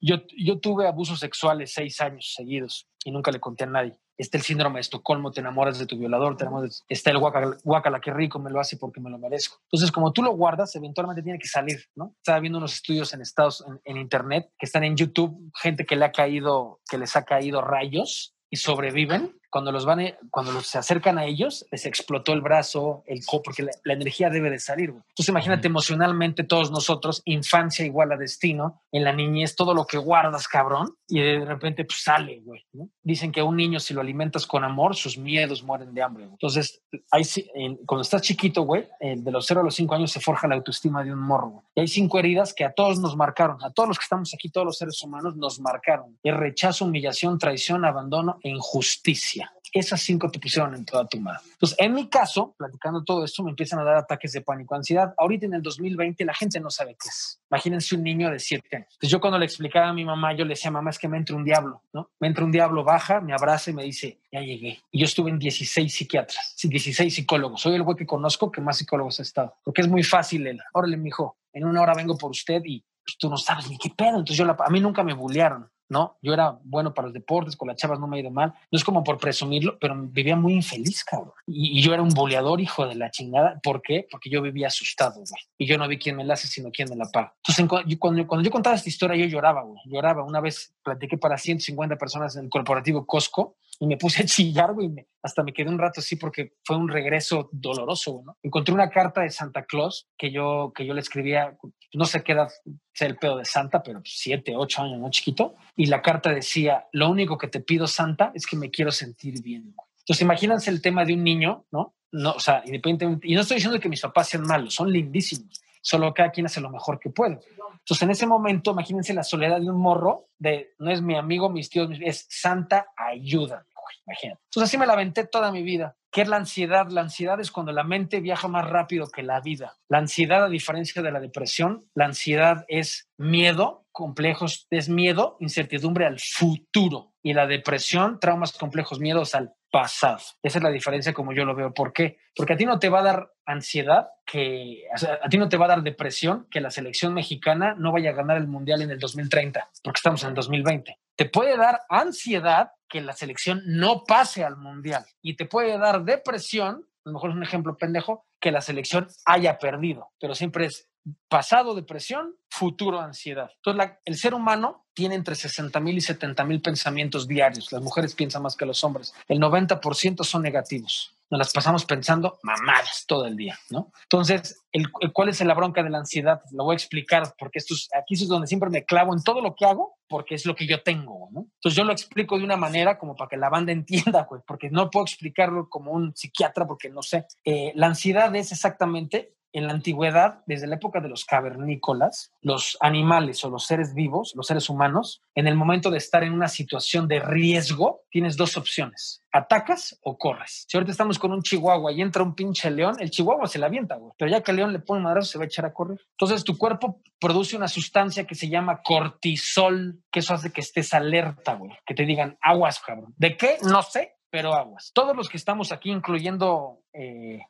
Yo, 0.00 0.16
yo 0.36 0.58
tuve 0.58 0.86
abusos 0.86 1.18
sexuales 1.20 1.72
seis 1.72 2.00
años 2.00 2.32
seguidos 2.34 2.86
y 3.06 3.12
nunca 3.12 3.30
le 3.30 3.38
conté 3.40 3.64
a 3.64 3.68
nadie. 3.68 3.98
Está 4.18 4.36
el 4.38 4.42
síndrome 4.42 4.76
de 4.76 4.80
Estocolmo, 4.80 5.30
te 5.30 5.40
enamoras 5.40 5.78
de 5.78 5.86
tu 5.86 5.96
violador, 5.96 6.36
te 6.36 6.44
enamoras 6.44 6.84
de- 6.88 6.94
está 6.94 7.10
el 7.10 7.18
guacala, 7.18 8.00
qué 8.00 8.12
rico, 8.12 8.38
me 8.38 8.50
lo 8.50 8.58
hace 8.60 8.76
porque 8.76 9.00
me 9.00 9.10
lo 9.10 9.18
merezco. 9.18 9.58
Entonces, 9.70 9.92
como 9.92 10.12
tú 10.12 10.22
lo 10.22 10.32
guardas, 10.32 10.74
eventualmente 10.74 11.22
tiene 11.22 11.38
que 11.38 11.46
salir, 11.48 11.84
¿no? 11.94 12.14
Estaba 12.16 12.40
viendo 12.40 12.58
unos 12.58 12.74
estudios 12.74 13.14
en 13.14 13.20
Estados, 13.20 13.64
en, 13.66 13.80
en 13.84 13.96
internet, 13.96 14.50
que 14.58 14.66
están 14.66 14.84
en 14.84 14.96
YouTube, 14.96 15.52
gente 15.54 15.86
que 15.86 15.96
le 15.96 16.04
ha 16.04 16.12
caído, 16.12 16.80
que 16.90 16.98
les 16.98 17.14
ha 17.16 17.24
caído 17.24 17.60
rayos 17.62 18.34
y 18.50 18.56
sobreviven. 18.56 19.38
Cuando 19.56 19.72
los 19.72 19.86
van, 19.86 20.00
a- 20.00 20.14
cuando 20.30 20.52
los 20.52 20.66
se 20.66 20.76
acercan 20.76 21.16
a 21.16 21.24
ellos, 21.24 21.64
les 21.70 21.86
explotó 21.86 22.34
el 22.34 22.42
brazo, 22.42 23.02
el 23.06 23.24
co, 23.24 23.40
porque 23.42 23.62
la, 23.62 23.70
la 23.84 23.94
energía 23.94 24.28
debe 24.28 24.50
de 24.50 24.58
salir. 24.58 24.90
güey. 24.90 25.02
Entonces, 25.08 25.30
imagínate 25.30 25.66
emocionalmente 25.66 26.44
todos 26.44 26.70
nosotros, 26.70 27.22
infancia 27.24 27.86
igual 27.86 28.12
a 28.12 28.18
destino, 28.18 28.82
en 28.92 29.02
la 29.04 29.14
niñez, 29.14 29.56
todo 29.56 29.72
lo 29.72 29.86
que 29.86 29.96
guardas, 29.96 30.46
cabrón, 30.46 30.94
y 31.08 31.20
de 31.20 31.42
repente 31.46 31.86
pues, 31.86 32.02
sale, 32.02 32.40
güey. 32.44 32.66
¿no? 32.74 32.90
Dicen 33.02 33.32
que 33.32 33.40
un 33.42 33.56
niño, 33.56 33.80
si 33.80 33.94
lo 33.94 34.02
alimentas 34.02 34.46
con 34.46 34.62
amor, 34.62 34.94
sus 34.94 35.16
miedos 35.16 35.62
mueren 35.62 35.94
de 35.94 36.02
hambre. 36.02 36.24
güey. 36.24 36.34
Entonces, 36.34 36.82
ci- 37.12 37.50
en- 37.54 37.76
cuando 37.86 38.02
estás 38.02 38.20
chiquito, 38.20 38.60
güey, 38.64 38.86
eh, 39.00 39.14
de 39.16 39.30
los 39.30 39.46
0 39.46 39.62
a 39.62 39.64
los 39.64 39.74
5 39.74 39.94
años 39.94 40.10
se 40.12 40.20
forja 40.20 40.46
la 40.48 40.56
autoestima 40.56 41.02
de 41.02 41.12
un 41.14 41.20
morro. 41.20 41.48
güey. 41.48 41.64
Y 41.76 41.80
hay 41.80 41.88
cinco 41.88 42.18
heridas 42.18 42.52
que 42.52 42.64
a 42.64 42.72
todos 42.74 42.98
nos 43.00 43.16
marcaron, 43.16 43.56
a 43.64 43.70
todos 43.72 43.88
los 43.88 43.98
que 43.98 44.02
estamos 44.04 44.34
aquí, 44.34 44.50
todos 44.50 44.66
los 44.66 44.76
seres 44.76 45.02
humanos, 45.02 45.34
nos 45.36 45.60
marcaron. 45.60 46.18
El 46.22 46.36
rechazo, 46.36 46.84
humillación, 46.84 47.38
traición, 47.38 47.84
abandono 47.86 48.38
e 48.42 48.50
injusticia. 48.50 49.45
Esas 49.78 50.00
cinco 50.00 50.30
te 50.30 50.38
pusieron 50.38 50.74
en 50.74 50.84
toda 50.84 51.06
tu 51.06 51.20
madre. 51.20 51.40
Entonces, 51.52 51.76
en 51.78 51.92
mi 51.92 52.08
caso, 52.08 52.54
platicando 52.56 53.04
todo 53.04 53.24
esto, 53.24 53.42
me 53.42 53.50
empiezan 53.50 53.78
a 53.78 53.84
dar 53.84 53.96
ataques 53.96 54.32
de 54.32 54.40
pánico, 54.40 54.74
ansiedad. 54.74 55.14
Ahorita 55.18 55.46
en 55.46 55.54
el 55.54 55.62
2020 55.62 56.24
la 56.24 56.34
gente 56.34 56.60
no 56.60 56.70
sabe 56.70 56.96
qué 57.00 57.08
es. 57.08 57.40
Imagínense 57.50 57.94
un 57.94 58.02
niño 58.02 58.30
de 58.30 58.38
7 58.38 58.76
años. 58.76 58.88
Entonces, 58.92 59.10
yo 59.10 59.20
cuando 59.20 59.38
le 59.38 59.44
explicaba 59.44 59.88
a 59.88 59.92
mi 59.92 60.04
mamá, 60.04 60.34
yo 60.34 60.44
le 60.44 60.50
decía, 60.50 60.70
mamá, 60.70 60.90
es 60.90 60.98
que 60.98 61.08
me 61.08 61.18
entra 61.18 61.36
un 61.36 61.44
diablo, 61.44 61.82
¿no? 61.92 62.10
Me 62.18 62.28
entra 62.28 62.44
un 62.44 62.52
diablo, 62.52 62.84
baja, 62.84 63.20
me 63.20 63.34
abraza 63.34 63.70
y 63.70 63.74
me 63.74 63.84
dice, 63.84 64.18
ya 64.32 64.40
llegué. 64.40 64.80
Y 64.90 65.00
yo 65.00 65.04
estuve 65.04 65.30
en 65.30 65.38
16 65.38 65.94
psiquiatras, 65.94 66.54
sí, 66.56 66.68
16 66.68 67.14
psicólogos. 67.14 67.60
Soy 67.60 67.74
el 67.74 67.82
güey 67.82 67.96
que 67.96 68.06
conozco 68.06 68.50
que 68.50 68.60
más 68.60 68.78
psicólogos 68.78 69.20
ha 69.20 69.22
estado. 69.22 69.54
Porque 69.62 69.82
es 69.82 69.88
muy 69.88 70.02
fácil 70.02 70.46
el, 70.46 70.60
órale, 70.72 70.96
mijo, 70.96 71.36
en 71.52 71.64
una 71.64 71.82
hora 71.82 71.94
vengo 71.94 72.16
por 72.16 72.30
usted 72.30 72.62
y 72.64 72.84
pues 73.04 73.16
tú 73.18 73.30
no 73.30 73.36
sabes 73.36 73.68
ni 73.70 73.78
qué 73.78 73.90
pedo. 73.90 74.18
Entonces 74.18 74.36
yo 74.36 74.44
la, 74.44 74.56
a 74.58 74.70
mí 74.70 74.80
nunca 74.80 75.02
me 75.02 75.14
bullearon. 75.14 75.70
¿No? 75.88 76.16
Yo 76.22 76.32
era 76.32 76.58
bueno 76.64 76.92
para 76.94 77.06
los 77.08 77.14
deportes, 77.14 77.56
con 77.56 77.68
las 77.68 77.76
chavas 77.76 77.98
no 78.00 78.06
me 78.06 78.16
ha 78.16 78.20
ido 78.20 78.30
mal. 78.30 78.52
No 78.70 78.76
es 78.76 78.84
como 78.84 79.04
por 79.04 79.18
presumirlo, 79.18 79.78
pero 79.78 79.94
vivía 79.96 80.36
muy 80.36 80.54
infeliz, 80.54 81.04
cabrón. 81.04 81.32
Y, 81.46 81.80
yo 81.80 81.92
era 81.94 82.02
un 82.02 82.08
boleador, 82.10 82.60
hijo 82.60 82.86
de 82.86 82.94
la 82.94 83.10
chingada. 83.10 83.60
¿Por 83.62 83.82
qué? 83.82 84.06
Porque 84.10 84.30
yo 84.30 84.42
vivía 84.42 84.66
asustado, 84.68 85.14
güey. 85.16 85.42
Y 85.58 85.66
yo 85.66 85.78
no 85.78 85.86
vi 85.88 85.98
quién 85.98 86.16
me 86.16 86.24
la 86.24 86.34
hace, 86.34 86.48
sino 86.48 86.70
quién 86.70 86.88
me 86.90 86.96
la 86.96 87.06
paga. 87.12 87.34
Entonces, 87.38 87.58
en 87.60 87.68
cu- 87.68 87.82
yo- 87.86 87.98
cuando, 87.98 88.26
cuando 88.26 88.44
yo 88.44 88.50
contaba 88.50 88.76
esta 88.76 88.88
historia, 88.88 89.16
yo 89.16 89.26
lloraba, 89.26 89.62
güey. 89.62 89.80
Lloraba. 89.86 90.24
Una 90.24 90.40
vez 90.40 90.74
platiqué 90.82 91.18
para 91.18 91.38
150 91.38 91.96
personas 91.96 92.36
en 92.36 92.44
el 92.44 92.50
corporativo 92.50 93.06
Costco 93.06 93.56
y 93.80 93.86
me 93.86 93.96
puse 93.96 94.22
a 94.22 94.26
chillar, 94.26 94.72
güey. 94.74 94.88
me- 94.88 95.06
hasta 95.22 95.42
me 95.42 95.52
quedé 95.52 95.68
un 95.70 95.78
rato 95.78 96.00
así 96.00 96.16
porque 96.16 96.52
fue 96.64 96.76
un 96.76 96.88
regreso 96.88 97.48
doloroso, 97.52 98.22
¿no? 98.24 98.36
Encontré 98.42 98.72
una 98.72 98.90
carta 98.90 99.22
de 99.22 99.30
Santa 99.30 99.64
Claus 99.64 100.06
que 100.16 100.30
yo, 100.30 100.72
que 100.74 100.86
yo 100.86 100.94
le 100.94 101.00
escribía, 101.00 101.56
no 101.94 102.04
sé 102.04 102.22
qué 102.22 102.32
edad 102.32 102.48
sea 102.94 103.08
el 103.08 103.16
pedo 103.16 103.36
de 103.38 103.44
Santa, 103.44 103.82
pero 103.82 104.00
siete, 104.04 104.54
ocho 104.56 104.82
años, 104.82 105.00
¿no? 105.00 105.10
Chiquito. 105.10 105.54
Y 105.74 105.86
la 105.86 106.00
carta 106.00 106.30
decía, 106.32 106.86
lo 106.92 107.10
único 107.10 107.38
que 107.38 107.48
te 107.48 107.60
pido, 107.60 107.86
Santa, 107.88 108.30
es 108.34 108.46
que 108.46 108.56
me 108.56 108.70
quiero 108.70 108.92
sentir 108.92 109.42
bien. 109.42 109.62
güey". 109.74 109.86
Entonces, 110.00 110.22
imagínense 110.22 110.70
el 110.70 110.80
tema 110.80 111.04
de 111.04 111.14
un 111.14 111.24
niño, 111.24 111.64
¿no? 111.72 111.94
No, 112.12 112.32
o 112.32 112.40
sea, 112.40 112.62
independientemente, 112.64 113.26
y 113.28 113.34
no 113.34 113.40
estoy 113.40 113.56
diciendo 113.56 113.80
que 113.80 113.88
mis 113.88 114.00
papás 114.00 114.28
sean 114.28 114.44
malos, 114.44 114.72
son 114.74 114.92
lindísimos, 114.92 115.60
solo 115.82 116.14
cada 116.14 116.30
quien 116.30 116.46
hace 116.46 116.60
lo 116.60 116.70
mejor 116.70 117.00
que 117.00 117.10
puede. 117.10 117.40
Entonces, 117.80 118.02
en 118.02 118.10
ese 118.10 118.26
momento, 118.26 118.70
imagínense 118.70 119.12
la 119.12 119.24
soledad 119.24 119.60
de 119.60 119.68
un 119.68 119.80
morro, 119.80 120.28
de 120.38 120.70
no 120.78 120.90
es 120.92 121.02
mi 121.02 121.16
amigo, 121.16 121.50
mis 121.50 121.68
tíos, 121.68 121.90
es 122.00 122.26
Santa, 122.30 122.86
ayúdame, 122.96 123.64
güey, 123.86 123.96
imagínate. 124.06 124.40
Entonces, 124.50 124.68
así 124.68 124.78
me 124.78 124.86
la 124.86 124.94
aventé 124.94 125.26
toda 125.26 125.52
mi 125.52 125.62
vida. 125.62 125.96
¿Qué 126.10 126.22
es 126.22 126.28
la 126.28 126.36
ansiedad? 126.36 126.88
La 126.88 127.02
ansiedad 127.02 127.38
es 127.40 127.50
cuando 127.50 127.72
la 127.72 127.84
mente 127.84 128.20
viaja 128.20 128.48
más 128.48 128.68
rápido 128.68 129.08
que 129.10 129.22
la 129.22 129.40
vida. 129.40 129.76
La 129.88 129.98
ansiedad, 129.98 130.44
a 130.44 130.48
diferencia 130.48 131.02
de 131.02 131.12
la 131.12 131.20
depresión, 131.20 131.88
la 131.94 132.06
ansiedad 132.06 132.64
es 132.68 133.08
miedo, 133.18 133.86
complejos, 133.92 134.66
es 134.70 134.88
miedo, 134.88 135.36
incertidumbre 135.40 136.06
al 136.06 136.18
futuro. 136.18 137.12
Y 137.22 137.34
la 137.34 137.46
depresión, 137.46 138.18
traumas 138.18 138.52
complejos, 138.52 138.98
miedos 138.98 139.34
al 139.34 139.54
pasado. 139.70 140.20
Esa 140.42 140.58
es 140.58 140.64
la 140.64 140.70
diferencia 140.70 141.12
como 141.12 141.34
yo 141.34 141.44
lo 141.44 141.54
veo. 141.54 141.74
¿Por 141.74 141.92
qué? 141.92 142.18
Porque 142.34 142.54
a 142.54 142.56
ti 142.56 142.64
no 142.64 142.78
te 142.78 142.88
va 142.88 143.00
a 143.00 143.04
dar 143.04 143.32
ansiedad 143.44 144.08
que, 144.24 144.84
o 144.94 144.98
sea, 144.98 145.18
a 145.22 145.28
ti 145.28 145.36
no 145.36 145.48
te 145.48 145.56
va 145.56 145.66
a 145.66 145.68
dar 145.68 145.82
depresión 145.82 146.46
que 146.50 146.60
la 146.60 146.70
selección 146.70 147.12
mexicana 147.12 147.74
no 147.78 147.92
vaya 147.92 148.10
a 148.10 148.14
ganar 148.14 148.38
el 148.38 148.48
mundial 148.48 148.80
en 148.82 148.90
el 148.90 148.98
2030, 148.98 149.70
porque 149.82 149.98
estamos 149.98 150.22
en 150.22 150.30
el 150.30 150.34
2020. 150.34 150.98
Te 151.16 151.24
puede 151.24 151.56
dar 151.56 151.80
ansiedad 151.88 152.72
que 152.88 153.00
la 153.00 153.14
selección 153.14 153.62
no 153.66 154.04
pase 154.04 154.44
al 154.44 154.56
mundial 154.56 155.04
y 155.22 155.34
te 155.34 155.46
puede 155.46 155.78
dar 155.78 156.04
depresión, 156.04 156.86
a 157.04 157.08
lo 157.08 157.12
mejor 157.14 157.30
es 157.30 157.36
un 157.36 157.42
ejemplo 157.42 157.76
pendejo, 157.76 158.26
que 158.40 158.52
la 158.52 158.60
selección 158.60 159.08
haya 159.24 159.58
perdido, 159.58 160.10
pero 160.20 160.34
siempre 160.34 160.66
es 160.66 160.88
pasado 161.28 161.74
depresión, 161.74 162.34
futuro 162.50 163.00
ansiedad. 163.00 163.50
Entonces, 163.56 163.96
el 164.04 164.16
ser 164.16 164.34
humano 164.34 164.86
tiene 164.92 165.14
entre 165.14 165.34
60 165.34 165.78
mil 165.80 165.96
y 165.96 166.00
70 166.00 166.44
mil 166.44 166.60
pensamientos 166.60 167.28
diarios. 167.28 167.70
Las 167.72 167.82
mujeres 167.82 168.14
piensan 168.14 168.42
más 168.42 168.56
que 168.56 168.66
los 168.66 168.82
hombres. 168.84 169.14
El 169.28 169.38
90% 169.38 170.24
son 170.24 170.42
negativos. 170.42 171.15
Nos 171.30 171.38
las 171.38 171.52
pasamos 171.52 171.84
pensando 171.84 172.38
mamadas 172.42 173.04
todo 173.06 173.26
el 173.26 173.36
día, 173.36 173.58
¿no? 173.70 173.90
Entonces, 174.04 174.64
el, 174.72 174.86
el- 175.00 175.12
¿cuál 175.12 175.28
es 175.28 175.40
la 175.44 175.54
bronca 175.54 175.82
de 175.82 175.90
la 175.90 175.98
ansiedad? 175.98 176.40
Lo 176.52 176.64
voy 176.64 176.74
a 176.74 176.76
explicar 176.76 177.34
porque 177.38 177.58
esto 177.58 177.74
es, 177.74 177.88
aquí 178.00 178.14
es 178.14 178.28
donde 178.28 178.46
siempre 178.46 178.70
me 178.70 178.84
clavo 178.84 179.12
en 179.12 179.22
todo 179.22 179.40
lo 179.40 179.54
que 179.54 179.64
hago 179.66 179.96
porque 180.08 180.36
es 180.36 180.46
lo 180.46 180.54
que 180.54 180.66
yo 180.68 180.82
tengo, 180.84 181.28
¿no? 181.32 181.46
Entonces 181.56 181.76
yo 181.76 181.82
lo 181.84 181.92
explico 181.92 182.38
de 182.38 182.44
una 182.44 182.56
manera 182.56 182.96
como 182.96 183.16
para 183.16 183.28
que 183.28 183.36
la 183.36 183.48
banda 183.48 183.72
entienda, 183.72 184.22
güey, 184.30 184.40
porque 184.46 184.70
no 184.70 184.88
puedo 184.90 185.04
explicarlo 185.04 185.68
como 185.68 185.90
un 185.92 186.14
psiquiatra 186.14 186.66
porque 186.66 186.90
no 186.90 187.02
sé. 187.02 187.26
Eh, 187.44 187.72
la 187.74 187.88
ansiedad 187.88 188.34
es 188.36 188.52
exactamente 188.52 189.34
en 189.56 189.66
la 189.66 189.72
antigüedad, 189.72 190.42
desde 190.46 190.66
la 190.66 190.76
época 190.76 191.00
de 191.00 191.08
los 191.08 191.24
cavernícolas, 191.24 192.32
los 192.42 192.76
animales 192.80 193.42
o 193.44 193.50
los 193.50 193.64
seres 193.64 193.94
vivos, 193.94 194.34
los 194.36 194.46
seres 194.46 194.68
humanos, 194.68 195.22
en 195.34 195.46
el 195.46 195.54
momento 195.54 195.90
de 195.90 195.98
estar 195.98 196.22
en 196.22 196.32
una 196.32 196.48
situación 196.48 197.08
de 197.08 197.20
riesgo, 197.20 198.02
tienes 198.10 198.36
dos 198.36 198.56
opciones. 198.56 199.22
Atacas 199.32 199.98
o 200.02 200.16
corres. 200.18 200.66
Si 200.68 200.76
ahorita 200.76 200.92
estamos 200.92 201.18
con 201.18 201.32
un 201.32 201.42
chihuahua 201.42 201.92
y 201.92 202.02
entra 202.02 202.22
un 202.22 202.34
pinche 202.34 202.70
león, 202.70 202.96
el 203.00 203.10
chihuahua 203.10 203.46
se 203.46 203.58
la 203.58 203.66
avienta, 203.66 203.96
güey. 203.96 204.12
Pero 204.18 204.30
ya 204.30 204.42
que 204.42 204.50
el 204.50 204.58
león 204.58 204.72
le 204.72 204.78
pone 204.78 205.02
madrazo, 205.02 205.32
se 205.32 205.38
va 205.38 205.44
a 205.44 205.46
echar 205.46 205.64
a 205.64 205.72
correr. 205.72 206.00
Entonces 206.10 206.44
tu 206.44 206.56
cuerpo 206.58 207.00
produce 207.18 207.56
una 207.56 207.68
sustancia 207.68 208.26
que 208.26 208.34
se 208.34 208.48
llama 208.48 208.82
cortisol, 208.82 210.02
que 210.10 210.20
eso 210.20 210.34
hace 210.34 210.52
que 210.52 210.60
estés 210.60 210.92
alerta, 210.92 211.54
güey. 211.54 211.72
Que 211.86 211.94
te 211.94 212.04
digan, 212.04 212.38
aguas, 212.42 212.80
cabrón. 212.80 213.14
¿De 213.16 213.36
qué? 213.36 213.56
No 213.62 213.82
sé, 213.82 214.15
pero 214.30 214.54
aguas. 214.54 214.90
Todos 214.94 215.16
los 215.16 215.28
que 215.28 215.36
estamos 215.36 215.72
aquí, 215.72 215.90
incluyendo 215.90 216.80
eh, 216.92 217.40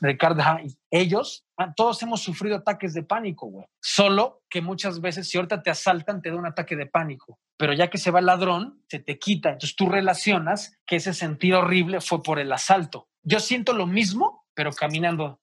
Ricardo, 0.00 0.42
ellos, 0.90 1.44
ah, 1.56 1.72
todos 1.74 2.02
hemos 2.02 2.20
sufrido 2.20 2.56
ataques 2.56 2.94
de 2.94 3.02
pánico, 3.02 3.46
güey. 3.46 3.66
Solo 3.80 4.42
que 4.48 4.60
muchas 4.60 5.00
veces, 5.00 5.28
si 5.28 5.38
ahorita 5.38 5.62
te 5.62 5.70
asaltan, 5.70 6.22
te 6.22 6.30
da 6.30 6.36
un 6.36 6.46
ataque 6.46 6.76
de 6.76 6.86
pánico. 6.86 7.38
Pero 7.56 7.72
ya 7.72 7.88
que 7.88 7.98
se 7.98 8.10
va 8.10 8.20
el 8.20 8.26
ladrón, 8.26 8.82
se 8.88 8.98
te 8.98 9.18
quita. 9.18 9.50
Entonces 9.50 9.76
tú 9.76 9.88
relacionas 9.88 10.78
que 10.86 10.96
ese 10.96 11.14
sentir 11.14 11.54
horrible 11.54 12.00
fue 12.00 12.22
por 12.22 12.38
el 12.38 12.52
asalto. 12.52 13.08
Yo 13.22 13.40
siento 13.40 13.72
lo 13.72 13.86
mismo, 13.86 14.44
pero 14.54 14.72
caminando. 14.72 15.40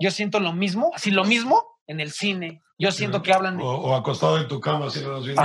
Yo 0.00 0.10
siento 0.10 0.38
lo 0.38 0.52
mismo, 0.52 0.90
así 0.94 1.10
lo 1.10 1.24
mismo 1.24 1.64
en 1.86 2.00
el 2.00 2.12
cine. 2.12 2.62
Yo 2.78 2.92
siento 2.92 3.22
que 3.22 3.32
hablan 3.32 3.58
de, 3.58 3.64
O, 3.64 3.70
o 3.70 3.94
acostado 3.96 4.38
en 4.38 4.46
tu 4.46 4.60
cama, 4.60 4.86
así 4.86 5.00
no 5.00 5.12
nos 5.12 5.26
viene 5.26 5.42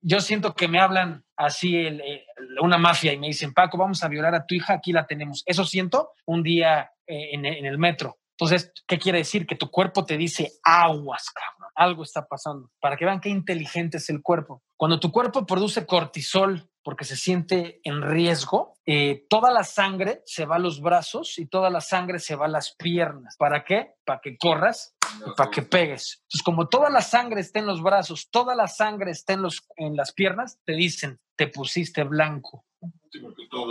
yo 0.00 0.20
siento 0.20 0.54
que 0.54 0.66
me 0.66 0.80
hablan 0.80 1.24
así 1.36 1.76
eh, 1.76 2.24
una 2.60 2.78
mafia 2.78 3.12
y 3.12 3.18
me 3.18 3.28
dicen, 3.28 3.52
Paco, 3.52 3.78
vamos 3.78 4.02
a 4.02 4.08
violar 4.08 4.34
a 4.34 4.46
tu 4.46 4.54
hija, 4.54 4.74
aquí 4.74 4.92
la 4.92 5.06
tenemos. 5.06 5.42
Eso 5.46 5.64
siento 5.64 6.12
un 6.26 6.42
día 6.42 6.90
eh, 7.06 7.30
en, 7.32 7.44
en 7.44 7.66
el 7.66 7.78
metro. 7.78 8.18
Entonces, 8.38 8.72
¿qué 8.86 8.98
quiere 8.98 9.18
decir? 9.18 9.46
Que 9.46 9.56
tu 9.56 9.70
cuerpo 9.70 10.04
te 10.04 10.18
dice, 10.18 10.52
aguas, 10.62 11.30
cabrón, 11.30 11.70
algo 11.74 12.02
está 12.02 12.26
pasando. 12.26 12.70
Para 12.80 12.96
que 12.96 13.06
vean 13.06 13.20
qué 13.20 13.30
inteligente 13.30 13.96
es 13.96 14.10
el 14.10 14.22
cuerpo. 14.22 14.62
Cuando 14.76 15.00
tu 15.00 15.10
cuerpo 15.10 15.46
produce 15.46 15.86
cortisol 15.86 16.68
porque 16.82 17.04
se 17.04 17.16
siente 17.16 17.80
en 17.82 18.02
riesgo, 18.02 18.74
eh, 18.84 19.24
toda 19.28 19.50
la 19.50 19.64
sangre 19.64 20.22
se 20.26 20.44
va 20.44 20.56
a 20.56 20.60
los 20.60 20.80
brazos 20.80 21.38
y 21.38 21.46
toda 21.46 21.70
la 21.70 21.80
sangre 21.80 22.18
se 22.18 22.36
va 22.36 22.44
a 22.44 22.50
las 22.50 22.76
piernas. 22.76 23.36
¿Para 23.38 23.64
qué? 23.64 23.94
Para 24.04 24.20
que 24.20 24.36
corras 24.36 24.94
y 25.26 25.34
para 25.34 25.50
que 25.50 25.62
pegues. 25.62 26.20
Entonces, 26.24 26.42
como 26.44 26.68
toda 26.68 26.90
la 26.90 27.00
sangre 27.00 27.40
está 27.40 27.58
en 27.58 27.66
los 27.66 27.82
brazos, 27.82 28.28
toda 28.30 28.54
la 28.54 28.68
sangre 28.68 29.10
está 29.10 29.32
en, 29.32 29.42
los, 29.42 29.66
en 29.76 29.96
las 29.96 30.12
piernas, 30.12 30.60
te 30.64 30.74
dicen, 30.74 31.18
te 31.36 31.46
pusiste 31.48 32.02
blanco. 32.04 32.64
Sí, 33.10 33.20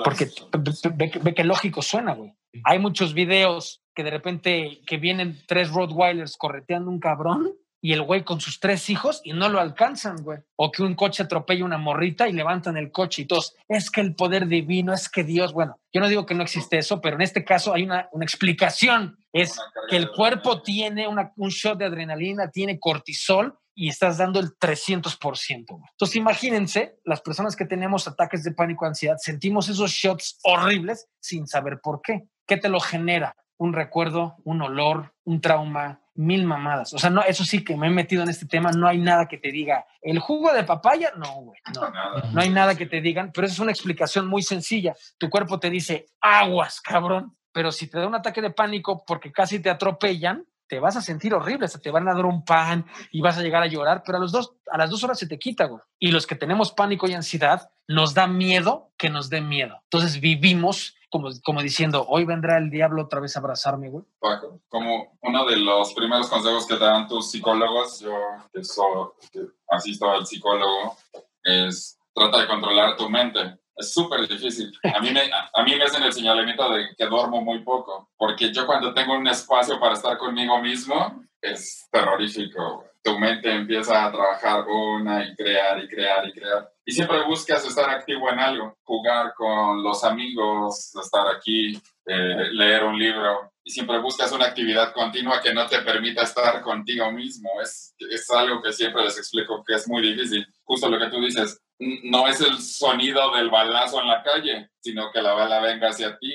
porque 0.04 0.26
ve, 0.58 0.72
ve 0.96 1.12
que- 1.12 1.20
ve 1.20 1.34
que 1.34 1.44
lógico 1.44 1.82
suena, 1.82 2.14
güey. 2.14 2.34
Hay 2.64 2.80
muchos 2.80 3.14
videos 3.14 3.82
que 3.94 4.04
de 4.04 4.12
repente 4.12 4.82
que 4.88 4.98
vienen 4.98 5.40
tres 5.48 5.70
Rottweilers 5.72 6.38
correteando 6.38 6.90
un 6.90 7.00
cabrón 7.00 7.52
y 7.82 7.94
el 7.94 8.02
güey 8.02 8.24
con 8.24 8.42
sus 8.42 8.60
tres 8.60 8.90
hijos 8.90 9.22
y 9.24 9.34
no 9.34 9.48
lo 9.50 9.60
alcanzan, 9.60 10.24
güey. 10.24 10.40
O 10.56 10.72
que 10.72 10.82
un 10.82 10.96
coche 10.96 11.22
atropella 11.24 11.66
una 11.66 11.78
morrita 11.78 12.28
y 12.28 12.34
levantan 12.34 12.78
el 12.78 12.92
coche 12.92 13.22
y 13.24 13.26
todos, 13.26 13.56
es 13.68 13.92
que 13.92 14.02
el 14.02 14.16
poder 14.16 14.48
divino, 14.48 14.92
es 14.94 15.08
que 15.10 15.24
Dios, 15.24 15.54
bueno, 15.54 15.78
yo 15.94 16.02
no 16.02 16.08
digo 16.10 16.26
que 16.26 16.34
no 16.34 16.42
existe 16.44 16.78
eso, 16.80 17.00
pero 17.00 17.16
en 17.16 17.22
este 17.22 17.44
caso 17.44 17.74
hay 17.74 17.84
una, 17.84 18.10
una 18.12 18.26
explicación. 18.26 19.18
Es 19.34 19.58
Una 19.58 19.88
que 19.90 19.98
el 19.98 20.10
cuerpo 20.12 20.62
tiene 20.64 21.08
una- 21.08 21.32
un 21.36 21.50
shot 21.50 21.78
de 21.78 21.86
adrenalina, 21.86 22.50
tiene 22.50 22.80
cortisol 22.80 23.56
y 23.76 23.90
estás 23.90 24.18
dando 24.18 24.40
el 24.40 24.58
300%. 24.58 25.66
güey. 25.68 25.84
Entonces 25.92 26.16
imagínense, 26.16 26.98
las 27.04 27.22
personas 27.22 27.56
que 27.56 27.66
tenemos 27.66 28.08
ataques 28.08 28.44
de 28.44 28.54
pánico, 28.54 28.86
ansiedad, 28.86 29.18
sentimos 29.20 29.68
esos 29.70 29.92
shots 29.92 30.40
horribles 30.44 31.08
sin 31.20 31.46
saber 31.46 31.80
por 31.84 32.02
qué. 32.02 32.24
¿Qué 32.48 32.58
te 32.58 32.70
lo 32.70 32.80
genera? 32.80 33.36
Un 33.58 33.74
recuerdo, 33.74 34.38
un 34.44 34.62
olor, 34.62 35.14
un 35.26 35.42
trauma, 35.42 36.02
mil 36.16 36.46
mamadas. 36.46 36.94
O 36.94 36.98
sea, 36.98 37.10
no, 37.10 37.22
eso 37.24 37.44
sí 37.44 37.64
que 37.64 37.76
me 37.76 37.88
he 37.88 37.90
metido 37.90 38.24
en 38.24 38.30
este 38.30 38.46
tema, 38.46 38.72
no 38.72 38.88
hay 38.88 38.98
nada 38.98 39.28
que 39.28 39.38
te 39.38 39.52
diga, 39.52 39.86
¿el 40.02 40.20
jugo 40.20 40.54
de 40.54 40.64
papaya? 40.64 41.12
No, 41.18 41.34
güey, 41.42 41.60
no. 41.74 42.32
No 42.32 42.42
hay 42.42 42.50
nada 42.50 42.76
que 42.76 42.86
te 42.86 43.02
digan, 43.02 43.32
pero 43.34 43.46
eso 43.46 43.56
es 43.56 43.60
una 43.60 43.72
explicación 43.72 44.28
muy 44.28 44.42
sencilla. 44.42 44.96
Tu 45.18 45.30
cuerpo 45.30 45.60
te 45.60 45.70
dice, 45.70 46.08
aguas, 46.22 46.82
cabrón. 46.82 47.38
Pero 47.52 47.72
si 47.72 47.88
te 47.88 48.00
da 48.00 48.08
un 48.08 48.16
ataque 48.16 48.42
de 48.42 48.52
pánico 48.52 49.04
porque 49.06 49.32
casi 49.32 49.60
te 49.60 49.70
atropellan, 49.70 50.46
te 50.68 50.80
vas 50.80 50.96
a 50.96 51.02
sentir 51.02 51.34
horrible, 51.34 51.68
se 51.68 51.80
te 51.80 51.92
van 51.92 52.08
a 52.08 52.14
dar 52.14 52.26
un 52.26 52.44
pan 52.46 52.86
y 53.12 53.22
vas 53.22 53.38
a 53.38 53.42
llegar 53.42 53.62
a 53.64 53.68
llorar, 53.68 54.04
pero 54.06 54.18
a, 54.18 54.22
los 54.22 54.32
dos, 54.32 54.54
a 54.72 54.78
las 54.78 54.90
dos 54.90 55.04
horas 55.04 55.20
se 55.20 55.28
te 55.28 55.38
quita, 55.40 55.66
güey. 55.66 55.82
Y 56.00 56.12
los 56.12 56.26
que 56.28 56.36
tenemos 56.36 56.72
pánico 56.72 57.08
y 57.08 57.14
ansiedad, 57.14 57.70
nos 57.88 58.14
da 58.14 58.26
miedo 58.28 58.92
que 58.98 59.10
nos 59.10 59.30
dé 59.30 59.42
miedo. 59.42 59.80
Entonces 59.84 60.20
vivimos 60.20 60.96
como, 61.12 61.30
como 61.44 61.62
diciendo, 61.62 62.06
hoy 62.10 62.26
vendrá 62.26 62.58
el 62.58 62.70
diablo 62.72 63.04
otra 63.04 63.20
vez 63.20 63.36
a 63.36 63.40
abrazarme, 63.40 63.90
güey. 63.90 64.04
Paco, 64.20 64.60
como 64.68 65.18
uno 65.22 65.46
de 65.46 65.58
los 65.58 65.94
primeros 65.94 66.28
consejos 66.30 66.66
que 66.68 66.76
te 66.76 66.84
dan 66.84 67.08
tus 67.08 67.30
psicólogos, 67.32 68.00
yo 68.02 68.12
que, 68.54 68.64
so- 68.64 69.16
que 69.32 69.42
asisto 69.70 70.10
al 70.12 70.26
psicólogo, 70.26 70.98
es 71.44 71.98
trata 72.14 72.42
de 72.42 72.48
controlar 72.48 72.98
tu 72.98 73.10
mente. 73.10 73.60
Es 73.76 73.94
súper 73.94 74.28
difícil. 74.28 74.72
A 74.84 75.02
mí, 75.02 75.12
me, 75.12 75.22
a, 75.22 75.64
mí 75.64 75.76
me 75.76 75.84
hacen 75.84 76.04
el 76.04 76.14
señalamiento 76.14 76.70
de 76.70 76.96
que 76.98 77.06
duermo 77.08 77.42
muy 77.42 77.60
poco, 77.60 78.10
porque 78.18 78.52
yo 78.54 78.66
cuando 78.66 78.94
tengo 78.94 79.14
un 79.14 79.28
espacio 79.28 79.80
para 79.80 79.96
estar 79.96 80.18
conmigo 80.18 80.62
mismo, 80.62 81.24
es 81.42 81.88
terrorífico. 81.92 82.86
Tu 83.04 83.20
mente 83.20 83.52
empieza 83.54 84.06
a 84.06 84.12
trabajar 84.12 84.66
una 84.68 85.24
y 85.26 85.36
crear 85.36 85.84
y 85.84 85.88
crear 85.88 86.28
y 86.28 86.34
crear. 86.34 86.72
Y 86.86 86.92
siempre 86.92 87.24
buscas 87.26 87.66
estar 87.66 87.90
activo 87.90 88.32
en 88.32 88.40
algo, 88.40 88.78
jugar 88.84 89.34
con 89.36 89.84
los 89.84 90.04
amigos, 90.04 90.96
estar 90.96 91.28
aquí, 91.28 91.80
eh, 92.06 92.50
leer 92.52 92.84
un 92.84 92.98
libro. 92.98 93.52
y 93.68 93.72
siempre 93.72 93.98
buscas 94.00 94.32
una 94.32 94.46
actividad 94.46 94.94
continua 94.94 95.42
que 95.42 95.52
no 95.52 95.66
te 95.66 95.80
permita 95.80 96.22
estar 96.22 96.62
contigo 96.62 97.12
mismo. 97.12 97.50
Es, 97.62 97.96
es 97.98 98.30
algo 98.30 98.62
que 98.62 98.72
siempre 98.72 99.04
les 99.04 99.18
explico 99.18 99.64
que 99.64 99.74
es 99.74 99.88
muy 99.88 100.02
difícil. 100.04 100.46
Justo 100.64 100.88
lo 100.88 101.00
que 101.00 101.10
tú 101.10 101.20
dices, 101.20 101.60
no 101.80 102.28
es 102.28 102.42
el 102.42 102.58
sonido 102.60 103.36
del 103.36 103.50
balazo 103.50 104.02
en 104.02 104.08
la 104.08 104.24
calle, 104.24 104.70
sino 104.80 105.12
que 105.12 105.22
la 105.22 105.34
bala 105.34 105.60
venga 105.60 105.90
hacia 105.90 106.18
ti, 106.18 106.34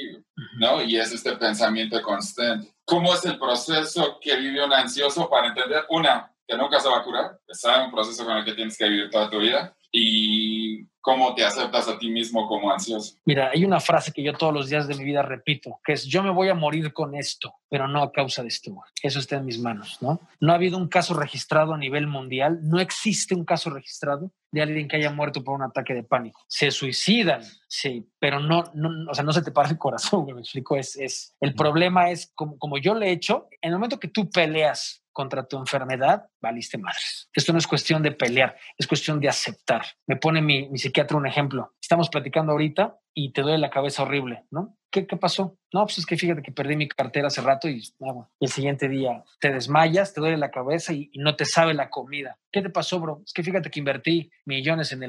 ¿no? 0.59 0.82
Y 0.82 0.97
es 0.97 1.12
este 1.12 1.36
pensamiento 1.36 2.01
constante. 2.03 2.74
¿Cómo 2.84 3.14
es 3.14 3.24
el 3.24 3.38
proceso 3.38 4.18
que 4.20 4.36
vive 4.36 4.64
un 4.64 4.72
ansioso 4.72 5.30
para 5.30 5.49
entender, 5.49 5.84
una, 5.88 6.30
que 6.47 6.57
nunca 6.57 6.80
se 6.80 6.88
va 6.88 6.99
a 6.99 7.05
curar, 7.05 7.38
es 7.47 7.64
un 7.64 7.91
proceso 7.91 8.24
con 8.24 8.36
el 8.36 8.45
que 8.45 8.55
tienes 8.55 8.76
que 8.76 8.88
vivir 8.88 9.11
toda 9.11 9.30
tu 9.30 9.38
vida, 9.38 9.74
y 9.93 10.86
cómo 11.01 11.34
te 11.34 11.45
aceptas 11.45 11.88
a 11.88 11.99
ti 11.99 12.11
mismo 12.11 12.47
como 12.47 12.70
ansioso. 12.70 13.16
Mira, 13.24 13.51
hay 13.53 13.64
una 13.64 13.80
frase 13.80 14.12
que 14.12 14.22
yo 14.22 14.32
todos 14.34 14.53
los 14.53 14.68
días 14.68 14.86
de 14.86 14.95
mi 14.95 15.05
vida 15.05 15.22
repito, 15.22 15.80
que 15.84 15.95
es 15.95 16.05
yo 16.05 16.22
me 16.22 16.30
voy 16.30 16.49
a 16.49 16.55
morir 16.55 16.93
con 16.93 17.14
esto, 17.14 17.55
pero 17.68 17.88
no 17.88 18.03
a 18.03 18.12
causa 18.12 18.43
de 18.43 18.49
esto. 18.49 18.72
Eso 19.03 19.18
está 19.18 19.36
en 19.36 19.47
mis 19.47 19.59
manos, 19.59 19.99
¿no? 20.01 20.20
No 20.41 20.53
ha 20.53 20.57
habido 20.57 20.76
un 20.76 20.88
caso 20.88 21.14
registrado 21.14 21.74
a 21.74 21.78
nivel 21.78 22.07
mundial, 22.07 22.61
no 22.62 22.78
existe 22.80 23.34
un 23.34 23.45
caso 23.45 23.70
registrado 23.70 24.30
de 24.53 24.62
alguien 24.62 24.88
que 24.88 24.97
haya 24.97 25.11
muerto 25.11 25.43
por 25.43 25.55
un 25.55 25.62
ataque 25.62 25.95
de 25.95 26.03
pánico. 26.03 26.43
Se 26.49 26.70
suicidan, 26.70 27.43
sí, 27.68 28.09
pero 28.18 28.41
no, 28.41 28.64
no 28.74 29.11
o 29.11 29.14
sea, 29.14 29.24
no 29.24 29.32
se 29.32 29.43
te 29.43 29.53
para 29.53 29.70
el 29.70 29.78
corazón, 29.78 30.26
me 30.34 30.41
explico, 30.41 30.76
es, 30.76 30.97
es, 30.97 31.36
el 31.41 31.55
problema 31.55 32.11
es 32.11 32.32
como, 32.34 32.59
como 32.59 32.78
yo 32.78 32.95
le 32.95 33.09
he 33.09 33.12
hecho, 33.12 33.49
en 33.62 33.70
el 33.70 33.76
momento 33.76 34.01
que 34.01 34.09
tú 34.09 34.28
peleas 34.30 34.99
contra 35.12 35.46
tu 35.46 35.58
enfermedad, 35.58 36.26
valiste 36.40 36.78
madres. 36.78 37.28
Esto 37.32 37.52
no 37.52 37.58
es 37.58 37.66
cuestión 37.66 38.02
de 38.02 38.12
pelear, 38.12 38.56
es 38.76 38.86
cuestión 38.86 39.20
de 39.20 39.28
aceptar. 39.28 39.84
Me 40.06 40.16
pone 40.16 40.40
mi, 40.40 40.68
mi 40.68 40.78
psiquiatra 40.78 41.16
un 41.16 41.26
ejemplo. 41.26 41.74
Estamos 41.91 42.09
platicando 42.09 42.53
ahorita 42.53 43.01
y 43.12 43.32
te 43.32 43.43
duele 43.43 43.59
la 43.59 43.68
cabeza 43.68 44.05
horrible, 44.05 44.45
¿no? 44.53 44.76
¿Qué, 44.93 45.09
¿Qué, 45.09 45.16
pasó? 45.16 45.59
No, 45.72 45.82
pues 45.86 45.99
es 45.99 46.07
que 46.07 46.16
fíjate 46.16 46.41
que 46.41 46.53
perdí 46.53 46.76
mi 46.76 46.86
cartera 46.86 47.26
hace 47.26 47.41
rato 47.41 47.68
y 47.68 47.82
ah, 48.03 48.28
el 48.38 48.49
siguiente 48.49 48.88
día 48.88 49.24
te 49.41 49.53
desmayas, 49.53 50.14
te 50.14 50.20
duele 50.20 50.36
la 50.36 50.53
cabeza 50.53 50.93
y, 50.93 51.11
no 51.16 51.34
te 51.34 51.45
sabe 51.45 51.74
la 51.74 51.91
comida. 51.91 52.38
¿Qué 52.53 52.62
te 52.62 52.70
pasó, 52.70 53.01
bro? 53.01 53.22
Es 53.26 53.32
que 53.32 53.43
fíjate 53.43 53.72
que 53.72 53.80
invertí 53.80 54.30
millones 54.45 54.93
en 54.93 55.03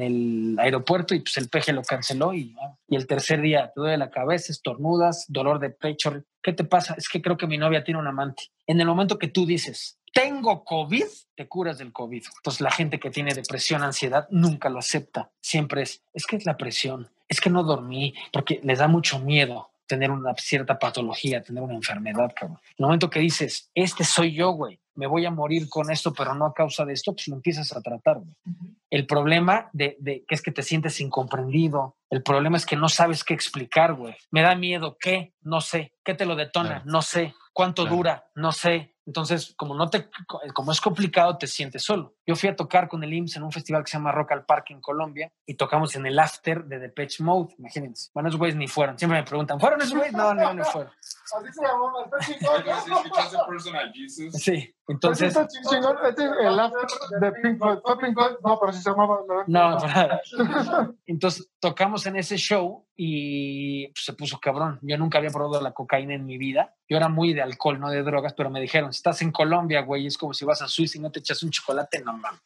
el 0.00 0.56
aeropuerto 0.58 1.14
y 1.14 1.20
pues 1.20 1.36
el 1.36 1.50
peje 1.50 1.74
lo 1.74 1.82
canceló 1.82 2.32
y, 2.32 2.56
ah, 2.62 2.78
y 2.88 2.96
el 2.96 3.06
tercer 3.06 3.42
día 3.42 3.70
te 3.74 3.82
duele 3.82 3.98
la 3.98 4.10
cabeza, 4.10 4.52
estornudas, 4.52 5.26
dolor 5.28 5.58
de 5.58 5.68
pecho. 5.68 6.24
¿Qué 6.42 6.54
te 6.54 6.64
pasa? 6.64 6.94
Es 6.96 7.10
que 7.10 7.20
creo 7.20 7.36
que 7.36 7.46
mi 7.46 7.58
novia 7.58 7.84
tiene 7.84 8.00
un 8.00 8.06
amante. 8.06 8.44
En 8.66 8.80
el 8.80 8.86
momento 8.86 9.18
que 9.18 9.28
tú 9.28 9.44
dices, 9.44 9.99
tengo 10.12 10.64
COVID, 10.64 11.06
te 11.34 11.48
curas 11.48 11.78
del 11.78 11.92
COVID. 11.92 12.24
Entonces 12.36 12.60
la 12.60 12.70
gente 12.70 12.98
que 12.98 13.10
tiene 13.10 13.34
depresión, 13.34 13.82
ansiedad, 13.82 14.26
nunca 14.30 14.68
lo 14.68 14.78
acepta. 14.78 15.30
Siempre 15.40 15.82
es, 15.82 16.02
es 16.12 16.26
que 16.26 16.36
es 16.36 16.46
la 16.46 16.56
presión, 16.56 17.08
es 17.28 17.40
que 17.40 17.50
no 17.50 17.62
dormí, 17.62 18.14
porque 18.32 18.60
les 18.62 18.78
da 18.78 18.88
mucho 18.88 19.18
miedo 19.20 19.70
tener 19.86 20.10
una 20.10 20.34
cierta 20.34 20.78
patología, 20.78 21.42
tener 21.42 21.62
una 21.62 21.74
enfermedad, 21.74 22.32
cabrón. 22.34 22.58
En 22.62 22.74
el 22.78 22.86
momento 22.86 23.10
que 23.10 23.18
dices, 23.18 23.70
este 23.74 24.04
soy 24.04 24.32
yo, 24.32 24.52
güey, 24.52 24.78
me 24.94 25.06
voy 25.08 25.26
a 25.26 25.30
morir 25.30 25.68
con 25.68 25.90
esto, 25.90 26.12
pero 26.12 26.34
no 26.34 26.46
a 26.46 26.54
causa 26.54 26.84
de 26.84 26.92
esto, 26.92 27.12
pues 27.12 27.26
lo 27.26 27.34
empiezas 27.34 27.74
a 27.74 27.80
tratar, 27.80 28.18
güey. 28.18 28.34
Uh 28.46 28.50
-huh. 28.50 28.74
El 28.90 29.06
problema 29.06 29.68
de, 29.72 29.96
de, 29.98 30.24
que 30.26 30.34
es 30.34 30.42
que 30.42 30.52
te 30.52 30.62
sientes 30.62 31.00
incomprendido, 31.00 31.96
el 32.10 32.22
problema 32.24 32.56
es 32.56 32.66
que 32.66 32.76
no 32.76 32.88
sabes 32.88 33.22
qué 33.22 33.34
explicar, 33.34 33.94
güey. 33.94 34.16
Me 34.32 34.42
da 34.42 34.56
miedo, 34.56 34.96
¿qué? 34.98 35.32
No 35.42 35.60
sé. 35.60 35.94
¿Qué 36.04 36.14
te 36.14 36.26
lo 36.26 36.34
detona? 36.34 36.82
No 36.84 37.02
sé. 37.02 37.34
¿Cuánto 37.52 37.84
dura? 37.84 38.24
No 38.34 38.50
sé. 38.50 38.96
Entonces, 39.06 39.54
como 39.56 39.74
no 39.74 39.88
te, 39.88 40.08
como 40.54 40.70
es 40.70 40.80
complicado, 40.80 41.36
te 41.36 41.46
sientes 41.48 41.82
solo. 41.82 42.14
Yo 42.26 42.36
fui 42.36 42.48
a 42.48 42.54
tocar 42.54 42.88
con 42.88 43.02
el 43.02 43.12
IMSS 43.12 43.36
en 43.36 43.42
un 43.42 43.50
festival 43.50 43.82
que 43.82 43.90
se 43.90 43.96
llama 43.96 44.12
Rock 44.12 44.32
al 44.32 44.44
Parque 44.44 44.72
en 44.72 44.80
Colombia 44.80 45.32
y 45.44 45.54
tocamos 45.54 45.96
en 45.96 46.06
el 46.06 46.18
after 46.18 46.64
de 46.64 46.78
Depeche 46.78 47.24
Mode, 47.24 47.54
imagínense. 47.58 48.10
Bueno, 48.14 48.28
esos 48.28 48.38
güeyes 48.38 48.56
ni 48.56 48.68
fueron. 48.68 48.96
Siempre 48.98 49.18
me 49.18 49.24
preguntan, 49.24 49.58
¿fueron 49.58 49.80
esos 49.80 49.94
güeyes? 49.94 50.12
No, 50.12 50.32
no, 50.32 50.54
no 50.54 50.64
fueron. 50.64 50.92
Así 50.92 51.52
se 51.52 51.62
llamaba. 51.62 52.08
¿Escuchaste 52.20 53.36
Personal 53.48 53.92
Jesus? 53.92 54.32
Sí, 54.34 54.74
entonces... 54.86 55.36
El 55.36 56.60
after 56.60 57.20
de 57.20 57.32
Pink 57.32 57.58
Floyd. 57.58 58.36
No, 58.44 58.60
pero 58.60 58.72
sí 58.72 58.80
se 58.80 58.90
llamaba... 58.90 59.18
No, 59.48 59.70
no. 59.76 60.94
entonces 61.06 61.49
tocamos 61.60 62.06
en 62.06 62.16
ese 62.16 62.36
show 62.38 62.86
y 62.96 63.88
pues, 63.88 64.04
se 64.04 64.14
puso 64.14 64.40
cabrón. 64.40 64.78
Yo 64.82 64.96
nunca 64.96 65.18
había 65.18 65.30
probado 65.30 65.60
la 65.60 65.72
cocaína 65.72 66.14
en 66.14 66.24
mi 66.24 66.38
vida. 66.38 66.74
Yo 66.88 66.96
era 66.96 67.08
muy 67.08 67.34
de 67.34 67.42
alcohol, 67.42 67.78
no 67.78 67.90
de 67.90 68.02
drogas, 68.02 68.34
pero 68.34 68.50
me 68.50 68.60
dijeron, 68.60 68.90
estás 68.90 69.22
en 69.22 69.30
Colombia, 69.30 69.82
güey, 69.82 70.06
es 70.06 70.18
como 70.18 70.34
si 70.34 70.44
vas 70.44 70.60
a 70.62 70.68
Suiza 70.68 70.98
y 70.98 71.00
no 71.00 71.12
te 71.12 71.20
echas 71.20 71.42
un 71.42 71.50
chocolate, 71.50 72.02
no 72.02 72.16
mames. 72.16 72.40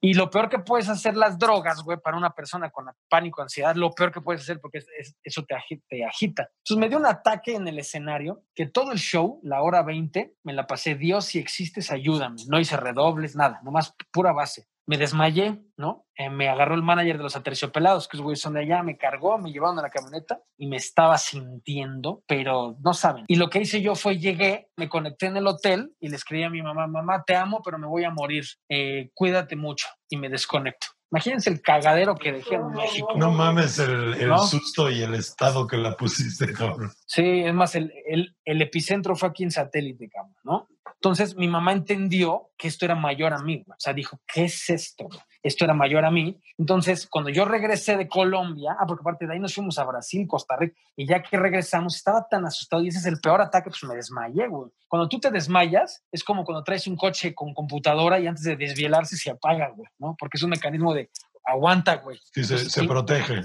Y 0.00 0.14
lo 0.14 0.28
peor 0.28 0.50
que 0.50 0.58
puedes 0.58 0.88
hacer 0.88 1.16
las 1.16 1.38
drogas, 1.38 1.82
güey, 1.82 1.98
para 1.98 2.16
una 2.16 2.30
persona 2.30 2.70
con 2.70 2.86
pánico, 3.08 3.40
ansiedad, 3.40 3.74
lo 3.74 3.92
peor 3.92 4.12
que 4.12 4.20
puedes 4.20 4.42
hacer 4.42 4.60
porque 4.60 4.78
es, 4.78 4.86
es, 4.98 5.16
eso 5.22 5.44
te 5.44 5.54
agita, 5.54 5.84
te 5.88 6.04
agita. 6.04 6.50
Entonces 6.58 6.76
me 6.76 6.88
dio 6.88 6.98
un 6.98 7.06
ataque 7.06 7.54
en 7.54 7.66
el 7.68 7.78
escenario 7.78 8.42
que 8.54 8.66
todo 8.66 8.92
el 8.92 8.98
show, 8.98 9.40
la 9.42 9.62
hora 9.62 9.82
20, 9.82 10.36
me 10.42 10.52
la 10.52 10.66
pasé, 10.66 10.94
Dios, 10.94 11.24
si 11.24 11.38
existes, 11.38 11.90
ayúdame. 11.90 12.42
No 12.48 12.60
hice 12.60 12.76
redobles, 12.76 13.34
nada, 13.36 13.60
nomás 13.62 13.94
pura 14.12 14.32
base 14.32 14.66
me 14.86 14.98
desmayé, 14.98 15.62
¿no? 15.76 16.06
Eh, 16.16 16.30
me 16.30 16.48
agarró 16.48 16.74
el 16.74 16.82
manager 16.82 17.16
de 17.16 17.22
los 17.24 17.36
aterciopelados, 17.36 18.06
que 18.06 18.16
es 18.16 18.22
güey 18.22 18.36
son 18.36 18.54
de 18.54 18.60
allá, 18.60 18.82
me 18.82 18.96
cargó, 18.96 19.38
me 19.38 19.50
llevaron 19.50 19.78
a 19.78 19.82
la 19.82 19.90
camioneta 19.90 20.40
y 20.56 20.66
me 20.66 20.76
estaba 20.76 21.18
sintiendo, 21.18 22.22
pero 22.26 22.76
no 22.80 22.94
saben. 22.94 23.24
Y 23.28 23.36
lo 23.36 23.50
que 23.50 23.60
hice 23.60 23.82
yo 23.82 23.94
fue 23.94 24.18
llegué, 24.18 24.68
me 24.76 24.88
conecté 24.88 25.26
en 25.26 25.36
el 25.36 25.46
hotel 25.46 25.94
y 26.00 26.08
le 26.08 26.16
escribí 26.16 26.44
a 26.44 26.50
mi 26.50 26.62
mamá, 26.62 26.86
mamá, 26.86 27.24
te 27.26 27.34
amo, 27.34 27.62
pero 27.64 27.78
me 27.78 27.86
voy 27.86 28.04
a 28.04 28.10
morir, 28.10 28.44
eh, 28.68 29.10
cuídate 29.14 29.56
mucho 29.56 29.88
y 30.08 30.16
me 30.16 30.28
desconecto. 30.28 30.86
Imagínense 31.10 31.48
el 31.48 31.62
cagadero 31.62 32.16
que 32.16 32.32
dejé 32.32 32.56
en 32.56 32.70
México. 32.72 33.12
No 33.16 33.30
mames 33.30 33.78
el, 33.78 34.14
el 34.14 34.30
¿No? 34.30 34.38
susto 34.38 34.90
y 34.90 35.00
el 35.00 35.14
estado 35.14 35.64
que 35.66 35.76
la 35.76 35.96
pusiste, 35.96 36.52
cabrón. 36.52 36.90
Sí, 37.06 37.22
es 37.22 37.54
más, 37.54 37.76
el, 37.76 37.92
el, 38.06 38.34
el 38.44 38.62
epicentro 38.62 39.14
fue 39.14 39.28
aquí 39.28 39.44
en 39.44 39.52
satélite, 39.52 40.08
cabrón, 40.08 40.34
¿no? 40.42 40.68
Entonces 41.04 41.36
mi 41.36 41.48
mamá 41.48 41.72
entendió 41.72 42.48
que 42.56 42.66
esto 42.66 42.86
era 42.86 42.94
mayor 42.94 43.34
a 43.34 43.38
mí. 43.42 43.62
O 43.68 43.74
sea, 43.76 43.92
dijo, 43.92 44.18
¿qué 44.26 44.46
es 44.46 44.70
esto? 44.70 45.06
Esto 45.42 45.66
era 45.66 45.74
mayor 45.74 46.02
a 46.06 46.10
mí. 46.10 46.40
Entonces, 46.56 47.06
cuando 47.06 47.28
yo 47.28 47.44
regresé 47.44 47.98
de 47.98 48.08
Colombia, 48.08 48.74
ah, 48.80 48.86
porque 48.88 49.02
aparte 49.02 49.26
de 49.26 49.34
ahí 49.34 49.38
nos 49.38 49.54
fuimos 49.54 49.78
a 49.78 49.84
Brasil, 49.84 50.26
Costa 50.26 50.56
Rica, 50.56 50.74
y 50.96 51.06
ya 51.06 51.22
que 51.22 51.36
regresamos, 51.36 51.94
estaba 51.94 52.26
tan 52.26 52.46
asustado 52.46 52.82
y 52.82 52.88
ese 52.88 53.00
es 53.00 53.04
el 53.04 53.20
peor 53.20 53.42
ataque, 53.42 53.68
pues 53.68 53.84
me 53.84 53.94
desmayé, 53.94 54.48
güey. 54.48 54.70
Cuando 54.88 55.06
tú 55.06 55.20
te 55.20 55.30
desmayas, 55.30 56.02
es 56.10 56.24
como 56.24 56.42
cuando 56.42 56.64
traes 56.64 56.86
un 56.86 56.96
coche 56.96 57.34
con 57.34 57.52
computadora 57.52 58.18
y 58.18 58.26
antes 58.26 58.44
de 58.44 58.56
desvielarse 58.56 59.18
se 59.18 59.30
apaga, 59.30 59.74
güey, 59.76 59.90
¿no? 59.98 60.16
Porque 60.18 60.38
es 60.38 60.42
un 60.42 60.50
mecanismo 60.50 60.94
de 60.94 61.10
aguanta, 61.44 61.96
güey. 61.96 62.18
Sí, 62.32 62.44
se, 62.44 62.56
se 62.56 62.84
protege. 62.84 63.42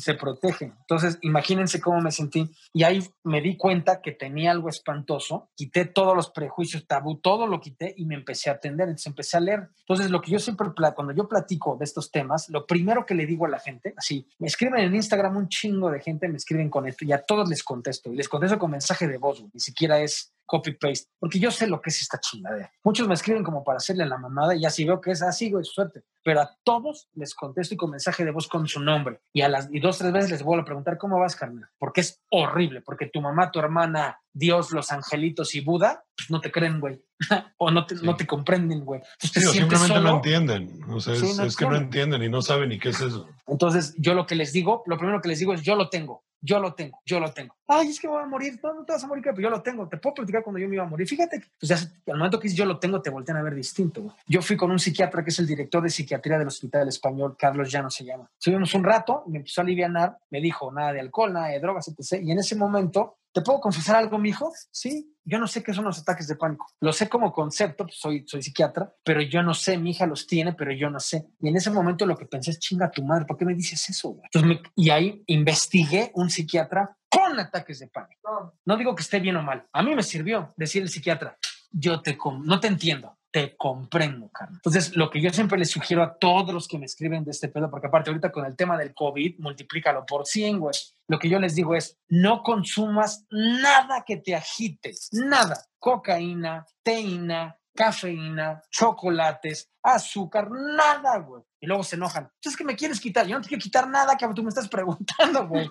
Se 0.00 0.14
protege. 0.14 0.72
Entonces, 0.80 1.18
imagínense 1.22 1.80
cómo 1.80 2.00
me 2.00 2.10
sentí. 2.10 2.50
Y 2.72 2.82
ahí 2.82 3.02
me 3.22 3.40
di 3.40 3.56
cuenta 3.56 4.00
que 4.00 4.12
tenía 4.12 4.50
algo 4.50 4.68
espantoso. 4.68 5.50
Quité 5.54 5.84
todos 5.84 6.16
los 6.16 6.30
prejuicios, 6.30 6.86
tabú, 6.86 7.18
todo 7.18 7.46
lo 7.46 7.60
quité 7.60 7.94
y 7.96 8.04
me 8.04 8.14
empecé 8.14 8.50
a 8.50 8.54
atender. 8.54 8.88
Entonces 8.88 9.06
empecé 9.06 9.36
a 9.36 9.40
leer. 9.40 9.68
Entonces, 9.80 10.10
lo 10.10 10.20
que 10.20 10.32
yo 10.32 10.38
siempre, 10.38 10.68
cuando 10.94 11.12
yo 11.12 11.28
platico 11.28 11.76
de 11.76 11.84
estos 11.84 12.10
temas, 12.10 12.48
lo 12.48 12.66
primero 12.66 13.06
que 13.06 13.14
le 13.14 13.26
digo 13.26 13.46
a 13.46 13.50
la 13.50 13.58
gente, 13.58 13.94
así, 13.96 14.26
me 14.38 14.48
escriben 14.48 14.80
en 14.80 14.94
Instagram 14.94 15.36
un 15.36 15.48
chingo 15.48 15.90
de 15.90 16.00
gente, 16.00 16.28
me 16.28 16.36
escriben 16.36 16.70
con 16.70 16.86
esto 16.86 17.04
y 17.04 17.12
a 17.12 17.22
todos 17.22 17.48
les 17.48 17.62
contesto. 17.62 18.12
Y 18.12 18.16
les 18.16 18.28
contesto 18.28 18.58
con 18.58 18.70
mensaje 18.70 19.06
de 19.06 19.18
voz. 19.18 19.44
Ni 19.52 19.60
siquiera 19.60 20.00
es 20.00 20.34
copy-paste, 20.46 21.08
porque 21.18 21.38
yo 21.38 21.50
sé 21.50 21.66
lo 21.66 21.80
que 21.80 21.90
es 21.90 22.00
esta 22.00 22.18
chingadera. 22.20 22.70
Muchos 22.82 23.08
me 23.08 23.14
escriben 23.14 23.42
como 23.42 23.64
para 23.64 23.78
hacerle 23.78 24.06
la 24.06 24.18
mamada 24.18 24.54
y 24.54 24.64
así 24.64 24.84
veo 24.84 25.00
que 25.00 25.10
es 25.10 25.22
así, 25.22 25.50
güey, 25.50 25.64
suerte. 25.64 26.02
Pero 26.22 26.40
a 26.40 26.56
todos 26.62 27.08
les 27.14 27.34
contesto 27.34 27.74
y 27.74 27.76
con 27.76 27.90
mensaje 27.90 28.24
de 28.24 28.30
voz 28.30 28.48
con 28.48 28.66
su 28.66 28.80
nombre. 28.80 29.20
Y 29.32 29.42
a 29.42 29.48
las 29.48 29.68
y 29.70 29.80
dos, 29.80 29.98
tres 29.98 30.12
veces 30.12 30.30
les 30.30 30.42
vuelvo 30.42 30.62
a 30.62 30.64
preguntar, 30.64 30.96
¿cómo 30.96 31.18
vas, 31.18 31.36
carnal? 31.36 31.68
Porque 31.78 32.00
es 32.00 32.22
horrible, 32.30 32.80
porque 32.80 33.06
tu 33.06 33.20
mamá, 33.20 33.50
tu 33.50 33.58
hermana, 33.58 34.20
Dios, 34.32 34.72
los 34.72 34.90
angelitos 34.90 35.54
y 35.54 35.60
Buda, 35.60 36.04
pues 36.16 36.30
no 36.30 36.40
te 36.40 36.50
creen, 36.50 36.80
güey. 36.80 37.04
o 37.58 37.70
no 37.70 37.86
te, 37.86 37.96
sí. 37.96 38.04
no 38.04 38.16
te 38.16 38.26
comprenden, 38.26 38.84
güey. 38.84 39.00
Sí, 39.18 39.40
simplemente 39.40 39.94
solo. 39.94 40.10
no 40.10 40.16
entienden. 40.16 40.80
O 40.90 41.00
sea, 41.00 41.14
sí, 41.14 41.26
es, 41.26 41.36
no 41.36 41.44
es 41.44 41.56
que 41.56 41.66
no 41.66 41.76
entienden 41.76 42.22
y 42.22 42.28
no 42.28 42.42
saben 42.42 42.70
ni 42.70 42.78
qué 42.78 42.90
es 42.90 43.00
eso. 43.00 43.28
Entonces, 43.46 43.94
yo 43.98 44.14
lo 44.14 44.26
que 44.26 44.34
les 44.34 44.52
digo, 44.52 44.82
lo 44.86 44.96
primero 44.96 45.20
que 45.20 45.28
les 45.28 45.38
digo 45.38 45.52
es, 45.54 45.62
yo 45.62 45.76
lo 45.76 45.90
tengo 45.90 46.24
yo 46.44 46.60
lo 46.60 46.74
tengo, 46.74 47.00
yo 47.06 47.18
lo 47.18 47.32
tengo. 47.32 47.56
Ay, 47.66 47.88
es 47.88 47.98
que 47.98 48.06
voy 48.06 48.22
a 48.22 48.26
morir, 48.26 48.60
no, 48.62 48.74
no 48.74 48.84
te 48.84 48.92
vas 48.92 49.02
a 49.02 49.06
morir, 49.06 49.24
pero 49.24 49.40
yo 49.40 49.48
lo 49.48 49.62
tengo, 49.62 49.88
te 49.88 49.96
puedo 49.96 50.14
platicar 50.14 50.42
cuando 50.42 50.58
yo 50.58 50.68
me 50.68 50.74
iba 50.74 50.84
a 50.84 50.86
morir. 50.86 51.08
Fíjate, 51.08 51.42
pues 51.58 51.70
ya, 51.70 51.76
al 52.12 52.18
momento 52.18 52.38
que 52.38 52.48
yo 52.50 52.66
lo 52.66 52.78
tengo, 52.78 53.00
te 53.00 53.08
voltean 53.08 53.38
a 53.38 53.42
ver 53.42 53.54
distinto. 53.54 54.14
Yo 54.26 54.42
fui 54.42 54.54
con 54.54 54.70
un 54.70 54.78
psiquiatra 54.78 55.24
que 55.24 55.30
es 55.30 55.38
el 55.38 55.46
director 55.46 55.82
de 55.82 55.88
psiquiatría 55.88 56.38
del 56.38 56.48
Hospital 56.48 56.86
Español, 56.88 57.34
Carlos 57.38 57.72
Llano 57.72 57.88
se 57.88 58.04
llama. 58.04 58.30
Estuvimos 58.38 58.74
un 58.74 58.84
rato, 58.84 59.24
me 59.26 59.38
empezó 59.38 59.62
a 59.62 59.64
aliviar, 59.64 60.18
me 60.28 60.40
dijo 60.42 60.70
nada 60.70 60.92
de 60.92 61.00
alcohol, 61.00 61.32
nada 61.32 61.48
de 61.48 61.60
drogas, 61.60 61.88
etc. 61.88 62.22
Y 62.22 62.32
en 62.32 62.38
ese 62.38 62.56
momento, 62.56 63.16
¿te 63.34 63.42
puedo 63.42 63.60
confesar 63.60 63.96
algo, 63.96 64.16
mi 64.16 64.30
hijo? 64.30 64.52
Sí, 64.70 65.12
yo 65.24 65.38
no 65.38 65.48
sé 65.48 65.62
qué 65.62 65.74
son 65.74 65.84
los 65.84 65.98
ataques 65.98 66.28
de 66.28 66.36
pánico. 66.36 66.66
Lo 66.80 66.92
sé 66.92 67.08
como 67.08 67.32
concepto, 67.32 67.84
pues 67.84 67.98
soy, 67.98 68.24
soy 68.26 68.42
psiquiatra, 68.42 68.94
pero 69.02 69.20
yo 69.20 69.42
no 69.42 69.52
sé, 69.52 69.76
mi 69.76 69.90
hija 69.90 70.06
los 70.06 70.26
tiene, 70.26 70.52
pero 70.52 70.72
yo 70.72 70.88
no 70.88 71.00
sé. 71.00 71.26
Y 71.40 71.48
en 71.48 71.56
ese 71.56 71.70
momento 71.70 72.06
lo 72.06 72.16
que 72.16 72.26
pensé 72.26 72.52
es, 72.52 72.60
chinga 72.60 72.90
tu 72.90 73.02
madre, 73.02 73.26
¿por 73.26 73.36
qué 73.36 73.44
me 73.44 73.54
dices 73.54 73.90
eso? 73.90 74.10
Güey? 74.10 74.22
Entonces 74.24 74.48
me, 74.48 74.62
y 74.76 74.90
ahí 74.90 75.22
investigué 75.26 76.12
un 76.14 76.30
psiquiatra 76.30 76.96
con 77.08 77.38
ataques 77.38 77.80
de 77.80 77.88
pánico. 77.88 78.54
No 78.64 78.76
digo 78.76 78.94
que 78.94 79.02
esté 79.02 79.18
bien 79.18 79.36
o 79.36 79.42
mal. 79.42 79.66
A 79.72 79.82
mí 79.82 79.94
me 79.94 80.02
sirvió 80.04 80.54
decir 80.56 80.82
el 80.82 80.88
psiquiatra, 80.88 81.36
yo 81.72 82.00
te 82.00 82.16
no 82.44 82.60
te 82.60 82.68
entiendo. 82.68 83.18
Te 83.34 83.56
comprendo, 83.56 84.28
carnal. 84.28 84.58
Entonces, 84.58 84.94
lo 84.94 85.10
que 85.10 85.20
yo 85.20 85.28
siempre 85.30 85.58
les 85.58 85.68
sugiero 85.68 86.04
a 86.04 86.16
todos 86.18 86.54
los 86.54 86.68
que 86.68 86.78
me 86.78 86.86
escriben 86.86 87.24
de 87.24 87.32
este 87.32 87.48
pedo, 87.48 87.68
porque 87.68 87.88
aparte 87.88 88.10
ahorita 88.10 88.30
con 88.30 88.46
el 88.46 88.54
tema 88.54 88.78
del 88.78 88.94
COVID, 88.94 89.40
multiplícalo 89.40 90.06
por 90.06 90.24
100, 90.24 90.60
güey. 90.60 90.74
Lo 91.08 91.18
que 91.18 91.28
yo 91.28 91.40
les 91.40 91.56
digo 91.56 91.74
es, 91.74 91.98
no 92.06 92.44
consumas 92.44 93.26
nada 93.30 94.04
que 94.06 94.18
te 94.18 94.36
agite, 94.36 94.92
nada. 95.10 95.66
Cocaína, 95.80 96.64
teína, 96.84 97.58
cafeína, 97.74 98.62
chocolates, 98.70 99.70
azúcar, 99.82 100.48
nada, 100.50 101.18
güey. 101.18 101.42
Y 101.60 101.66
luego 101.66 101.82
se 101.82 101.96
enojan. 101.96 102.30
Entonces, 102.34 102.56
¿qué 102.56 102.64
me 102.64 102.76
quieres 102.76 103.00
quitar? 103.00 103.26
Yo 103.26 103.36
no 103.36 103.42
te 103.42 103.48
quiero 103.48 103.62
quitar 103.62 103.88
nada, 103.88 104.16
que 104.16 104.26
tú 104.34 104.42
me 104.42 104.48
estás 104.48 104.68
preguntando, 104.68 105.46
güey. 105.48 105.68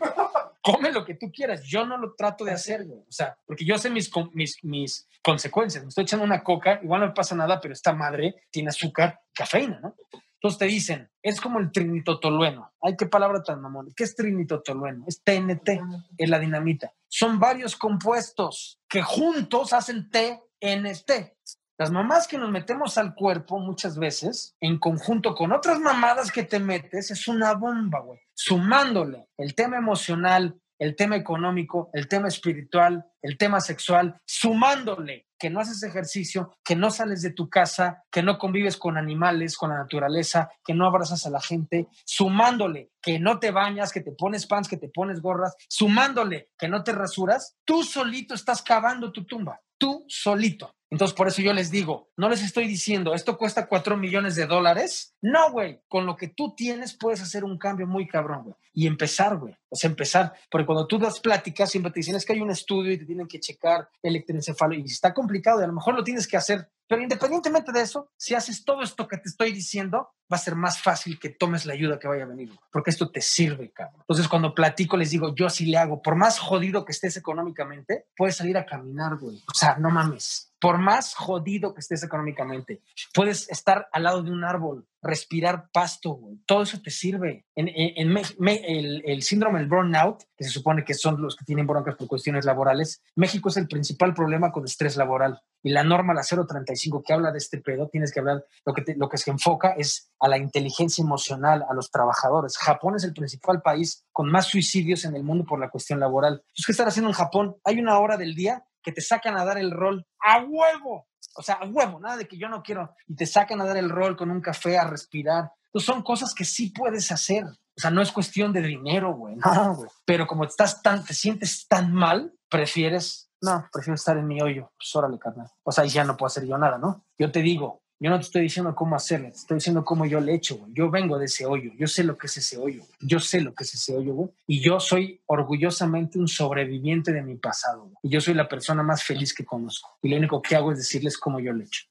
Come 0.62 0.92
lo 0.92 1.06
que 1.06 1.16
tú 1.16 1.32
quieras. 1.32 1.64
Yo 1.64 1.86
no 1.86 1.98
lo 1.98 2.14
trato 2.16 2.46
de 2.46 2.52
hacer, 2.52 2.86
güey. 2.86 3.02
O 3.02 3.12
sea, 3.12 3.38
porque 3.46 3.66
yo 3.66 3.78
sé 3.78 3.90
mis, 3.90 4.12
mis, 4.34 4.58
mis 4.64 5.08
consecuencias. 5.22 5.84
Me 5.84 5.90
estoy 5.90 6.04
echando 6.04 6.26
una 6.26 6.44
coca, 6.44 6.80
igual 6.84 7.02
no 7.02 7.08
me 7.08 7.14
pasa 7.14 7.36
nada, 7.36 7.60
pero 7.60 7.74
esta 7.74 7.94
madre 7.94 8.44
tiene 8.50 8.70
azúcar, 8.70 9.20
cafeína, 9.34 9.80
¿no? 9.82 9.96
Entonces 10.44 10.60
te 10.60 10.66
dicen, 10.66 11.10
es 11.22 11.40
como 11.40 11.60
el 11.60 11.72
trinitotolueno. 11.72 12.74
Ay, 12.82 12.98
qué 12.98 13.06
palabra 13.06 13.42
tan 13.42 13.62
mamón. 13.62 13.94
¿Qué 13.96 14.04
es 14.04 14.14
trinitotolueno? 14.14 15.06
Es 15.08 15.24
TNT, 15.24 15.70
es 16.18 16.30
la 16.30 16.38
dinamita. 16.38 16.92
Son 17.08 17.40
varios 17.40 17.78
compuestos 17.78 18.82
que 18.90 19.02
juntos 19.02 19.72
hacen 19.72 20.10
TNT. 20.10 21.38
Las 21.78 21.90
mamás 21.90 22.28
que 22.28 22.38
nos 22.38 22.52
metemos 22.52 22.98
al 23.00 23.16
cuerpo 23.16 23.58
muchas 23.58 23.98
veces, 23.98 24.56
en 24.62 24.78
conjunto 24.78 25.34
con 25.34 25.52
otras 25.52 25.80
mamadas 25.80 26.32
que 26.32 26.44
te 26.44 26.60
metes, 26.60 27.10
es 27.10 27.28
una 27.28 27.54
bomba, 27.54 28.00
güey. 28.02 28.20
Sumándole 28.36 29.28
el 29.38 29.56
tema 29.56 29.78
emocional, 29.78 30.62
el 30.78 30.96
tema 30.96 31.16
económico, 31.16 31.90
el 31.94 32.08
tema 32.08 32.28
espiritual, 32.28 33.06
el 33.22 33.38
tema 33.38 33.60
sexual, 33.60 34.20
sumándole 34.26 35.28
que 35.40 35.50
no 35.50 35.60
haces 35.60 35.82
ejercicio, 35.84 36.56
que 36.64 36.76
no 36.76 36.92
sales 36.92 37.22
de 37.22 37.32
tu 37.32 37.50
casa, 37.50 38.04
que 38.12 38.24
no 38.24 38.38
convives 38.38 38.78
con 38.78 38.98
animales, 38.98 39.58
con 39.58 39.72
la 39.72 39.78
naturaleza, 39.78 40.50
que 40.64 40.74
no 40.74 40.86
abrazas 40.86 41.26
a 41.26 41.30
la 41.30 41.42
gente, 41.42 41.88
sumándole 42.06 42.92
que 43.02 43.20
no 43.20 43.40
te 43.40 43.52
bañas, 43.52 43.92
que 43.92 44.02
te 44.02 44.12
pones 44.12 44.46
pants, 44.46 44.70
que 44.70 44.78
te 44.78 44.90
pones 44.90 45.22
gorras, 45.22 45.56
sumándole 45.68 46.52
que 46.58 46.70
no 46.70 46.84
te 46.84 46.94
rasuras, 46.94 47.58
tú 47.66 47.84
solito 47.84 48.34
estás 48.34 48.62
cavando 48.62 49.12
tu 49.12 49.26
tumba, 49.26 49.60
tú 49.84 50.06
solito. 50.08 50.74
Entonces, 50.90 51.16
por 51.16 51.28
eso 51.28 51.42
yo 51.42 51.54
les 51.54 51.72
digo, 51.72 52.12
no 52.16 52.30
les 52.30 52.44
estoy 52.44 52.68
diciendo, 52.68 53.16
esto 53.16 53.36
cuesta 53.36 53.68
4 53.68 53.98
millones 53.98 54.36
de 54.36 54.46
dólares. 54.46 55.16
No, 55.22 55.52
güey, 55.52 55.82
con 55.88 56.06
lo 56.06 56.16
que 56.16 56.28
tú 56.28 56.54
tienes 56.56 56.96
puedes 56.96 57.20
hacer 57.20 57.44
un 57.44 57.58
cambio 57.58 57.88
muy 57.88 58.08
cabrón, 58.08 58.44
güey. 58.44 58.56
Y 58.74 58.88
empezar, 58.88 59.38
güey. 59.38 59.56
O 59.70 59.76
sea, 59.76 59.90
empezar. 59.90 60.34
Porque 60.50 60.68
cuando 60.68 60.88
tú 60.88 61.00
das 61.00 61.20
pláticas, 61.20 61.72
siempre 61.72 61.92
te 61.92 62.00
dicen, 62.00 62.16
es 62.16 62.26
que 62.26 62.34
hay 62.34 62.42
un 62.42 62.52
estudio 62.52 62.92
y 62.92 62.98
te 62.98 63.06
tienen 63.06 63.28
que 63.28 63.40
checar 63.40 63.90
electroencefalo. 64.02 64.76
Y 64.76 64.84
está 64.84 65.14
complicado 65.14 65.60
y 65.60 65.64
a 65.64 65.68
lo 65.68 65.74
mejor 65.74 65.96
lo 65.96 66.04
tienes 66.04 66.28
que 66.28 66.38
hacer. 66.38 66.70
Pero 66.94 67.02
independientemente 67.02 67.72
de 67.72 67.82
eso, 67.82 68.12
si 68.16 68.36
haces 68.36 68.64
todo 68.64 68.84
esto 68.84 69.08
que 69.08 69.18
te 69.18 69.28
estoy 69.28 69.52
diciendo, 69.52 70.12
va 70.32 70.38
a 70.38 70.40
ser 70.40 70.56
más 70.56 70.80
fácil 70.80 71.20
que 71.20 71.30
tomes 71.30 71.66
la 71.66 71.74
ayuda 71.74 71.98
que 71.98 72.08
vaya 72.08 72.24
a 72.24 72.28
venir, 72.28 72.52
porque 72.72 72.92
esto 72.92 73.10
te 73.10 73.20
sirve, 73.20 73.72
cabrón. 73.72 74.02
Entonces, 74.02 74.28
cuando 74.28 74.54
platico, 74.54 74.96
les 74.96 75.10
digo, 75.10 75.34
yo 75.34 75.50
sí 75.50 75.66
le 75.66 75.78
hago, 75.78 76.04
por 76.04 76.16
más 76.16 76.38
jodido 76.38 76.86
que 76.86 76.92
estés 76.92 77.18
económicamente, 77.18 78.06
puedes 78.16 78.36
salir 78.36 78.58
a 78.60 78.66
caminar, 78.68 79.18
güey. 79.18 79.38
O 79.38 79.56
sea, 79.56 79.76
no 79.78 79.90
mames. 79.90 80.53
Por 80.64 80.78
más 80.78 81.14
jodido 81.14 81.74
que 81.74 81.82
estés 81.82 82.04
económicamente, 82.04 82.82
puedes 83.14 83.50
estar 83.50 83.90
al 83.92 84.04
lado 84.04 84.24
de 84.24 84.32
un 84.32 84.46
árbol, 84.46 84.88
respirar 85.02 85.68
pasto, 85.74 86.12
güey. 86.14 86.38
Todo 86.46 86.64
eso 86.64 86.80
te 86.82 86.90
sirve. 86.90 87.46
En, 87.54 87.68
en- 87.68 87.94
en 87.98 88.14
Me- 88.40 88.62
el, 88.66 89.04
el 89.06 89.22
síndrome 89.24 89.60
del 89.60 89.68
burnout, 89.68 90.24
que 90.38 90.46
se 90.46 90.50
supone 90.52 90.86
que 90.86 90.94
son 90.94 91.22
los 91.22 91.36
que 91.36 91.44
tienen 91.44 91.68
broncas 91.68 91.96
por 91.98 92.08
cuestiones 92.08 92.46
laborales, 92.46 93.04
México 93.16 93.50
es 93.50 93.58
el 93.58 93.68
principal 93.68 94.14
problema 94.14 94.54
con 94.54 94.64
estrés 94.64 94.96
laboral. 94.96 95.42
Y 95.62 95.72
la 95.72 95.84
norma, 95.84 96.14
la 96.14 96.24
035, 96.24 97.04
que 97.06 97.12
habla 97.14 97.32
de 97.34 97.40
este 97.40 97.58
pedo, 97.60 97.90
tienes 97.90 98.14
que 98.14 98.22
hablar, 98.22 98.46
lo 98.66 98.74
que, 98.74 98.84
te- 98.84 98.96
lo 98.96 99.10
que 99.10 99.18
se 99.18 99.32
enfoca 99.32 99.72
es 99.74 100.12
a 100.22 100.30
la 100.30 100.38
inteligencia 100.38 101.02
emocional, 101.04 101.66
a 101.70 101.74
los 101.74 101.92
trabajadores. 101.92 102.58
Japón 102.58 102.96
es 102.96 103.04
el 103.04 103.14
principal 103.14 103.62
país 103.62 104.06
con 104.14 104.32
más 104.32 104.46
suicidios 104.48 105.04
en 105.04 105.16
el 105.18 105.24
mundo 105.24 105.44
por 105.44 105.60
la 105.60 105.70
cuestión 105.70 106.00
laboral. 106.00 106.36
Entonces, 106.36 106.66
¿qué 106.66 106.72
estar 106.72 106.88
haciendo 106.88 107.10
en 107.10 107.16
Japón? 107.16 107.58
Hay 107.66 107.80
una 107.80 108.00
hora 108.00 108.16
del 108.16 108.34
día 108.36 108.64
que 108.84 108.92
te 108.92 109.02
sacan 109.02 109.38
a 109.38 109.46
dar 109.46 109.58
el 109.58 109.72
rol 109.72 110.06
a 110.20 110.40
huevo. 110.44 111.08
O 111.36 111.42
sea, 111.42 111.56
a 111.56 111.66
huevo, 111.66 112.00
nada 112.00 112.18
de 112.18 112.28
que 112.28 112.38
yo 112.38 112.48
no 112.50 112.62
quiero. 112.62 112.94
Y 113.08 113.16
te 113.16 113.26
sacan 113.26 113.62
a 113.62 113.66
dar 113.66 113.78
el 113.78 113.90
rol 113.90 114.16
con 114.16 114.30
un 114.30 114.42
café, 114.42 114.78
a 114.78 114.88
respirar. 114.88 115.52
Entonces, 115.66 115.86
son 115.88 116.04
cosas 116.04 116.34
que 116.36 116.46
sí 116.46 116.70
puedes 116.70 117.12
hacer. 117.12 117.46
O 117.46 117.82
sea, 117.82 117.90
no 117.90 118.02
es 118.02 118.12
cuestión 118.12 118.54
de 118.54 118.62
dinero, 118.62 119.16
güey. 119.16 119.36
No, 119.36 119.76
güey. 119.76 119.90
Pero 120.06 120.28
como 120.28 120.44
estás 120.44 120.84
tan, 120.84 121.04
te 121.04 121.16
sientes 121.16 121.68
tan 121.68 121.92
mal, 121.92 122.34
prefieres, 122.50 123.32
no, 123.42 123.68
prefiero 123.74 123.96
estar 123.96 124.18
en 124.18 124.28
mi 124.28 124.42
hoyo. 124.42 124.72
Pues 124.78 124.96
órale, 124.96 125.18
carnal. 125.20 125.48
O 125.64 125.72
sea, 125.72 125.86
ya 125.86 126.04
no 126.04 126.16
puedo 126.16 126.28
hacer 126.28 126.46
yo 126.46 126.58
nada, 126.58 126.78
¿no? 126.78 127.06
Yo 127.18 127.32
te 127.32 127.42
digo, 127.42 127.83
yo 128.04 128.10
no 128.10 128.18
te 128.18 128.26
estoy 128.26 128.42
diciendo 128.42 128.76
cómo 128.76 128.98
hacerlo, 128.98 129.30
te 129.30 129.38
estoy 129.38 129.56
diciendo 129.56 129.86
cómo 129.86 130.06
yo 130.06 130.20
le 130.20 130.34
echo, 130.34 130.58
güey. 130.58 130.74
Yo 130.74 130.92
vengo 130.92 131.18
de 131.18 131.24
ese 131.24 131.46
hoyo, 131.46 131.72
yo 131.80 131.88
sé 131.88 132.04
lo 132.04 132.18
que 132.18 132.28
es 132.28 132.36
ese 132.36 132.58
hoyo, 132.58 132.84
yo 133.00 133.18
sé 133.22 133.40
lo 133.40 133.54
que 133.54 133.64
es 133.64 133.74
ese 133.76 133.96
hoyo, 133.96 134.14
güey. 134.14 134.30
Y 134.46 134.62
yo 134.62 134.82
soy 134.82 135.22
orgullosamente 135.26 136.20
un 136.20 136.28
sobreviviente 136.28 137.14
de 137.14 137.22
mi 137.22 137.36
pasado, 137.36 137.84
güey. 137.84 137.96
Y 138.04 138.10
yo 138.10 138.20
soy 138.20 138.34
la 138.34 138.50
persona 138.50 138.84
más 138.84 139.06
feliz 139.06 139.34
que 139.34 139.46
conozco. 139.46 139.98
Y 140.02 140.10
lo 140.10 140.18
único 140.18 140.42
que 140.42 140.54
hago 140.54 140.74
es 140.74 140.80
decirles 140.80 141.18
cómo 141.18 141.40
yo 141.40 141.54
le 141.54 141.64
echo. 141.64 141.86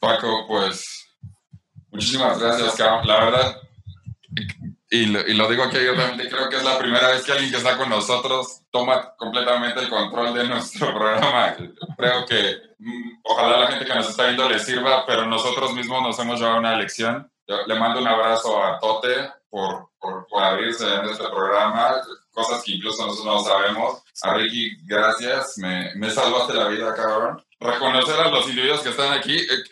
Paco, 0.00 0.44
pues 0.46 1.16
muchísimas 1.90 2.38
gracias, 2.38 2.74
cabrón. 2.74 3.06
La 3.06 3.24
verdad, 3.24 3.56
y 4.94 5.06
lo, 5.06 5.20
y 5.26 5.34
lo 5.34 5.48
digo 5.48 5.64
aquí 5.64 5.76
abiertamente, 5.76 6.28
creo 6.28 6.48
que 6.48 6.56
es 6.56 6.62
la 6.62 6.78
primera 6.78 7.08
vez 7.08 7.24
que 7.24 7.32
alguien 7.32 7.50
que 7.50 7.56
está 7.56 7.76
con 7.76 7.90
nosotros 7.90 8.60
toma 8.70 9.14
completamente 9.16 9.80
el 9.80 9.88
control 9.88 10.32
de 10.34 10.46
nuestro 10.46 10.94
programa. 10.94 11.56
Creo 11.96 12.24
que 12.24 12.58
mm, 12.78 13.18
ojalá 13.24 13.58
la 13.58 13.66
gente 13.66 13.86
que 13.86 13.94
nos 13.94 14.08
está 14.08 14.26
viendo 14.26 14.48
le 14.48 14.60
sirva, 14.60 15.04
pero 15.04 15.26
nosotros 15.26 15.74
mismos 15.74 16.00
nos 16.00 16.16
hemos 16.20 16.38
llevado 16.38 16.60
una 16.60 16.76
lección. 16.76 17.28
Yo 17.48 17.56
le 17.66 17.74
mando 17.74 18.00
un 18.00 18.06
abrazo 18.06 18.62
a 18.62 18.78
Tote 18.78 19.32
por, 19.50 19.88
por, 19.98 20.28
por 20.28 20.42
abrirse 20.44 20.86
en 20.94 21.06
este 21.06 21.24
programa, 21.28 21.96
cosas 22.30 22.62
que 22.62 22.72
incluso 22.72 23.04
nosotros 23.04 23.34
no 23.34 23.40
sabemos. 23.42 24.02
A 24.22 24.34
Ricky, 24.34 24.76
gracias, 24.84 25.58
me, 25.58 25.92
me 25.96 26.08
salvaste 26.08 26.54
la 26.54 26.68
vida, 26.68 26.94
cabrón. 26.94 27.44
Reconocer 27.58 28.20
a 28.20 28.28
los 28.28 28.48
individuos 28.48 28.80
que 28.80 28.90
están 28.90 29.12
aquí. 29.12 29.36
eh, 29.36 29.64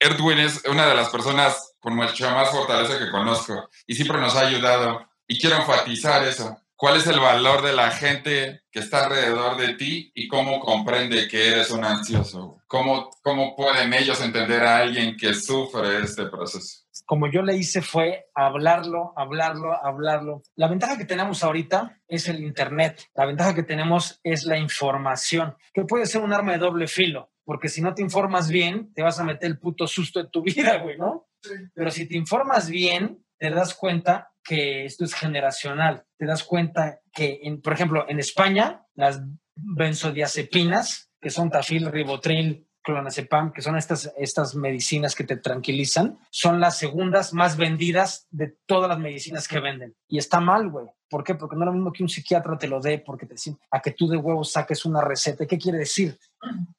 Erdwin 0.00 0.38
es 0.38 0.64
una 0.64 0.86
de 0.86 0.94
las 0.94 1.10
personas 1.10 1.71
con 1.82 1.96
mucha 1.96 2.32
más 2.34 2.50
fortaleza 2.50 2.98
que 2.98 3.10
conozco 3.10 3.68
y 3.86 3.94
siempre 3.94 4.18
nos 4.20 4.36
ha 4.36 4.46
ayudado. 4.46 5.06
Y 5.26 5.38
quiero 5.38 5.56
enfatizar 5.56 6.22
eso. 6.26 6.56
¿Cuál 6.76 6.96
es 6.96 7.06
el 7.06 7.20
valor 7.20 7.62
de 7.62 7.72
la 7.72 7.90
gente 7.90 8.62
que 8.70 8.80
está 8.80 9.04
alrededor 9.04 9.56
de 9.56 9.74
ti 9.74 10.10
y 10.14 10.26
cómo 10.26 10.58
comprende 10.60 11.28
que 11.28 11.48
eres 11.48 11.70
un 11.70 11.84
ansioso? 11.84 12.58
¿Cómo, 12.66 13.10
cómo 13.22 13.54
pueden 13.54 13.92
ellos 13.94 14.20
entender 14.20 14.62
a 14.64 14.78
alguien 14.78 15.16
que 15.16 15.34
sufre 15.34 16.00
este 16.02 16.26
proceso? 16.26 16.82
como 17.06 17.30
yo 17.30 17.42
le 17.42 17.56
hice 17.56 17.82
fue 17.82 18.26
hablarlo, 18.34 19.12
hablarlo, 19.16 19.72
hablarlo. 19.84 20.42
La 20.56 20.68
ventaja 20.68 20.96
que 20.96 21.04
tenemos 21.04 21.42
ahorita 21.42 22.00
es 22.08 22.28
el 22.28 22.42
Internet. 22.42 23.10
La 23.14 23.26
ventaja 23.26 23.54
que 23.54 23.62
tenemos 23.62 24.20
es 24.22 24.44
la 24.44 24.58
información, 24.58 25.56
que 25.74 25.84
puede 25.84 26.06
ser 26.06 26.22
un 26.22 26.32
arma 26.32 26.52
de 26.52 26.58
doble 26.58 26.86
filo, 26.86 27.30
porque 27.44 27.68
si 27.68 27.82
no 27.82 27.94
te 27.94 28.02
informas 28.02 28.48
bien, 28.48 28.92
te 28.94 29.02
vas 29.02 29.18
a 29.18 29.24
meter 29.24 29.50
el 29.50 29.58
puto 29.58 29.86
susto 29.86 30.20
en 30.20 30.30
tu 30.30 30.42
vida, 30.42 30.78
güey, 30.78 30.96
¿no? 30.96 31.28
Pero 31.74 31.90
si 31.90 32.06
te 32.06 32.16
informas 32.16 32.68
bien, 32.68 33.24
te 33.38 33.50
das 33.50 33.74
cuenta 33.74 34.32
que 34.44 34.84
esto 34.84 35.04
es 35.04 35.14
generacional. 35.14 36.04
Te 36.16 36.26
das 36.26 36.44
cuenta 36.44 37.00
que, 37.12 37.40
por 37.62 37.72
ejemplo, 37.72 38.06
en 38.08 38.18
España, 38.18 38.86
las 38.94 39.20
benzodiazepinas, 39.54 41.10
que 41.20 41.30
son 41.30 41.50
tafil, 41.50 41.90
ribotril, 41.90 42.66
clonazepam, 42.82 43.52
que 43.52 43.62
son 43.62 43.76
estas, 43.76 44.12
estas 44.16 44.54
medicinas 44.54 45.14
que 45.14 45.24
te 45.24 45.36
tranquilizan, 45.36 46.18
son 46.30 46.60
las 46.60 46.78
segundas 46.78 47.32
más 47.32 47.56
vendidas 47.56 48.26
de 48.30 48.56
todas 48.66 48.88
las 48.88 48.98
medicinas 48.98 49.46
que 49.46 49.60
venden. 49.60 49.94
Y 50.08 50.18
está 50.18 50.40
mal, 50.40 50.68
güey. 50.68 50.86
¿Por 51.08 51.22
qué? 51.22 51.34
Porque 51.34 51.56
no 51.56 51.62
es 51.62 51.66
lo 51.66 51.72
mismo 51.72 51.92
que 51.92 52.02
un 52.02 52.08
psiquiatra 52.08 52.58
te 52.58 52.68
lo 52.68 52.80
dé, 52.80 52.98
porque 52.98 53.26
te 53.26 53.34
a 53.70 53.80
que 53.80 53.92
tú 53.92 54.08
de 54.08 54.16
huevo 54.16 54.44
saques 54.44 54.84
una 54.84 55.00
receta. 55.00 55.46
¿Qué 55.46 55.58
quiere 55.58 55.78
decir? 55.78 56.18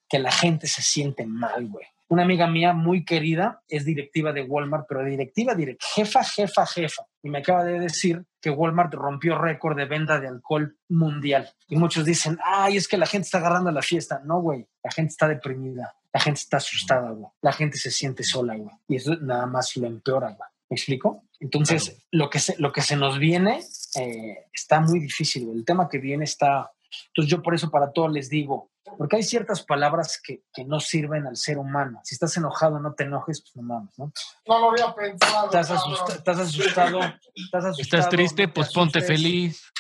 Que 0.10 0.20
la 0.20 0.32
gente 0.32 0.68
se 0.68 0.82
siente 0.82 1.26
mal, 1.26 1.68
güey. 1.68 1.86
Una 2.14 2.22
amiga 2.22 2.46
mía 2.46 2.74
muy 2.74 3.06
querida 3.06 3.64
es 3.68 3.86
directiva 3.86 4.32
de 4.32 4.44
Walmart, 4.44 4.86
pero 4.88 5.04
directiva, 5.04 5.56
direct, 5.56 5.82
jefa, 5.96 6.24
jefa, 6.24 6.64
jefa. 6.68 7.08
Y 7.24 7.30
me 7.32 7.40
acaba 7.40 7.64
de 7.64 7.80
decir 7.80 8.24
que 8.40 8.52
Walmart 8.52 8.94
rompió 8.94 9.36
récord 9.36 9.76
de 9.76 9.86
venta 9.86 10.20
de 10.20 10.28
alcohol 10.28 10.78
mundial. 10.90 11.50
Y 11.68 11.76
muchos 11.76 12.06
dicen, 12.06 12.38
ay, 12.46 12.78
es 12.78 12.88
que 12.88 12.98
la 12.98 13.08
gente 13.08 13.26
está 13.26 13.40
agarrando 13.40 13.72
la 13.72 13.82
fiesta. 13.82 14.22
No, 14.24 14.42
güey, 14.42 14.68
la 14.84 14.92
gente 14.92 15.10
está 15.10 15.28
deprimida, 15.28 15.96
la 16.14 16.20
gente 16.20 16.42
está 16.42 16.58
asustada, 16.58 17.10
güey. 17.10 17.32
La 17.42 17.52
gente 17.52 17.80
se 17.80 17.90
siente 17.90 18.22
sola, 18.22 18.56
güey. 18.58 18.76
Y 18.88 18.98
eso 18.98 19.16
nada 19.16 19.48
más 19.48 19.76
lo 19.76 19.88
empeora, 19.88 20.28
güey. 20.28 20.50
¿Me 20.70 20.76
explico? 20.76 21.24
Entonces, 21.40 21.86
claro. 21.86 22.00
lo, 22.12 22.30
que 22.30 22.38
se, 22.38 22.56
lo 22.60 22.72
que 22.72 22.82
se 22.84 22.96
nos 22.96 23.18
viene 23.18 23.60
eh, 24.00 24.38
está 24.54 24.82
muy 24.82 25.00
difícil. 25.00 25.50
El 25.50 25.66
tema 25.66 25.90
que 25.90 25.98
viene 25.98 26.26
está... 26.26 26.72
Entonces 27.08 27.32
yo 27.32 27.42
por 27.42 27.56
eso 27.56 27.72
para 27.72 27.92
todos 27.92 28.12
les 28.12 28.30
digo, 28.30 28.70
porque 28.98 29.18
hay 29.18 29.24
ciertas 29.24 29.64
palabras 29.64 30.20
que, 30.22 30.44
que, 30.54 30.66
no 30.66 30.80
sirven 30.80 31.26
al 31.26 31.38
ser 31.38 31.58
humano. 31.58 32.02
Si 32.04 32.16
estás 32.16 32.36
enojado, 32.38 32.80
no 32.80 32.94
te 32.94 33.04
enojes, 33.04 33.42
pues 33.42 33.56
no 33.56 33.64
mames, 33.64 33.98
¿no? 33.98 34.12
No 34.48 34.60
lo 34.60 34.72
había 34.72 34.94
pensado. 34.94 35.46
Estás, 35.46 35.72
asusta, 35.72 36.14
estás 36.14 36.40
asustado, 36.40 37.00
estás 37.34 37.66
asustado. 37.66 37.72
Estás 37.80 38.10
triste, 38.10 38.48
no 38.48 38.54
pues 38.54 38.74
ponte 38.74 39.02
feliz. 39.02 39.72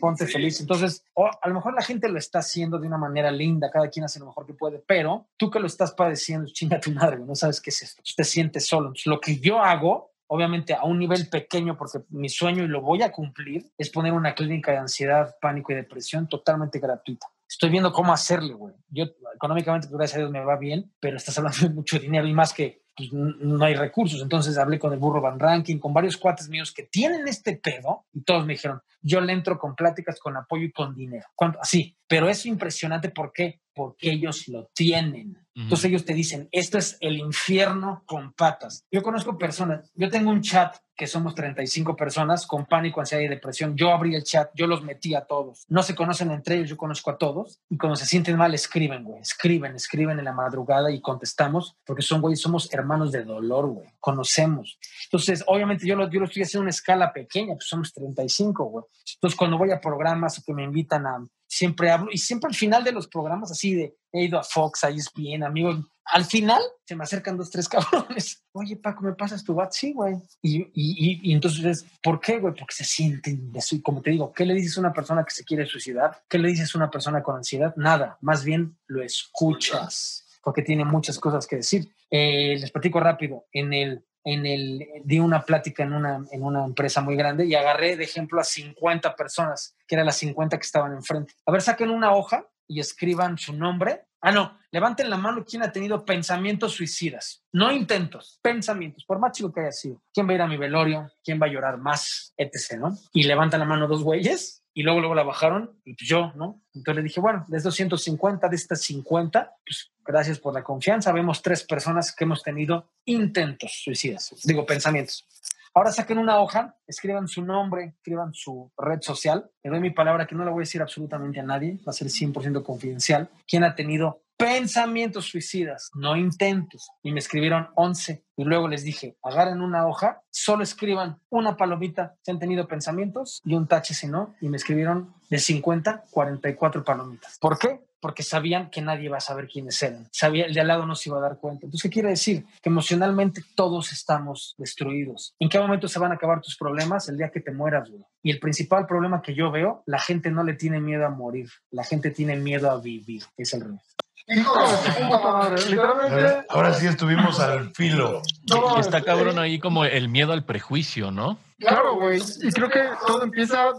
ponte 0.00 0.26
feliz. 0.26 0.60
Entonces, 0.60 1.04
a 1.16 1.48
lo 1.48 1.54
mejor 1.54 1.74
la 1.74 1.82
gente 1.82 2.08
lo 2.08 2.18
está 2.18 2.38
haciendo 2.38 2.78
de 2.78 2.86
una 2.86 2.98
manera 2.98 3.30
linda, 3.30 3.70
cada 3.70 3.88
quien 3.88 4.04
hace 4.04 4.18
lo 4.18 4.26
mejor 4.26 4.46
que 4.46 4.54
puede, 4.54 4.78
pero 4.78 5.28
tú 5.36 5.50
que 5.50 5.60
lo 5.60 5.66
estás 5.66 5.92
padeciendo, 5.92 6.50
chinga 6.52 6.80
tu 6.80 6.92
madre, 6.92 7.18
no 7.18 7.34
sabes 7.34 7.60
qué 7.60 7.70
es 7.70 7.82
esto, 7.82 8.02
te 8.16 8.24
sientes 8.24 8.66
solo. 8.66 8.88
Entonces, 8.88 9.06
lo 9.06 9.20
que 9.20 9.38
yo 9.38 9.62
hago, 9.62 10.12
obviamente 10.28 10.74
a 10.74 10.84
un 10.84 10.98
nivel 10.98 11.28
pequeño, 11.28 11.76
porque 11.76 12.00
mi 12.08 12.28
sueño 12.28 12.64
y 12.64 12.68
lo 12.68 12.80
voy 12.80 13.02
a 13.02 13.12
cumplir, 13.12 13.70
es 13.76 13.90
poner 13.90 14.12
una 14.12 14.34
clínica 14.34 14.72
de 14.72 14.78
ansiedad, 14.78 15.36
pánico 15.40 15.72
y 15.72 15.74
depresión 15.76 16.28
totalmente 16.28 16.78
gratuita. 16.78 17.26
Estoy 17.50 17.70
viendo 17.70 17.92
cómo 17.92 18.12
hacerle, 18.12 18.54
güey. 18.54 18.74
Yo 18.90 19.06
económicamente, 19.34 19.88
pues, 19.88 19.98
gracias 19.98 20.16
a 20.16 20.20
Dios, 20.20 20.30
me 20.30 20.44
va 20.44 20.56
bien, 20.56 20.92
pero 21.00 21.16
estás 21.16 21.36
hablando 21.36 21.58
de 21.68 21.74
mucho 21.74 21.98
dinero 21.98 22.28
y 22.28 22.32
más 22.32 22.52
que 22.52 22.84
pues, 22.96 23.12
no 23.12 23.64
hay 23.64 23.74
recursos. 23.74 24.22
Entonces 24.22 24.56
hablé 24.56 24.78
con 24.78 24.92
el 24.92 25.00
burro 25.00 25.20
Van 25.20 25.40
Ranking, 25.40 25.78
con 25.78 25.92
varios 25.92 26.16
cuates 26.16 26.48
míos 26.48 26.72
que 26.72 26.84
tienen 26.84 27.26
este 27.26 27.56
pedo 27.56 28.04
y 28.12 28.22
todos 28.22 28.46
me 28.46 28.52
dijeron, 28.52 28.80
yo 29.02 29.20
le 29.20 29.32
entro 29.32 29.58
con 29.58 29.74
pláticas, 29.74 30.20
con 30.20 30.36
apoyo 30.36 30.66
y 30.66 30.72
con 30.72 30.94
dinero. 30.94 31.26
¿Cuánto? 31.34 31.58
Así. 31.60 31.96
Pero 32.06 32.28
es 32.28 32.46
impresionante, 32.46 33.10
¿por 33.10 33.32
qué? 33.32 33.60
Porque 33.80 34.10
ellos 34.10 34.46
lo 34.48 34.66
tienen. 34.74 35.38
Entonces 35.54 35.86
ellos 35.86 36.04
te 36.04 36.12
dicen, 36.12 36.48
esto 36.52 36.76
es 36.76 36.98
el 37.00 37.16
infierno 37.16 38.02
con 38.04 38.34
patas. 38.34 38.84
Yo 38.90 39.02
conozco 39.02 39.38
personas, 39.38 39.90
yo 39.94 40.10
tengo 40.10 40.30
un 40.30 40.42
chat 40.42 40.76
que 40.94 41.06
somos 41.06 41.34
35 41.34 41.96
personas 41.96 42.46
con 42.46 42.66
pánico, 42.66 43.00
ansiedad 43.00 43.22
y 43.22 43.28
depresión. 43.28 43.74
Yo 43.74 43.90
abrí 43.90 44.14
el 44.14 44.22
chat, 44.22 44.50
yo 44.54 44.66
los 44.66 44.82
metí 44.82 45.14
a 45.14 45.22
todos. 45.22 45.64
No 45.68 45.82
se 45.82 45.94
conocen 45.94 46.30
entre 46.30 46.56
ellos, 46.56 46.68
yo 46.68 46.76
conozco 46.76 47.10
a 47.10 47.16
todos. 47.16 47.58
Y 47.70 47.78
cuando 47.78 47.96
se 47.96 48.04
sienten 48.04 48.36
mal, 48.36 48.52
escriben, 48.52 49.02
güey. 49.02 49.22
Escriben, 49.22 49.74
escriben 49.74 50.18
en 50.18 50.26
la 50.26 50.34
madrugada 50.34 50.90
y 50.90 51.00
contestamos, 51.00 51.74
porque 51.86 52.02
son, 52.02 52.20
güey, 52.20 52.36
somos 52.36 52.70
hermanos 52.74 53.12
de 53.12 53.24
dolor, 53.24 53.68
güey. 53.68 53.88
Conocemos. 53.98 54.78
Entonces, 55.04 55.42
obviamente 55.46 55.86
yo 55.86 55.96
lo, 55.96 56.10
yo 56.10 56.20
lo 56.20 56.26
estoy 56.26 56.42
haciendo 56.42 56.64
en 56.64 56.66
una 56.66 56.70
escala 56.70 57.14
pequeña, 57.14 57.54
pues 57.54 57.66
somos 57.66 57.94
35, 57.94 58.64
güey. 58.64 58.84
Entonces, 59.14 59.38
cuando 59.38 59.56
voy 59.56 59.70
a 59.70 59.80
programas 59.80 60.38
o 60.38 60.42
que 60.44 60.52
me 60.52 60.64
invitan 60.64 61.06
a, 61.06 61.26
siempre 61.50 61.90
hablo, 61.90 62.10
y 62.12 62.18
siempre 62.18 62.48
al 62.48 62.54
final 62.54 62.84
de 62.84 62.92
los 62.92 63.08
programas, 63.08 63.50
así 63.50 63.74
de, 63.74 63.96
he 64.12 64.24
ido 64.24 64.38
a 64.38 64.44
Fox, 64.44 64.84
a 64.84 64.90
ESPN, 64.90 65.42
amigos, 65.42 65.80
al 66.04 66.24
final 66.24 66.62
se 66.86 66.94
me 66.94 67.02
acercan 67.02 67.36
dos, 67.36 67.50
tres 67.50 67.68
cabrones. 67.68 68.44
Oye, 68.52 68.76
Paco, 68.76 69.02
¿me 69.02 69.14
pasas 69.14 69.42
tu 69.44 69.52
WhatsApp? 69.52 69.72
Sí, 69.72 69.92
güey. 69.92 70.14
Y, 70.42 70.62
y, 70.62 71.20
y, 71.22 71.32
entonces, 71.32 71.84
¿por 72.02 72.20
qué, 72.20 72.38
güey? 72.38 72.54
Porque 72.54 72.74
se 72.74 72.84
sienten, 72.84 73.52
y 73.70 73.82
como 73.82 74.00
te 74.00 74.10
digo, 74.10 74.32
¿qué 74.32 74.46
le 74.46 74.54
dices 74.54 74.76
a 74.76 74.80
una 74.80 74.92
persona 74.92 75.24
que 75.24 75.34
se 75.34 75.44
quiere 75.44 75.66
suicidar? 75.66 76.22
¿Qué 76.28 76.38
le 76.38 76.48
dices 76.48 76.72
a 76.74 76.78
una 76.78 76.90
persona 76.90 77.22
con 77.22 77.36
ansiedad? 77.36 77.74
Nada, 77.76 78.16
más 78.20 78.44
bien 78.44 78.78
lo 78.86 79.02
escuchas, 79.02 80.26
porque 80.42 80.62
tiene 80.62 80.84
muchas 80.84 81.18
cosas 81.18 81.46
que 81.46 81.56
decir. 81.56 81.92
Eh, 82.10 82.56
les 82.58 82.70
platico 82.70 83.00
rápido, 83.00 83.46
en 83.52 83.72
el 83.72 84.04
en 84.24 84.46
el, 84.46 84.86
di 85.04 85.18
una 85.18 85.44
plática 85.44 85.82
en 85.82 85.92
una, 85.92 86.24
en 86.30 86.42
una 86.42 86.64
empresa 86.64 87.00
muy 87.00 87.16
grande 87.16 87.46
y 87.46 87.54
agarré 87.54 87.96
de 87.96 88.04
ejemplo 88.04 88.40
a 88.40 88.44
50 88.44 89.16
personas, 89.16 89.76
que 89.86 89.94
eran 89.94 90.06
las 90.06 90.16
50 90.16 90.58
que 90.58 90.64
estaban 90.64 90.92
enfrente. 90.92 91.34
A 91.46 91.52
ver, 91.52 91.62
saquen 91.62 91.90
una 91.90 92.12
hoja 92.12 92.46
y 92.66 92.80
escriban 92.80 93.38
su 93.38 93.52
nombre. 93.52 94.04
Ah, 94.20 94.32
no, 94.32 94.58
levanten 94.70 95.08
la 95.08 95.16
mano 95.16 95.44
quien 95.44 95.62
ha 95.62 95.72
tenido 95.72 96.04
pensamientos 96.04 96.72
suicidas, 96.72 97.42
no 97.52 97.72
intentos, 97.72 98.38
pensamientos, 98.42 99.04
por 99.06 99.18
más 99.18 99.32
chico 99.32 99.50
que 99.52 99.60
haya 99.60 99.72
sido. 99.72 100.02
¿Quién 100.12 100.28
va 100.28 100.32
a 100.32 100.34
ir 100.34 100.42
a 100.42 100.46
mi 100.46 100.58
velorio? 100.58 101.10
¿Quién 101.24 101.40
va 101.40 101.46
a 101.46 101.50
llorar 101.50 101.78
más? 101.78 102.34
Etc., 102.36 102.78
¿no? 102.78 102.96
Y 103.14 103.22
levantan 103.22 103.60
la 103.60 103.66
mano 103.66 103.88
dos 103.88 104.04
güeyes 104.04 104.59
y 104.72 104.82
luego, 104.82 105.00
luego 105.00 105.14
la 105.14 105.22
bajaron 105.22 105.80
y 105.84 105.94
pues 105.94 106.08
yo, 106.08 106.32
¿no? 106.36 106.62
Entonces 106.74 106.96
le 106.96 107.02
dije, 107.02 107.20
bueno, 107.20 107.44
de 107.48 107.58
estos 107.58 107.74
150, 107.74 108.48
de 108.48 108.56
estas 108.56 108.80
50, 108.82 109.56
pues 109.64 109.92
gracias 110.04 110.38
por 110.38 110.54
la 110.54 110.62
confianza. 110.62 111.12
Vemos 111.12 111.42
tres 111.42 111.64
personas 111.64 112.14
que 112.14 112.24
hemos 112.24 112.42
tenido 112.42 112.90
intentos 113.04 113.80
suicidas, 113.82 114.32
digo, 114.44 114.64
pensamientos. 114.66 115.26
Ahora 115.72 115.92
saquen 115.92 116.18
una 116.18 116.40
hoja, 116.40 116.76
escriban 116.86 117.28
su 117.28 117.42
nombre, 117.42 117.94
escriban 117.96 118.34
su 118.34 118.72
red 118.76 119.00
social. 119.02 119.48
Le 119.62 119.70
doy 119.70 119.78
mi 119.78 119.90
palabra 119.90 120.26
que 120.26 120.34
no 120.34 120.44
la 120.44 120.50
voy 120.50 120.62
a 120.62 120.66
decir 120.66 120.82
absolutamente 120.82 121.38
a 121.38 121.44
nadie, 121.44 121.78
va 121.86 121.90
a 121.90 121.92
ser 121.92 122.08
100% 122.08 122.64
confidencial. 122.64 123.30
¿Quién 123.46 123.62
ha 123.62 123.76
tenido 123.76 124.24
pensamientos 124.40 125.26
suicidas, 125.26 125.90
no 125.94 126.16
intentos? 126.16 126.90
Y 127.02 127.12
me 127.12 127.20
escribieron 127.20 127.68
11. 127.74 128.24
Y 128.36 128.44
luego 128.44 128.68
les 128.68 128.82
dije, 128.82 129.16
agarren 129.22 129.60
una 129.60 129.86
hoja, 129.86 130.22
solo 130.30 130.62
escriban 130.62 131.20
una 131.28 131.56
palomita 131.56 132.16
si 132.22 132.30
han 132.30 132.38
tenido 132.38 132.66
pensamientos 132.66 133.42
y 133.44 133.54
un 133.54 133.68
tache 133.68 133.92
si 133.94 134.06
no. 134.06 134.34
Y 134.40 134.48
me 134.48 134.56
escribieron 134.56 135.14
de 135.28 135.38
50, 135.38 136.04
44 136.10 136.84
palomitas. 136.84 137.38
¿Por 137.38 137.58
qué? 137.58 137.80
porque 138.00 138.22
sabían 138.22 138.70
que 138.70 138.80
nadie 138.80 139.08
va 139.08 139.18
a 139.18 139.20
saber 139.20 139.46
quiénes 139.46 139.80
eran. 139.82 140.08
Sabía, 140.10 140.46
el 140.46 140.54
de 140.54 140.60
al 140.60 140.68
lado 140.68 140.86
no 140.86 140.94
se 140.94 141.10
iba 141.10 141.18
a 141.18 141.20
dar 141.20 141.38
cuenta. 141.38 141.66
Entonces, 141.66 141.82
¿qué 141.82 141.92
quiere 141.92 142.08
decir? 142.08 142.46
Que 142.62 142.70
emocionalmente 142.70 143.42
todos 143.54 143.92
estamos 143.92 144.54
destruidos. 144.58 145.34
¿En 145.38 145.48
qué 145.48 145.58
momento 145.58 145.86
se 145.86 145.98
van 145.98 146.12
a 146.12 146.14
acabar 146.14 146.40
tus 146.40 146.56
problemas? 146.56 147.08
El 147.08 147.18
día 147.18 147.30
que 147.30 147.40
te 147.40 147.52
mueras. 147.52 147.90
Y 148.22 148.30
el 148.30 148.40
principal 148.40 148.86
problema 148.86 149.22
que 149.22 149.34
yo 149.34 149.50
veo, 149.50 149.82
la 149.86 149.98
gente 149.98 150.30
no 150.30 150.42
le 150.44 150.54
tiene 150.54 150.80
miedo 150.80 151.04
a 151.06 151.10
morir. 151.10 151.50
La 151.70 151.84
gente 151.84 152.10
tiene 152.10 152.36
miedo 152.36 152.70
a 152.70 152.80
vivir. 152.80 153.22
Es 153.36 153.52
el 153.52 153.62
revés. 153.62 153.96
Hijo 154.36 154.58
de 154.60 154.76
su 154.76 154.92
puta 155.08 155.32
madre, 155.32 155.66
literalmente. 155.68 156.46
Ahora 156.48 156.72
sí 156.74 156.86
estuvimos 156.86 157.40
al 157.40 157.70
filo. 157.74 158.22
No, 158.48 158.78
está 158.78 158.98
este, 158.98 159.10
cabrón 159.10 159.38
ahí 159.38 159.58
como 159.58 159.84
el 159.84 160.08
miedo 160.08 160.32
al 160.32 160.44
prejuicio, 160.44 161.10
¿no? 161.10 161.38
Claro, 161.58 161.96
güey. 161.96 162.20
Y 162.42 162.50
creo 162.52 162.68
que 162.70 162.82
todo 163.06 163.22
empieza 163.24 163.72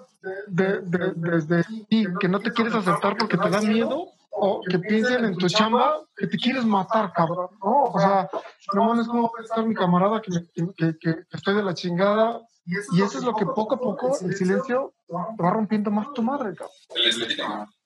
de- 0.48 0.82
de- 0.82 1.14
desde 1.16 1.64
ti, 1.90 2.06
que 2.20 2.28
no 2.28 2.40
te 2.40 2.52
quieres 2.52 2.74
aceptar 2.76 3.18
porque 3.18 3.38
te 3.38 3.50
da 3.50 3.62
miedo 3.62 4.08
o 4.30 4.62
que 4.70 4.78
piensen 4.80 5.26
en 5.26 5.38
tu 5.38 5.48
chamba 5.48 6.00
que 6.16 6.28
te 6.28 6.38
quieres 6.38 6.64
matar, 6.66 7.12
cabrón. 7.14 7.48
No, 7.64 7.84
o 7.86 8.00
sea, 8.00 8.30
no 8.74 8.86
mames, 8.86 9.08
¿cómo 9.08 9.32
puede 9.32 9.46
estar 9.46 9.66
mi 9.66 9.74
camarada 9.74 10.22
que, 10.22 10.32
me- 10.32 10.46
que, 10.54 10.74
que- 10.76 10.98
que 11.00 11.16
estoy 11.32 11.56
de 11.56 11.64
la 11.64 11.74
chingada? 11.74 12.40
Y 12.66 13.02
eso 13.02 13.18
es 13.18 13.24
lo 13.24 13.34
que 13.34 13.46
poco 13.46 13.76
a 13.76 13.80
poco, 13.80 14.16
el 14.22 14.36
silencio, 14.36 14.94
te 15.08 15.44
va 15.44 15.50
rompiendo 15.50 15.90
más 15.90 16.14
tu 16.14 16.22
madre, 16.22 16.54
cabrón. 16.54 16.76
El. 16.96 17.42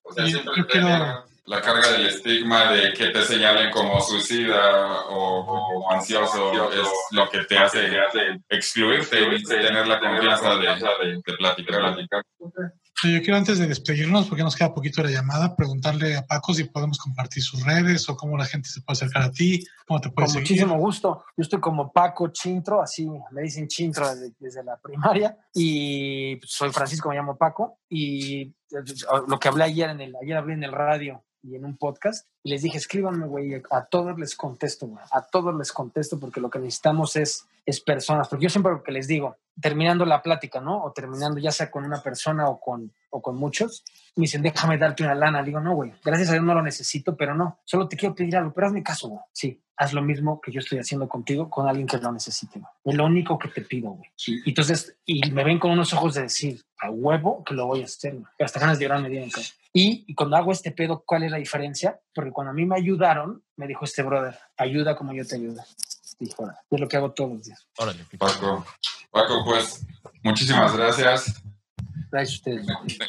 O 0.08 0.14
sea, 0.14 0.26
siempre 0.28 0.64
la 1.46 1.62
carga 1.62 1.92
del 1.92 2.08
estigma 2.08 2.72
de 2.72 2.94
que 2.94 3.10
te 3.10 3.22
señalen 3.22 3.72
como 3.72 4.02
suicida 4.02 5.06
o 5.10 5.46
como 5.46 5.92
ansioso 5.92 6.72
es 6.72 6.88
lo 7.12 7.30
que 7.30 7.44
te 7.46 7.58
hace 7.58 7.88
excluirte 8.50 9.20
y 9.36 9.44
tener 9.44 9.88
la 9.88 10.00
confianza 10.00 10.56
de, 10.56 11.22
de 11.26 11.38
platicar. 11.38 11.96
Sí, 13.02 13.14
Yo 13.14 13.22
quiero 13.22 13.36
antes 13.38 13.60
de 13.60 13.68
despedirnos, 13.68 14.28
porque 14.28 14.42
nos 14.42 14.56
queda 14.56 14.74
poquito 14.74 15.02
de 15.02 15.10
la 15.10 15.16
llamada, 15.16 15.56
preguntarle 15.56 16.16
a 16.16 16.26
Paco 16.26 16.54
si 16.54 16.64
podemos 16.64 16.98
compartir 16.98 17.44
sus 17.44 17.64
redes 17.64 18.10
o 18.10 18.16
cómo 18.16 18.38
la 18.38 18.46
gente 18.46 18.70
se 18.70 18.82
puede 18.82 18.96
acercar 18.96 19.24
a 19.24 19.32
ti, 19.32 19.64
cómo 19.86 20.00
te 20.00 20.10
puede 20.10 20.26
Con 20.28 20.34
seguir. 20.34 20.50
muchísimo 20.50 20.78
gusto. 20.80 21.26
Yo 21.36 21.42
estoy 21.44 21.60
como 21.60 21.92
Paco 21.92 22.30
Chintro, 22.30 22.82
así 22.82 23.08
me 23.32 23.42
dicen 23.42 23.68
Chintro 23.68 24.10
desde, 24.10 24.34
desde 24.40 24.64
la 24.64 24.78
primaria. 24.78 25.38
Y 25.54 26.40
soy 26.44 26.72
Francisco, 26.72 27.10
me 27.10 27.16
llamo 27.16 27.38
Paco. 27.38 27.80
Y 27.90 28.42
eh, 28.44 28.54
lo 29.28 29.38
que 29.40 29.50
hablé 29.50 29.66
ayer 29.66 29.90
en 29.90 30.02
el, 30.02 30.16
ayer 30.22 30.38
hablé 30.38 30.54
en 30.54 30.64
el 30.64 30.72
radio 30.72 31.24
y 31.46 31.56
en 31.56 31.66
un 31.66 31.78
podcast. 31.78 32.28
Y 32.44 32.50
les 32.50 32.62
dije, 32.62 32.78
escríbanme, 32.78 33.28
güey. 33.28 33.62
A 33.70 33.86
todos 33.86 34.18
les 34.18 34.36
contesto, 34.36 34.88
güey. 34.88 35.04
A 35.12 35.22
todos 35.22 35.56
les 35.56 35.72
contesto 35.72 36.20
porque 36.20 36.42
lo 36.42 36.50
que 36.50 36.60
necesitamos 36.60 37.16
es, 37.16 37.48
es 37.66 37.80
personas. 37.82 38.28
Porque 38.28 38.44
yo 38.44 38.50
siempre 38.50 38.72
lo 38.72 38.84
que 38.84 38.92
les 38.92 39.08
digo, 39.08 39.38
terminando 39.62 40.06
la 40.06 40.22
plática, 40.22 40.60
¿no? 40.60 40.84
O 40.84 40.92
terminando 40.92 41.40
ya 41.40 41.52
sea 41.52 41.70
con 41.70 41.86
una 41.86 42.02
persona 42.02 42.50
o 42.50 42.60
con, 42.60 42.92
o 43.10 43.22
con 43.22 43.38
muchos, 43.38 43.84
me 44.16 44.24
dicen, 44.24 44.42
déjame 44.42 44.78
darte 44.78 45.04
una 45.04 45.16
lana. 45.16 45.44
Digo, 45.44 45.60
no, 45.60 45.76
güey, 45.76 45.94
gracias 46.04 46.30
a 46.30 46.34
Dios 46.34 46.44
no 46.44 46.54
lo 46.54 46.64
necesito, 46.64 47.16
pero 47.16 47.36
no, 47.36 47.60
solo 47.64 47.88
te 47.88 47.96
quiero 47.96 48.16
pedir 48.16 48.38
algo, 48.38 48.52
pero 48.54 48.68
hazme 48.68 48.84
caso, 48.84 49.10
güey. 49.10 49.22
Sí, 49.32 49.62
haz 49.78 49.94
lo 49.94 50.02
mismo 50.02 50.42
que 50.42 50.52
yo 50.52 50.60
estoy 50.60 50.80
haciendo 50.80 51.08
contigo 51.08 51.50
con 51.50 51.68
alguien 51.68 51.88
que 51.88 51.98
lo 51.98 52.12
necesite, 52.12 52.60
güey. 52.60 52.72
Es 52.86 52.96
lo 52.96 53.06
único 53.06 53.38
que 53.38 53.50
te 53.50 53.62
pido, 53.62 53.92
güey. 53.92 54.10
Y 54.26 54.50
entonces, 54.50 54.98
y 55.06 55.30
me 55.32 55.44
ven 55.44 55.60
con 55.60 55.72
unos 55.72 55.94
ojos 55.94 56.16
de 56.16 56.24
decir, 56.24 56.62
a 56.80 56.90
huevo 56.90 57.44
que 57.44 57.54
lo 57.54 57.68
voy 57.68 57.82
a 57.82 57.86
hacer, 57.86 58.14
güey. 58.14 58.26
Hasta 58.40 58.60
ganas 58.60 58.80
de 58.80 58.86
llorar 58.86 59.02
me 59.02 59.10
dieron, 59.10 59.30
cabrón. 59.30 59.52
Y, 59.78 60.06
y 60.08 60.16
cuando 60.16 60.38
hago 60.38 60.54
este 60.54 60.72
pedo, 60.72 61.04
¿cuál 61.06 61.24
es 61.24 61.32
la 61.32 61.38
diferencia? 61.38 62.00
Porque 62.14 62.32
cuando 62.32 62.52
a 62.52 62.54
mí 62.54 62.66
me 62.66 62.78
ayudaron, 62.78 63.44
me 63.58 63.68
dijo 63.68 63.84
este 63.84 64.04
brother, 64.04 64.40
ayuda 64.56 64.96
como 64.96 65.14
yo 65.14 65.28
te 65.28 65.36
ayudo. 65.36 65.62
Dijo, 66.18 66.50
es 66.72 66.80
lo 66.80 66.88
que 66.88 66.96
hago 66.96 67.12
todos 67.12 67.32
los 67.34 67.44
días. 67.44 67.68
Órale. 67.78 68.06
Paco, 68.18 68.66
Paco, 69.12 69.44
pues 69.44 69.86
muchísimas 70.24 70.78
gracias. 70.78 71.44
Gracias 72.10 72.32
a 72.32 72.52
ustedes. 72.52 72.68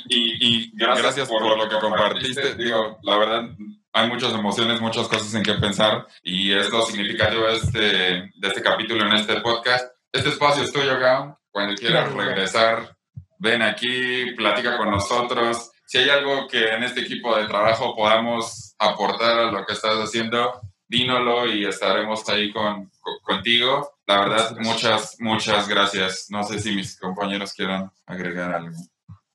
Y, 0.08 0.64
y 0.64 0.72
gracias 0.74 1.28
por 1.28 1.56
lo 1.56 1.68
que 1.68 1.78
compartiste. 1.78 2.56
Digo, 2.56 2.98
la 3.04 3.16
verdad, 3.16 3.50
hay 3.92 4.08
muchas 4.08 4.32
emociones, 4.32 4.80
muchas 4.80 5.06
cosas 5.06 5.32
en 5.34 5.44
que 5.44 5.54
pensar 5.54 6.04
y 6.24 6.52
es 6.52 6.68
lo 6.70 6.82
significativo 6.82 7.46
de 7.46 7.56
este, 7.58 7.78
de 7.78 8.48
este 8.48 8.60
capítulo 8.60 9.06
en 9.06 9.12
este 9.12 9.40
podcast. 9.40 9.86
Este 10.10 10.30
espacio 10.30 10.64
es 10.64 10.72
tuyo, 10.72 10.98
Gao. 10.98 11.38
Cuando 11.52 11.76
quieras 11.76 12.12
regresar, 12.12 12.96
ven 13.38 13.62
aquí, 13.62 14.32
platica 14.36 14.76
con 14.76 14.90
nosotros. 14.90 15.70
Si 15.86 15.98
hay 15.98 16.10
algo 16.10 16.48
que 16.48 16.68
en 16.74 16.82
este 16.82 17.00
equipo 17.02 17.36
de 17.36 17.46
trabajo 17.46 17.94
podamos 17.96 18.74
aportar 18.78 19.38
a 19.38 19.50
lo 19.52 19.64
que 19.64 19.72
estás 19.72 19.94
haciendo, 19.96 20.60
dínoslo 20.88 21.46
y 21.46 21.64
estaremos 21.64 22.28
ahí 22.28 22.52
con, 22.52 22.90
co- 23.00 23.20
contigo. 23.22 23.92
La 24.06 24.20
verdad, 24.20 24.56
muchas, 24.60 25.16
muchas 25.20 25.68
gracias. 25.68 26.26
No 26.30 26.42
sé 26.44 26.58
si 26.60 26.74
mis 26.74 26.98
compañeros 26.98 27.52
quieran 27.54 27.90
agregar 28.06 28.52
algo. 28.54 28.76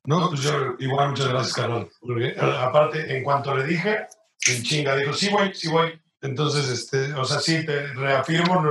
No, 0.04 0.28
pues 0.28 0.42
yo 0.42 0.74
igual 0.78 1.10
muchas 1.10 1.28
gracias, 1.28 1.54
Carol. 1.54 1.90
Porque, 2.00 2.34
aparte, 2.38 3.16
en 3.16 3.22
cuanto 3.24 3.54
le 3.56 3.64
dije, 3.64 4.06
en 4.48 4.62
chinga 4.62 4.96
dijo, 4.96 5.12
sí, 5.12 5.28
güey, 5.30 5.54
sí, 5.54 5.68
güey. 5.68 6.00
Entonces, 6.20 6.68
este, 6.68 7.12
o 7.14 7.24
sea, 7.24 7.38
sí, 7.40 7.64
te 7.64 7.86
reafirmo 7.94 8.62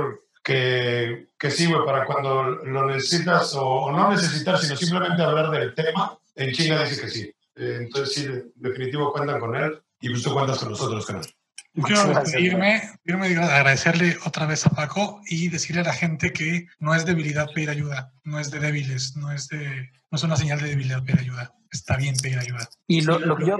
que, 0.42 1.28
que 1.38 1.50
sí, 1.50 1.66
güey, 1.66 1.84
para 1.84 2.04
cuando 2.04 2.44
lo 2.44 2.86
necesitas 2.86 3.54
o, 3.54 3.64
o 3.64 3.92
no 3.92 4.10
necesitar, 4.10 4.58
sino 4.58 4.76
simplemente 4.76 5.22
hablar 5.22 5.50
del 5.50 5.74
tema, 5.74 6.18
en 6.34 6.52
China 6.52 6.82
dice 6.84 7.00
que 7.00 7.08
sí. 7.08 7.34
Eh, 7.56 7.78
entonces 7.82 8.14
sí, 8.14 8.26
de- 8.26 8.44
definitivo 8.56 9.12
cuentan 9.12 9.40
con 9.40 9.54
él 9.56 9.82
y 10.00 10.08
pues 10.10 10.22
tú 10.22 10.32
cuentas 10.32 10.58
con 10.58 10.70
nosotros, 10.70 11.06
canal. 11.06 11.26
Yo 11.74 11.84
quiero 11.84 12.04
despedirme, 12.20 12.82
irme, 13.04 13.28
digo, 13.30 13.42
agradecerle 13.42 14.16
otra 14.26 14.44
vez 14.44 14.66
a 14.66 14.70
Paco 14.70 15.22
y 15.26 15.48
decirle 15.48 15.80
a 15.80 15.84
la 15.84 15.94
gente 15.94 16.30
que 16.32 16.66
no 16.78 16.94
es 16.94 17.06
debilidad 17.06 17.48
pedir 17.54 17.70
ayuda, 17.70 18.12
no 18.24 18.38
es 18.38 18.50
de 18.50 18.58
débiles, 18.60 19.16
no 19.16 19.32
es 19.32 19.48
de, 19.48 19.90
no 20.10 20.16
es 20.16 20.22
una 20.22 20.36
señal 20.36 20.60
de 20.60 20.68
debilidad 20.68 21.02
pedir 21.02 21.20
ayuda. 21.20 21.54
Está 21.70 21.96
bien 21.96 22.14
pedir 22.22 22.38
ayuda. 22.38 22.68
Y 22.86 23.00
lo, 23.00 23.18
lo 23.18 23.36
que 23.36 23.46
yo 23.46 23.56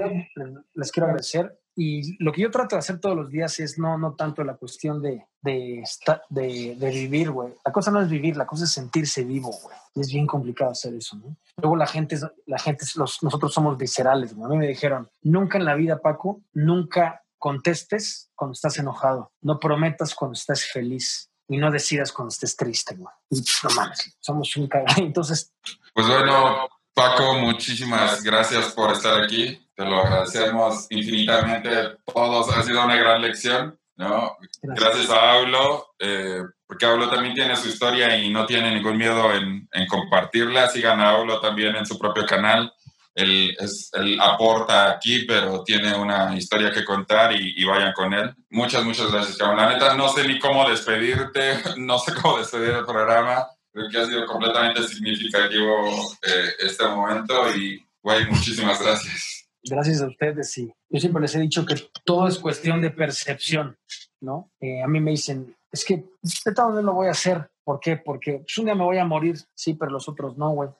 les 0.75 0.91
quiero 0.91 1.07
agradecer 1.07 1.59
y 1.75 2.23
lo 2.23 2.31
que 2.31 2.41
yo 2.41 2.51
trato 2.51 2.75
de 2.75 2.79
hacer 2.79 2.99
todos 2.99 3.15
los 3.15 3.29
días 3.29 3.59
es 3.59 3.79
no, 3.79 3.97
no 3.97 4.13
tanto 4.15 4.43
la 4.43 4.55
cuestión 4.55 5.01
de, 5.01 5.25
de, 5.41 5.79
esta- 5.79 6.21
de, 6.29 6.75
vivir, 6.79 7.31
güey. 7.31 7.53
La 7.65 7.71
cosa 7.71 7.89
no 7.91 8.01
es 8.01 8.09
vivir, 8.09 8.37
la 8.37 8.45
cosa 8.45 8.65
es 8.65 8.71
sentirse 8.71 9.23
vivo, 9.23 9.51
güey. 9.63 9.75
Y 9.95 10.01
es 10.01 10.11
bien 10.11 10.27
complicado 10.27 10.71
hacer 10.71 10.93
eso, 10.93 11.15
¿no? 11.17 11.35
Luego 11.57 11.75
la 11.75 11.87
gente, 11.87 12.17
la 12.45 12.59
gente 12.59 12.85
los, 12.95 13.23
nosotros 13.23 13.53
somos 13.53 13.77
viscerales, 13.77 14.33
güey. 14.35 14.45
A 14.45 14.49
mí 14.49 14.57
me 14.57 14.67
dijeron, 14.67 15.09
nunca 15.21 15.57
en 15.57 15.65
la 15.65 15.75
vida, 15.75 15.99
Paco, 15.99 16.41
nunca 16.53 17.23
contestes 17.39 18.31
cuando 18.35 18.53
estás 18.53 18.77
enojado. 18.77 19.31
No 19.41 19.59
prometas 19.59 20.15
cuando 20.15 20.33
estás 20.33 20.65
feliz. 20.65 21.29
Y 21.47 21.57
no 21.57 21.71
decidas 21.71 22.11
cuando 22.13 22.29
estés 22.29 22.55
triste, 22.55 22.95
güey. 22.95 23.13
Y 23.29 23.43
no 23.63 23.69
mames, 23.75 24.15
somos 24.21 24.55
un 24.55 24.67
cagado. 24.67 24.95
Entonces, 25.03 25.53
Pues 25.93 26.07
bueno, 26.07 26.69
Paco, 26.93 27.33
muchísimas 27.35 28.23
gracias 28.23 28.71
por 28.73 28.91
estar 28.93 29.21
aquí. 29.21 29.62
Te 29.75 29.85
lo 29.85 30.01
agradecemos 30.01 30.87
infinitamente. 30.89 31.97
Todos 32.05 32.55
ha 32.55 32.61
sido 32.61 32.83
una 32.83 32.95
gran 32.95 33.21
lección, 33.21 33.79
¿no? 33.95 34.37
Gracias 34.61 35.09
a 35.09 35.33
Aulo, 35.33 35.93
eh, 35.99 36.41
porque 36.67 36.85
Aulo 36.85 37.09
también 37.09 37.33
tiene 37.33 37.55
su 37.55 37.69
historia 37.69 38.15
y 38.17 38.29
no 38.29 38.45
tiene 38.45 38.73
ningún 38.73 38.97
miedo 38.97 39.33
en, 39.33 39.67
en 39.71 39.87
compartirla. 39.87 40.69
Sigan 40.69 40.99
a 40.99 41.09
Aulo 41.11 41.39
también 41.39 41.75
en 41.75 41.85
su 41.85 41.97
propio 41.97 42.25
canal. 42.25 42.71
Él, 43.15 43.55
es, 43.59 43.91
él 43.93 44.19
aporta 44.19 44.91
aquí, 44.91 45.25
pero 45.27 45.63
tiene 45.63 45.95
una 45.95 46.35
historia 46.35 46.71
que 46.71 46.85
contar 46.85 47.33
y, 47.33 47.53
y 47.57 47.63
vayan 47.63 47.93
con 47.93 48.13
él. 48.13 48.33
Muchas, 48.49 48.83
muchas 48.83 49.11
gracias, 49.11 49.37
cabrón. 49.37 49.57
La 49.57 49.69
neta, 49.69 49.95
no 49.95 50.09
sé 50.09 50.27
ni 50.27 50.39
cómo 50.39 50.69
despedirte, 50.69 51.59
no 51.77 51.97
sé 51.97 52.13
cómo 52.13 52.37
despedir 52.37 52.71
el 52.71 52.85
programa. 52.85 53.47
Creo 53.71 53.89
que 53.89 53.97
ha 53.97 54.05
sido 54.05 54.25
completamente 54.27 54.83
significativo 54.83 56.15
eh, 56.21 56.53
este 56.59 56.87
momento 56.87 57.55
y, 57.55 57.83
güey, 58.03 58.27
muchísimas 58.27 58.79
gracias. 58.79 59.32
Gracias 59.63 60.01
a 60.01 60.07
ustedes 60.07 60.57
y 60.57 60.73
yo 60.89 60.99
siempre 60.99 61.21
les 61.21 61.35
he 61.35 61.39
dicho 61.39 61.65
que 61.65 61.75
todo 62.03 62.27
es 62.27 62.39
cuestión 62.39 62.81
de 62.81 62.91
percepción, 62.91 63.77
¿no? 64.21 64.51
Eh, 64.59 64.81
a 64.81 64.87
mí 64.87 64.99
me 64.99 65.11
dicen, 65.11 65.55
es 65.71 65.83
que 65.85 66.05
de 66.45 66.53
tal 66.53 66.73
vez 66.73 66.83
lo 66.83 66.93
voy 66.93 67.07
a 67.07 67.11
hacer. 67.11 67.49
¿Por 67.63 67.79
qué? 67.79 67.97
Porque 67.97 68.39
pues, 68.39 68.57
un 68.57 68.65
día 68.65 68.75
me 68.75 68.83
voy 68.83 68.97
a 68.97 69.05
morir, 69.05 69.37
sí, 69.55 69.73
pero 69.73 69.91
los 69.91 70.07
otros 70.09 70.37
no, 70.37 70.51
güey. 70.51 70.69
O 70.69 70.75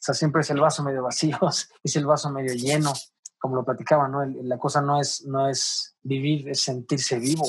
sea, 0.00 0.14
siempre 0.14 0.42
es 0.42 0.50
el 0.50 0.60
vaso 0.60 0.82
medio 0.82 1.02
vacío, 1.02 1.38
es 1.82 1.96
el 1.96 2.06
vaso 2.06 2.30
medio 2.30 2.54
lleno, 2.54 2.92
como 3.38 3.56
lo 3.56 3.64
platicaba, 3.64 4.08
¿no? 4.08 4.24
La 4.24 4.58
cosa 4.58 4.80
no 4.80 5.00
es, 5.00 5.24
no 5.26 5.48
es 5.48 5.96
vivir, 6.02 6.48
es 6.48 6.62
sentirse 6.62 7.18
vivo. 7.18 7.44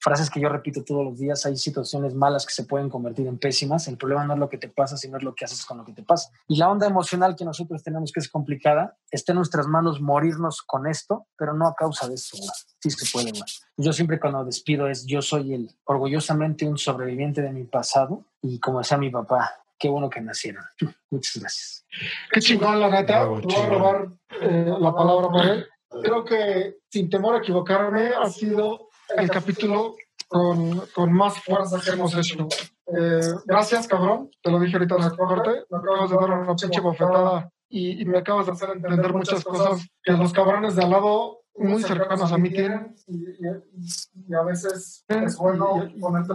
Frases 0.00 0.30
que 0.30 0.40
yo 0.40 0.48
repito 0.48 0.84
todos 0.84 1.04
los 1.04 1.18
días, 1.18 1.44
hay 1.46 1.56
situaciones 1.56 2.14
malas 2.14 2.46
que 2.46 2.52
se 2.52 2.64
pueden 2.64 2.88
convertir 2.88 3.26
en 3.26 3.38
pésimas, 3.38 3.88
el 3.88 3.96
problema 3.96 4.24
no 4.24 4.34
es 4.34 4.40
lo 4.40 4.48
que 4.48 4.58
te 4.58 4.68
pasa, 4.68 4.96
sino 4.96 5.16
es 5.16 5.22
lo 5.22 5.34
que 5.34 5.44
haces 5.44 5.64
con 5.64 5.78
lo 5.78 5.84
que 5.84 5.92
te 5.92 6.02
pasa. 6.02 6.30
Y 6.46 6.56
la 6.56 6.70
onda 6.70 6.86
emocional 6.86 7.36
que 7.36 7.44
nosotros 7.44 7.82
tenemos, 7.82 8.12
que 8.12 8.20
es 8.20 8.28
complicada, 8.28 8.96
está 9.10 9.32
en 9.32 9.36
nuestras 9.36 9.66
manos 9.66 10.00
morirnos 10.00 10.62
con 10.62 10.86
esto, 10.86 11.26
pero 11.36 11.54
no 11.54 11.66
a 11.66 11.74
causa 11.74 12.08
de 12.08 12.14
esto, 12.14 12.36
güey. 12.38 12.50
Sí 12.80 12.90
se 12.90 13.12
puede, 13.12 13.30
güey. 13.30 13.42
Yo 13.76 13.92
siempre 13.92 14.18
cuando 14.18 14.44
despido 14.44 14.88
es, 14.88 15.06
yo 15.06 15.22
soy 15.22 15.54
el 15.54 15.70
orgullosamente 15.84 16.66
un 16.66 16.78
sobreviviente 16.78 17.42
de 17.42 17.52
mi 17.52 17.64
pasado 17.64 18.24
y 18.42 18.58
como 18.60 18.78
decía 18.78 18.98
mi 18.98 19.10
papá, 19.10 19.64
qué 19.78 19.88
bueno 19.88 20.10
que 20.10 20.20
nacieron. 20.20 20.64
Muchas 21.10 21.40
gracias. 21.40 21.86
Qué 22.30 22.40
chingón, 22.40 22.80
la 22.80 22.90
neta. 22.90 23.20
Bravo, 23.20 23.40
Te 23.40 23.46
voy 23.46 23.56
a 23.56 23.68
robar 23.68 24.08
eh, 24.40 24.74
la 24.78 24.94
palabra 24.94 25.28
para 25.28 25.52
él. 25.54 25.66
Creo 26.02 26.24
que, 26.24 26.76
sin 26.90 27.08
temor 27.08 27.36
a 27.36 27.38
equivocarme, 27.38 28.08
ha 28.08 28.28
sido 28.28 28.88
el 29.16 29.30
capítulo 29.30 29.96
con, 30.28 30.86
con 30.94 31.12
más 31.12 31.42
fuerza 31.42 31.80
que 31.80 31.90
hemos 31.90 32.14
hecho. 32.14 32.46
Eh, 32.86 33.20
gracias, 33.46 33.86
cabrón. 33.86 34.30
Te 34.42 34.50
lo 34.50 34.60
dije 34.60 34.76
ahorita 34.76 34.96
en 34.96 35.02
la 35.02 35.10
corte. 35.10 35.50
Me 35.70 35.78
acabas 35.78 36.10
de 36.10 36.16
dar 36.16 36.30
una 36.30 36.54
pinche 36.54 36.80
bofetada 36.80 37.50
y, 37.68 38.02
y 38.02 38.04
me 38.04 38.18
acabas 38.18 38.46
de 38.46 38.52
hacer 38.52 38.70
entender 38.70 39.12
muchas 39.12 39.42
cosas 39.44 39.86
que 40.02 40.12
los 40.12 40.32
cabrones 40.32 40.76
de 40.76 40.84
al 40.84 40.90
lado 40.90 41.40
muy 41.58 41.82
cercanos 41.82 42.32
a 42.32 42.38
mí 42.38 42.50
tienen 42.50 42.94
y, 43.06 43.16
y- 43.16 44.28
y 44.28 44.34
a 44.34 44.42
veces 44.42 45.04
es 45.08 45.36
bueno 45.36 45.84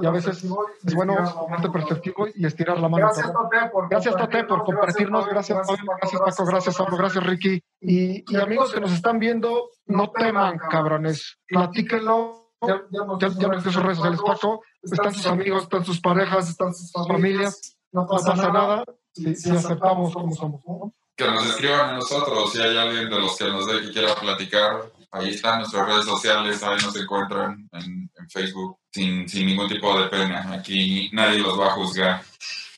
y, 0.02 0.06
a 0.06 0.12
veces 0.12 0.44
es 0.44 0.94
bueno 0.96 1.16
ponerte 1.40 1.70
perspectivo 1.70 2.28
y 2.34 2.46
estirar 2.46 2.80
la 2.80 2.90
mano. 2.90 3.06
Gracias. 3.08 3.32
Tote, 3.32 3.58
por 3.72 3.90
Gracias, 3.90 4.16
Tote, 4.16 4.44
por 4.46 4.64
compartirnos. 4.64 5.26
Gracias, 5.28 5.68
Pablo. 5.68 5.94
Gracias, 6.02 6.22
Paco. 6.22 6.46
Gracias, 6.46 6.78
Pablo. 6.78 6.98
Gracias, 6.98 7.24
Ricky. 7.26 7.64
Y, 7.82 8.24
y 8.34 8.38
amigos 8.38 8.74
que 8.74 8.80
nos 8.82 8.92
están 8.92 9.20
viendo, 9.20 9.70
no 9.86 10.12
teman, 10.12 10.58
cabrones. 10.58 11.38
Platíquenlo. 11.48 12.42
Ya, 12.66 12.82
ya, 12.92 13.28
ya 13.28 13.48
no 13.50 13.62
sus 13.62 13.76
redes 13.76 13.98
sociales, 13.98 14.22
Paco. 14.26 14.62
Están 14.82 15.14
sus 15.14 15.26
amigos, 15.26 15.64
están 15.64 15.84
sus 15.84 16.00
parejas, 16.00 16.50
están 16.50 16.74
sus 16.74 16.92
familias. 17.08 17.78
No 17.92 18.08
pasa 18.08 18.36
nada 18.36 18.84
si, 19.14 19.36
si 19.36 19.52
aceptamos 19.52 20.14
como 20.14 20.34
somos. 20.34 20.62
¿no? 20.66 20.94
Que 21.16 21.26
nos 21.30 21.46
escriban 21.46 21.90
a 21.92 21.94
nosotros 21.94 22.52
si 22.52 22.60
hay 22.62 22.76
alguien 22.78 23.10
de 23.10 23.20
los 23.20 23.38
que 23.38 23.46
nos 23.50 23.68
ve 23.68 23.82
que 23.82 23.92
quiera 23.92 24.16
platicar. 24.16 24.82
Ahí 25.14 25.30
están 25.30 25.60
nuestras 25.60 25.88
redes 25.88 26.06
sociales, 26.06 26.64
ahí 26.64 26.78
nos 26.82 26.96
encuentran 26.96 27.70
en, 27.72 28.12
en 28.18 28.30
Facebook 28.32 28.80
sin, 28.92 29.30
sin 29.30 29.46
ningún 29.46 29.68
tipo 29.70 29.96
de 30.00 30.08
pena. 30.08 30.52
Aquí 30.52 31.12
nadie 31.14 31.38
los 31.38 31.60
va 31.60 31.68
a 31.68 31.72
juzgar. 31.72 32.24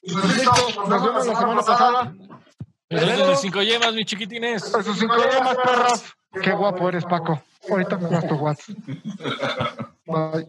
Pues 0.03 0.43
nos 0.45 1.03
vemos 1.03 1.25
la 1.27 1.35
semana 1.35 1.61
pasada. 1.61 2.13
Besos 2.89 3.27
de 3.29 3.35
cinco 3.37 3.61
yemas, 3.63 3.93
mis 3.93 4.05
chiquitines. 4.05 4.65
Esos 4.65 4.99
cinco 4.99 5.15
llamas, 5.15 5.55
perras. 5.55 6.13
Qué 6.43 6.51
guapo 6.51 6.89
eres, 6.89 7.05
Paco. 7.05 7.41
Ahorita 7.69 7.97
me 7.97 8.09
das 8.09 8.27
tu 8.27 8.35
WhatsApp. 8.35 8.75
Bye. 10.05 10.47